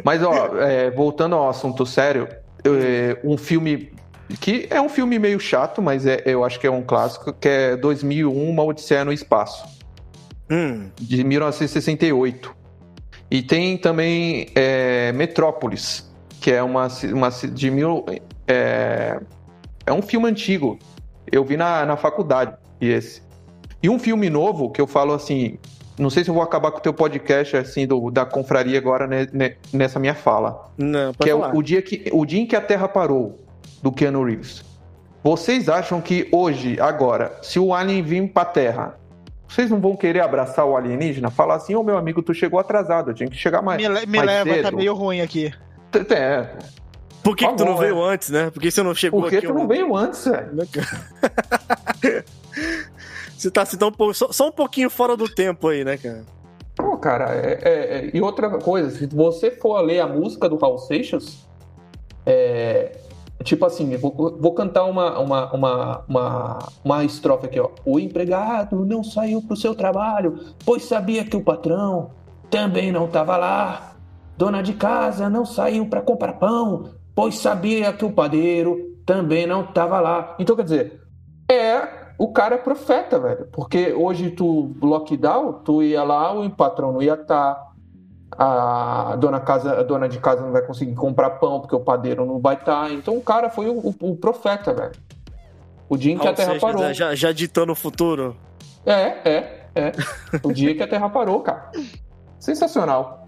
Mas, 0.04 0.24
ó, 0.24 0.58
é, 0.60 0.90
voltando 0.90 1.36
ao 1.36 1.50
assunto 1.50 1.86
sério, 1.86 2.28
é, 2.64 3.18
um 3.24 3.38
filme 3.38 3.94
que 4.40 4.68
é 4.70 4.80
um 4.80 4.90
filme 4.90 5.20
meio 5.20 5.40
chato, 5.40 5.82
mas 5.82 6.06
é, 6.06 6.22
eu 6.26 6.44
acho 6.44 6.60
que 6.60 6.66
é 6.66 6.72
um 6.72 6.82
clássico, 6.82 7.34
que 7.34 7.48
é 7.48 7.76
2001, 7.76 8.50
Uma 8.50 8.64
Odisseia 8.64 9.04
no 9.04 9.12
Espaço. 9.12 9.81
Hum. 10.52 10.90
de 11.00 11.24
1968. 11.24 12.54
E 13.32 13.42
tem 13.42 13.78
também 13.78 14.48
é, 14.54 15.14
Metrópolis, 15.14 16.12
que 16.42 16.52
é 16.52 16.62
uma, 16.62 16.90
uma 17.14 17.30
de 17.30 17.72
mil. 17.72 18.06
É, 18.46 19.18
é 19.86 19.94
um 19.94 20.02
filme 20.02 20.28
antigo. 20.28 20.78
Eu 21.32 21.46
vi 21.46 21.56
na, 21.56 21.86
na 21.86 21.96
faculdade 21.96 22.56
e 22.82 22.90
esse. 22.90 23.22
E 23.82 23.90
um 23.90 23.98
filme 23.98 24.30
novo 24.30 24.70
que 24.70 24.82
eu 24.82 24.86
falo 24.88 25.14
assim. 25.14 25.58
Não 25.98 26.10
sei 26.10 26.24
se 26.24 26.30
eu 26.30 26.34
vou 26.34 26.44
acabar 26.44 26.72
com 26.72 26.80
o 26.80 26.82
teu 26.82 26.94
podcast 26.94 27.56
assim 27.56 27.86
do, 27.86 28.10
da 28.10 28.26
confraria 28.26 28.78
agora 28.78 29.06
né, 29.08 29.28
né, 29.32 29.56
nessa 29.72 30.00
minha 30.00 30.16
fala. 30.16 30.70
Não, 30.78 31.12
Que 31.12 31.18
pode 31.20 31.30
é 31.30 31.34
falar. 31.34 31.54
o, 31.54 31.58
o 31.60 31.64
dia 31.64 31.82
que, 31.82 32.10
o 32.12 32.26
dia 32.26 32.40
em 32.42 32.46
que 32.46 32.56
a 32.56 32.62
Terra 32.62 32.88
parou, 32.88 33.40
do 33.82 33.92
Keanu 33.92 34.24
Reeves. 34.24 34.64
Vocês 35.24 35.70
acham 35.70 36.02
que 36.02 36.28
hoje, 36.32 36.80
agora, 36.80 37.38
se 37.44 37.60
o 37.60 37.74
alien 37.74 38.02
vir 38.02 38.28
pra 38.30 38.44
Terra, 38.46 38.98
vocês 39.54 39.70
não 39.70 39.80
vão 39.82 39.96
querer 39.96 40.22
abraçar 40.22 40.66
o 40.66 40.76
alienígena? 40.78 41.30
Falar 41.30 41.56
assim, 41.56 41.76
ô 41.76 41.84
meu 41.84 41.98
amigo, 41.98 42.22
tu 42.22 42.34
chegou 42.34 42.60
atrasado, 42.60 43.12
eu 43.12 43.14
tinha 43.14 43.30
que 43.30 43.36
chegar 43.38 43.62
mais. 43.62 43.82
Me, 43.82 43.88
le- 43.88 44.06
me 44.06 44.18
mais 44.18 44.26
leva, 44.28 44.50
tá 44.58 44.64
cedo." 44.70 44.78
meio 44.78 44.94
ruim 44.96 45.22
aqui. 45.22 45.54
É, 46.10 46.48
Por 47.24 47.36
que, 47.36 47.46
que 47.46 47.54
tu 47.54 47.58
Tá 47.58 47.66
não 47.66 47.78
veio 47.78 47.98
é. 48.10 48.14
antes, 48.14 48.30
né? 48.30 48.50
Por 48.50 48.62
que 48.62 48.72
você 48.72 48.82
não 48.82 48.96
chegou 48.96 49.22
por 49.22 49.30
que 49.30 49.38
aqui? 49.38 49.48
tu 49.48 49.54
não 49.54 49.68
veio 49.68 49.94
antes, 49.96 50.24
velho? 50.26 50.52
Você 53.38 53.50
tá 53.50 53.64
assim, 53.64 53.78
tão 53.78 53.88
um 53.90 53.92
pouco- 53.92 54.14
só, 54.14 54.32
só 54.32 54.48
um 54.50 54.52
pouquinho 54.52 54.90
fora 54.90 55.18
do 55.18 55.28
tempo 55.28 55.68
aí, 55.68 55.84
né, 55.84 55.98
cara? 55.98 56.24
Pô, 56.76 56.96
cara, 56.98 57.34
é, 57.36 57.60
é- 57.62 57.98
é- 58.08 58.12
e 58.14 58.22
outra 58.22 58.50
coisa, 58.60 58.90
se 58.92 59.06
você 59.08 59.52
for 59.52 59.80
ler 59.82 60.00
a 60.00 60.08
música 60.08 60.48
do 60.48 60.56
Raul 60.58 60.78
Seixas, 60.78 61.46
é, 62.26 62.92
tipo 63.44 63.66
assim, 63.66 63.96
vou, 63.98 64.38
vou 64.40 64.54
cantar 64.54 64.86
uma, 64.86 65.20
uma, 65.20 65.54
uma, 65.54 66.06
uma, 66.08 66.60
uma 66.84 67.04
estrofe 67.04 67.46
aqui, 67.46 67.60
ó. 67.60 67.70
O 67.86 68.00
empregado 68.00 68.86
não 68.86 69.04
saiu 69.04 69.42
pro 69.42 69.56
seu 69.56 69.76
trabalho, 69.76 70.40
pois 70.66 70.84
sabia 70.84 71.24
que 71.24 71.36
o 71.36 71.44
patrão 71.44 72.12
também 72.50 72.92
não 72.92 73.08
tava 73.08 73.38
lá. 73.38 73.96
Dona 74.38 74.62
de 74.62 74.74
casa 74.74 75.30
não 75.30 75.46
saiu 75.46 75.88
para 75.88 76.02
comprar 76.02 76.34
pão, 76.34 76.90
pois 77.16 77.38
sabia 77.38 77.94
que 77.94 78.06
o 78.06 78.12
padeiro 78.12 78.98
também 79.06 79.46
não 79.46 79.66
tava 79.66 80.00
lá. 80.00 80.36
Então, 80.40 80.56
quer 80.56 80.64
dizer, 80.64 81.02
é 81.50 82.02
o 82.22 82.32
cara 82.32 82.54
é 82.54 82.58
profeta, 82.60 83.20
velho. 83.20 83.48
Porque 83.52 83.94
hoje 83.94 84.30
tu, 84.30 84.76
lockdown, 84.80 85.54
tu 85.66 85.82
ia 85.82 86.04
lá, 86.04 86.32
o 86.32 86.48
patrão 86.52 86.92
não 86.92 87.02
ia 87.02 87.16
estar. 87.16 87.71
A 88.44 89.16
dona, 89.18 89.40
casa, 89.40 89.80
a 89.80 89.84
dona 89.84 90.10
de 90.10 90.20
casa 90.20 90.42
não 90.42 90.52
vai 90.52 90.64
conseguir 90.64 90.96
comprar 90.96 91.30
pão 91.32 91.60
porque 91.60 91.76
o 91.76 91.80
padeiro 91.80 92.26
não 92.26 92.40
vai 92.40 92.56
estar. 92.56 92.92
Então 92.92 93.16
o 93.16 93.22
cara 93.22 93.50
foi 93.52 93.68
o, 93.70 93.78
o- 93.78 93.96
o 94.02 94.16
profeta, 94.16 94.74
velho. 94.74 94.94
O 95.88 95.96
dia 95.96 96.14
em 96.14 96.18
que 96.18 96.26
a 96.26 96.32
Ou 96.32 96.36
Terra 96.36 96.54
seja, 96.54 96.60
parou. 96.66 96.94
Já, 96.94 97.14
já 97.14 97.32
ditando 97.32 97.72
o 97.72 97.76
futuro. 97.76 98.36
É, 98.84 99.30
é, 99.30 99.68
é. 99.76 99.92
O 100.42 100.52
dia 100.52 100.74
que 100.74 100.82
a 100.82 100.88
Terra 100.88 101.08
parou, 101.10 101.42
cara. 101.42 101.70
Sensacional. 102.40 103.26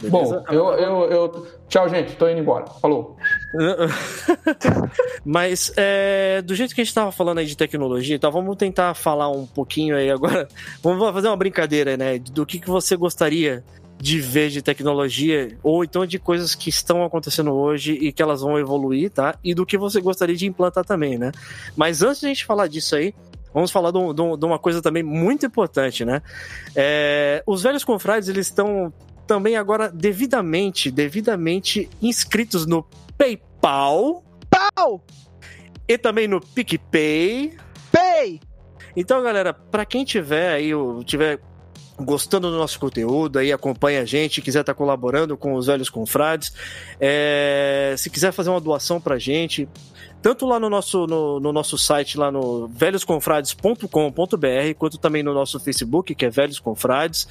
Beleza? 0.00 0.40
Bom, 0.48 0.52
eu, 0.52 0.68
eu, 0.74 1.10
eu. 1.10 1.46
Tchau, 1.68 1.88
gente. 1.88 2.16
Tô 2.16 2.28
indo 2.28 2.40
embora. 2.40 2.66
Falou. 2.66 3.16
Mas 5.24 5.72
é, 5.76 6.42
do 6.42 6.54
jeito 6.54 6.74
que 6.74 6.80
a 6.80 6.84
gente 6.84 6.94
tava 6.94 7.12
falando 7.12 7.38
aí 7.38 7.46
de 7.46 7.56
tecnologia, 7.56 8.16
então 8.16 8.30
vamos 8.30 8.56
tentar 8.56 8.94
falar 8.94 9.30
um 9.30 9.46
pouquinho 9.46 9.96
aí 9.96 10.10
agora. 10.10 10.48
Vamos 10.82 11.02
fazer 11.12 11.28
uma 11.28 11.36
brincadeira, 11.36 11.96
né? 11.96 12.18
Do 12.18 12.44
que, 12.44 12.58
que 12.58 12.68
você 12.68 12.96
gostaria 12.96 13.64
de 13.98 14.20
ver 14.20 14.50
de 14.50 14.60
tecnologia, 14.60 15.56
ou 15.62 15.84
então 15.84 16.04
de 16.04 16.18
coisas 16.18 16.54
que 16.54 16.68
estão 16.68 17.04
acontecendo 17.04 17.52
hoje 17.52 17.92
e 17.92 18.12
que 18.12 18.20
elas 18.22 18.40
vão 18.42 18.58
evoluir, 18.58 19.10
tá? 19.10 19.36
E 19.42 19.54
do 19.54 19.64
que 19.64 19.78
você 19.78 20.00
gostaria 20.00 20.36
de 20.36 20.46
implantar 20.46 20.84
também, 20.84 21.16
né? 21.16 21.32
Mas 21.76 22.02
antes 22.02 22.20
de 22.20 22.26
a 22.26 22.28
gente 22.28 22.44
falar 22.44 22.66
disso 22.66 22.96
aí, 22.96 23.14
vamos 23.52 23.70
falar 23.70 23.92
de, 23.92 23.98
de 24.14 24.20
um- 24.20 24.36
de 24.36 24.44
uma 24.44 24.58
coisa 24.58 24.82
também 24.82 25.02
muito 25.02 25.46
importante, 25.46 26.04
né? 26.04 26.20
É, 26.74 27.42
os 27.46 27.62
velhos 27.62 27.84
confrades, 27.84 28.28
eles 28.28 28.48
estão 28.48 28.92
também 29.26 29.56
agora 29.56 29.88
devidamente, 29.90 30.90
devidamente 30.90 31.88
inscritos 32.02 32.66
no 32.66 32.84
PayPal 33.16 34.24
Pau! 34.50 35.04
e 35.88 35.98
também 35.98 36.26
no 36.26 36.40
PicPay. 36.40 37.56
Pay! 37.92 38.40
Então, 38.96 39.22
galera, 39.22 39.52
pra 39.52 39.84
quem 39.84 40.04
tiver 40.04 40.52
aí, 40.52 40.70
tiver 41.04 41.40
gostando 41.98 42.50
do 42.50 42.56
nosso 42.56 42.78
conteúdo 42.80 43.38
aí, 43.38 43.52
acompanha 43.52 44.02
a 44.02 44.04
gente, 44.04 44.42
quiser 44.42 44.60
estar 44.60 44.74
colaborando 44.74 45.36
com 45.36 45.54
os 45.54 45.66
velhos 45.66 45.88
confrades, 45.88 46.52
é, 47.00 47.94
se 47.96 48.10
quiser 48.10 48.32
fazer 48.32 48.50
uma 48.50 48.60
doação 48.60 49.00
pra 49.00 49.18
gente, 49.18 49.68
tanto 50.20 50.46
lá 50.46 50.58
no 50.58 50.68
nosso, 50.68 51.06
no, 51.06 51.38
no 51.38 51.52
nosso 51.52 51.78
site, 51.78 52.18
lá 52.18 52.32
no 52.32 52.66
velhosconfrades.com.br, 52.68 54.74
quanto 54.78 54.98
também 54.98 55.22
no 55.22 55.32
nosso 55.34 55.60
Facebook, 55.60 56.14
que 56.14 56.24
é 56.24 56.30
Velhos 56.30 56.58
Confrades, 56.58 57.28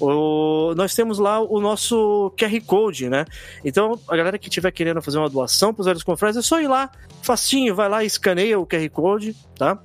o- 0.00 0.74
nós 0.76 0.94
temos 0.94 1.18
lá 1.18 1.40
o 1.40 1.60
nosso 1.60 2.32
QR 2.38 2.60
Code, 2.66 3.08
né? 3.08 3.24
Então, 3.64 3.98
a 4.08 4.16
galera 4.16 4.38
que 4.38 4.48
estiver 4.48 4.72
querendo 4.72 5.00
fazer 5.00 5.18
uma 5.18 5.28
doação 5.30 5.72
pros 5.72 5.86
Velhos 5.86 6.02
Confrades, 6.02 6.36
é 6.36 6.42
só 6.42 6.60
ir 6.60 6.68
lá, 6.68 6.90
facinho, 7.22 7.74
vai 7.74 7.88
lá 7.88 8.02
e 8.02 8.06
escaneia 8.06 8.58
o 8.58 8.66
QR 8.66 8.88
Code, 8.90 9.36
tá? 9.56 9.78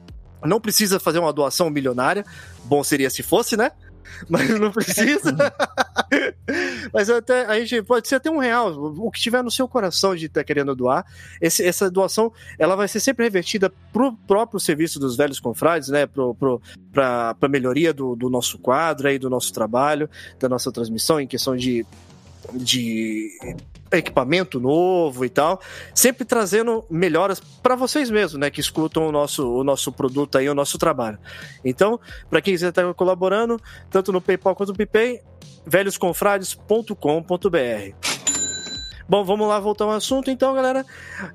Não 0.44 0.60
precisa 0.62 1.00
fazer 1.00 1.20
uma 1.20 1.34
doação 1.34 1.70
milionária. 1.70 2.24
Bom 2.64 2.84
seria 2.84 3.10
se 3.10 3.24
fosse, 3.24 3.58
né? 3.58 3.72
Mas 4.30 4.50
não 4.60 4.72
precisa. 4.72 5.36
Mas 6.94 7.10
até 7.10 7.46
a 7.46 7.60
gente 7.60 7.84
pode 7.84 8.08
ser 8.08 8.16
até 8.16 8.30
um 8.30 8.38
real, 8.40 8.72
o 8.74 9.12
que 9.12 9.20
tiver 9.20 9.44
no 9.44 9.52
seu 9.52 9.68
coração 9.68 10.16
de 10.16 10.26
estar 10.28 10.44
querendo 10.44 10.76
doar. 10.76 11.06
Esse- 11.42 11.64
essa 11.66 11.90
doação 11.92 12.32
ela 12.58 12.76
vai 12.76 12.88
ser 12.88 13.00
sempre 13.00 13.26
revertida 13.26 13.72
pro 13.92 14.14
próprio 14.28 14.60
serviço 14.60 15.00
dos 15.00 15.16
velhos 15.18 15.40
confrades, 15.40 15.90
né? 15.90 16.06
Pro, 16.06 16.34
pro, 16.36 16.62
pra, 16.92 17.34
pra 17.36 17.50
melhoria 17.50 17.94
do, 17.94 18.16
do 18.16 18.30
nosso 18.30 18.58
quadro 18.58 19.08
aí, 19.08 19.20
do 19.20 19.30
nosso 19.30 19.52
trabalho, 19.54 20.10
da 20.40 20.48
nossa 20.50 20.72
transmissão, 20.72 21.20
em 21.20 21.28
questão 21.28 21.56
de, 21.56 21.86
de 22.54 23.30
equipamento 23.92 24.60
novo 24.60 25.26
e 25.26 25.30
tal, 25.30 25.62
sempre 25.94 26.26
trazendo 26.26 26.84
melhoras 26.90 27.40
para 27.40 27.76
vocês 27.76 28.10
mesmos, 28.10 28.40
né, 28.40 28.50
que 28.50 28.60
escutam 28.60 29.08
o 29.08 29.12
nosso, 29.12 29.48
o 29.48 29.64
nosso 29.64 29.92
produto 29.92 30.38
aí, 30.38 30.50
o 30.50 30.56
nosso 30.56 30.78
trabalho. 30.78 31.18
Então, 31.64 32.00
para 32.30 32.42
quem 32.42 32.54
quiser 32.54 32.70
estar 32.70 32.94
colaborando, 32.94 33.60
tanto 33.90 34.12
no 34.12 34.22
PayPal 34.22 34.56
quanto 34.56 34.70
no 34.70 34.76
PicPay, 34.76 35.22
velhosconfrades.com.br. 35.66 38.18
Bom, 39.10 39.24
vamos 39.24 39.48
lá 39.48 39.58
voltar 39.58 39.86
ao 39.86 39.92
assunto 39.92 40.30
então, 40.30 40.54
galera. 40.54 40.86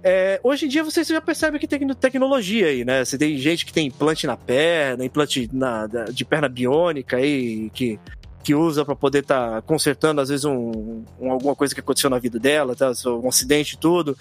É, 0.05 0.39
hoje 0.43 0.67
em 0.67 0.69
dia 0.69 0.85
vocês 0.85 1.09
já 1.09 1.23
percebem 1.23 1.59
que 1.59 1.67
tem 1.67 1.89
tecnologia 1.95 2.67
aí, 2.67 2.85
né? 2.85 3.03
Você 3.03 3.17
tem 3.17 3.39
gente 3.39 3.65
que 3.65 3.73
tem 3.73 3.87
implante 3.87 4.27
na 4.27 4.37
perna, 4.37 5.07
implante 5.07 5.49
na, 5.51 5.87
de 5.87 6.23
perna 6.23 6.51
biônica 6.51 7.17
aí, 7.17 7.71
que, 7.71 7.99
que 8.43 8.55
usa 8.55 8.85
para 8.85 8.97
poder 8.97 9.21
estar 9.21 9.63
consertando, 9.63 10.21
às 10.21 10.29
vezes, 10.29 10.45
um, 10.45 11.05
um- 11.21 11.31
alguma 11.31 11.55
coisa 11.55 11.75
que 11.75 11.81
aconteceu 11.81 12.11
na 12.11 12.19
vida 12.19 12.39
dela, 12.39 12.75
tá? 12.75 12.91
um 13.07 13.29
acidente 13.29 13.75
e 13.75 13.79
tudo. 13.79 14.17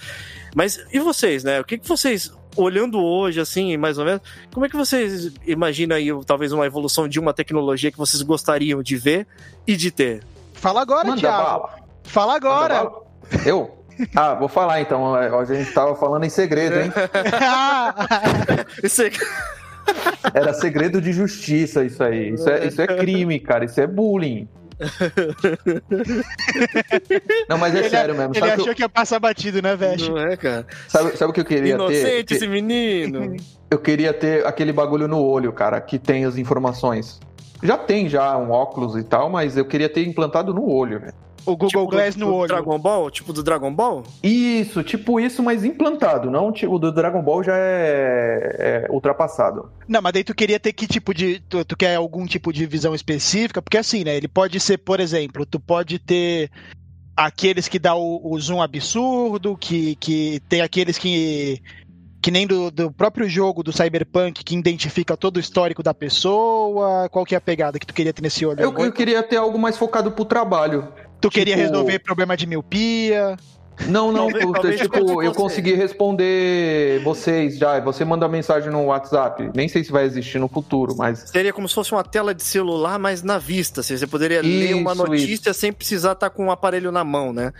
Mas 0.55 0.79
e 0.93 0.99
vocês, 0.99 1.43
né? 1.43 1.59
O 1.59 1.63
que, 1.63 1.77
que 1.77 1.87
vocês, 1.87 2.31
olhando 2.55 2.99
hoje, 3.01 3.39
assim, 3.39 3.75
mais 3.77 3.97
ou 3.97 4.05
menos, 4.05 4.21
como 4.53 4.65
é 4.65 4.69
que 4.69 4.75
vocês 4.77 5.31
imaginam 5.47 5.95
aí, 5.95 6.07
talvez, 6.25 6.51
uma 6.51 6.65
evolução 6.65 7.07
de 7.07 7.19
uma 7.19 7.33
tecnologia 7.33 7.91
que 7.91 7.97
vocês 7.97 8.21
gostariam 8.21 8.83
de 8.83 8.95
ver 8.97 9.25
e 9.65 9.75
de 9.75 9.89
ter? 9.91 10.23
Fala 10.53 10.81
agora, 10.81 11.07
Manda 11.07 11.19
Thiago. 11.21 11.43
bala. 11.43 11.75
Fala 12.03 12.35
agora. 12.35 12.83
Bala. 12.83 13.01
Eu? 13.45 13.77
Ah, 14.15 14.33
vou 14.33 14.47
falar 14.47 14.81
então. 14.81 15.13
A 15.15 15.45
gente 15.45 15.71
tava 15.73 15.95
falando 15.95 16.23
em 16.23 16.29
segredo, 16.29 16.79
hein? 16.79 16.91
Isso 18.83 19.01
aí. 19.03 19.11
Era 20.33 20.53
segredo 20.53 21.01
de 21.01 21.11
justiça 21.13 21.83
isso 21.83 22.03
aí. 22.03 22.33
Isso 22.33 22.49
é, 22.49 22.67
isso 22.67 22.81
é 22.81 22.87
crime, 22.87 23.39
cara. 23.39 23.65
Isso 23.65 23.79
é 23.81 23.87
bullying. 23.87 24.47
Não, 27.47 27.57
mas 27.57 27.75
é 27.75 27.79
Ele- 27.79 27.89
sério 27.89 28.15
mesmo. 28.15 28.31
Ele 28.33 28.39
Sabe, 28.39 28.51
achou 28.53 28.65
que, 28.67 28.75
que 28.75 28.81
ia 28.81 28.89
passar 28.89 29.19
batido, 29.19 29.61
né, 29.61 29.75
Veste? 29.75 30.09
Não 30.09 30.17
é, 30.17 30.35
cara? 30.37 30.65
eu- 30.69 30.75
sabe, 30.89 31.17
sabe 31.17 31.31
o 31.31 31.33
que 31.33 31.41
eu 31.41 31.45
queria 31.45 31.73
Inocente 31.75 32.23
ter? 32.25 32.35
esse 32.35 32.47
menino. 32.47 33.35
Eu 33.69 33.79
queria 33.79 34.13
ter 34.13 34.45
aquele 34.45 34.73
bagulho 34.73 35.07
no 35.07 35.19
olho, 35.23 35.51
cara, 35.53 35.79
que 35.79 35.97
tem 35.99 36.25
as 36.25 36.37
informações. 36.37 37.19
Já 37.63 37.77
tem 37.77 38.09
já 38.09 38.35
um 38.37 38.49
óculos 38.51 38.95
e 38.97 39.03
tal, 39.03 39.29
mas 39.29 39.55
eu 39.55 39.65
queria 39.65 39.87
ter 39.87 40.05
implantado 40.05 40.53
no 40.53 40.67
olho, 40.67 40.99
né? 40.99 41.09
O 41.45 41.51
Google 41.51 41.69
Tipo 41.69 41.81
do- 41.81 41.87
Glass 41.87 42.15
no 42.15 42.25
do 42.27 42.33
olho. 42.35 42.47
Dragon 42.47 42.77
Ball? 42.79 43.09
Tipo 43.11 43.33
do 43.33 43.41
Dragon 43.43 43.73
Ball? 43.73 44.03
Isso, 44.21 44.83
tipo 44.83 45.19
isso, 45.19 45.41
mas 45.41 45.63
implantado. 45.63 46.29
Não, 46.29 46.51
tipo, 46.51 46.75
o 46.75 46.79
do 46.79 46.91
Dragon 46.91 47.21
Ball 47.21 47.43
já 47.43 47.55
é, 47.57 48.85
é 48.87 48.91
ultrapassado. 48.91 49.69
Não, 49.87 50.01
mas 50.01 50.13
daí 50.13 50.23
tu 50.23 50.35
queria 50.35 50.59
ter 50.59 50.73
que 50.73 50.85
tipo 50.87 51.13
de. 51.13 51.39
Tu, 51.41 51.65
tu 51.65 51.75
quer 51.77 51.95
algum 51.95 52.25
tipo 52.25 52.53
de 52.53 52.65
visão 52.65 52.93
específica? 52.93 53.61
Porque 53.61 53.77
assim, 53.77 54.03
né? 54.03 54.15
Ele 54.15 54.27
pode 54.27 54.59
ser, 54.59 54.77
por 54.77 54.99
exemplo, 54.99 55.45
tu 55.45 55.59
pode 55.59 55.97
ter 55.99 56.49
aqueles 57.15 57.67
que 57.67 57.77
dá 57.79 57.95
o, 57.95 58.21
o 58.23 58.39
zoom 58.39 58.61
absurdo, 58.61 59.57
que, 59.57 59.95
que 59.95 60.39
tem 60.47 60.61
aqueles 60.61 60.97
que. 60.97 61.61
Que 62.23 62.29
nem 62.29 62.45
do, 62.45 62.69
do 62.69 62.91
próprio 62.91 63.27
jogo 63.27 63.63
do 63.63 63.73
Cyberpunk, 63.73 64.43
que 64.43 64.55
identifica 64.55 65.17
todo 65.17 65.37
o 65.37 65.39
histórico 65.39 65.81
da 65.81 65.91
pessoa. 65.91 67.09
Qual 67.09 67.25
que 67.25 67.33
é 67.33 67.37
a 67.39 67.41
pegada 67.41 67.79
que 67.79 67.85
tu 67.87 67.95
queria 67.95 68.13
ter 68.13 68.21
nesse 68.21 68.45
olho? 68.45 68.59
Eu, 68.61 68.77
eu 68.77 68.91
queria 68.91 69.23
ter 69.23 69.37
algo 69.37 69.57
mais 69.57 69.75
focado 69.75 70.11
pro 70.11 70.23
trabalho. 70.23 70.87
Tu 71.21 71.29
queria 71.29 71.55
tipo- 71.55 71.67
resolver 71.69 71.99
problema 71.99 72.35
de 72.35 72.45
miopia. 72.47 73.37
Não, 73.87 74.11
não, 74.11 74.25
Talvez- 74.27 74.45
puta, 74.45 74.61
talvez 74.61 74.81
tipo, 74.81 75.23
eu 75.23 75.33
consegui 75.33 75.73
responder 75.73 77.01
vocês 77.03 77.57
já. 77.57 77.79
Você 77.79 78.05
manda 78.05 78.27
mensagem 78.27 78.69
no 78.69 78.83
WhatsApp. 78.85 79.49
Nem 79.55 79.67
sei 79.67 79.83
se 79.83 79.91
vai 79.91 80.03
existir 80.05 80.37
no 80.39 80.47
futuro, 80.47 80.95
mas. 80.95 81.29
Seria 81.31 81.51
como 81.51 81.67
se 81.67 81.73
fosse 81.73 81.91
uma 81.91 82.03
tela 82.03 82.33
de 82.35 82.43
celular, 82.43 82.99
mas 82.99 83.23
na 83.23 83.37
vista. 83.39 83.81
assim, 83.81 83.97
Você 83.97 84.05
poderia 84.05 84.41
ler 84.41 84.75
uma 84.75 84.91
Isso, 84.93 85.03
notícia 85.07 85.53
sem 85.53 85.71
precisar 85.73 86.11
estar 86.11 86.29
com 86.29 86.47
o 86.47 86.51
aparelho 86.51 86.91
na 86.91 87.03
mão, 87.03 87.33
né? 87.33 87.51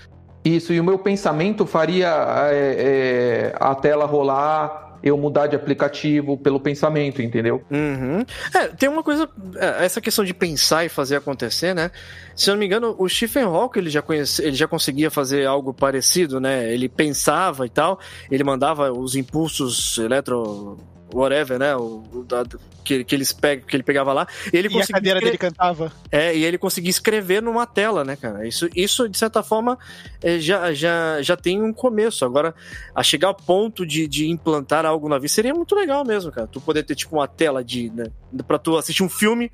Isso, 0.46 0.74
e 0.74 0.80
o 0.80 0.84
meu 0.84 1.00
pensamento 1.00 1.66
faria 1.66 2.08
é, 2.52 3.52
é, 3.54 3.56
a 3.60 3.74
tela 3.76 4.06
rolar, 4.06 4.91
eu 5.04 5.18
mudar 5.18 5.48
de 5.48 5.56
aplicativo 5.56 6.38
pelo 6.38 6.60
pensamento, 6.60 7.22
entendeu? 7.22 7.64
Uhum. 7.72 8.26
É, 8.54 8.68
tem 8.68 8.90
uma 8.90 9.04
coisa. 9.04 9.30
é, 9.56 9.86
Essa 9.86 10.00
questão 10.02 10.24
de 10.24 10.34
pensar 10.34 10.86
e 10.86 10.90
fazer 10.90 11.16
acontecer, 11.16 11.74
né? 11.74 11.92
Se 12.36 12.50
eu 12.50 12.54
não 12.54 12.60
me 12.60 12.66
engano, 12.66 12.96
o 12.98 13.08
Stephen 13.10 13.44
Hawking 13.44 13.80
ele 13.80 13.90
já, 13.90 14.02
conhece, 14.02 14.42
ele 14.44 14.56
já 14.56 14.68
conseguia 14.68 15.10
fazer 15.10 15.46
algo 15.46 15.74
parecido, 15.74 16.40
né? 16.40 16.72
Ele 16.74 16.88
pensava 16.88 17.66
e 17.66 17.70
tal, 17.70 18.00
ele 18.30 18.44
mandava 18.44 18.92
os 18.92 19.16
impulsos 19.16 19.98
eletro. 19.98 20.78
Whatever, 21.14 21.58
né? 21.60 21.76
O, 21.76 22.04
o 22.14 22.24
da- 22.24 22.46
que, 22.84 23.04
que, 23.04 23.14
eles 23.16 23.32
pegam, 23.32 23.66
que 23.68 23.76
ele 23.76 23.84
pegava 23.84 24.12
lá. 24.12 24.28
E 24.52 24.58
ele 24.58 24.68
E 24.68 24.82
a 24.82 24.88
cadeira 24.88 25.20
escre- 25.20 25.26
dele 25.32 25.38
cantava. 25.38 25.92
É, 26.12 26.36
e 26.36 26.44
ele 26.44 26.58
conseguia 26.58 26.90
escrever 26.90 27.42
numa 27.42 27.66
tela, 27.68 28.04
né, 28.04 28.16
cara? 28.16 28.48
Isso, 28.48 28.68
isso 28.76 29.08
de 29.08 29.18
certa 29.18 29.44
forma, 29.44 29.78
é, 30.22 30.40
já, 30.40 30.74
já, 30.74 31.22
já 31.22 31.38
tem 31.38 31.62
um 31.62 31.72
começo. 31.72 32.26
Agora, 32.26 32.56
a 32.96 33.04
chegar 33.04 33.28
ao 33.28 33.36
ponto 33.36 33.86
de, 33.86 34.08
de 34.08 34.30
implantar 34.30 34.86
algo 34.86 35.08
na 35.08 35.20
vista 35.20 35.36
seria 35.36 35.54
muito 35.54 35.76
legal 35.76 36.04
mesmo, 36.04 36.32
cara. 36.32 36.48
Tu 36.48 36.60
poder 36.60 36.84
ter, 36.84 36.96
tipo, 36.96 37.16
uma 37.18 37.28
tela 37.28 37.64
de. 37.64 37.90
Né, 37.92 38.06
pra 38.48 38.58
tu 38.58 38.76
assistir 38.78 39.04
um 39.04 39.10
filme 39.10 39.52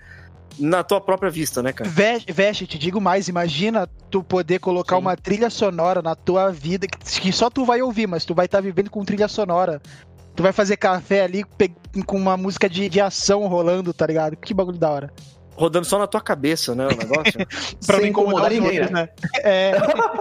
na 0.59 0.81
tua 0.83 0.99
própria 0.99 1.29
vista, 1.29 1.61
né, 1.61 1.71
cara? 1.71 1.87
Veste, 2.27 2.65
te 2.65 2.79
digo 2.79 2.99
mais, 2.99 3.27
imagina 3.27 3.87
tu 4.09 4.23
poder 4.23 4.57
colocar 4.59 4.95
Sim. 4.95 5.01
uma 5.01 5.15
trilha 5.15 5.49
sonora 5.51 6.01
na 6.01 6.15
tua 6.15 6.49
vida, 6.51 6.87
que, 6.87 6.97
que 7.21 7.31
só 7.31 7.47
tu 7.49 7.63
vai 7.63 7.81
ouvir, 7.81 8.07
mas 8.07 8.25
tu 8.25 8.33
vai 8.33 8.45
estar 8.47 8.59
vivendo 8.61 8.89
com 8.89 9.05
trilha 9.05 9.27
sonora. 9.27 9.79
Tu 10.37 10.43
vai 10.43 10.53
fazer 10.53 10.77
café 10.77 11.23
ali 11.23 11.43
com 12.05 12.15
uma 12.15 12.37
música 12.37 12.69
de, 12.69 12.87
de 12.87 13.01
ação 13.01 13.47
rolando, 13.47 13.91
tá 13.91 14.05
ligado? 14.05 14.37
Que 14.37 14.53
bagulho 14.53 14.77
da 14.77 14.91
hora. 14.91 15.11
Rodando 15.55 15.87
só 15.87 15.97
na 15.97 16.05
tua 16.05 16.21
cabeça, 16.21 16.75
né, 16.75 16.85
o 16.85 16.95
negócio. 16.95 17.33
Pra 17.87 17.95
não 17.95 18.01
Sem 18.01 18.11
incomodar 18.11 18.11
incomodar 18.11 18.51
ninguém, 18.51 18.81
outros, 18.81 18.91
né? 18.91 19.09
É, 19.43 19.71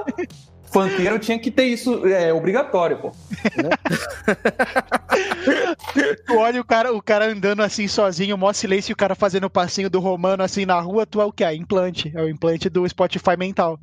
Funkeiro 0.72 1.18
tinha 1.18 1.38
que 1.38 1.50
ter 1.50 1.64
isso, 1.64 2.06
é 2.06 2.32
obrigatório, 2.32 2.96
pô. 2.96 3.12
tu 6.26 6.38
olha 6.38 6.62
o 6.62 6.64
cara, 6.64 6.94
o 6.94 7.02
cara 7.02 7.26
andando 7.26 7.62
assim 7.62 7.86
sozinho, 7.86 8.38
mó 8.38 8.54
silêncio, 8.54 8.92
e 8.92 8.94
o 8.94 8.96
cara 8.96 9.14
fazendo 9.14 9.44
o 9.44 9.50
passinho 9.50 9.90
do 9.90 10.00
romano 10.00 10.42
assim 10.42 10.64
na 10.64 10.80
rua, 10.80 11.04
tu 11.04 11.20
é 11.20 11.26
o 11.26 11.32
que? 11.32 11.44
É 11.44 11.54
implante. 11.54 12.10
É 12.14 12.22
o 12.22 12.28
implante 12.28 12.70
do 12.70 12.88
Spotify 12.88 13.36
mental. 13.38 13.78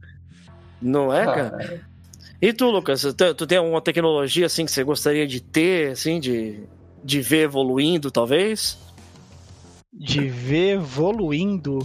Não 0.82 1.14
é, 1.14 1.24
Ah, 1.24 1.34
cara? 1.34 1.82
E 2.46 2.52
tu, 2.52 2.70
Lucas, 2.70 3.02
tu, 3.16 3.34
tu 3.34 3.48
tem 3.48 3.58
alguma 3.58 3.80
tecnologia 3.82 4.48
assim 4.48 4.66
que 4.66 4.72
você 4.72 4.84
gostaria 4.84 5.26
de 5.26 5.40
ter, 5.42 5.92
assim, 5.92 6.20
de, 6.20 6.68
de 7.02 7.22
ver 7.22 7.44
evoluindo, 7.46 8.12
talvez? 8.12 8.78
de 9.94 10.28
ver 10.28 10.76
evoluindo. 10.76 11.80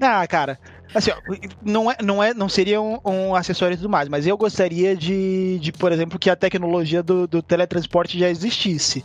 Ah, 0.00 0.26
cara, 0.26 0.58
assim, 0.94 1.10
ó, 1.10 1.16
não, 1.62 1.90
é, 1.90 1.96
não, 2.02 2.22
é, 2.22 2.32
não 2.32 2.48
seria 2.48 2.80
um, 2.80 2.98
um 3.04 3.34
acessório 3.34 3.74
e 3.74 3.76
tudo 3.76 3.88
mais, 3.90 4.08
mas 4.08 4.26
eu 4.26 4.36
gostaria 4.36 4.96
de, 4.96 5.58
de 5.60 5.70
por 5.70 5.92
exemplo, 5.92 6.18
que 6.18 6.30
a 6.30 6.34
tecnologia 6.36 7.02
do, 7.02 7.28
do 7.28 7.42
teletransporte 7.42 8.18
já 8.18 8.28
existisse. 8.28 9.04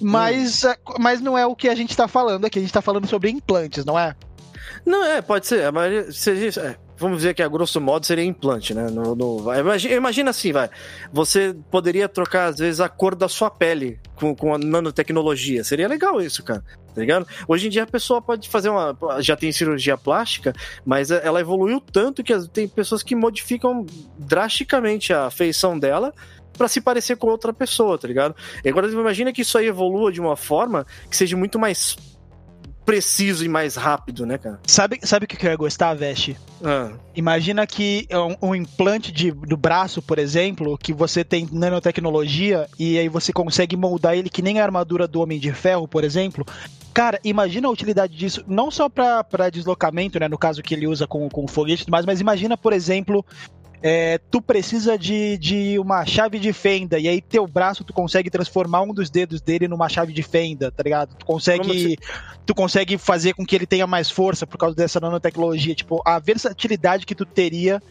Mas, 0.00 0.64
a- 0.64 0.78
mas 0.98 1.20
não 1.20 1.36
é 1.36 1.44
o 1.46 1.54
que 1.56 1.68
a 1.68 1.74
gente 1.74 1.96
tá 1.96 2.06
falando 2.08 2.44
aqui, 2.44 2.58
a 2.58 2.62
gente 2.62 2.72
tá 2.72 2.82
falando 2.82 3.06
sobre 3.06 3.30
implantes, 3.30 3.84
não 3.84 3.98
é? 3.98 4.14
Não, 4.86 5.04
é, 5.04 5.20
pode 5.20 5.46
ser. 5.46 5.64
A 5.64 5.72
maioria, 5.72 6.10
seria, 6.12 6.48
é, 6.60 6.76
vamos 6.96 7.18
dizer 7.18 7.34
que 7.34 7.42
a 7.42 7.48
grosso 7.48 7.80
modo 7.80 8.06
seria 8.06 8.24
implante, 8.24 8.72
né? 8.74 8.88
No, 8.90 9.14
no- 9.14 9.54
imagina, 9.58 9.94
imagina 9.94 10.30
assim, 10.30 10.52
vai. 10.52 10.68
Você 11.12 11.54
poderia 11.70 12.08
trocar, 12.08 12.46
às 12.46 12.58
vezes, 12.58 12.80
a 12.80 12.88
cor 12.88 13.14
da 13.14 13.28
sua 13.28 13.50
pele 13.50 13.98
com, 14.14 14.34
com 14.34 14.54
a 14.54 14.58
nanotecnologia. 14.58 15.64
Seria 15.64 15.88
legal 15.88 16.20
isso, 16.20 16.42
cara. 16.42 16.62
Tá 16.94 17.00
ligado? 17.00 17.26
Hoje 17.48 17.66
em 17.66 17.70
dia 17.70 17.82
a 17.82 17.86
pessoa 17.88 18.22
pode 18.22 18.48
fazer 18.48 18.68
uma. 18.68 18.96
Já 19.20 19.34
tem 19.36 19.50
cirurgia 19.50 19.96
plástica, 19.98 20.52
mas 20.86 21.10
ela 21.10 21.40
evoluiu 21.40 21.80
tanto 21.80 22.22
que 22.22 22.32
tem 22.48 22.68
pessoas 22.68 23.02
que 23.02 23.16
modificam 23.16 23.84
drasticamente 24.16 25.12
a 25.12 25.28
feição 25.30 25.76
dela 25.78 26.12
pra 26.56 26.68
se 26.68 26.80
parecer 26.80 27.16
com 27.16 27.26
outra 27.26 27.52
pessoa, 27.52 27.98
tá 27.98 28.06
ligado? 28.06 28.36
E 28.64 28.68
agora 28.68 28.86
imagina 28.88 29.32
que 29.32 29.42
isso 29.42 29.58
aí 29.58 29.66
evolua 29.66 30.12
de 30.12 30.20
uma 30.20 30.36
forma 30.36 30.86
que 31.10 31.16
seja 31.16 31.36
muito 31.36 31.58
mais 31.58 31.96
preciso 32.84 33.44
e 33.44 33.48
mais 33.48 33.76
rápido, 33.76 34.26
né, 34.26 34.38
cara? 34.38 34.60
Sabe, 34.66 35.00
sabe 35.02 35.24
o 35.24 35.28
que 35.28 35.44
eu 35.44 35.50
ia 35.50 35.56
gostar, 35.56 35.94
Veste? 35.94 36.36
Ah. 36.62 36.92
Imagina 37.14 37.66
que 37.66 38.06
é 38.08 38.18
um, 38.18 38.36
um 38.42 38.54
implante 38.54 39.12
de, 39.12 39.30
do 39.30 39.56
braço, 39.56 40.02
por 40.02 40.18
exemplo, 40.18 40.76
que 40.78 40.92
você 40.92 41.24
tem 41.24 41.48
nanotecnologia 41.50 42.66
e 42.78 42.98
aí 42.98 43.08
você 43.08 43.32
consegue 43.32 43.76
moldar 43.76 44.16
ele 44.16 44.28
que 44.28 44.42
nem 44.42 44.60
a 44.60 44.64
armadura 44.64 45.08
do 45.08 45.20
Homem 45.20 45.38
de 45.38 45.52
Ferro, 45.52 45.88
por 45.88 46.04
exemplo. 46.04 46.44
Cara, 46.92 47.18
imagina 47.24 47.66
a 47.66 47.70
utilidade 47.70 48.16
disso, 48.16 48.44
não 48.46 48.70
só 48.70 48.88
para 48.88 49.50
deslocamento, 49.50 50.20
né? 50.20 50.28
No 50.28 50.38
caso 50.38 50.62
que 50.62 50.74
ele 50.74 50.86
usa 50.86 51.08
com, 51.08 51.28
com 51.28 51.48
foguete 51.48 51.82
e 51.82 51.84
tudo 51.86 51.92
mais, 51.92 52.06
mas 52.06 52.20
imagina, 52.20 52.56
por 52.56 52.72
exemplo, 52.72 53.24
é, 53.86 54.16
tu 54.30 54.40
precisa 54.40 54.96
de, 54.96 55.36
de 55.36 55.78
uma 55.78 56.06
chave 56.06 56.38
de 56.38 56.54
fenda, 56.54 56.98
e 56.98 57.06
aí 57.06 57.20
teu 57.20 57.46
braço 57.46 57.84
tu 57.84 57.92
consegue 57.92 58.30
transformar 58.30 58.80
um 58.80 58.94
dos 58.94 59.10
dedos 59.10 59.42
dele 59.42 59.68
numa 59.68 59.90
chave 59.90 60.10
de 60.10 60.22
fenda, 60.22 60.72
tá 60.72 60.82
ligado? 60.82 61.14
Tu 61.14 61.26
consegue, 61.26 61.98
tu 62.46 62.54
consegue 62.54 62.96
fazer 62.96 63.34
com 63.34 63.44
que 63.44 63.54
ele 63.54 63.66
tenha 63.66 63.86
mais 63.86 64.10
força 64.10 64.46
por 64.46 64.56
causa 64.56 64.74
dessa 64.74 64.98
nanotecnologia. 64.98 65.74
Tipo, 65.74 66.00
a 66.02 66.18
versatilidade 66.18 67.04
que 67.04 67.14
tu 67.14 67.26
teria 67.26 67.82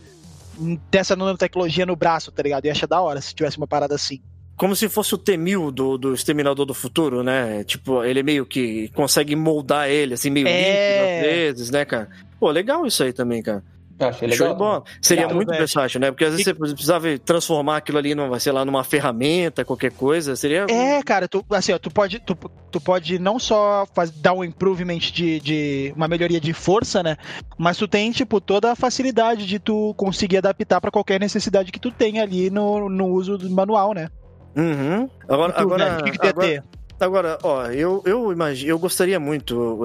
dessa 0.89 1.15
nanotecnologia 1.15 1.85
no 1.85 1.95
braço, 1.95 2.31
tá 2.31 2.41
ligado? 2.41 2.65
Eu 2.65 2.69
ia 2.69 2.71
achar 2.71 2.87
da 2.87 2.99
hora 2.99 3.21
se 3.21 3.35
tivesse 3.35 3.57
uma 3.57 3.67
parada 3.67 3.93
assim. 3.93 4.19
Como 4.57 4.75
se 4.75 4.89
fosse 4.89 5.13
o 5.13 5.17
T-1000 5.19 5.71
do, 5.71 5.97
do 5.99 6.13
Exterminador 6.15 6.65
do 6.65 6.73
Futuro, 6.73 7.21
né? 7.21 7.63
Tipo, 7.65 8.03
ele 8.03 8.23
meio 8.23 8.47
que 8.47 8.87
consegue 8.95 9.35
moldar 9.35 9.87
ele, 9.87 10.15
assim, 10.15 10.31
meio 10.31 10.47
É. 10.47 10.57
líquido 10.57 11.05
às 11.05 11.35
vezes, 11.35 11.69
né, 11.69 11.85
cara? 11.85 12.09
Pô, 12.39 12.49
legal 12.49 12.83
isso 12.87 13.03
aí 13.03 13.13
também, 13.13 13.43
cara. 13.43 13.63
Eu 13.99 14.07
achei 14.07 14.31
Show 14.31 14.47
legal. 14.47 14.53
de 14.53 14.57
bola. 14.57 14.83
Seria 15.01 15.27
muito 15.27 15.47
velho. 15.47 15.59
versátil, 15.59 15.99
né? 15.99 16.11
Porque 16.11 16.25
às 16.25 16.31
vezes 16.31 16.45
você 16.45 16.53
precisava 16.53 17.17
transformar 17.19 17.77
aquilo 17.77 17.97
ali, 17.97 18.15
numa, 18.15 18.39
sei 18.39 18.51
lá, 18.51 18.65
numa 18.65 18.83
ferramenta, 18.83 19.63
qualquer 19.63 19.91
coisa. 19.91 20.35
Seria. 20.35 20.65
É, 20.69 21.01
cara, 21.03 21.27
tu, 21.27 21.45
assim, 21.51 21.71
ó, 21.73 21.77
tu 21.77 21.91
pode, 21.91 22.19
tu, 22.19 22.35
tu 22.71 22.81
pode 22.81 23.19
não 23.19 23.37
só 23.37 23.85
faz, 23.93 24.09
dar 24.11 24.33
um 24.33 24.43
improvement 24.43 24.97
de, 24.97 25.39
de 25.39 25.93
uma 25.95 26.07
melhoria 26.07 26.39
de 26.39 26.53
força, 26.53 27.03
né? 27.03 27.17
Mas 27.57 27.77
tu 27.77 27.87
tem, 27.87 28.11
tipo, 28.11 28.41
toda 28.41 28.71
a 28.71 28.75
facilidade 28.75 29.45
de 29.45 29.59
tu 29.59 29.93
conseguir 29.95 30.37
adaptar 30.37 30.81
pra 30.81 30.91
qualquer 30.91 31.19
necessidade 31.19 31.71
que 31.71 31.79
tu 31.79 31.91
tenha 31.91 32.23
ali 32.23 32.49
no, 32.49 32.89
no 32.89 33.07
uso 33.07 33.37
do 33.37 33.49
manual, 33.49 33.93
né? 33.93 34.09
Uhum. 34.55 35.09
Agora, 35.27 35.51
E 35.51 35.55
tu, 35.55 35.61
agora, 35.61 35.85
velho, 35.85 35.99
o 35.99 36.03
que, 36.03 36.11
que 36.11 36.17
tu 36.19 36.25
ia 36.25 36.29
agora, 36.29 36.47
ter? 36.47 36.63
Agora, 37.03 37.37
ó, 37.43 37.65
eu, 37.67 38.01
eu 38.05 38.31
imagino, 38.31 38.69
eu 38.71 38.79
gostaria 38.79 39.19
muito, 39.19 39.79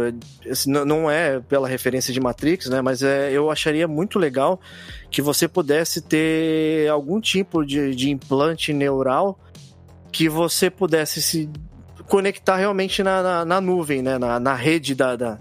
não- 0.67 0.85
não 0.85 1.11
é 1.11 1.41
pela 1.41 1.67
referência 1.69 2.13
de 2.13 2.21
Matrix, 2.21 2.67
né, 2.69 2.81
mas 2.81 3.03
é, 3.03 3.31
eu 3.33 3.51
acharia 3.51 3.89
muito 3.89 4.19
legal 4.19 4.61
que 5.11 5.21
você 5.21 5.49
pudesse 5.49 6.01
ter 6.01 6.89
algum 6.89 7.21
tipo 7.21 7.65
de, 7.65 7.95
de 7.95 8.11
implante 8.11 8.73
neural 8.73 9.39
que 10.13 10.29
você 10.29 10.71
pudesse 10.71 11.21
se 11.21 11.49
conectar 12.07 12.57
realmente 12.57 13.03
na, 13.03 13.23
na, 13.23 13.45
na 13.45 13.61
nuvem, 13.61 14.01
né, 14.03 14.17
na, 14.19 14.39
na 14.41 14.55
rede 14.55 14.95
da, 14.95 15.17
da- 15.17 15.39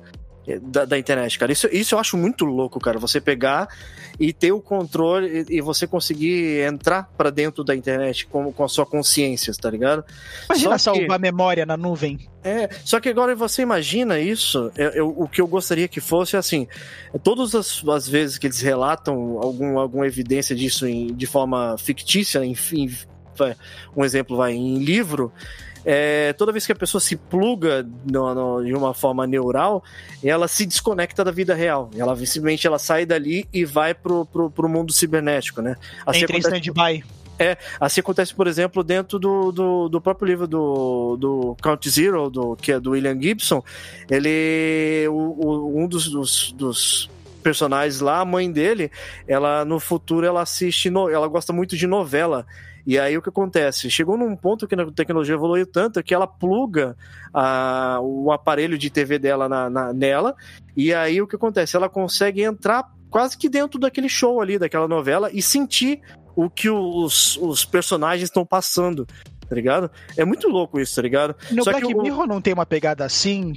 da, 0.61 0.85
da 0.85 0.97
internet, 0.97 1.37
cara. 1.37 1.51
Isso, 1.51 1.67
isso 1.71 1.95
eu 1.95 1.99
acho 1.99 2.15
muito 2.17 2.45
louco, 2.45 2.79
cara. 2.79 2.97
Você 2.99 3.19
pegar 3.19 3.67
e 4.19 4.31
ter 4.33 4.51
o 4.51 4.61
controle 4.61 5.45
e, 5.49 5.57
e 5.57 5.61
você 5.61 5.85
conseguir 5.85 6.61
entrar 6.65 7.09
pra 7.17 7.29
dentro 7.29 7.63
da 7.63 7.75
internet 7.75 8.25
com, 8.27 8.51
com 8.53 8.63
a 8.63 8.69
sua 8.69 8.85
consciência, 8.85 9.53
tá 9.53 9.69
ligado? 9.69 10.03
Imagina 10.45 10.77
Só 10.77 10.93
que- 10.93 10.99
salvar 10.99 11.19
memória 11.19 11.65
na 11.65 11.75
nuvem. 11.75 12.27
É, 12.43 12.69
só 12.85 12.99
que 13.01 13.09
agora 13.09 13.35
você 13.35 13.61
imagina 13.61 14.19
isso, 14.19 14.71
eu- 14.77 14.89
eu- 14.91 15.13
o 15.17 15.27
que 15.27 15.41
eu 15.41 15.47
gostaria 15.47 15.87
que 15.87 15.99
fosse 15.99 16.37
assim, 16.37 16.65
todas 17.21 17.53
as, 17.53 17.83
as 17.89 18.07
vezes 18.07 18.37
que 18.37 18.47
eles 18.47 18.61
relatam 18.61 19.37
algum, 19.41 19.77
alguma 19.77 20.07
evidência 20.07 20.55
disso 20.55 20.87
em- 20.87 21.13
de 21.13 21.25
forma 21.25 21.75
fictícia, 21.77 22.45
enfim, 22.45 22.89
um 23.95 24.03
exemplo 24.05 24.37
vai 24.37 24.53
em 24.53 24.79
livro, 24.79 25.31
é, 25.89 26.33
toda 26.33 26.51
vez 26.51 26.65
que 26.65 26.73
a 26.73 26.75
pessoa 26.75 26.99
se 26.99 27.15
pluga 27.15 27.87
no- 28.05 28.35
no- 28.35 28.65
de 28.65 28.73
uma 28.73 28.93
forma 28.93 29.25
neural, 29.25 29.81
ela 30.21 30.45
se 30.49 30.65
desconecta 30.65 31.23
da 31.23 31.31
vida 31.31 31.55
real. 31.55 31.89
Ela 31.97 32.13
simplesmente 32.17 32.67
ela 32.67 32.77
sai 32.77 33.05
dali 33.05 33.47
e 33.53 33.63
vai 33.63 33.93
pro, 33.93 34.25
pro, 34.25 34.51
pro 34.51 34.67
mundo 34.67 34.91
cibernético, 34.91 35.61
né? 35.61 35.77
Assim 36.05 36.23
Entra 36.23 36.35
em 36.35 36.39
acontece- 36.41 36.57
stand-by. 36.69 37.03
Assim 37.79 38.01
acontece, 38.01 38.33
por 38.33 38.47
exemplo, 38.47 38.83
dentro 38.83 39.17
do, 39.19 39.51
do, 39.51 39.87
do 39.89 40.01
próprio 40.01 40.27
livro 40.27 40.47
do, 40.47 41.15
do 41.17 41.55
Count 41.61 41.87
Zero, 41.89 42.29
do, 42.31 42.55
que 42.55 42.71
é 42.71 42.79
do 42.79 42.91
William 42.91 43.17
Gibson. 43.21 43.63
Ele. 44.09 45.07
o- 45.07 45.13
o- 45.13 45.79
um 45.83 45.87
dos, 45.87 46.09
dos, 46.09 46.51
dos 46.53 47.09
personagens 47.43 48.01
lá, 48.01 48.19
a 48.21 48.25
mãe 48.25 48.51
dele, 48.51 48.91
ela 49.27 49.63
no 49.63 49.79
futuro 49.79 50.25
ela 50.25 50.41
assiste. 50.41 50.89
No, 50.89 51.09
ela 51.09 51.27
gosta 51.27 51.53
muito 51.53 51.77
de 51.77 51.87
novela. 51.87 52.45
E 52.87 52.97
aí 52.97 53.17
o 53.17 53.21
que 53.21 53.27
acontece? 53.27 53.91
Chegou 53.91 54.17
num 54.17 54.33
ponto 54.33 54.65
que 54.65 54.73
a 54.73 54.91
tecnologia 54.93 55.35
evoluiu 55.35 55.67
tanto 55.67 56.01
que 56.01 56.13
ela 56.13 56.25
pluga 56.25 56.95
a, 57.33 57.99
o 58.01 58.31
aparelho 58.31 58.77
de 58.77 58.89
TV 58.89 59.19
dela 59.19 59.49
na, 59.49 59.69
na- 59.69 59.93
nela. 59.93 60.33
E 60.75 60.93
aí 60.93 61.21
o 61.21 61.27
que 61.27 61.35
acontece? 61.35 61.75
Ela 61.75 61.89
consegue 61.89 62.41
entrar 62.43 62.89
quase 63.09 63.37
que 63.37 63.49
dentro 63.49 63.77
daquele 63.77 64.07
show 64.07 64.39
ali, 64.41 64.57
daquela 64.57 64.87
novela, 64.87 65.29
e 65.33 65.41
sentir 65.41 65.99
o 66.33 66.49
que 66.49 66.69
os, 66.69 67.35
os 67.37 67.65
personagens 67.65 68.23
estão 68.29 68.45
passando, 68.45 69.05
tá 69.49 69.53
ligado? 69.55 69.91
É 70.15 70.23
muito 70.23 70.47
louco 70.47 70.79
isso, 70.79 70.95
tá 70.95 71.01
ligado? 71.01 71.35
No 71.51 71.65
Só 71.65 71.71
Black 71.71 71.87
que 71.87 71.93
o- 71.93 72.01
Mirror 72.01 72.25
não 72.25 72.39
tem 72.39 72.53
uma 72.53 72.65
pegada 72.65 73.03
assim? 73.03 73.53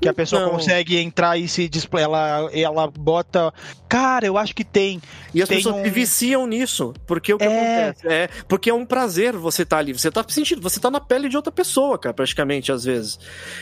Que 0.00 0.08
a 0.08 0.14
pessoa 0.14 0.42
Não. 0.42 0.50
consegue 0.50 0.96
entrar 0.96 1.36
e 1.36 1.46
se 1.46 1.68
display, 1.68 2.02
ela, 2.04 2.48
ela 2.54 2.86
bota. 2.90 3.52
Cara, 3.88 4.24
eu 4.26 4.38
acho 4.38 4.54
que 4.54 4.64
tem. 4.64 5.00
E 5.34 5.42
as 5.42 5.48
Tem 5.48 5.58
pessoas 5.58 5.76
um- 5.76 5.82
se 5.84 5.90
viciam 5.90 6.46
nisso, 6.46 6.94
porque 7.06 7.34
o 7.34 7.38
que 7.38 7.44
É. 7.44 7.88
acontece? 7.88 8.08
É, 8.08 8.28
porque 8.48 8.70
é 8.70 8.74
um 8.74 8.86
prazer 8.86 9.36
você 9.36 9.64
tá 9.64 9.76
ali, 9.78 9.92
você 9.92 10.10
tá 10.10 10.24
sentindo, 10.28 10.62
você 10.62 10.80
tá 10.80 10.90
na 10.90 11.00
pele 11.00 11.28
de 11.28 11.36
outra 11.36 11.52
pessoa, 11.52 11.98
cara, 11.98 12.14
praticamente, 12.14 12.72
às 12.72 12.84
vezes. 12.84 13.18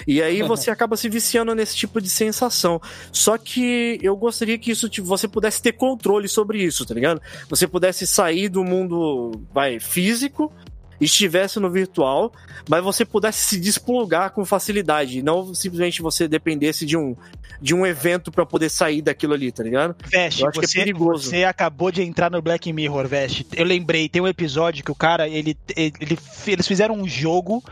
E 0.07 0.23
aí 0.23 0.43
você 0.43 0.71
acaba 0.71 0.97
se 0.97 1.09
viciando 1.09 1.55
nesse 1.55 1.75
tipo 1.77 2.01
de 2.01 2.09
sensação. 2.09 2.81
Só 3.11 3.37
que 3.37 3.99
eu 4.03 4.17
gostaria 4.17 4.57
que 4.59 4.71
isso 4.71 4.89
tipo, 4.89 5.07
você 5.09 5.27
pudesse 5.27 5.61
ter 5.61 5.73
controle 5.73 6.29
sobre 6.29 6.63
isso, 6.63 6.87
tá 6.87 6.95
ligado? 6.95 7.21
Você 7.49 7.67
pudesse 7.67 8.07
sair 8.07 8.49
do 8.49 8.63
mundo, 8.63 9.33
vai, 9.53 9.81
físico, 9.81 10.53
estivesse 11.01 11.61
no 11.61 11.71
virtual, 11.71 12.33
mas 12.69 12.83
você 12.83 13.05
pudesse 13.05 13.45
se 13.45 13.61
desplugar 13.61 14.33
com 14.33 14.45
facilidade, 14.45 15.23
não 15.23 15.55
simplesmente 15.55 16.03
você 16.03 16.27
dependesse 16.27 16.85
de 16.85 16.97
um 16.97 17.17
de 17.61 17.75
um 17.75 17.85
evento 17.85 18.31
pra 18.31 18.47
poder 18.47 18.69
sair 18.69 19.03
daquilo 19.03 19.35
ali, 19.35 19.51
tá 19.51 19.65
ligado? 19.65 19.97
Veste, 20.07 20.43
Eu 20.43 20.49
acho 20.49 20.61
que 20.61 20.65
é 20.65 20.69
você, 20.69 20.79
perigoso. 20.79 21.29
você 21.29 21.43
acabou 21.43 21.91
de 21.91 22.03
entrar 22.03 22.31
no 22.31 22.41
Black 22.41 22.73
Mirror, 22.73 23.09
Veste. 23.09 23.45
Eu 23.53 23.65
lembrei, 23.65 24.09
tem 24.09 24.23
um 24.23 24.29
episódio 24.29 24.85
que 24.85 24.93
o 24.93 24.95
cara, 24.95 25.29
ele, 25.29 25.57
ele, 25.75 26.19
eles 26.47 26.67
fizeram 26.69 26.95
um 26.95 27.09
jogo 27.09 27.63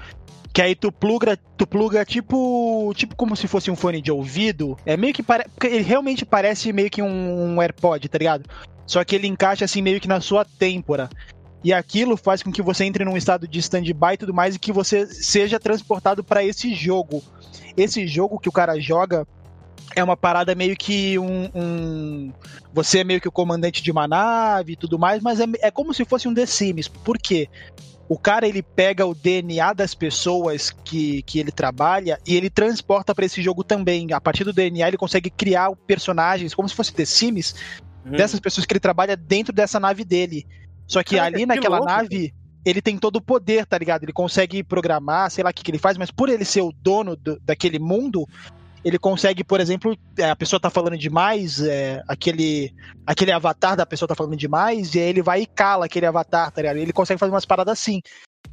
que 0.53 0.62
aí 0.62 0.74
tu 0.74 0.91
pluga, 0.91 1.39
tu 1.57 1.66
pluga 1.66 2.03
tipo, 2.03 2.91
tipo 2.97 3.14
como 3.14 3.37
se 3.37 3.47
fosse 3.47 3.70
um 3.70 3.77
fone 3.77 4.01
de 4.01 4.11
ouvido. 4.11 4.77
É 4.87 4.97
meio 4.97 5.12
que 5.12 5.22
pare... 5.22 5.45
porque 5.55 5.66
ele 5.66 5.83
realmente 5.83 6.24
parece 6.24 6.72
meio 6.72 6.89
que 6.89 7.03
um, 7.03 7.55
um 7.55 7.61
AirPod, 7.61 8.09
tá 8.09 8.16
ligado? 8.16 8.49
Só 8.87 9.05
que 9.05 9.14
ele 9.14 9.27
encaixa 9.27 9.66
assim 9.66 9.83
meio 9.83 10.01
que 10.01 10.09
na 10.09 10.20
sua 10.20 10.47
têmpora. 10.47 11.11
E 11.67 11.73
aquilo 11.73 12.17
faz 12.17 12.45
com 12.45 12.53
que 12.53 12.62
você 12.62 12.85
entre 12.85 13.05
num 13.05 13.17
estado 13.17 13.49
de 13.49 13.59
stand-by 13.59 14.12
e 14.14 14.17
tudo 14.19 14.33
mais 14.33 14.55
e 14.55 14.59
que 14.61 14.71
você 14.71 15.05
seja 15.05 15.59
transportado 15.59 16.23
pra 16.23 16.45
esse 16.45 16.73
jogo. 16.73 17.25
Esse 17.77 18.07
jogo 18.07 18.39
que 18.39 18.49
o 18.49 18.53
cara 18.53 18.79
joga 18.79 19.27
é 19.97 20.05
uma 20.05 20.17
parada 20.17 20.55
meio 20.55 20.77
que 20.77 21.19
um, 21.19 21.51
um- 21.53 22.33
Você 22.73 23.01
é 23.01 23.05
meio 23.05 23.21
que 23.21 23.27
o 23.27 23.33
comandante 23.33 23.83
de 23.83 23.91
uma 23.91 24.07
nave 24.07 24.75
e 24.75 24.77
tudo 24.77 24.97
mais, 24.97 25.21
mas 25.21 25.41
é, 25.41 25.47
é 25.61 25.71
como 25.73 25.93
se 25.93 26.05
fosse 26.05 26.29
um 26.29 26.35
The 26.35 26.47
Sims. 26.47 26.87
Por 26.87 27.19
quê? 27.19 27.49
O 28.09 28.17
cara 28.17 28.47
ele 28.47 28.62
pega 28.62 29.05
o 29.05 29.12
DNA 29.12 29.73
das 29.73 29.93
pessoas 29.93 30.71
que, 30.85 31.23
que 31.23 31.41
ele 31.41 31.51
trabalha 31.51 32.21
e 32.25 32.37
ele 32.37 32.49
transporta 32.49 33.12
pra 33.12 33.27
esse 33.27 33.43
jogo 33.43 33.64
também. 33.64 34.12
A 34.12 34.21
partir 34.21 34.45
do 34.45 34.53
DNA 34.53 34.87
ele 34.87 34.97
consegue 34.97 35.31
criar 35.31 35.73
personagens 35.85 36.55
como 36.55 36.69
se 36.69 36.77
fosse 36.77 36.95
The 36.95 37.05
Sims 37.05 37.57
Hum. 38.07 38.12
dessas 38.12 38.39
pessoas 38.39 38.64
que 38.64 38.73
ele 38.73 38.79
trabalha 38.79 39.17
dentro 39.17 39.53
dessa 39.53 39.81
nave 39.81 40.05
dele. 40.05 40.47
Só 40.87 41.03
que 41.03 41.16
Caraca, 41.16 41.34
ali 41.37 41.41
que 41.43 41.47
naquela 41.47 41.78
louco, 41.78 41.93
nave 41.93 42.34
ele 42.64 42.82
tem 42.82 42.99
todo 42.99 43.16
o 43.16 43.22
poder, 43.22 43.64
tá 43.64 43.78
ligado? 43.78 44.03
Ele 44.03 44.12
consegue 44.12 44.64
programar, 44.64 45.30
sei 45.30 45.45
lá 45.45 45.51
o 45.51 45.55
que, 45.55 45.62
que 45.62 45.70
ele 45.70 45.78
faz, 45.78 45.97
mas 45.97 46.11
por 46.11 46.28
ele 46.28 46.45
ser 46.45 46.62
o 46.62 46.72
dono 46.72 47.14
do- 47.14 47.39
daquele 47.41 47.78
mundo, 47.78 48.26
ele 48.84 48.99
consegue, 48.99 49.45
por 49.45 49.61
exemplo, 49.61 49.97
é, 50.18 50.30
a 50.30 50.34
pessoa 50.37 50.59
tá 50.59 50.68
falando 50.68 50.99
demais, 50.99 51.61
é, 51.61 52.03
aquele, 52.09 52.74
aquele 53.07 53.30
avatar 53.30 53.76
da 53.76 53.87
pessoa 53.87 54.09
tá 54.09 54.16
falando 54.16 54.37
demais, 54.37 54.95
e 54.95 54.99
aí 55.01 55.09
ele 55.09 55.22
vai 55.22 55.43
e 55.43 55.47
cala 55.47 55.87
aquele 55.87 56.07
avatar, 56.07 56.51
tá 56.51 56.61
ligado? 56.61 56.76
Ele 56.78 56.93
consegue 56.93 57.20
fazer 57.20 57.32
umas 57.32 57.45
paradas 57.45 57.72
assim. 57.72 58.01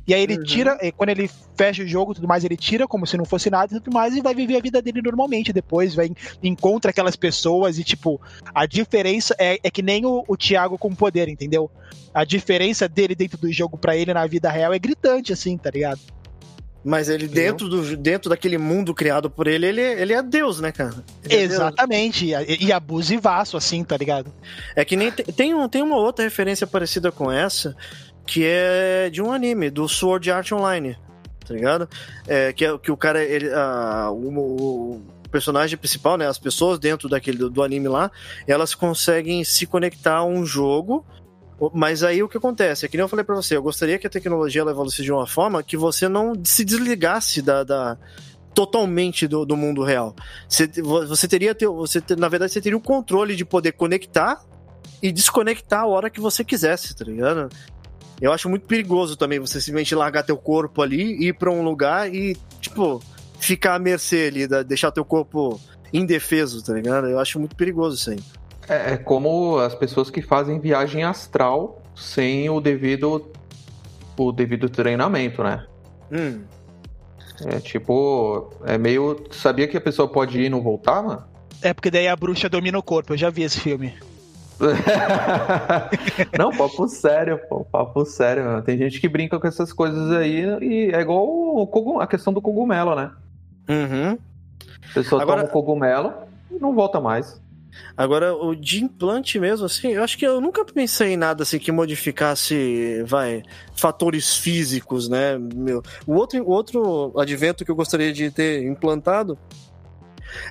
E 0.08 0.14
aí 0.14 0.22
ele 0.22 0.38
Uhum. 0.38 0.44
tira, 0.44 0.78
e 0.82 0.91
quando 0.91 1.10
ele 1.10 1.30
fecha 1.56 1.84
o 1.84 1.88
jogo 1.88 2.12
e 2.12 2.16
tudo 2.16 2.28
mais, 2.28 2.44
ele 2.44 2.58
tira 2.58 2.88
como 2.88 3.06
se 3.08 3.16
não 3.18 3.26
fosse 3.26 3.50
nada 3.50 3.76
e 3.76 3.80
tudo 3.80 3.94
mais, 3.94 4.16
e 4.16 4.22
vai 4.22 4.34
viver 4.36 4.58
a 4.58 4.62
vida 4.62 4.82
dele 4.82 5.02
normalmente 5.02 5.54
depois, 5.54 5.96
vai 5.96 6.12
encontra 6.41 6.91
aquelas 6.91 7.16
pessoas 7.16 7.78
e, 7.78 7.84
tipo, 7.84 8.20
a 8.54 8.66
diferença 8.66 9.36
é, 9.39 9.60
é 9.64 9.72
que 9.72 9.82
nem 9.82 10.06
o, 10.06 10.24
o 10.28 10.36
Thiago 10.38 10.78
com 10.78 10.94
poder, 10.94 11.30
entendeu? 11.30 11.70
A 12.14 12.24
diferença 12.26 12.88
dele 12.88 13.16
dentro 13.16 13.38
do 13.38 13.52
jogo 13.52 13.78
pra 13.78 13.96
ele 13.96 14.14
na 14.14 14.26
vida 14.28 14.50
real 14.52 14.74
é 14.74 14.80
gritante, 14.80 15.32
assim, 15.34 15.58
tá 15.58 15.70
ligado? 15.72 16.00
Mas 16.86 17.08
ele, 17.08 17.30
dentro, 17.30 17.70
do, 17.70 17.96
dentro 17.96 18.30
daquele 18.30 18.58
mundo 18.58 18.94
criado 18.94 19.30
por 19.30 19.48
ele, 19.48 19.66
ele, 19.68 19.80
ele 19.82 20.12
é 20.12 20.22
Deus, 20.22 20.60
né, 20.60 20.70
cara? 20.70 20.94
Ele 21.24 21.34
é 21.34 21.38
Deus. 21.48 21.54
Exatamente, 21.54 22.26
e, 22.26 22.66
e 22.66 22.74
abusivaço, 22.74 23.56
assim, 23.56 23.86
tá 23.86 23.96
ligado? 23.96 24.34
É 24.76 24.84
que 24.84 24.98
nem. 24.98 25.10
te- 25.10 25.24
Tem, 25.32 25.54
um, 25.54 25.70
tem 25.70 25.82
uma 25.82 25.96
outra 25.96 26.26
referência 26.26 26.68
parecida 26.68 27.10
com 27.10 27.32
essa, 27.32 27.74
que 28.26 28.43
é 28.45 29.09
de 29.09 29.21
um 29.21 29.32
anime, 29.32 29.69
do 29.69 29.88
Sword 29.88 30.32
Art 30.32 30.51
Online, 30.51 30.97
tá 31.45 31.53
ligado? 31.53 31.89
É, 32.28 32.53
que, 32.53 32.65
é, 32.65 32.78
que 32.78 32.91
o 32.91 32.97
cara, 32.97 33.24
ele, 33.24 33.51
a, 33.53 34.09
o, 34.11 34.95
o 34.95 35.01
personagem 35.30 35.78
principal, 35.78 36.17
né, 36.17 36.28
as 36.28 36.38
pessoas 36.38 36.80
dentro 36.80 37.09
daquele 37.09 37.38
do, 37.38 37.49
do 37.49 37.63
anime 37.63 37.88
lá, 37.88 38.11
elas 38.47 38.74
conseguem 38.76 39.43
se 39.43 39.65
conectar 39.65 40.17
a 40.17 40.26
um 40.26 40.45
jogo. 40.45 41.05
Mas 41.74 42.03
aí 42.03 42.21
o 42.21 42.28
que 42.28 42.38
acontece? 42.38 42.86
É 42.86 42.89
que 42.89 42.97
nem 42.97 43.03
eu 43.03 43.07
falei 43.07 43.24
pra 43.24 43.36
você, 43.36 43.55
eu 43.55 43.63
gostaria 43.63 43.97
que 43.97 44.05
a 44.07 44.09
tecnologia 44.09 44.61
ela 44.61 44.71
evoluísse 44.71 45.01
de 45.01 45.11
uma 45.11 45.26
forma 45.26 45.63
que 45.63 45.78
você 45.78 46.09
não 46.09 46.34
se 46.43 46.65
desligasse 46.65 47.41
da, 47.41 47.63
da- 47.63 47.97
totalmente 48.53 49.28
do, 49.28 49.45
do 49.45 49.55
mundo 49.55 49.82
real. 49.84 50.15
Você, 50.47 50.67
você 50.82 51.28
teria, 51.28 51.55
ter- 51.55 51.67
você, 51.67 52.01
na 52.17 52.28
verdade, 52.28 52.51
você 52.51 52.59
teria 52.61 52.78
o 52.78 52.82
controle 52.82 53.36
de 53.36 53.45
poder 53.45 53.71
conectar 53.74 54.43
e 55.01 55.11
desconectar 55.11 55.82
a 55.82 55.88
hora 55.88 56.09
que 56.09 56.19
você 56.19 56.43
quisesse, 56.43 56.95
tá 56.95 57.05
ligado? 57.05 57.49
Eu 58.22 58.32
acho 58.32 58.49
muito 58.49 58.66
perigoso 58.66 59.16
também 59.16 59.39
você 59.39 59.59
simplesmente 59.59 59.95
largar 59.95 60.24
teu 60.24 60.38
corpo 60.38 60.82
ali, 60.82 61.28
ir 61.28 61.34
pra 61.34 61.51
um 61.51 61.64
lugar 61.64 62.14
e, 62.14 62.38
tipo, 62.61 63.01
ficar 63.39 63.76
à 63.76 63.80
mercê 63.80 64.28
ali, 64.28 64.47
deixar 64.64 64.91
teu 64.91 65.03
corpo 65.03 65.59
indefeso, 65.91 66.64
tá 66.64 66.74
ligado? 66.74 67.07
Eu 67.07 67.20
acho 67.20 67.39
muito 67.39 67.55
perigoso 67.55 67.97
isso 67.97 68.11
aí. 68.11 68.20
É, 68.68 68.93
é 68.93 68.97
como 68.97 69.57
as 69.57 69.76
pessoas 69.76 70.09
que 70.09 70.22
fazem 70.22 70.59
viagem 70.59 71.03
astral 71.03 71.82
sem 71.95 72.49
o 72.49 72.61
devido 72.61 73.30
o 74.18 74.32
devido 74.32 74.70
treinamento, 74.70 75.43
né? 75.43 75.66
Hum. 76.11 76.43
É 77.45 77.59
tipo, 77.59 78.51
é 78.64 78.78
meio. 78.78 79.26
Sabia 79.32 79.68
que 79.68 79.76
a 79.76 79.82
pessoa 79.82 80.07
pode 80.07 80.39
ir 80.39 80.45
e 80.45 80.49
não 80.49 80.61
voltar, 80.61 81.01
mano? 81.01 81.24
É 81.61 81.74
porque 81.74 81.89
daí 81.89 82.07
a 82.07 82.16
bruxa 82.16 82.47
domina 82.47 82.78
o 82.78 82.84
corpo, 82.84 83.14
eu 83.14 83.18
já 83.18 83.30
vi 83.30 83.43
esse 83.43 83.59
filme. 83.59 83.93
não, 86.38 86.51
papo 86.51 86.88
sério, 86.88 87.39
pô, 87.49 87.64
papo 87.66 88.06
sério. 88.06 88.45
mano. 88.45 88.62
Tem 88.62 88.78
gente 88.78 88.99
que 88.99 89.08
brinca 89.10 89.39
com 89.39 89.47
essas 89.47 89.72
coisas 89.74 90.12
aí 90.12 90.43
e 90.62 90.91
é 90.93 90.99
igual 91.01 91.66
cogum- 91.68 91.99
a 91.99 92.08
questão 92.08 92.32
do 92.34 92.41
cogumelo, 92.41 92.95
né? 92.95 93.12
Uhum. 93.70 94.18
A 94.91 94.93
pessoa 94.93 95.22
Agora- 95.22 95.41
toma 95.41 95.49
o 95.49 95.54
cogumelo 95.54 96.14
e 96.51 96.60
não 96.60 96.74
volta 96.74 96.99
mais. 96.99 97.41
Agora, 97.97 98.36
o 98.36 98.54
de 98.56 98.84
implante 98.84 99.39
mesmo, 99.39 99.66
assim, 99.66 99.93
eu 99.93 100.04
acho 100.04 100.16
que 100.16 100.26
eu 100.28 100.39
nunca 100.39 100.64
pensei 100.64 101.14
em 101.14 101.18
nada 101.18 101.41
assim 101.41 101.58
que 101.58 101.72
modificasse, 101.72 103.01
vai, 103.04 103.41
fatores 103.76 104.38
físicos, 104.38 105.10
né? 105.10 105.39
Meu. 105.39 105.82
O, 106.06 106.14
outro, 106.14 106.43
o 106.43 106.51
outro 106.51 107.12
advento 107.20 107.66
que 107.66 107.72
eu 107.72 107.76
gostaria 107.76 108.14
de 108.14 108.30
ter 108.30 108.64
implantado 108.64 109.38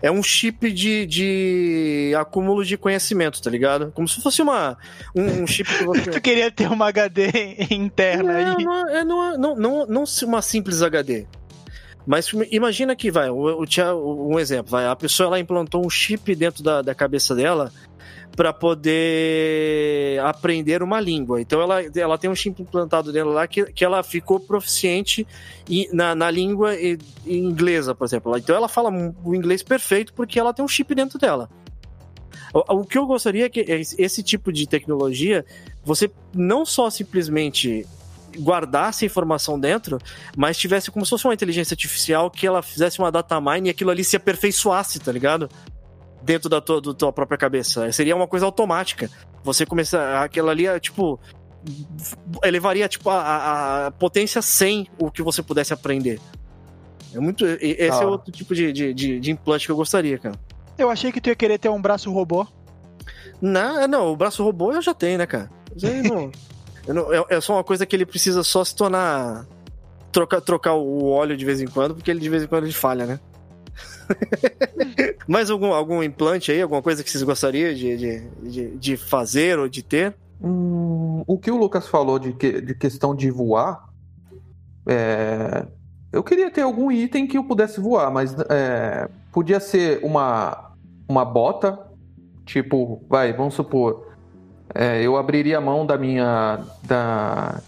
é 0.01 0.11
um 0.11 0.23
chip 0.23 0.71
de, 0.73 1.07
de 1.07 2.13
acúmulo 2.19 2.65
de 2.65 2.77
conhecimento, 2.77 3.41
tá 3.41 3.51
ligado? 3.51 3.93
Como 3.93 4.07
se 4.09 4.21
fosse 4.21 4.43
uma, 4.43 4.77
um, 5.15 5.43
um 5.43 5.47
chip 5.47 5.71
que 5.71 5.85
você. 5.85 6.11
Tu 6.13 6.21
queria 6.21 6.51
ter 6.51 6.71
uma 6.71 6.89
HD 6.89 7.31
interna 7.71 8.33
Não, 8.33 8.57
aí. 8.59 8.65
não, 8.65 8.89
é, 8.89 9.05
não, 9.05 9.57
não, 9.57 9.87
não, 9.87 10.05
uma 10.25 10.43
simples 10.43 10.83
HD. 10.83 11.27
Mas 12.07 12.33
imagina 12.51 12.97
que, 12.97 13.11
vai, 13.11 13.31
o, 13.31 13.65
o, 13.65 14.35
um 14.35 14.39
exemplo, 14.39 14.73
vai, 14.73 14.87
a 14.87 14.97
pessoa 14.97 15.29
ela 15.29 15.39
implantou 15.39 15.85
um 15.87 15.91
chip 15.91 16.35
dentro 16.35 16.63
da, 16.63 16.83
da 16.83 16.95
cabeça 16.95 17.35
dela 17.35 17.73
para 18.35 18.53
poder 18.53 20.19
aprender 20.21 20.83
uma 20.83 21.01
língua. 21.01 21.41
Então 21.41 21.61
ela, 21.61 21.83
ela 21.95 22.19
tem 22.19 22.31
um 22.31 22.35
chip 22.35 22.61
implantado 22.61 23.13
dela 23.13 23.33
lá 23.33 23.47
que, 23.47 23.65
que 23.67 23.85
ela 23.85 24.03
ficou 24.03 24.41
proficiente 24.41 25.27
na, 25.93 26.15
na 26.15 26.31
língua 26.31 26.73
inglesa, 27.27 27.95
por 27.95 28.05
exemplo. 28.05 28.37
Então 28.37 28.57
ela 28.57 28.69
fala 28.69 28.91
o 29.25 29.35
inglês 29.35 29.63
perfeito 29.63 30.13
porque 30.15 30.39
ela 30.39 30.53
tem 30.53 30.65
um 30.65 30.69
chip 30.69 30.95
dentro 30.95 31.19
dela. 31.19 31.49
O, 32.55 32.81
o 32.81 32.85
que 32.85 32.99
eu 32.99 33.07
gostaria 33.07 33.47
é 33.47 33.49
que 33.49 33.61
esse 33.99 34.23
tipo 34.23 34.53
de 34.53 34.67
tecnologia 34.67 35.45
você 35.85 36.11
não 36.35 36.65
só 36.65 36.91
simplesmente 36.91 37.87
guardasse 38.39 39.05
a 39.05 39.07
informação 39.07 39.59
dentro, 39.59 39.99
mas 40.37 40.57
tivesse 40.57 40.91
como 40.91 41.05
se 41.05 41.11
fosse 41.11 41.27
uma 41.27 41.35
inteligência 41.35 41.75
artificial 41.75 42.31
que 42.31 42.47
ela 42.47 42.63
fizesse 42.63 42.99
uma 42.99 43.13
data 43.13 43.39
mine 43.41 43.69
e 43.69 43.71
aquilo 43.71 43.91
ali 43.91 44.03
se 44.03 44.17
aperfeiçoasse, 44.17 45.01
tá 45.01 45.13
ligado? 45.13 45.51
Dentro 46.23 46.49
da 46.49 46.61
tua, 46.61 46.81
da 46.81 46.95
tua 46.95 47.13
própria 47.13 47.37
cabeça. 47.37 47.91
Seria 47.93 48.15
uma 48.15 48.29
coisa 48.29 48.47
automática. 48.47 49.11
Você 49.43 49.67
começar. 49.67 50.23
Aquilo 50.23 50.49
ali, 50.51 50.67
é, 50.67 50.79
tipo. 50.79 51.19
Elevaria, 52.45 52.89
tipo, 52.89 53.09
a, 53.11 53.87
a- 53.87 53.91
potência 53.93 54.43
sem 54.43 54.87
o 54.99 55.11
que 55.11 55.23
você 55.23 55.43
pudesse 55.43 55.73
aprender. 55.73 56.21
É 57.15 57.19
muito. 57.21 57.45
Esse 57.47 57.99
Da 57.99 58.03
é 58.05 58.07
outro 58.07 58.33
tipo 58.33 58.55
de, 58.55 58.73
de, 58.73 58.95
de, 58.95 59.21
de 59.21 59.31
implante 59.31 59.67
que 59.67 59.73
eu 59.73 59.77
gostaria, 59.77 60.19
cara. 60.19 60.35
Eu 60.79 60.91
achei 60.91 61.13
que 61.13 61.21
tu 61.21 61.29
ia 61.29 61.37
querer 61.37 61.59
ter 61.59 61.69
um 61.69 61.81
braço 61.81 62.11
robô. 62.13 62.47
Não, 63.41 63.87
não, 63.89 64.13
o 64.13 64.17
braço 64.17 64.43
robô 64.43 64.73
eu 64.73 64.83
já 64.83 64.95
tenho, 64.95 65.19
né, 65.19 65.27
cara? 65.27 65.51
Não, 66.09 66.31
não- 66.95 67.13
é, 67.13 67.25
é 67.31 67.41
só 67.41 67.55
uma 67.55 67.65
coisa 67.65 67.85
que 67.85 67.95
ele 67.95 68.07
precisa 68.07 68.43
só 68.43 68.65
se 68.65 68.75
tornar. 68.75 69.47
Trocar, 70.11 70.41
trocar 70.43 70.75
o 70.75 71.07
óleo 71.11 71.37
de 71.37 71.45
vez 71.45 71.61
em 71.61 71.67
quando, 71.67 71.95
porque 71.95 72.11
ele 72.11 72.21
de 72.21 72.29
vez 72.29 72.43
em 72.43 72.47
quando 72.47 72.65
ele 72.65 72.73
falha, 72.73 73.07
né? 73.07 73.21
Mais 75.27 75.51
algum, 75.51 75.73
algum 75.73 76.03
implante 76.03 76.53
aí, 76.53 76.61
alguma 76.61 76.83
coisa 76.83 77.03
que 77.03 77.11
vocês 77.11 77.23
gostariam 77.23 77.73
de, 77.75 77.97
de, 77.97 78.21
de, 78.51 78.77
de 78.77 78.97
fazer 78.97 79.59
ou 79.59 79.69
de 79.69 79.83
ter? 79.83 80.15
Hum, 80.43 81.23
o 81.27 81.39
que 81.39 81.51
o 81.51 81.57
Lucas 81.57 81.89
falou 81.89 82.19
de, 82.19 82.33
que- 82.33 82.61
de 82.61 82.75
questão 82.75 83.15
de 83.15 83.31
voar, 83.31 83.89
é, 84.87 85.67
eu 86.13 86.23
queria 86.23 86.51
ter 86.51 86.63
algum 86.63 86.91
item 86.91 87.27
que 87.27 87.39
eu 87.39 87.45
pudesse 87.45 87.81
voar, 87.81 88.11
mas 88.11 88.35
é, 88.51 89.09
podia 89.33 89.61
ser 89.61 90.01
uma, 90.05 90.73
uma 91.09 91.25
bota, 91.25 91.79
tipo, 92.45 93.03
vai, 93.09 93.33
vamos 93.33 93.55
supor, 93.55 94.07
é, 94.75 95.03
eu 95.03 95.17
abriria 95.17 95.59
a 95.59 95.61
mão 95.61 95.87
da 95.87 95.97
minha, 95.99 96.61
da, 96.85 97.61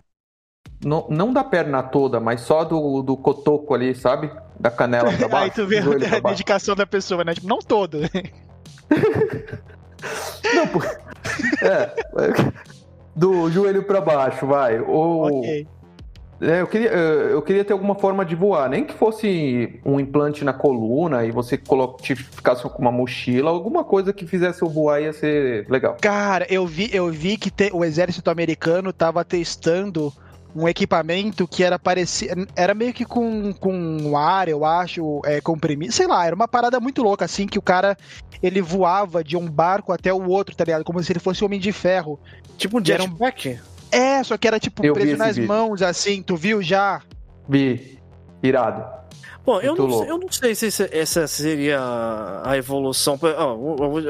não, 0.85 1.07
não 1.11 1.33
da 1.33 1.45
perna 1.45 1.83
toda, 1.83 2.21
mas 2.21 2.43
só 2.43 2.65
do, 2.65 3.03
do 3.03 3.17
cotoco 3.17 3.75
ali, 3.75 3.95
sabe? 3.95 4.31
Da 4.65 4.71
canela 4.71 5.13
pra 5.13 5.29
baixo. 5.29 5.45
Aí 5.45 5.51
tu 5.51 5.67
vê 5.67 5.79
a 5.79 6.21
dedicação 6.31 6.75
da 6.75 6.87
pessoa, 6.87 7.23
né? 7.23 7.35
Tipo, 7.35 7.47
não 7.47 7.59
todo. 7.59 7.99
Não, 10.55 10.67
pô, 10.69 10.83
é, 11.67 11.95
do 13.17 13.51
joelho 13.51 13.83
pra 13.85 14.01
baixo, 14.01 14.47
vai. 14.47 14.79
Ou 14.81 15.39
ok. 15.41 15.67
É, 16.41 16.61
eu 16.61 16.67
queria, 16.67 16.91
eu 16.91 17.41
queria 17.41 17.65
ter 17.65 17.73
alguma 17.73 17.95
forma 17.95 18.25
de 18.25 18.35
voar, 18.35 18.69
nem 18.69 18.85
que 18.85 18.93
fosse 18.93 19.81
um 19.85 19.99
implante 19.99 20.45
na 20.45 20.53
coluna 20.53 21.25
e 21.25 21.31
você 21.31 21.57
colo- 21.57 21.97
te- 22.03 22.15
ficasse 22.17 22.63
com 22.65 22.83
uma 22.83 22.93
mochila, 22.93 23.51
alguma 23.51 23.83
coisa 23.85 24.13
que 24.13 24.27
fizesse 24.27 24.61
eu 24.61 24.69
voar 24.69 25.01
ia 25.01 25.13
ser 25.13 25.67
legal. 25.71 25.97
Cara, 26.03 26.47
eu 26.51 26.67
vi, 26.67 26.91
eu 26.93 27.11
vi 27.11 27.37
que 27.39 27.51
te- 27.51 27.71
o 27.73 27.83
exército 27.85 28.31
americano 28.31 28.93
tava 28.93 29.25
testando 29.25 30.13
um 30.55 30.69
equipamento 30.69 31.49
que 31.49 31.65
era 31.65 31.79
parecido. 31.79 32.47
Era 32.55 32.75
meio 32.75 32.93
que 32.93 33.05
com, 33.05 33.53
com 33.53 34.17
ar, 34.17 34.49
eu 34.49 34.65
acho, 34.65 35.21
é, 35.25 35.41
comprimido. 35.41 35.93
Sei 35.93 36.07
lá, 36.07 36.25
era 36.27 36.35
uma 36.35 36.47
parada 36.47 36.79
muito 36.81 37.03
louca, 37.03 37.25
assim, 37.25 37.47
que 37.47 37.59
o 37.59 37.63
cara 37.63 37.97
ele 38.43 38.61
voava 38.63 39.25
de 39.25 39.37
um 39.37 39.49
barco 39.51 39.93
até 39.93 40.13
o 40.13 40.29
outro, 40.29 40.55
tá 40.55 40.65
ligado? 40.65 40.85
Como 40.85 41.03
se 41.03 41.11
ele 41.13 41.19
fosse 41.21 41.43
um 41.43 41.47
homem 41.47 41.59
de 41.61 41.73
ferro. 41.73 42.21
Tipo 42.57 42.79
um 42.79 42.83
Era 42.87 43.03
um- 43.03 43.07
jetpack? 43.09 43.59
É, 43.91 44.23
só 44.23 44.37
que 44.37 44.47
era 44.47 44.59
tipo 44.61 44.85
Eu 44.85 44.93
preso 44.95 45.17
nas 45.17 45.37
vídeo. 45.37 45.49
mãos, 45.49 45.81
assim, 45.83 46.23
tu 46.23 46.37
viu 46.37 46.63
já? 46.63 47.01
Vi, 47.49 47.99
irado. 48.43 48.85
Bom, 49.45 49.61
eu 49.61 49.75
não, 49.77 50.05
eu 50.05 50.19
não 50.19 50.33
sei 50.33 50.55
se 50.55 50.69
essa 50.91 51.27
seria 51.27 51.79
a 52.43 52.57
evolução. 52.57 53.19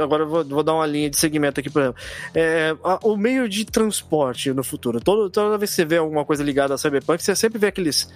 Agora 0.02 0.22
eu 0.22 0.28
vou, 0.28 0.44
vou 0.44 0.62
dar 0.62 0.74
uma 0.74 0.86
linha 0.86 1.10
de 1.10 1.16
segmento 1.16 1.58
aqui, 1.58 1.68
por 1.68 1.82
exemplo. 1.82 2.00
É, 2.34 2.76
a- 2.84 3.00
o 3.02 3.16
meio 3.16 3.48
de 3.48 3.64
transporte 3.64 4.52
no 4.52 4.62
futuro. 4.62 5.00
Todo- 5.00 5.28
toda 5.30 5.58
vez 5.58 5.70
que 5.70 5.76
você 5.76 5.84
vê 5.84 5.96
alguma 5.96 6.24
coisa 6.24 6.44
ligada 6.44 6.74
a 6.74 6.78
Cyberpunk, 6.78 7.20
você 7.22 7.34
sempre 7.34 7.58
vê 7.58 7.66
aqueles 7.66 8.08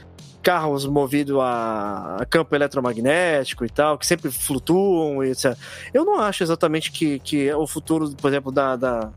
carros 0.42 0.86
movidos 0.86 1.36
a, 1.40 2.18
a 2.20 2.24
campo 2.24 2.54
eletromagnético 2.54 3.64
e 3.64 3.68
tal, 3.68 3.98
que 3.98 4.06
sempre 4.06 4.30
flutuam 4.30 5.24
e 5.24 5.30
etc. 5.30 5.56
Eu 5.92 6.04
não 6.04 6.20
acho 6.20 6.44
exatamente 6.44 6.92
que, 6.92 7.18
que 7.18 7.48
é 7.48 7.56
o 7.56 7.66
futuro, 7.66 8.10
por 8.12 8.28
exemplo, 8.28 8.52
da, 8.52 8.76
da- 8.76 9.10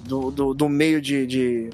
do, 0.00 0.30
do, 0.32 0.54
do 0.54 0.68
meio 0.68 1.00
de- 1.00 1.26
de 1.26 1.70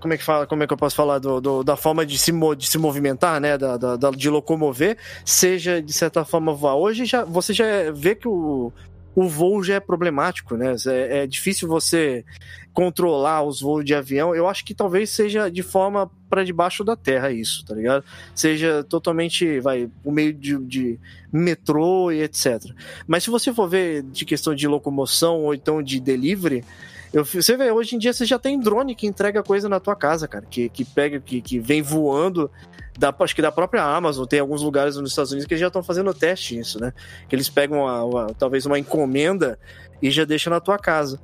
como 0.00 0.14
é 0.14 0.16
que 0.18 0.24
fala, 0.24 0.46
como 0.46 0.62
é 0.62 0.66
que 0.66 0.72
eu 0.72 0.76
posso 0.76 0.94
falar 0.96 1.18
do, 1.18 1.40
do- 1.40 1.64
da 1.64 1.76
forma 1.76 2.04
de 2.06 2.18
se, 2.18 2.32
mo- 2.32 2.54
de 2.54 2.66
se 2.66 2.78
movimentar, 2.78 3.40
né, 3.40 3.56
da, 3.58 3.76
da- 3.76 3.96
da- 3.96 4.10
de 4.10 4.28
locomover, 4.30 4.96
seja 5.24 5.80
de 5.82 5.92
certa 5.92 6.24
forma 6.24 6.52
voar. 6.52 6.76
Hoje 6.76 7.04
já 7.04 7.24
você 7.24 7.52
já 7.52 7.64
vê 7.92 8.14
que 8.14 8.28
o, 8.28 8.72
o 9.14 9.28
voo 9.28 9.62
já 9.62 9.74
é 9.74 9.80
problemático, 9.80 10.56
né? 10.56 10.74
É, 10.86 11.18
é 11.24 11.26
difícil 11.26 11.66
você 11.68 12.24
controlar 12.72 13.42
os 13.42 13.60
voos 13.60 13.84
de 13.84 13.92
avião. 13.94 14.34
Eu 14.34 14.46
acho 14.46 14.64
que 14.64 14.72
talvez 14.72 15.10
seja 15.10 15.50
de 15.50 15.62
forma 15.64 16.08
para 16.30 16.44
debaixo 16.44 16.84
da 16.84 16.94
terra 16.94 17.32
isso, 17.32 17.64
tá 17.64 17.74
ligado? 17.74 18.04
Seja 18.34 18.84
totalmente, 18.84 19.58
vai, 19.58 19.90
o 20.04 20.12
meio 20.12 20.32
de, 20.32 20.56
de 20.64 21.00
metrô 21.32 22.12
e 22.12 22.22
etc. 22.22 22.62
Mas 23.06 23.24
se 23.24 23.30
você 23.30 23.52
for 23.52 23.68
ver 23.68 24.02
de 24.04 24.24
questão 24.24 24.54
de 24.54 24.68
locomoção 24.68 25.40
ou 25.42 25.54
então 25.54 25.82
de 25.82 25.98
delivery, 25.98 26.62
eu, 27.12 27.24
você 27.24 27.56
vê, 27.56 27.70
hoje 27.70 27.96
em 27.96 27.98
dia 27.98 28.12
você 28.12 28.24
já 28.24 28.38
tem 28.38 28.58
drone 28.60 28.94
que 28.94 29.06
entrega 29.06 29.42
coisa 29.42 29.68
na 29.68 29.80
tua 29.80 29.96
casa, 29.96 30.26
cara. 30.28 30.44
Que, 30.48 30.68
que 30.68 30.84
pega, 30.84 31.20
que, 31.20 31.40
que 31.40 31.58
vem 31.58 31.82
voando. 31.82 32.50
Da, 32.98 33.14
acho 33.20 33.34
que 33.34 33.42
da 33.42 33.52
própria 33.52 33.84
Amazon, 33.84 34.26
tem 34.26 34.40
alguns 34.40 34.60
lugares 34.60 34.96
nos 34.96 35.10
Estados 35.10 35.30
Unidos 35.30 35.46
que 35.46 35.56
já 35.56 35.68
estão 35.68 35.82
fazendo 35.84 36.12
teste 36.12 36.58
isso, 36.58 36.80
né? 36.80 36.92
Que 37.28 37.36
eles 37.36 37.48
pegam 37.48 37.78
uma- 37.80 38.02
uma- 38.04 38.26
talvez 38.34 38.66
uma 38.66 38.78
encomenda 38.78 39.56
e 40.02 40.10
já 40.10 40.24
deixam 40.24 40.50
na 40.52 40.58
tua 40.60 40.78
casa. 40.78 41.20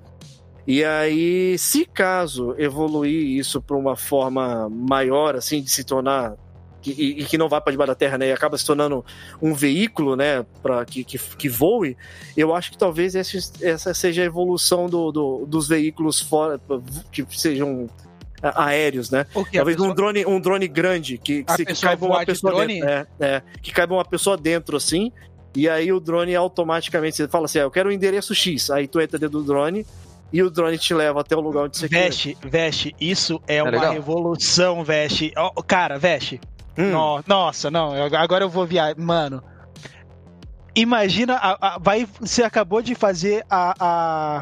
E 0.67 0.83
aí, 0.85 1.59
se 1.59 1.85
caso 1.85 2.55
evoluir 2.59 3.37
isso 3.39 3.61
para 3.61 3.77
uma 3.77 3.97
forma 3.97 4.69
maior, 4.71 5.35
assim, 5.37 5.61
de 5.61 5.71
se 5.71 5.83
tornar. 5.85 6.35
Que- 6.93 7.03
E, 7.03 7.23
e 7.23 7.25
que 7.25 7.39
não 7.39 7.49
vá 7.49 7.61
para 7.61 7.71
debaixo 7.73 7.93
da 7.93 7.95
terra, 7.95 8.19
né? 8.19 8.29
E 8.29 8.33
acaba 8.33 8.57
se 8.59 8.65
tornando 8.67 9.05
um 9.41 9.55
veículo, 9.55 10.15
né? 10.17 10.45
Para 10.63 10.85
que, 10.85 11.03
que, 11.03 11.19
que 11.19 11.49
voe, 11.49 11.97
eu 12.37 12.55
acho 12.55 12.71
que 12.71 12.79
talvez 12.79 13.15
esse- 13.15 13.53
essa 13.65 13.93
seja 13.95 14.23
a 14.23 14.25
evolução 14.25 14.87
do, 14.87 15.11
do- 15.11 15.47
dos 15.47 15.67
veículos 15.69 16.21
fora, 16.21 16.61
que 17.11 17.25
sejam 17.31 17.89
aéreos, 18.43 19.11
né? 19.11 19.27
O 19.35 19.45
quê? 19.45 19.57
Talvez 19.57 19.77
pessoa- 19.77 19.93
um 19.93 19.95
drone, 19.95 20.27
um 20.27 20.41
drone 20.41 20.69
grande 20.69 21.17
que, 21.19 21.43
que, 21.45 21.65
que 21.65 21.81
caiba 21.81 22.07
uma 22.07 22.25
pessoa 22.27 22.53
drone? 22.53 22.75
dentro. 22.75 22.89
É, 22.91 23.07
é, 23.21 23.43
que 23.63 23.73
caiba 23.73 23.95
uma 23.95 24.05
pessoa 24.05 24.37
dentro, 24.37 24.77
assim, 24.77 25.11
e 25.57 25.69
aí 25.69 25.91
o 25.93 25.99
drone 26.01 26.35
automaticamente 26.37 27.17
você 27.17 27.27
fala 27.29 27.47
assim: 27.47 27.59
ah, 27.59 27.63
eu 27.63 27.71
quero 27.71 27.89
o 27.89 27.93
endereço 27.93 28.35
X. 28.35 28.71
Aí 28.71 28.87
tu 28.87 29.01
entra 29.01 29.19
dentro 29.19 29.39
do 29.39 29.45
drone 29.45 29.87
e 30.33 30.43
o 30.43 30.51
drone 30.51 30.77
te 30.77 30.93
leva 30.93 31.21
até 31.21 31.35
o 31.37 31.41
lugar 31.41 31.65
onde 31.65 31.79
você 31.79 31.89
quer. 31.89 32.05
Veste, 32.07 32.37
Veste, 32.45 32.95
isso 33.01 33.41
é, 33.47 33.63
uma 33.63 33.71
legal. 33.71 33.93
revolução, 33.95 34.85
Veste. 34.85 35.33
Ó, 35.37 35.51
cara, 35.63 35.97
Veste. 35.99 36.39
Hum. 36.77 36.91
No- 36.91 37.23
nossa, 37.27 37.71
não, 37.71 37.93
agora 38.17 38.45
eu 38.45 38.49
vou 38.51 38.67
viajar. 38.67 38.97
Mano. 38.99 39.43
Imagina, 40.75 41.35
a- 41.37 41.75
a- 41.75 41.79
vai, 41.79 42.07
você 42.21 42.43
acabou 42.43 42.83
de 42.83 42.95
fazer 42.95 43.45
a. 43.49 43.75
a- 43.79 44.41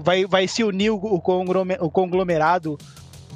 vai, 0.00 0.24
vai 0.26 0.48
se 0.48 0.64
unir 0.64 0.90
o, 0.90 0.96
o 0.96 1.20
conglome- 1.20 1.78
o 1.80 1.90
conglomerado 1.90 2.76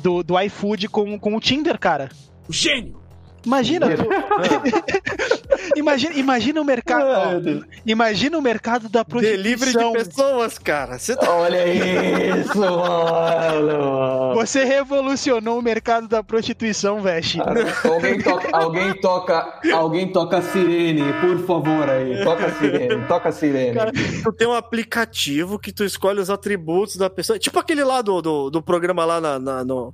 do, 0.03 0.22
do 0.22 0.38
iFood 0.40 0.88
com, 0.88 1.18
com 1.18 1.36
o 1.36 1.40
Tinder, 1.40 1.78
cara. 1.78 2.09
Gênio! 2.49 3.01
Imagina, 3.45 3.86
tu- 3.97 4.07
imagina, 5.76 6.14
imagina 6.14 6.61
o 6.61 6.64
mercado. 6.64 7.05
ó, 7.07 7.64
imagina 7.84 8.38
o 8.38 8.43
mercado 8.43 8.88
da 8.88 9.03
Delivery 9.03 9.72
prostituição. 9.72 9.93
de 9.93 9.99
pessoas, 10.05 10.59
cara. 10.59 10.99
Você 10.99 11.16
tá... 11.16 11.30
Olha 11.30 11.62
isso, 12.38 12.59
mano! 12.59 14.34
Você 14.34 14.64
revolucionou 14.64 15.59
o 15.59 15.62
mercado 15.62 16.09
da 16.09 16.22
prostituição, 16.22 17.01
Veste. 17.01 17.38
Alguém 17.84 18.20
toca, 18.20 18.49
alguém 18.57 18.95
toca, 19.01 19.61
alguém 19.74 20.12
toca 20.12 20.38
a 20.38 20.43
sirene, 20.43 21.03
por 21.20 21.38
favor 21.47 21.88
aí. 21.88 22.22
Toca 22.24 22.47
a 22.47 22.53
sirene, 22.53 23.05
toca 23.07 23.28
a 23.28 23.32
sirene. 23.32 23.74
Cara, 23.74 23.93
tu 24.22 24.32
tem 24.32 24.47
um 24.49 24.55
aplicativo 24.55 25.59
que 25.59 25.72
tu 25.72 25.84
escolhe 25.84 26.20
os 26.20 26.30
atributos 26.30 26.97
da 26.97 27.11
pessoa. 27.11 27.38
Tipo 27.38 27.59
aquele 27.59 27.84
lá 27.84 28.03
do, 28.03 28.20
do, 28.22 28.51
do 28.51 28.62
programa 28.62 29.05
lá 29.05 29.20
na, 29.20 29.38
na- 29.38 29.64
no- 29.64 29.93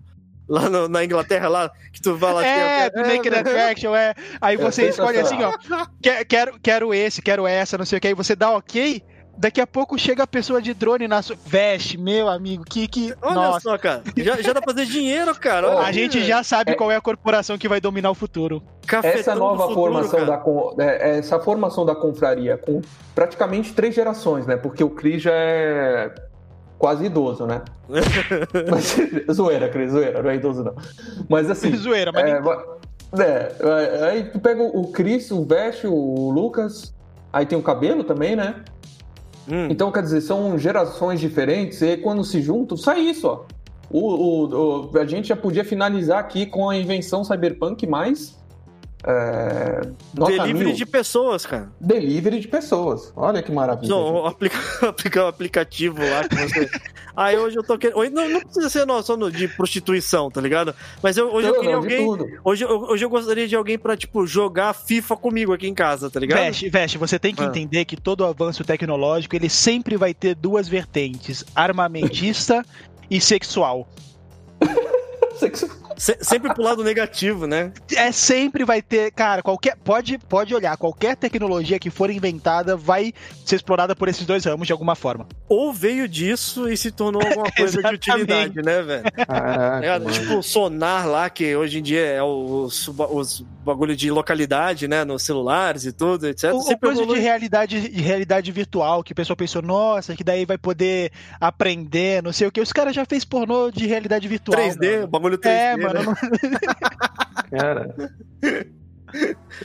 lá 0.49 0.69
no- 0.69 0.89
na 0.89 1.05
Inglaterra, 1.05 1.49
lá, 1.49 1.71
que 1.93 2.01
tu 2.01 2.17
vai 2.17 2.33
lá. 2.33 2.47
É, 2.47 2.91
tem- 2.91 3.03
do 3.03 3.09
Naked 3.09 3.35
Attraction, 3.37 3.95
é. 3.95 4.15
Aí 4.41 4.55
É 4.55 4.59
você 4.59 4.89
escolhe 4.89 5.19
assim, 5.19 5.43
ó. 5.43 5.51
sensacional. 5.53 5.87
"Quer- 6.03 6.25
Quero, 6.25 6.59
quero 6.63 6.95
esse, 6.95 7.21
quero 7.23 7.47
essa, 7.47 7.77
não 7.79 7.85
sei 7.85 7.99
o 7.99 8.01
que. 8.01 8.09
Aí 8.09 8.15
você 8.15 8.35
dá 8.35 8.51
ok. 8.51 9.03
Daqui 9.41 9.61
a 9.61 9.67
pouco 9.69 9.97
chega 9.97 10.25
a 10.25 10.27
pessoa 10.27 10.61
de 10.61 10.75
drone 10.75 11.07
na 11.07 11.23
sua. 11.23 11.37
Veste, 11.47 11.97
meu 11.97 12.29
amigo, 12.29 12.65
que. 12.65 12.89
que... 12.89 13.15
Olha 13.23 13.35
Nossa. 13.37 13.61
só, 13.61 13.79
cara. 13.79 14.03
Já, 14.17 14.35
já 14.43 14.53
dá 14.53 14.61
pra 14.61 14.73
fazer 14.75 14.85
dinheiro, 14.87 15.33
cara. 15.37 15.69
Olha 15.77 15.87
A 15.87 15.93
gente 15.93 16.25
já 16.25 16.43
sabe 16.43 16.75
qual 16.75 16.91
é 16.91 16.97
a 16.97 17.01
corporação 17.01 17.57
que 17.57 17.69
vai 17.69 17.81
dominar 17.81 18.11
o 18.11 18.15
futuro. 18.17 18.61
Cafetão 18.85 19.21
Essa 19.21 19.35
nova 19.37 19.69
futuro, 19.69 19.75
formação 19.93 20.19
cara. 20.19 20.27
da 20.33 20.39
con- 20.39 20.75
é, 20.81 21.19
essa 21.19 21.39
formação 21.39 21.87
da 21.87 21.95
confraria 21.95 22.59
com 22.59 22.81
praticamente 23.15 23.73
três 23.75 23.95
gerações, 23.95 24.45
né? 24.45 24.57
Porque 24.57 24.83
o 24.83 24.91
Cris 24.91 25.23
já 25.23 25.33
é 25.35 26.13
quase 26.79 27.05
idoso, 27.07 27.47
né? 27.47 27.63
Mas, 28.71 28.97
zoeira, 29.33 29.69
Cris, 29.69 29.91
zoeira, 29.93 30.23
não 30.23 30.31
é 30.31 30.37
idoso 30.37 30.63
não. 30.65 30.75
Mas 31.29 31.51
assim, 31.51 31.75
Zoeira, 31.77 32.13
mas. 32.13 32.25
é, 33.21 33.53
é, 33.61 34.05
aí 34.11 34.25
tu 34.25 34.39
pega 34.39 34.63
o 34.63 34.89
Cris, 34.93 35.31
o 35.31 35.45
Veste, 35.45 35.87
o 35.87 36.31
Lucas, 36.31 36.95
aí 37.33 37.45
tem 37.47 37.59
o 37.59 37.63
cabelo 37.63 38.05
também, 38.05 38.37
né? 38.37 38.63
Hum. 39.51 39.67
Então, 39.71 39.91
quer 39.91 40.03
dizer, 40.03 40.21
são 40.21 40.59
gerações 40.59 41.19
diferentes, 41.19 41.81
e 41.81 41.97
quando 41.97 42.23
se 42.23 42.41
juntam, 42.43 42.77
sai 42.77 43.01
isso, 43.01 43.27
ó. 43.27 43.45
O, 43.91 44.01
o- 44.01 44.91
o- 44.93 44.99
a 44.99 45.07
gente 45.07 45.29
já 45.29 45.37
podia 45.37 45.65
finalizar 45.65 46.19
aqui 46.19 46.45
com 46.45 46.69
a 46.69 46.77
invenção 46.77 47.25
cyberpunk 47.25 47.87
mais. 47.87 48.38
É, 49.07 49.81
nota 50.13 50.33
Delivery 50.33 50.65
mil. 50.67 50.75
de 50.75 50.85
pessoas, 50.85 51.47
cara. 51.47 51.71
Delivery 51.81 52.41
de 52.41 52.49
pessoas. 52.49 53.13
Olha 53.15 53.41
que 53.43 53.53
maravilha. 53.53 53.89
Não, 53.89 54.27
aplica, 54.27 54.57
aplicar 54.89 55.25
o 55.25 55.29
aplicativo 55.29 55.99
lá 56.03 56.29
que 56.29 56.35
você. 56.35 56.69
Aí 57.17 57.37
hoje 57.37 57.57
eu 57.57 57.63
tô 57.65 57.77
querendo. 57.79 57.97
hoje 57.99 58.11
Não, 58.13 58.29
não 58.29 58.41
precisa 58.41 58.69
ser 58.69 58.85
nossa 58.87 59.17
no- 59.17 59.31
de 59.31 59.49
prostituição, 59.49 60.31
tá 60.31 60.41
ligado? 60.41 60.75
Mas 61.03 61.17
eu- 61.17 61.33
hoje 61.33 61.49
eu 61.49 61.55
Não, 61.55 61.61
queria 61.61 61.77
não, 62.01 62.11
alguém. 62.13 62.39
Hoje, 62.45 62.65
eu- 62.65 62.81
hoje 62.83 63.05
eu 63.05 63.11
gostaria 63.11 63.47
de 63.49 63.57
alguém 63.57 63.79
pra, 63.79 63.97
tipo, 63.97 64.27
jogar 64.27 64.73
FIFA 64.75 65.17
comigo 65.17 65.53
aqui 65.53 65.67
em 65.69 65.75
casa, 65.75 66.11
tá 66.11 66.19
ligado? 66.21 66.39
Veste, 66.39 66.69
Veste, 66.69 66.99
você 66.99 67.19
tem 67.19 67.35
que 67.35 67.43
Ah. 67.43 67.47
entender 67.47 67.85
que 67.85 67.97
todo 67.97 68.25
avanço 68.25 68.65
tecnológico 68.65 69.35
ele 69.35 69.49
sempre 69.49 69.97
vai 69.97 70.13
ter 70.15 70.35
duas 70.35 70.69
vertentes: 70.69 71.45
armamentista 71.57 72.65
e 73.11 73.21
sexual. 73.21 73.89
Se- 75.99 76.17
sempre 76.21 76.53
pro 76.55 76.63
lado 76.63 76.83
negativo, 76.85 77.47
né? 77.47 77.73
É 77.95 78.11
sempre 78.13 78.65
vai 78.65 78.81
ter, 78.81 79.11
cara, 79.13 79.43
qualquer 79.43 79.77
pode 79.77 80.17
pode 80.19 80.55
olhar, 80.55 80.77
qualquer 80.77 81.17
tecnologia 81.17 81.79
que 81.79 81.91
for 81.91 82.11
inventada 82.11 82.77
vai 82.77 83.13
ser 83.45 83.57
explorada 83.57 83.95
por 83.97 84.09
esses 84.09 84.25
dois 84.25 84.45
ramos 84.45 84.67
de 84.67 84.73
alguma 84.73 84.95
forma. 84.95 85.27
Ou 85.49 85.73
veio 85.73 86.09
disso 86.09 86.69
e 86.69 86.77
se 86.77 86.91
tornou 86.91 87.21
alguma 87.23 87.51
coisa 87.57 87.83
de 87.83 87.95
utilidade, 87.95 88.63
né, 88.63 88.83
velho? 88.83 89.05
Caraca, 89.27 89.87
É, 89.87 90.01
tipo, 90.13 90.43
sonar 90.43 91.07
lá, 91.07 91.29
que 91.29 91.55
hoje 91.57 91.79
em 91.79 91.83
dia 91.83 92.01
é 92.07 92.23
os, 92.23 92.89
os 92.89 93.45
bagulho 93.65 93.95
de 93.97 94.11
localidade, 94.11 94.87
né? 94.89 95.05
Nos 95.05 95.23
celulares 95.25 95.85
e 95.85 95.93
tudo, 95.93 96.27
etc. 96.29 96.53
Ou, 96.55 96.63
Sempre 96.63 96.81
coisa 96.89 96.97
de 96.97 97.03
evolui. 97.03 97.21
realidade, 97.21 97.89
de 97.91 98.01
realidade 98.03 98.51
virtual, 98.53 99.03
que 99.03 99.13
o 99.13 99.15
pessoal 99.15 99.37
pensou, 99.37 99.61
nossa, 99.63 100.15
que 100.17 100.25
daí 100.25 100.45
vai 100.47 100.57
poder 100.57 101.11
aprender, 101.41 102.23
não 102.23 102.33
sei 102.33 102.47
o 102.47 102.53
que. 102.53 102.61
Os 102.61 102.73
caras 102.73 102.95
já 102.95 103.05
fez 103.05 103.25
pornô 103.25 103.71
de 103.71 103.87
realidade 103.87 104.27
virtual. 104.29 104.59
3D, 104.61 104.97
mano. 104.97 105.09
bagulho 105.09 105.39
3D. 105.39 105.51
É, 105.51 105.77
né? 105.93 106.03
não- 106.03 106.15
Cara. 107.59 107.95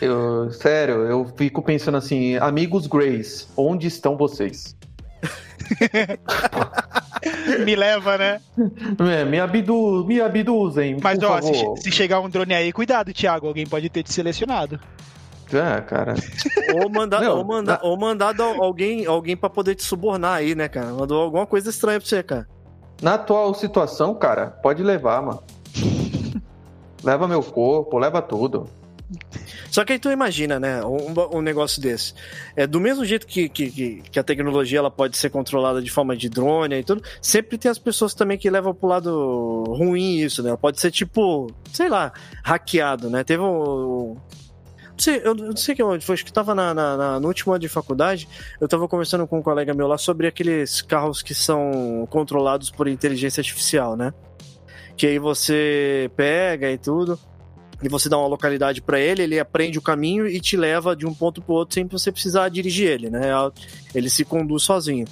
Eu, 0.02 0.50
sério, 0.52 1.06
eu 1.06 1.26
fico 1.36 1.62
pensando 1.62 1.98
assim, 1.98 2.38
amigos 2.38 2.88
Grace, 2.88 3.48
onde 3.58 3.88
estão 3.88 4.16
vocês? 4.16 4.76
me 7.66 7.76
leva, 7.76 8.18
né? 8.18 8.42
É, 9.12 9.26
me, 9.26 9.40
abdu, 9.40 10.06
me 10.06 10.20
abduzem, 10.22 10.98
Mas, 11.02 11.20
por 11.20 11.26
ó, 11.28 11.42
se, 11.42 11.54
favor. 11.54 11.78
se 11.78 11.92
chegar 11.92 12.20
um 12.22 12.30
drone 12.30 12.54
aí, 12.54 12.72
cuidado, 12.72 13.14
Thiago, 13.14 13.48
alguém 13.48 13.66
pode 13.66 13.90
ter 13.90 14.04
te 14.04 14.14
selecionado. 14.14 14.80
É, 15.52 15.82
cara. 15.82 16.16
Ou 16.82 16.90
mandar, 16.90 17.20
Meu, 17.22 17.38
ou 17.38 17.46
mandar, 17.46 17.80
na- 17.82 17.88
ou 17.88 17.98
mandar 18.00 18.34
da- 18.34 18.44
alguém, 18.46 19.06
alguém 19.06 19.38
pra 19.38 19.50
poder 19.50 19.76
te 19.76 19.84
subornar 19.84 20.38
aí, 20.38 20.56
né, 20.56 20.68
cara? 20.68 20.88
Mandou 20.88 21.22
alguma 21.22 21.46
coisa 21.46 21.70
estranha 21.70 22.00
pra 22.00 22.10
você, 22.10 22.24
cara. 22.24 22.48
Na 23.02 23.16
atual 23.16 23.54
situação, 23.54 24.16
cara, 24.16 24.48
pode 24.48 24.82
levar, 24.82 25.22
mano. 25.22 25.44
Leva 27.04 27.28
meu 27.28 27.42
corpo, 27.44 27.98
leva 27.98 28.22
tudo. 28.22 28.68
Só 29.70 29.84
que 29.86 29.94
aí 29.94 30.00
tu 30.00 30.10
imagina, 30.10 30.60
né, 30.60 30.84
um, 30.84 31.38
um 31.38 31.42
negócio 31.42 31.80
desse. 31.82 32.14
É, 32.56 32.66
do 32.66 32.80
mesmo 32.80 33.06
jeito 33.06 33.28
que, 33.28 33.48
que, 33.48 34.02
que- 34.02 34.20
a 34.20 34.24
tecnologia 34.24 34.80
ela 34.80 34.90
pode 34.90 35.18
ser 35.18 35.30
controlada 35.30 35.82
de 35.82 35.92
forma 35.92 36.16
de 36.18 36.30
drone 36.30 36.76
e 36.76 36.84
tudo, 36.84 37.04
sempre 37.22 37.58
tem 37.58 37.70
as 37.70 37.78
pessoas 37.78 38.14
também 38.16 38.38
que 38.38 38.50
levam 38.50 38.74
pro 38.74 38.88
lado 38.88 39.64
ruim 39.68 40.18
isso, 40.18 40.42
né? 40.42 40.56
Pode 40.60 40.80
ser 40.80 40.90
tipo, 40.90 41.52
sei 41.72 41.90
lá, 41.90 42.12
hackeado, 42.44 43.10
né? 43.10 43.24
Teve 43.24 43.44
um. 43.44 44.16
Não 44.94 45.00
sei, 45.00 45.22
eu 45.24 45.34
não 45.36 45.56
sei 45.58 45.74
que 45.76 45.84
onde 45.84 46.06
foi, 46.06 46.14
acho 46.14 46.26
que 46.26 46.32
tava 46.34 46.54
na, 46.56 46.74
na- 46.74 46.98
na- 46.98 47.20
no 47.20 47.28
último 47.28 47.52
ano 47.54 47.60
de 47.60 47.68
faculdade, 47.68 48.28
eu 48.62 48.68
tava 48.68 48.88
conversando 48.88 49.28
com 49.28 49.40
um 49.40 49.42
colega 49.44 49.74
meu 49.74 49.88
lá 49.88 49.98
sobre 49.98 50.28
aqueles 50.28 50.82
carros 50.84 51.22
que 51.22 51.34
são 51.36 52.08
controlados 52.12 52.70
por 52.72 52.88
inteligência 52.88 53.42
artificial, 53.42 53.96
né? 53.96 54.14
Que 54.96 55.08
aí 55.08 55.20
você 55.20 56.10
pega 56.16 56.72
e 56.72 56.78
tudo, 56.78 57.20
e 57.82 57.90
você 57.90 58.08
dá 58.08 58.18
uma 58.18 58.28
localidade 58.28 58.82
pra 58.82 59.00
ele, 59.00 59.24
ele 59.24 59.40
aprende 59.40 59.78
o 59.78 59.82
caminho 59.82 60.28
e 60.28 60.40
te 60.40 60.56
leva 60.56 60.96
de 60.96 61.06
um 61.06 61.14
ponto 61.14 61.42
pro 61.42 61.56
outro 61.56 61.74
sem 61.74 61.86
você 61.86 62.12
precisar 62.12 62.50
dirigir 62.50 62.90
ele, 62.90 63.10
né? 63.10 63.30
Ele 63.94 64.10
se 64.10 64.24
conduz 64.24 64.64
sozinho. 64.64 65.06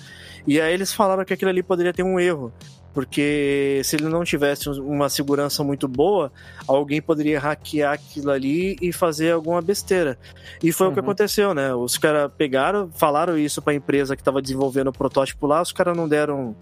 E 0.48 0.60
aí 0.62 0.74
eles 0.74 0.94
falaram 0.94 1.26
que 1.26 1.34
aquilo 1.34 1.50
ali 1.52 1.62
poderia 1.62 1.94
ter 1.94 2.04
um 2.04 2.20
erro, 2.20 2.54
porque 2.94 3.82
se 3.84 3.96
ele 3.96 4.06
não 4.06 4.24
tivesse 4.24 4.70
uma 4.70 5.10
segurança 5.10 5.64
muito 5.64 5.88
boa, 5.88 6.32
alguém 6.68 7.02
poderia 7.02 7.40
hackear 7.40 7.94
aquilo 7.94 8.32
ali 8.32 8.76
e 8.82 8.92
fazer 8.94 9.32
alguma 9.32 9.62
besteira. 9.62 10.18
E 10.64 10.72
foi 10.72 10.88
o 10.88 10.92
que 10.92 11.00
Uhum. 11.00 11.06
aconteceu, 11.06 11.54
né? 11.54 11.74
Os 11.76 11.98
caras 11.98 12.32
pegaram, 12.38 12.90
falaram 12.94 13.38
isso 13.38 13.62
pra 13.62 13.74
empresa 13.74 14.16
que 14.16 14.24
tava 14.24 14.42
desenvolvendo 14.42 14.88
o 14.88 14.94
protótipo 14.94 15.46
lá, 15.48 15.62
os 15.62 15.72
caras 15.72 15.96
não 15.96 16.08
deram 16.08 16.56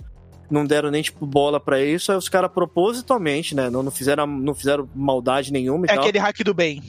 não 0.50 0.66
deram 0.66 0.89
nem 0.91 1.02
tipo 1.02 1.26
bola 1.26 1.60
pra 1.60 1.82
isso, 1.84 2.12
aí 2.12 2.18
os 2.18 2.28
caras 2.30 2.52
propositalmente, 2.52 3.54
né, 3.56 3.70
não, 3.70 3.84
não 3.84 3.91
fizeram 3.91 4.26
não 4.26 4.54
fizeram 4.54 4.89
maldade 4.95 5.52
nenhuma 5.54 5.86
e 5.86 5.89
É 5.89 5.93
tal. 5.93 6.04
aquele 6.04 6.18
hack 6.20 6.43
do 6.43 6.54
bem. 6.54 6.82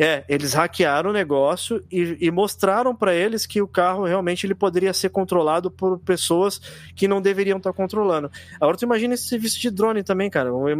É, 0.00 0.24
eles 0.28 0.54
hackearam 0.54 1.10
o 1.10 1.12
negócio 1.12 1.82
e, 1.90 2.16
e 2.20 2.30
mostraram 2.30 2.94
pra 2.94 3.12
eles 3.12 3.46
que 3.46 3.60
o 3.60 3.66
carro 3.66 4.04
realmente 4.04 4.46
ele 4.46 4.54
poderia 4.54 4.92
ser 4.94 5.08
controlado 5.08 5.70
por 5.72 5.98
pessoas 5.98 6.60
que 6.94 7.08
não 7.08 7.20
deveriam 7.20 7.58
estar 7.58 7.72
controlando. 7.72 8.30
Agora 8.60 8.76
tu 8.76 8.84
imagina 8.84 9.14
esse 9.14 9.26
serviço 9.26 9.60
de 9.60 9.70
drone 9.70 10.04
também, 10.04 10.30
cara. 10.30 10.52
Vai, 10.52 10.76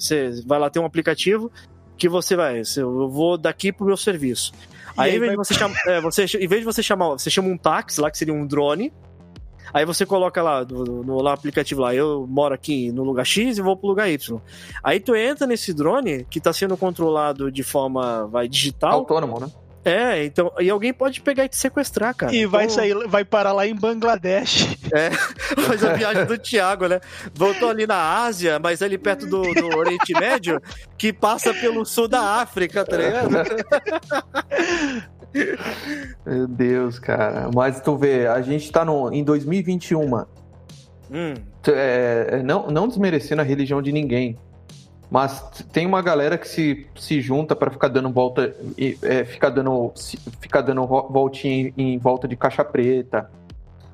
você 0.00 0.42
vai 0.44 0.58
lá 0.58 0.68
ter 0.68 0.80
um 0.80 0.84
aplicativo 0.84 1.50
que 1.96 2.08
você 2.08 2.34
vai, 2.34 2.60
eu 2.76 3.08
vou 3.08 3.38
daqui 3.38 3.72
pro 3.72 3.86
meu 3.86 3.96
serviço. 3.96 4.52
E 4.96 5.00
Aí, 5.00 5.10
aí 5.10 5.16
em 5.16 5.20
vez 5.20 5.30
de 5.30 5.36
vai- 5.36 5.44
você 5.46 5.54
chamar, 5.54 5.76
é, 5.86 6.00
você, 6.00 6.24
em 6.24 6.48
vez 6.48 6.60
de 6.60 6.64
você 6.64 6.82
chamar, 6.82 7.08
você 7.10 7.30
chama 7.30 7.48
um 7.48 7.56
táxi 7.56 8.00
lá 8.00 8.10
que 8.10 8.18
seria 8.18 8.34
um 8.34 8.44
drone. 8.46 8.92
Aí 9.72 9.84
você 9.84 10.06
coloca 10.06 10.42
lá 10.42 10.64
no, 10.64 11.02
no 11.02 11.22
lá 11.22 11.32
aplicativo 11.32 11.80
lá, 11.80 11.94
eu 11.94 12.26
moro 12.28 12.54
aqui 12.54 12.90
no 12.92 13.02
lugar 13.04 13.24
X 13.24 13.58
e 13.58 13.62
vou 13.62 13.76
pro 13.76 13.88
lugar 13.88 14.08
Y. 14.08 14.40
Aí 14.82 15.00
tu 15.00 15.14
entra 15.14 15.46
nesse 15.46 15.72
drone 15.72 16.24
que 16.30 16.40
tá 16.40 16.52
sendo 16.52 16.76
controlado 16.76 17.50
de 17.50 17.62
forma 17.62 18.26
vai 18.26 18.48
digital. 18.48 18.92
Autônomo, 18.92 19.40
né? 19.40 19.50
É, 19.84 20.24
então, 20.24 20.50
e 20.58 20.68
alguém 20.68 20.92
pode 20.92 21.20
pegar 21.20 21.44
e 21.44 21.48
te 21.48 21.56
sequestrar, 21.56 22.12
cara. 22.12 22.34
E 22.34 22.44
vai 22.44 22.64
Então, 22.64 22.74
sair, 22.74 23.06
vai 23.06 23.24
parar 23.24 23.52
lá 23.52 23.68
em 23.68 23.74
Bangladesh. 23.74 24.76
Faz 25.64 25.84
a 25.84 25.92
viagem 25.92 26.26
do 26.26 26.36
Thiago, 26.36 26.88
né? 26.88 27.00
Voltou 27.32 27.70
ali 27.70 27.86
na 27.86 28.24
Ásia, 28.24 28.58
mas 28.58 28.82
ali 28.82 28.98
perto 28.98 29.26
do, 29.26 29.42
do 29.42 29.78
Oriente 29.78 30.12
Médio, 30.12 30.60
que 30.98 31.12
passa 31.12 31.54
pelo 31.54 31.84
sul 31.84 32.08
da 32.08 32.20
África, 32.40 32.84
tá 32.84 32.96
ligado? 32.96 33.30
Meu 36.24 36.46
Deus, 36.46 36.98
cara. 36.98 37.50
Mas 37.54 37.80
tu 37.80 37.96
vê, 37.96 38.26
a 38.26 38.40
gente 38.40 38.70
tá 38.70 38.84
no, 38.84 39.12
em 39.12 39.22
2021. 39.24 40.00
Hum, 41.10 41.34
Tu- 41.62 41.72
é, 41.74 42.42
não, 42.42 42.68
não 42.68 42.88
desmerecendo 42.88 43.40
a 43.40 43.44
religião 43.44 43.80
de 43.82 43.92
ninguém. 43.92 44.36
Mas 45.08 45.40
tem 45.72 45.86
uma 45.86 46.02
galera 46.02 46.36
que 46.36 46.48
se, 46.48 46.86
se 46.96 47.20
junta 47.20 47.54
pra 47.54 47.70
ficar 47.70 47.88
dando 47.88 48.10
volta. 48.10 48.54
e, 48.76 48.98
É, 49.02 49.24
ficar 49.24 49.50
dando, 49.50 49.92
ficar 50.40 50.62
dando 50.62 50.84
voltinha 50.86 51.72
em, 51.76 51.94
em 51.94 51.98
volta 51.98 52.26
de 52.26 52.36
caixa 52.36 52.64
preta. 52.64 53.30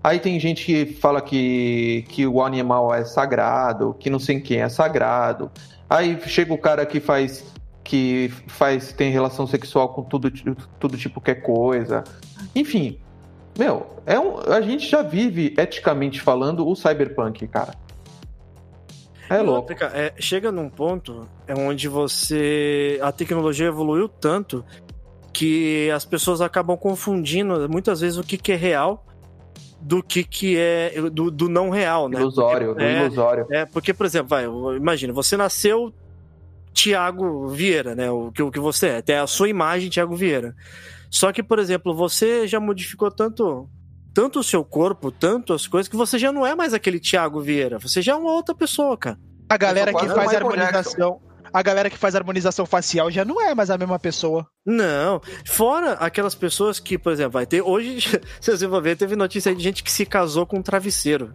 Aí 0.03 0.19
tem 0.19 0.41
gente 0.41 0.65
que 0.65 0.87
fala 0.95 1.21
que, 1.21 2.05
que 2.09 2.27
o 2.27 2.43
animal 2.43 2.93
é 2.95 3.05
sagrado, 3.05 3.95
que 4.01 4.11
não 4.11 4.19
sei 4.19 4.41
quem 4.41 4.61
é 4.63 4.69
sagrado. 4.69 5.51
Aí 5.89 6.19
chega 6.27 6.53
o 6.53 6.59
cara 6.59 6.85
que 6.87 6.99
faz 6.99 7.45
que 7.85 8.33
faz 8.47 8.93
tem 8.93 9.11
relação 9.11 9.47
sexual 9.47 9.89
com 9.91 10.03
tudo, 10.03 10.31
tudo 10.79 10.97
tipo 10.97 11.21
que 11.21 11.31
é 11.33 11.35
coisa. 11.35 12.05
Enfim, 12.55 12.99
meu, 13.59 13.87
é 14.07 14.19
um, 14.19 14.39
a 14.53 14.61
gente 14.61 14.89
já 14.89 15.03
vive 15.03 15.55
eticamente 15.59 16.21
falando 16.21 16.67
o 16.67 16.75
cyberpunk, 16.75 17.47
cara. 17.49 17.75
É 19.29 19.41
louco. 19.41 19.73
é, 19.95 20.13
chega 20.19 20.53
num 20.53 20.69
ponto 20.69 21.27
é 21.47 21.55
onde 21.55 21.89
você. 21.89 22.99
A 23.03 23.11
tecnologia 23.11 23.67
evoluiu 23.67 24.09
tanto 24.09 24.65
que 25.33 25.91
as 25.91 26.05
pessoas 26.05 26.41
acabam 26.41 26.77
confundindo 26.77 27.69
muitas 27.69 28.01
vezes 28.01 28.19
o 28.19 28.23
que, 28.23 28.37
que 28.37 28.53
é 28.53 28.57
real 28.57 29.07
do 29.81 30.03
que, 30.03 30.23
que 30.23 30.59
é. 30.59 30.93
Do, 31.11 31.31
do 31.31 31.49
não 31.49 31.71
real, 31.71 32.09
né? 32.09 32.21
Ilusório, 32.21 32.75
do 32.75 32.81
é, 32.81 33.05
ilusório. 33.05 33.47
É, 33.51 33.65
porque, 33.65 33.95
por 33.95 34.05
exemplo, 34.05 34.29
vai, 34.29 34.45
imagina, 34.77 35.13
você 35.13 35.37
nasceu 35.37 35.93
Tiago 36.73 37.49
Vieira, 37.49 37.95
né? 37.95 38.11
O 38.11 38.33
que, 38.33 38.43
o 38.43 38.51
que 38.51 38.61
você 38.61 38.89
é, 38.89 38.97
até 38.99 39.19
a 39.19 39.27
sua 39.27 39.49
imagem, 39.49 39.91
Tiago 39.91 40.17
Vieira. 40.17 40.55
Só 41.11 41.33
que, 41.33 41.43
por 41.43 41.59
exemplo, 41.59 41.95
você 41.95 42.47
já 42.47 42.59
modificou 42.59 43.11
tanto 43.11 43.69
tanto 44.15 44.41
o 44.41 44.45
seu 44.45 44.65
corpo, 44.65 45.11
tanto 45.11 45.53
as 45.53 45.67
coisas, 45.67 45.89
que 45.89 45.97
você 45.97 46.19
já 46.19 46.31
não 46.31 46.47
é 46.47 46.55
mais 46.55 46.75
aquele 46.75 47.01
Thiago 47.01 47.41
Vieira. 47.41 47.79
Você 47.79 48.03
já 48.03 48.13
é 48.13 48.15
uma 48.15 48.33
outra 48.33 48.55
pessoa, 48.55 48.97
cara. 48.97 49.19
A 49.49 49.57
galera 49.57 49.93
que 49.93 50.09
faz 50.09 50.35
harmonização. 50.35 51.21
A 51.53 51.63
galera 51.63 51.91
que 51.91 51.99
faz 51.99 52.15
harmonização 52.15 52.65
facial 52.65 53.11
já 53.11 53.27
não 53.27 53.39
é 53.41 53.55
mais 53.55 53.71
a 53.71 53.77
mesma 53.77 53.99
pessoa. 53.99 54.47
Não. 54.65 55.21
Fora 55.45 55.93
aquelas 55.95 56.35
pessoas 56.35 56.81
que, 56.81 56.97
por 56.97 57.13
exemplo, 57.13 57.33
vai 57.33 57.45
ter. 57.45 57.61
Hoje, 57.61 58.01
se 58.41 58.57
você 58.57 58.67
for 58.67 58.83
ver, 58.83 58.97
teve 58.97 59.15
notícia 59.15 59.51
aí 59.51 59.57
de 59.57 59.63
gente 59.63 59.83
que 59.83 59.93
se 59.93 60.07
casou 60.07 60.47
com 60.47 60.59
um 60.59 60.63
travesseiro. 60.63 61.35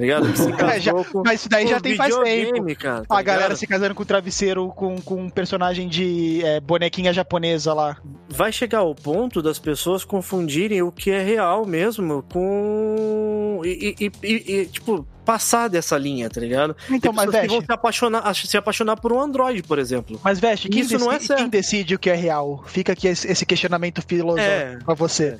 Tá 0.00 0.02
ligado? 0.02 0.36
Se 0.36 0.50
É, 0.52 0.80
já- 0.80 0.92
com. 0.92 1.22
Mas 1.24 1.40
isso 1.40 1.48
daí 1.48 1.66
já 1.66 1.78
tem 1.80 1.94
faz 1.96 2.16
tempo. 2.16 2.74
Cara, 2.76 3.04
tá 3.04 3.18
A 3.18 3.22
galera 3.22 3.44
ligado? 3.48 3.58
se 3.58 3.66
casando 3.66 3.94
com 3.94 4.04
travesseiro 4.04 4.68
com, 4.68 5.00
com 5.00 5.14
um 5.24 5.30
personagem 5.30 5.88
de 5.88 6.42
é, 6.44 6.58
bonequinha 6.60 7.12
japonesa 7.12 7.74
lá. 7.74 7.96
vai 8.28 8.50
chegar 8.52 8.78
ao 8.78 8.94
ponto 8.94 9.42
das 9.42 9.58
pessoas 9.58 10.04
confundirem 10.04 10.80
o 10.82 10.90
que 10.90 11.10
é 11.10 11.22
real 11.22 11.66
mesmo 11.66 12.22
com. 12.32 13.60
E, 13.64 13.94
e- 14.00 14.12
e- 14.22 14.54
e, 14.60 14.66
tipo, 14.66 15.06
passar 15.24 15.68
dessa 15.68 15.96
linha, 15.98 16.28
tá 16.30 16.40
ligado? 16.40 16.74
Então, 16.90 17.12
mas 17.12 17.26
que 17.26 17.32
vão 17.32 17.40
veste, 17.42 17.66
se 17.66 17.72
apaixonar, 17.72 18.34
se 18.34 18.56
apaixonar 18.56 18.96
por 18.96 19.12
um 19.12 19.20
Android, 19.20 19.62
por 19.62 19.78
exemplo. 19.78 20.18
mas 20.24 20.40
veste, 20.40 20.68
quem, 20.68 20.80
Isso 20.80 20.98
não 20.98 21.08
é 21.10 21.14
decide, 21.14 21.26
certo. 21.28 21.38
quem 21.40 21.48
decide 21.48 21.94
o 21.94 21.98
que 21.98 22.10
é 22.10 22.14
real? 22.14 22.64
Fica 22.66 22.92
aqui 22.92 23.06
esse, 23.08 23.44
questionamento 23.46 24.02
filosófico 24.06 24.48
É. 24.50 24.78
pra 24.84 24.94
você. 24.94 25.36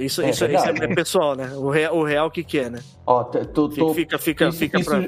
Isso, 0.00 0.22
É 0.22 0.30
isso, 0.30 0.44
isso 0.44 0.64
verdade. 0.64 0.84
é 0.84 0.94
pessoal, 0.94 1.34
né? 1.36 1.50
O 1.54 1.70
real, 1.70 1.96
o 1.96 2.04
real 2.04 2.30
que, 2.30 2.42
que 2.42 2.58
é, 2.58 2.70
né? 2.70 2.80
Ó, 3.06 3.22
tô, 3.24 3.68
tô- 3.68 3.94
Fica, 3.94 4.18
fica, 4.18 4.48
isso, 4.48 4.58
fica 4.58 4.80
isso, 4.80 4.90
pra. 4.90 5.02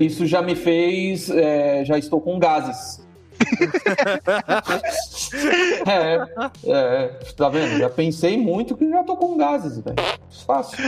isso 0.00 0.26
já 0.26 0.40
me 0.42 0.54
fez. 0.54 1.28
é, 1.30 1.84
já 1.84 1.98
estou 1.98 2.20
com 2.20 2.38
gases. 2.38 3.06
é, 5.86 6.20
é, 6.66 7.08
tá 7.36 7.48
vendo? 7.48 7.78
Já 7.78 7.90
pensei 7.90 8.36
muito 8.36 8.76
que 8.76 8.88
já 8.88 9.02
tô 9.04 9.16
com 9.16 9.36
gases, 9.36 9.78
velho. 9.78 9.96
Fácil. 10.46 10.78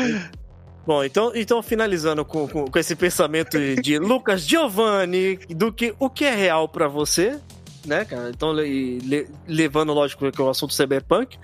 Bom, 0.87 1.05
então, 1.05 1.33
então 1.35 1.63
finalizando 1.63 2.25
com, 2.25 2.49
com, 2.49 2.65
com 2.67 2.79
esse 2.79 2.97
pensamento 2.97 3.59
de 3.83 3.99
Lucas 3.99 4.43
Giovanni, 4.43 5.37
do 5.51 5.73
que 5.73 5.95
o 5.99 6.09
que 6.09 6.25
é 6.25 6.35
real 6.35 6.69
pra 6.69 6.89
você, 6.89 7.39
né, 7.87 8.05
cara? 8.05 8.31
Então, 8.31 8.51
le- 8.53 8.99
le- 8.99 9.29
levando, 9.47 9.93
lógico, 9.93 10.31
que 10.33 10.41
é 10.41 10.45
o 10.45 10.49
assunto 10.49 10.75
cyberpunk. 10.75 11.37
É, 11.37 11.41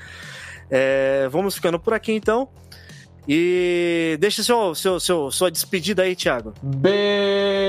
vamos 1.31 1.55
ficando 1.55 1.79
por 1.79 1.95
aqui, 1.95 2.13
então. 2.13 2.49
E 3.29 4.17
deixa 4.21 4.43
seu, 4.43 4.75
seu, 4.75 5.01
seu, 5.01 5.31
sua 5.33 5.51
despedida 5.51 6.03
aí, 6.03 6.15
Thiago. 6.15 6.55
Beijos 6.63 7.63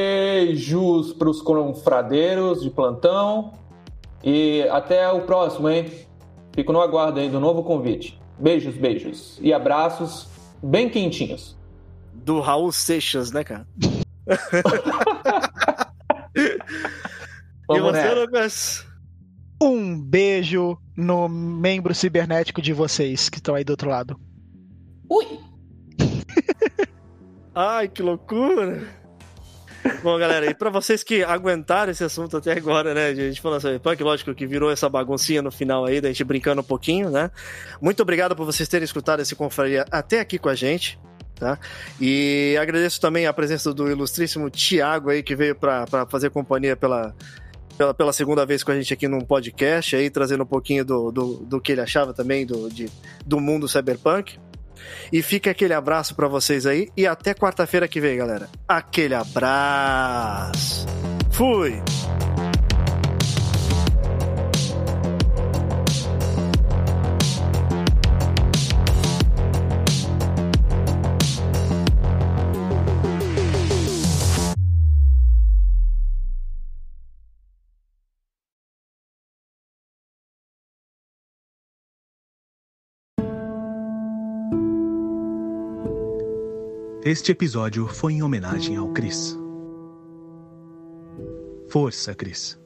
pros 1.14 1.42
confradeiros 1.42 2.62
de 2.62 2.70
plantão. 2.70 3.54
E 4.24 4.62
até 4.70 5.10
o 5.10 5.22
próximo, 5.22 5.68
hein? 5.70 5.90
Fico 6.54 6.72
no 6.72 6.80
aguardo 6.82 7.20
aí 7.20 7.30
do 7.30 7.40
novo 7.40 7.64
convite. 7.64 8.20
Beijos, 8.38 8.76
beijos. 8.76 9.40
E 9.42 9.52
abraços 9.52 10.28
bem 10.62 10.90
quentinhos. 10.90 11.58
Do 12.14 12.40
Raul 12.40 12.72
Seixas, 12.72 13.32
né, 13.32 13.44
cara? 13.44 13.68
e 16.36 16.60
Vamos 17.68 17.92
você. 17.92 18.14
Lucas? 18.14 18.86
Um 19.62 20.00
beijo 20.00 20.78
no 20.98 21.30
membro 21.30 21.94
cibernético 21.94 22.60
de 22.60 22.74
vocês 22.74 23.30
que 23.30 23.38
estão 23.38 23.54
aí 23.54 23.64
do 23.64 23.70
outro 23.70 23.88
lado. 23.88 24.20
Ui! 25.08 25.40
Ai, 27.54 27.88
que 27.88 28.02
loucura! 28.02 28.98
Bom, 30.04 30.18
galera, 30.18 30.48
e 30.48 30.54
pra 30.54 30.70
vocês 30.70 31.04
que 31.04 31.24
aguentaram 31.24 31.92
esse 31.92 32.04
assunto 32.04 32.36
até 32.36 32.52
agora, 32.52 32.94
né? 32.94 33.08
A 33.08 33.14
gente 33.14 33.40
falando 33.40 33.62
sobre 33.62 33.80
punk, 33.80 34.02
lógico 34.04 34.34
que 34.34 34.46
virou 34.46 34.72
essa 34.72 34.90
baguncinha 34.90 35.42
no 35.42 35.52
final 35.52 35.86
aí, 35.86 36.02
da 36.02 36.10
gente 36.10 36.24
brincando 36.24 36.62
um 36.62 36.64
pouquinho, 36.64 37.10
né? 37.10 37.32
Muito 37.80 38.02
obrigado 38.02 38.36
por 38.36 38.46
vocês 38.46 38.68
terem 38.68 38.84
escutado 38.84 39.22
esse 39.22 39.36
confraria 39.36 39.86
até 39.92 40.20
aqui 40.20 40.38
com 40.38 40.50
a 40.50 40.56
gente, 40.56 41.00
tá? 41.36 41.58
E 42.02 42.58
agradeço 42.60 43.00
também 43.00 43.28
a 43.28 43.34
presença 43.34 43.74
do 43.74 43.90
ilustríssimo 43.90 44.50
Tiago 44.50 45.10
aí, 45.10 45.24
que 45.24 45.36
veio 45.36 45.56
pra, 45.56 45.86
pra 45.86 46.06
fazer 46.06 46.32
companhia 46.32 46.76
pela, 46.76 47.16
pela, 47.78 47.94
pela 47.94 48.12
segunda 48.12 48.46
vez 48.46 48.64
com 48.64 48.72
a 48.72 48.76
gente 48.76 48.94
aqui 48.94 49.08
num 49.08 49.22
podcast 49.22 49.96
aí, 49.96 50.10
trazendo 50.10 50.44
um 50.44 50.48
pouquinho 50.48 50.84
do, 50.84 51.12
do, 51.12 51.34
do 51.38 51.62
que 51.62 51.72
ele 51.72 51.82
achava 51.82 52.14
também 52.14 52.46
do, 52.46 52.70
de, 52.70 52.90
do 53.26 53.40
mundo 53.40 53.68
cyberpunk. 53.68 54.40
E 55.12 55.22
fica 55.22 55.52
aquele 55.52 55.74
abraço 55.74 56.16
pra 56.16 56.28
vocês 56.28 56.66
aí 56.66 56.90
e 56.96 57.06
até 57.06 57.34
quarta-feira 57.34 57.88
que 57.88 58.00
vem, 58.00 58.18
galera. 58.18 58.50
Aquele 58.68 59.16
abraço. 59.16 60.86
Fui. 61.32 61.82
Este 87.08 87.32
episódio 87.32 87.88
foi 87.88 88.16
em 88.16 88.22
homenagem 88.22 88.76
ao 88.76 88.90
Chris. 88.90 89.40
Força, 91.70 92.14
Chris. 92.14 92.60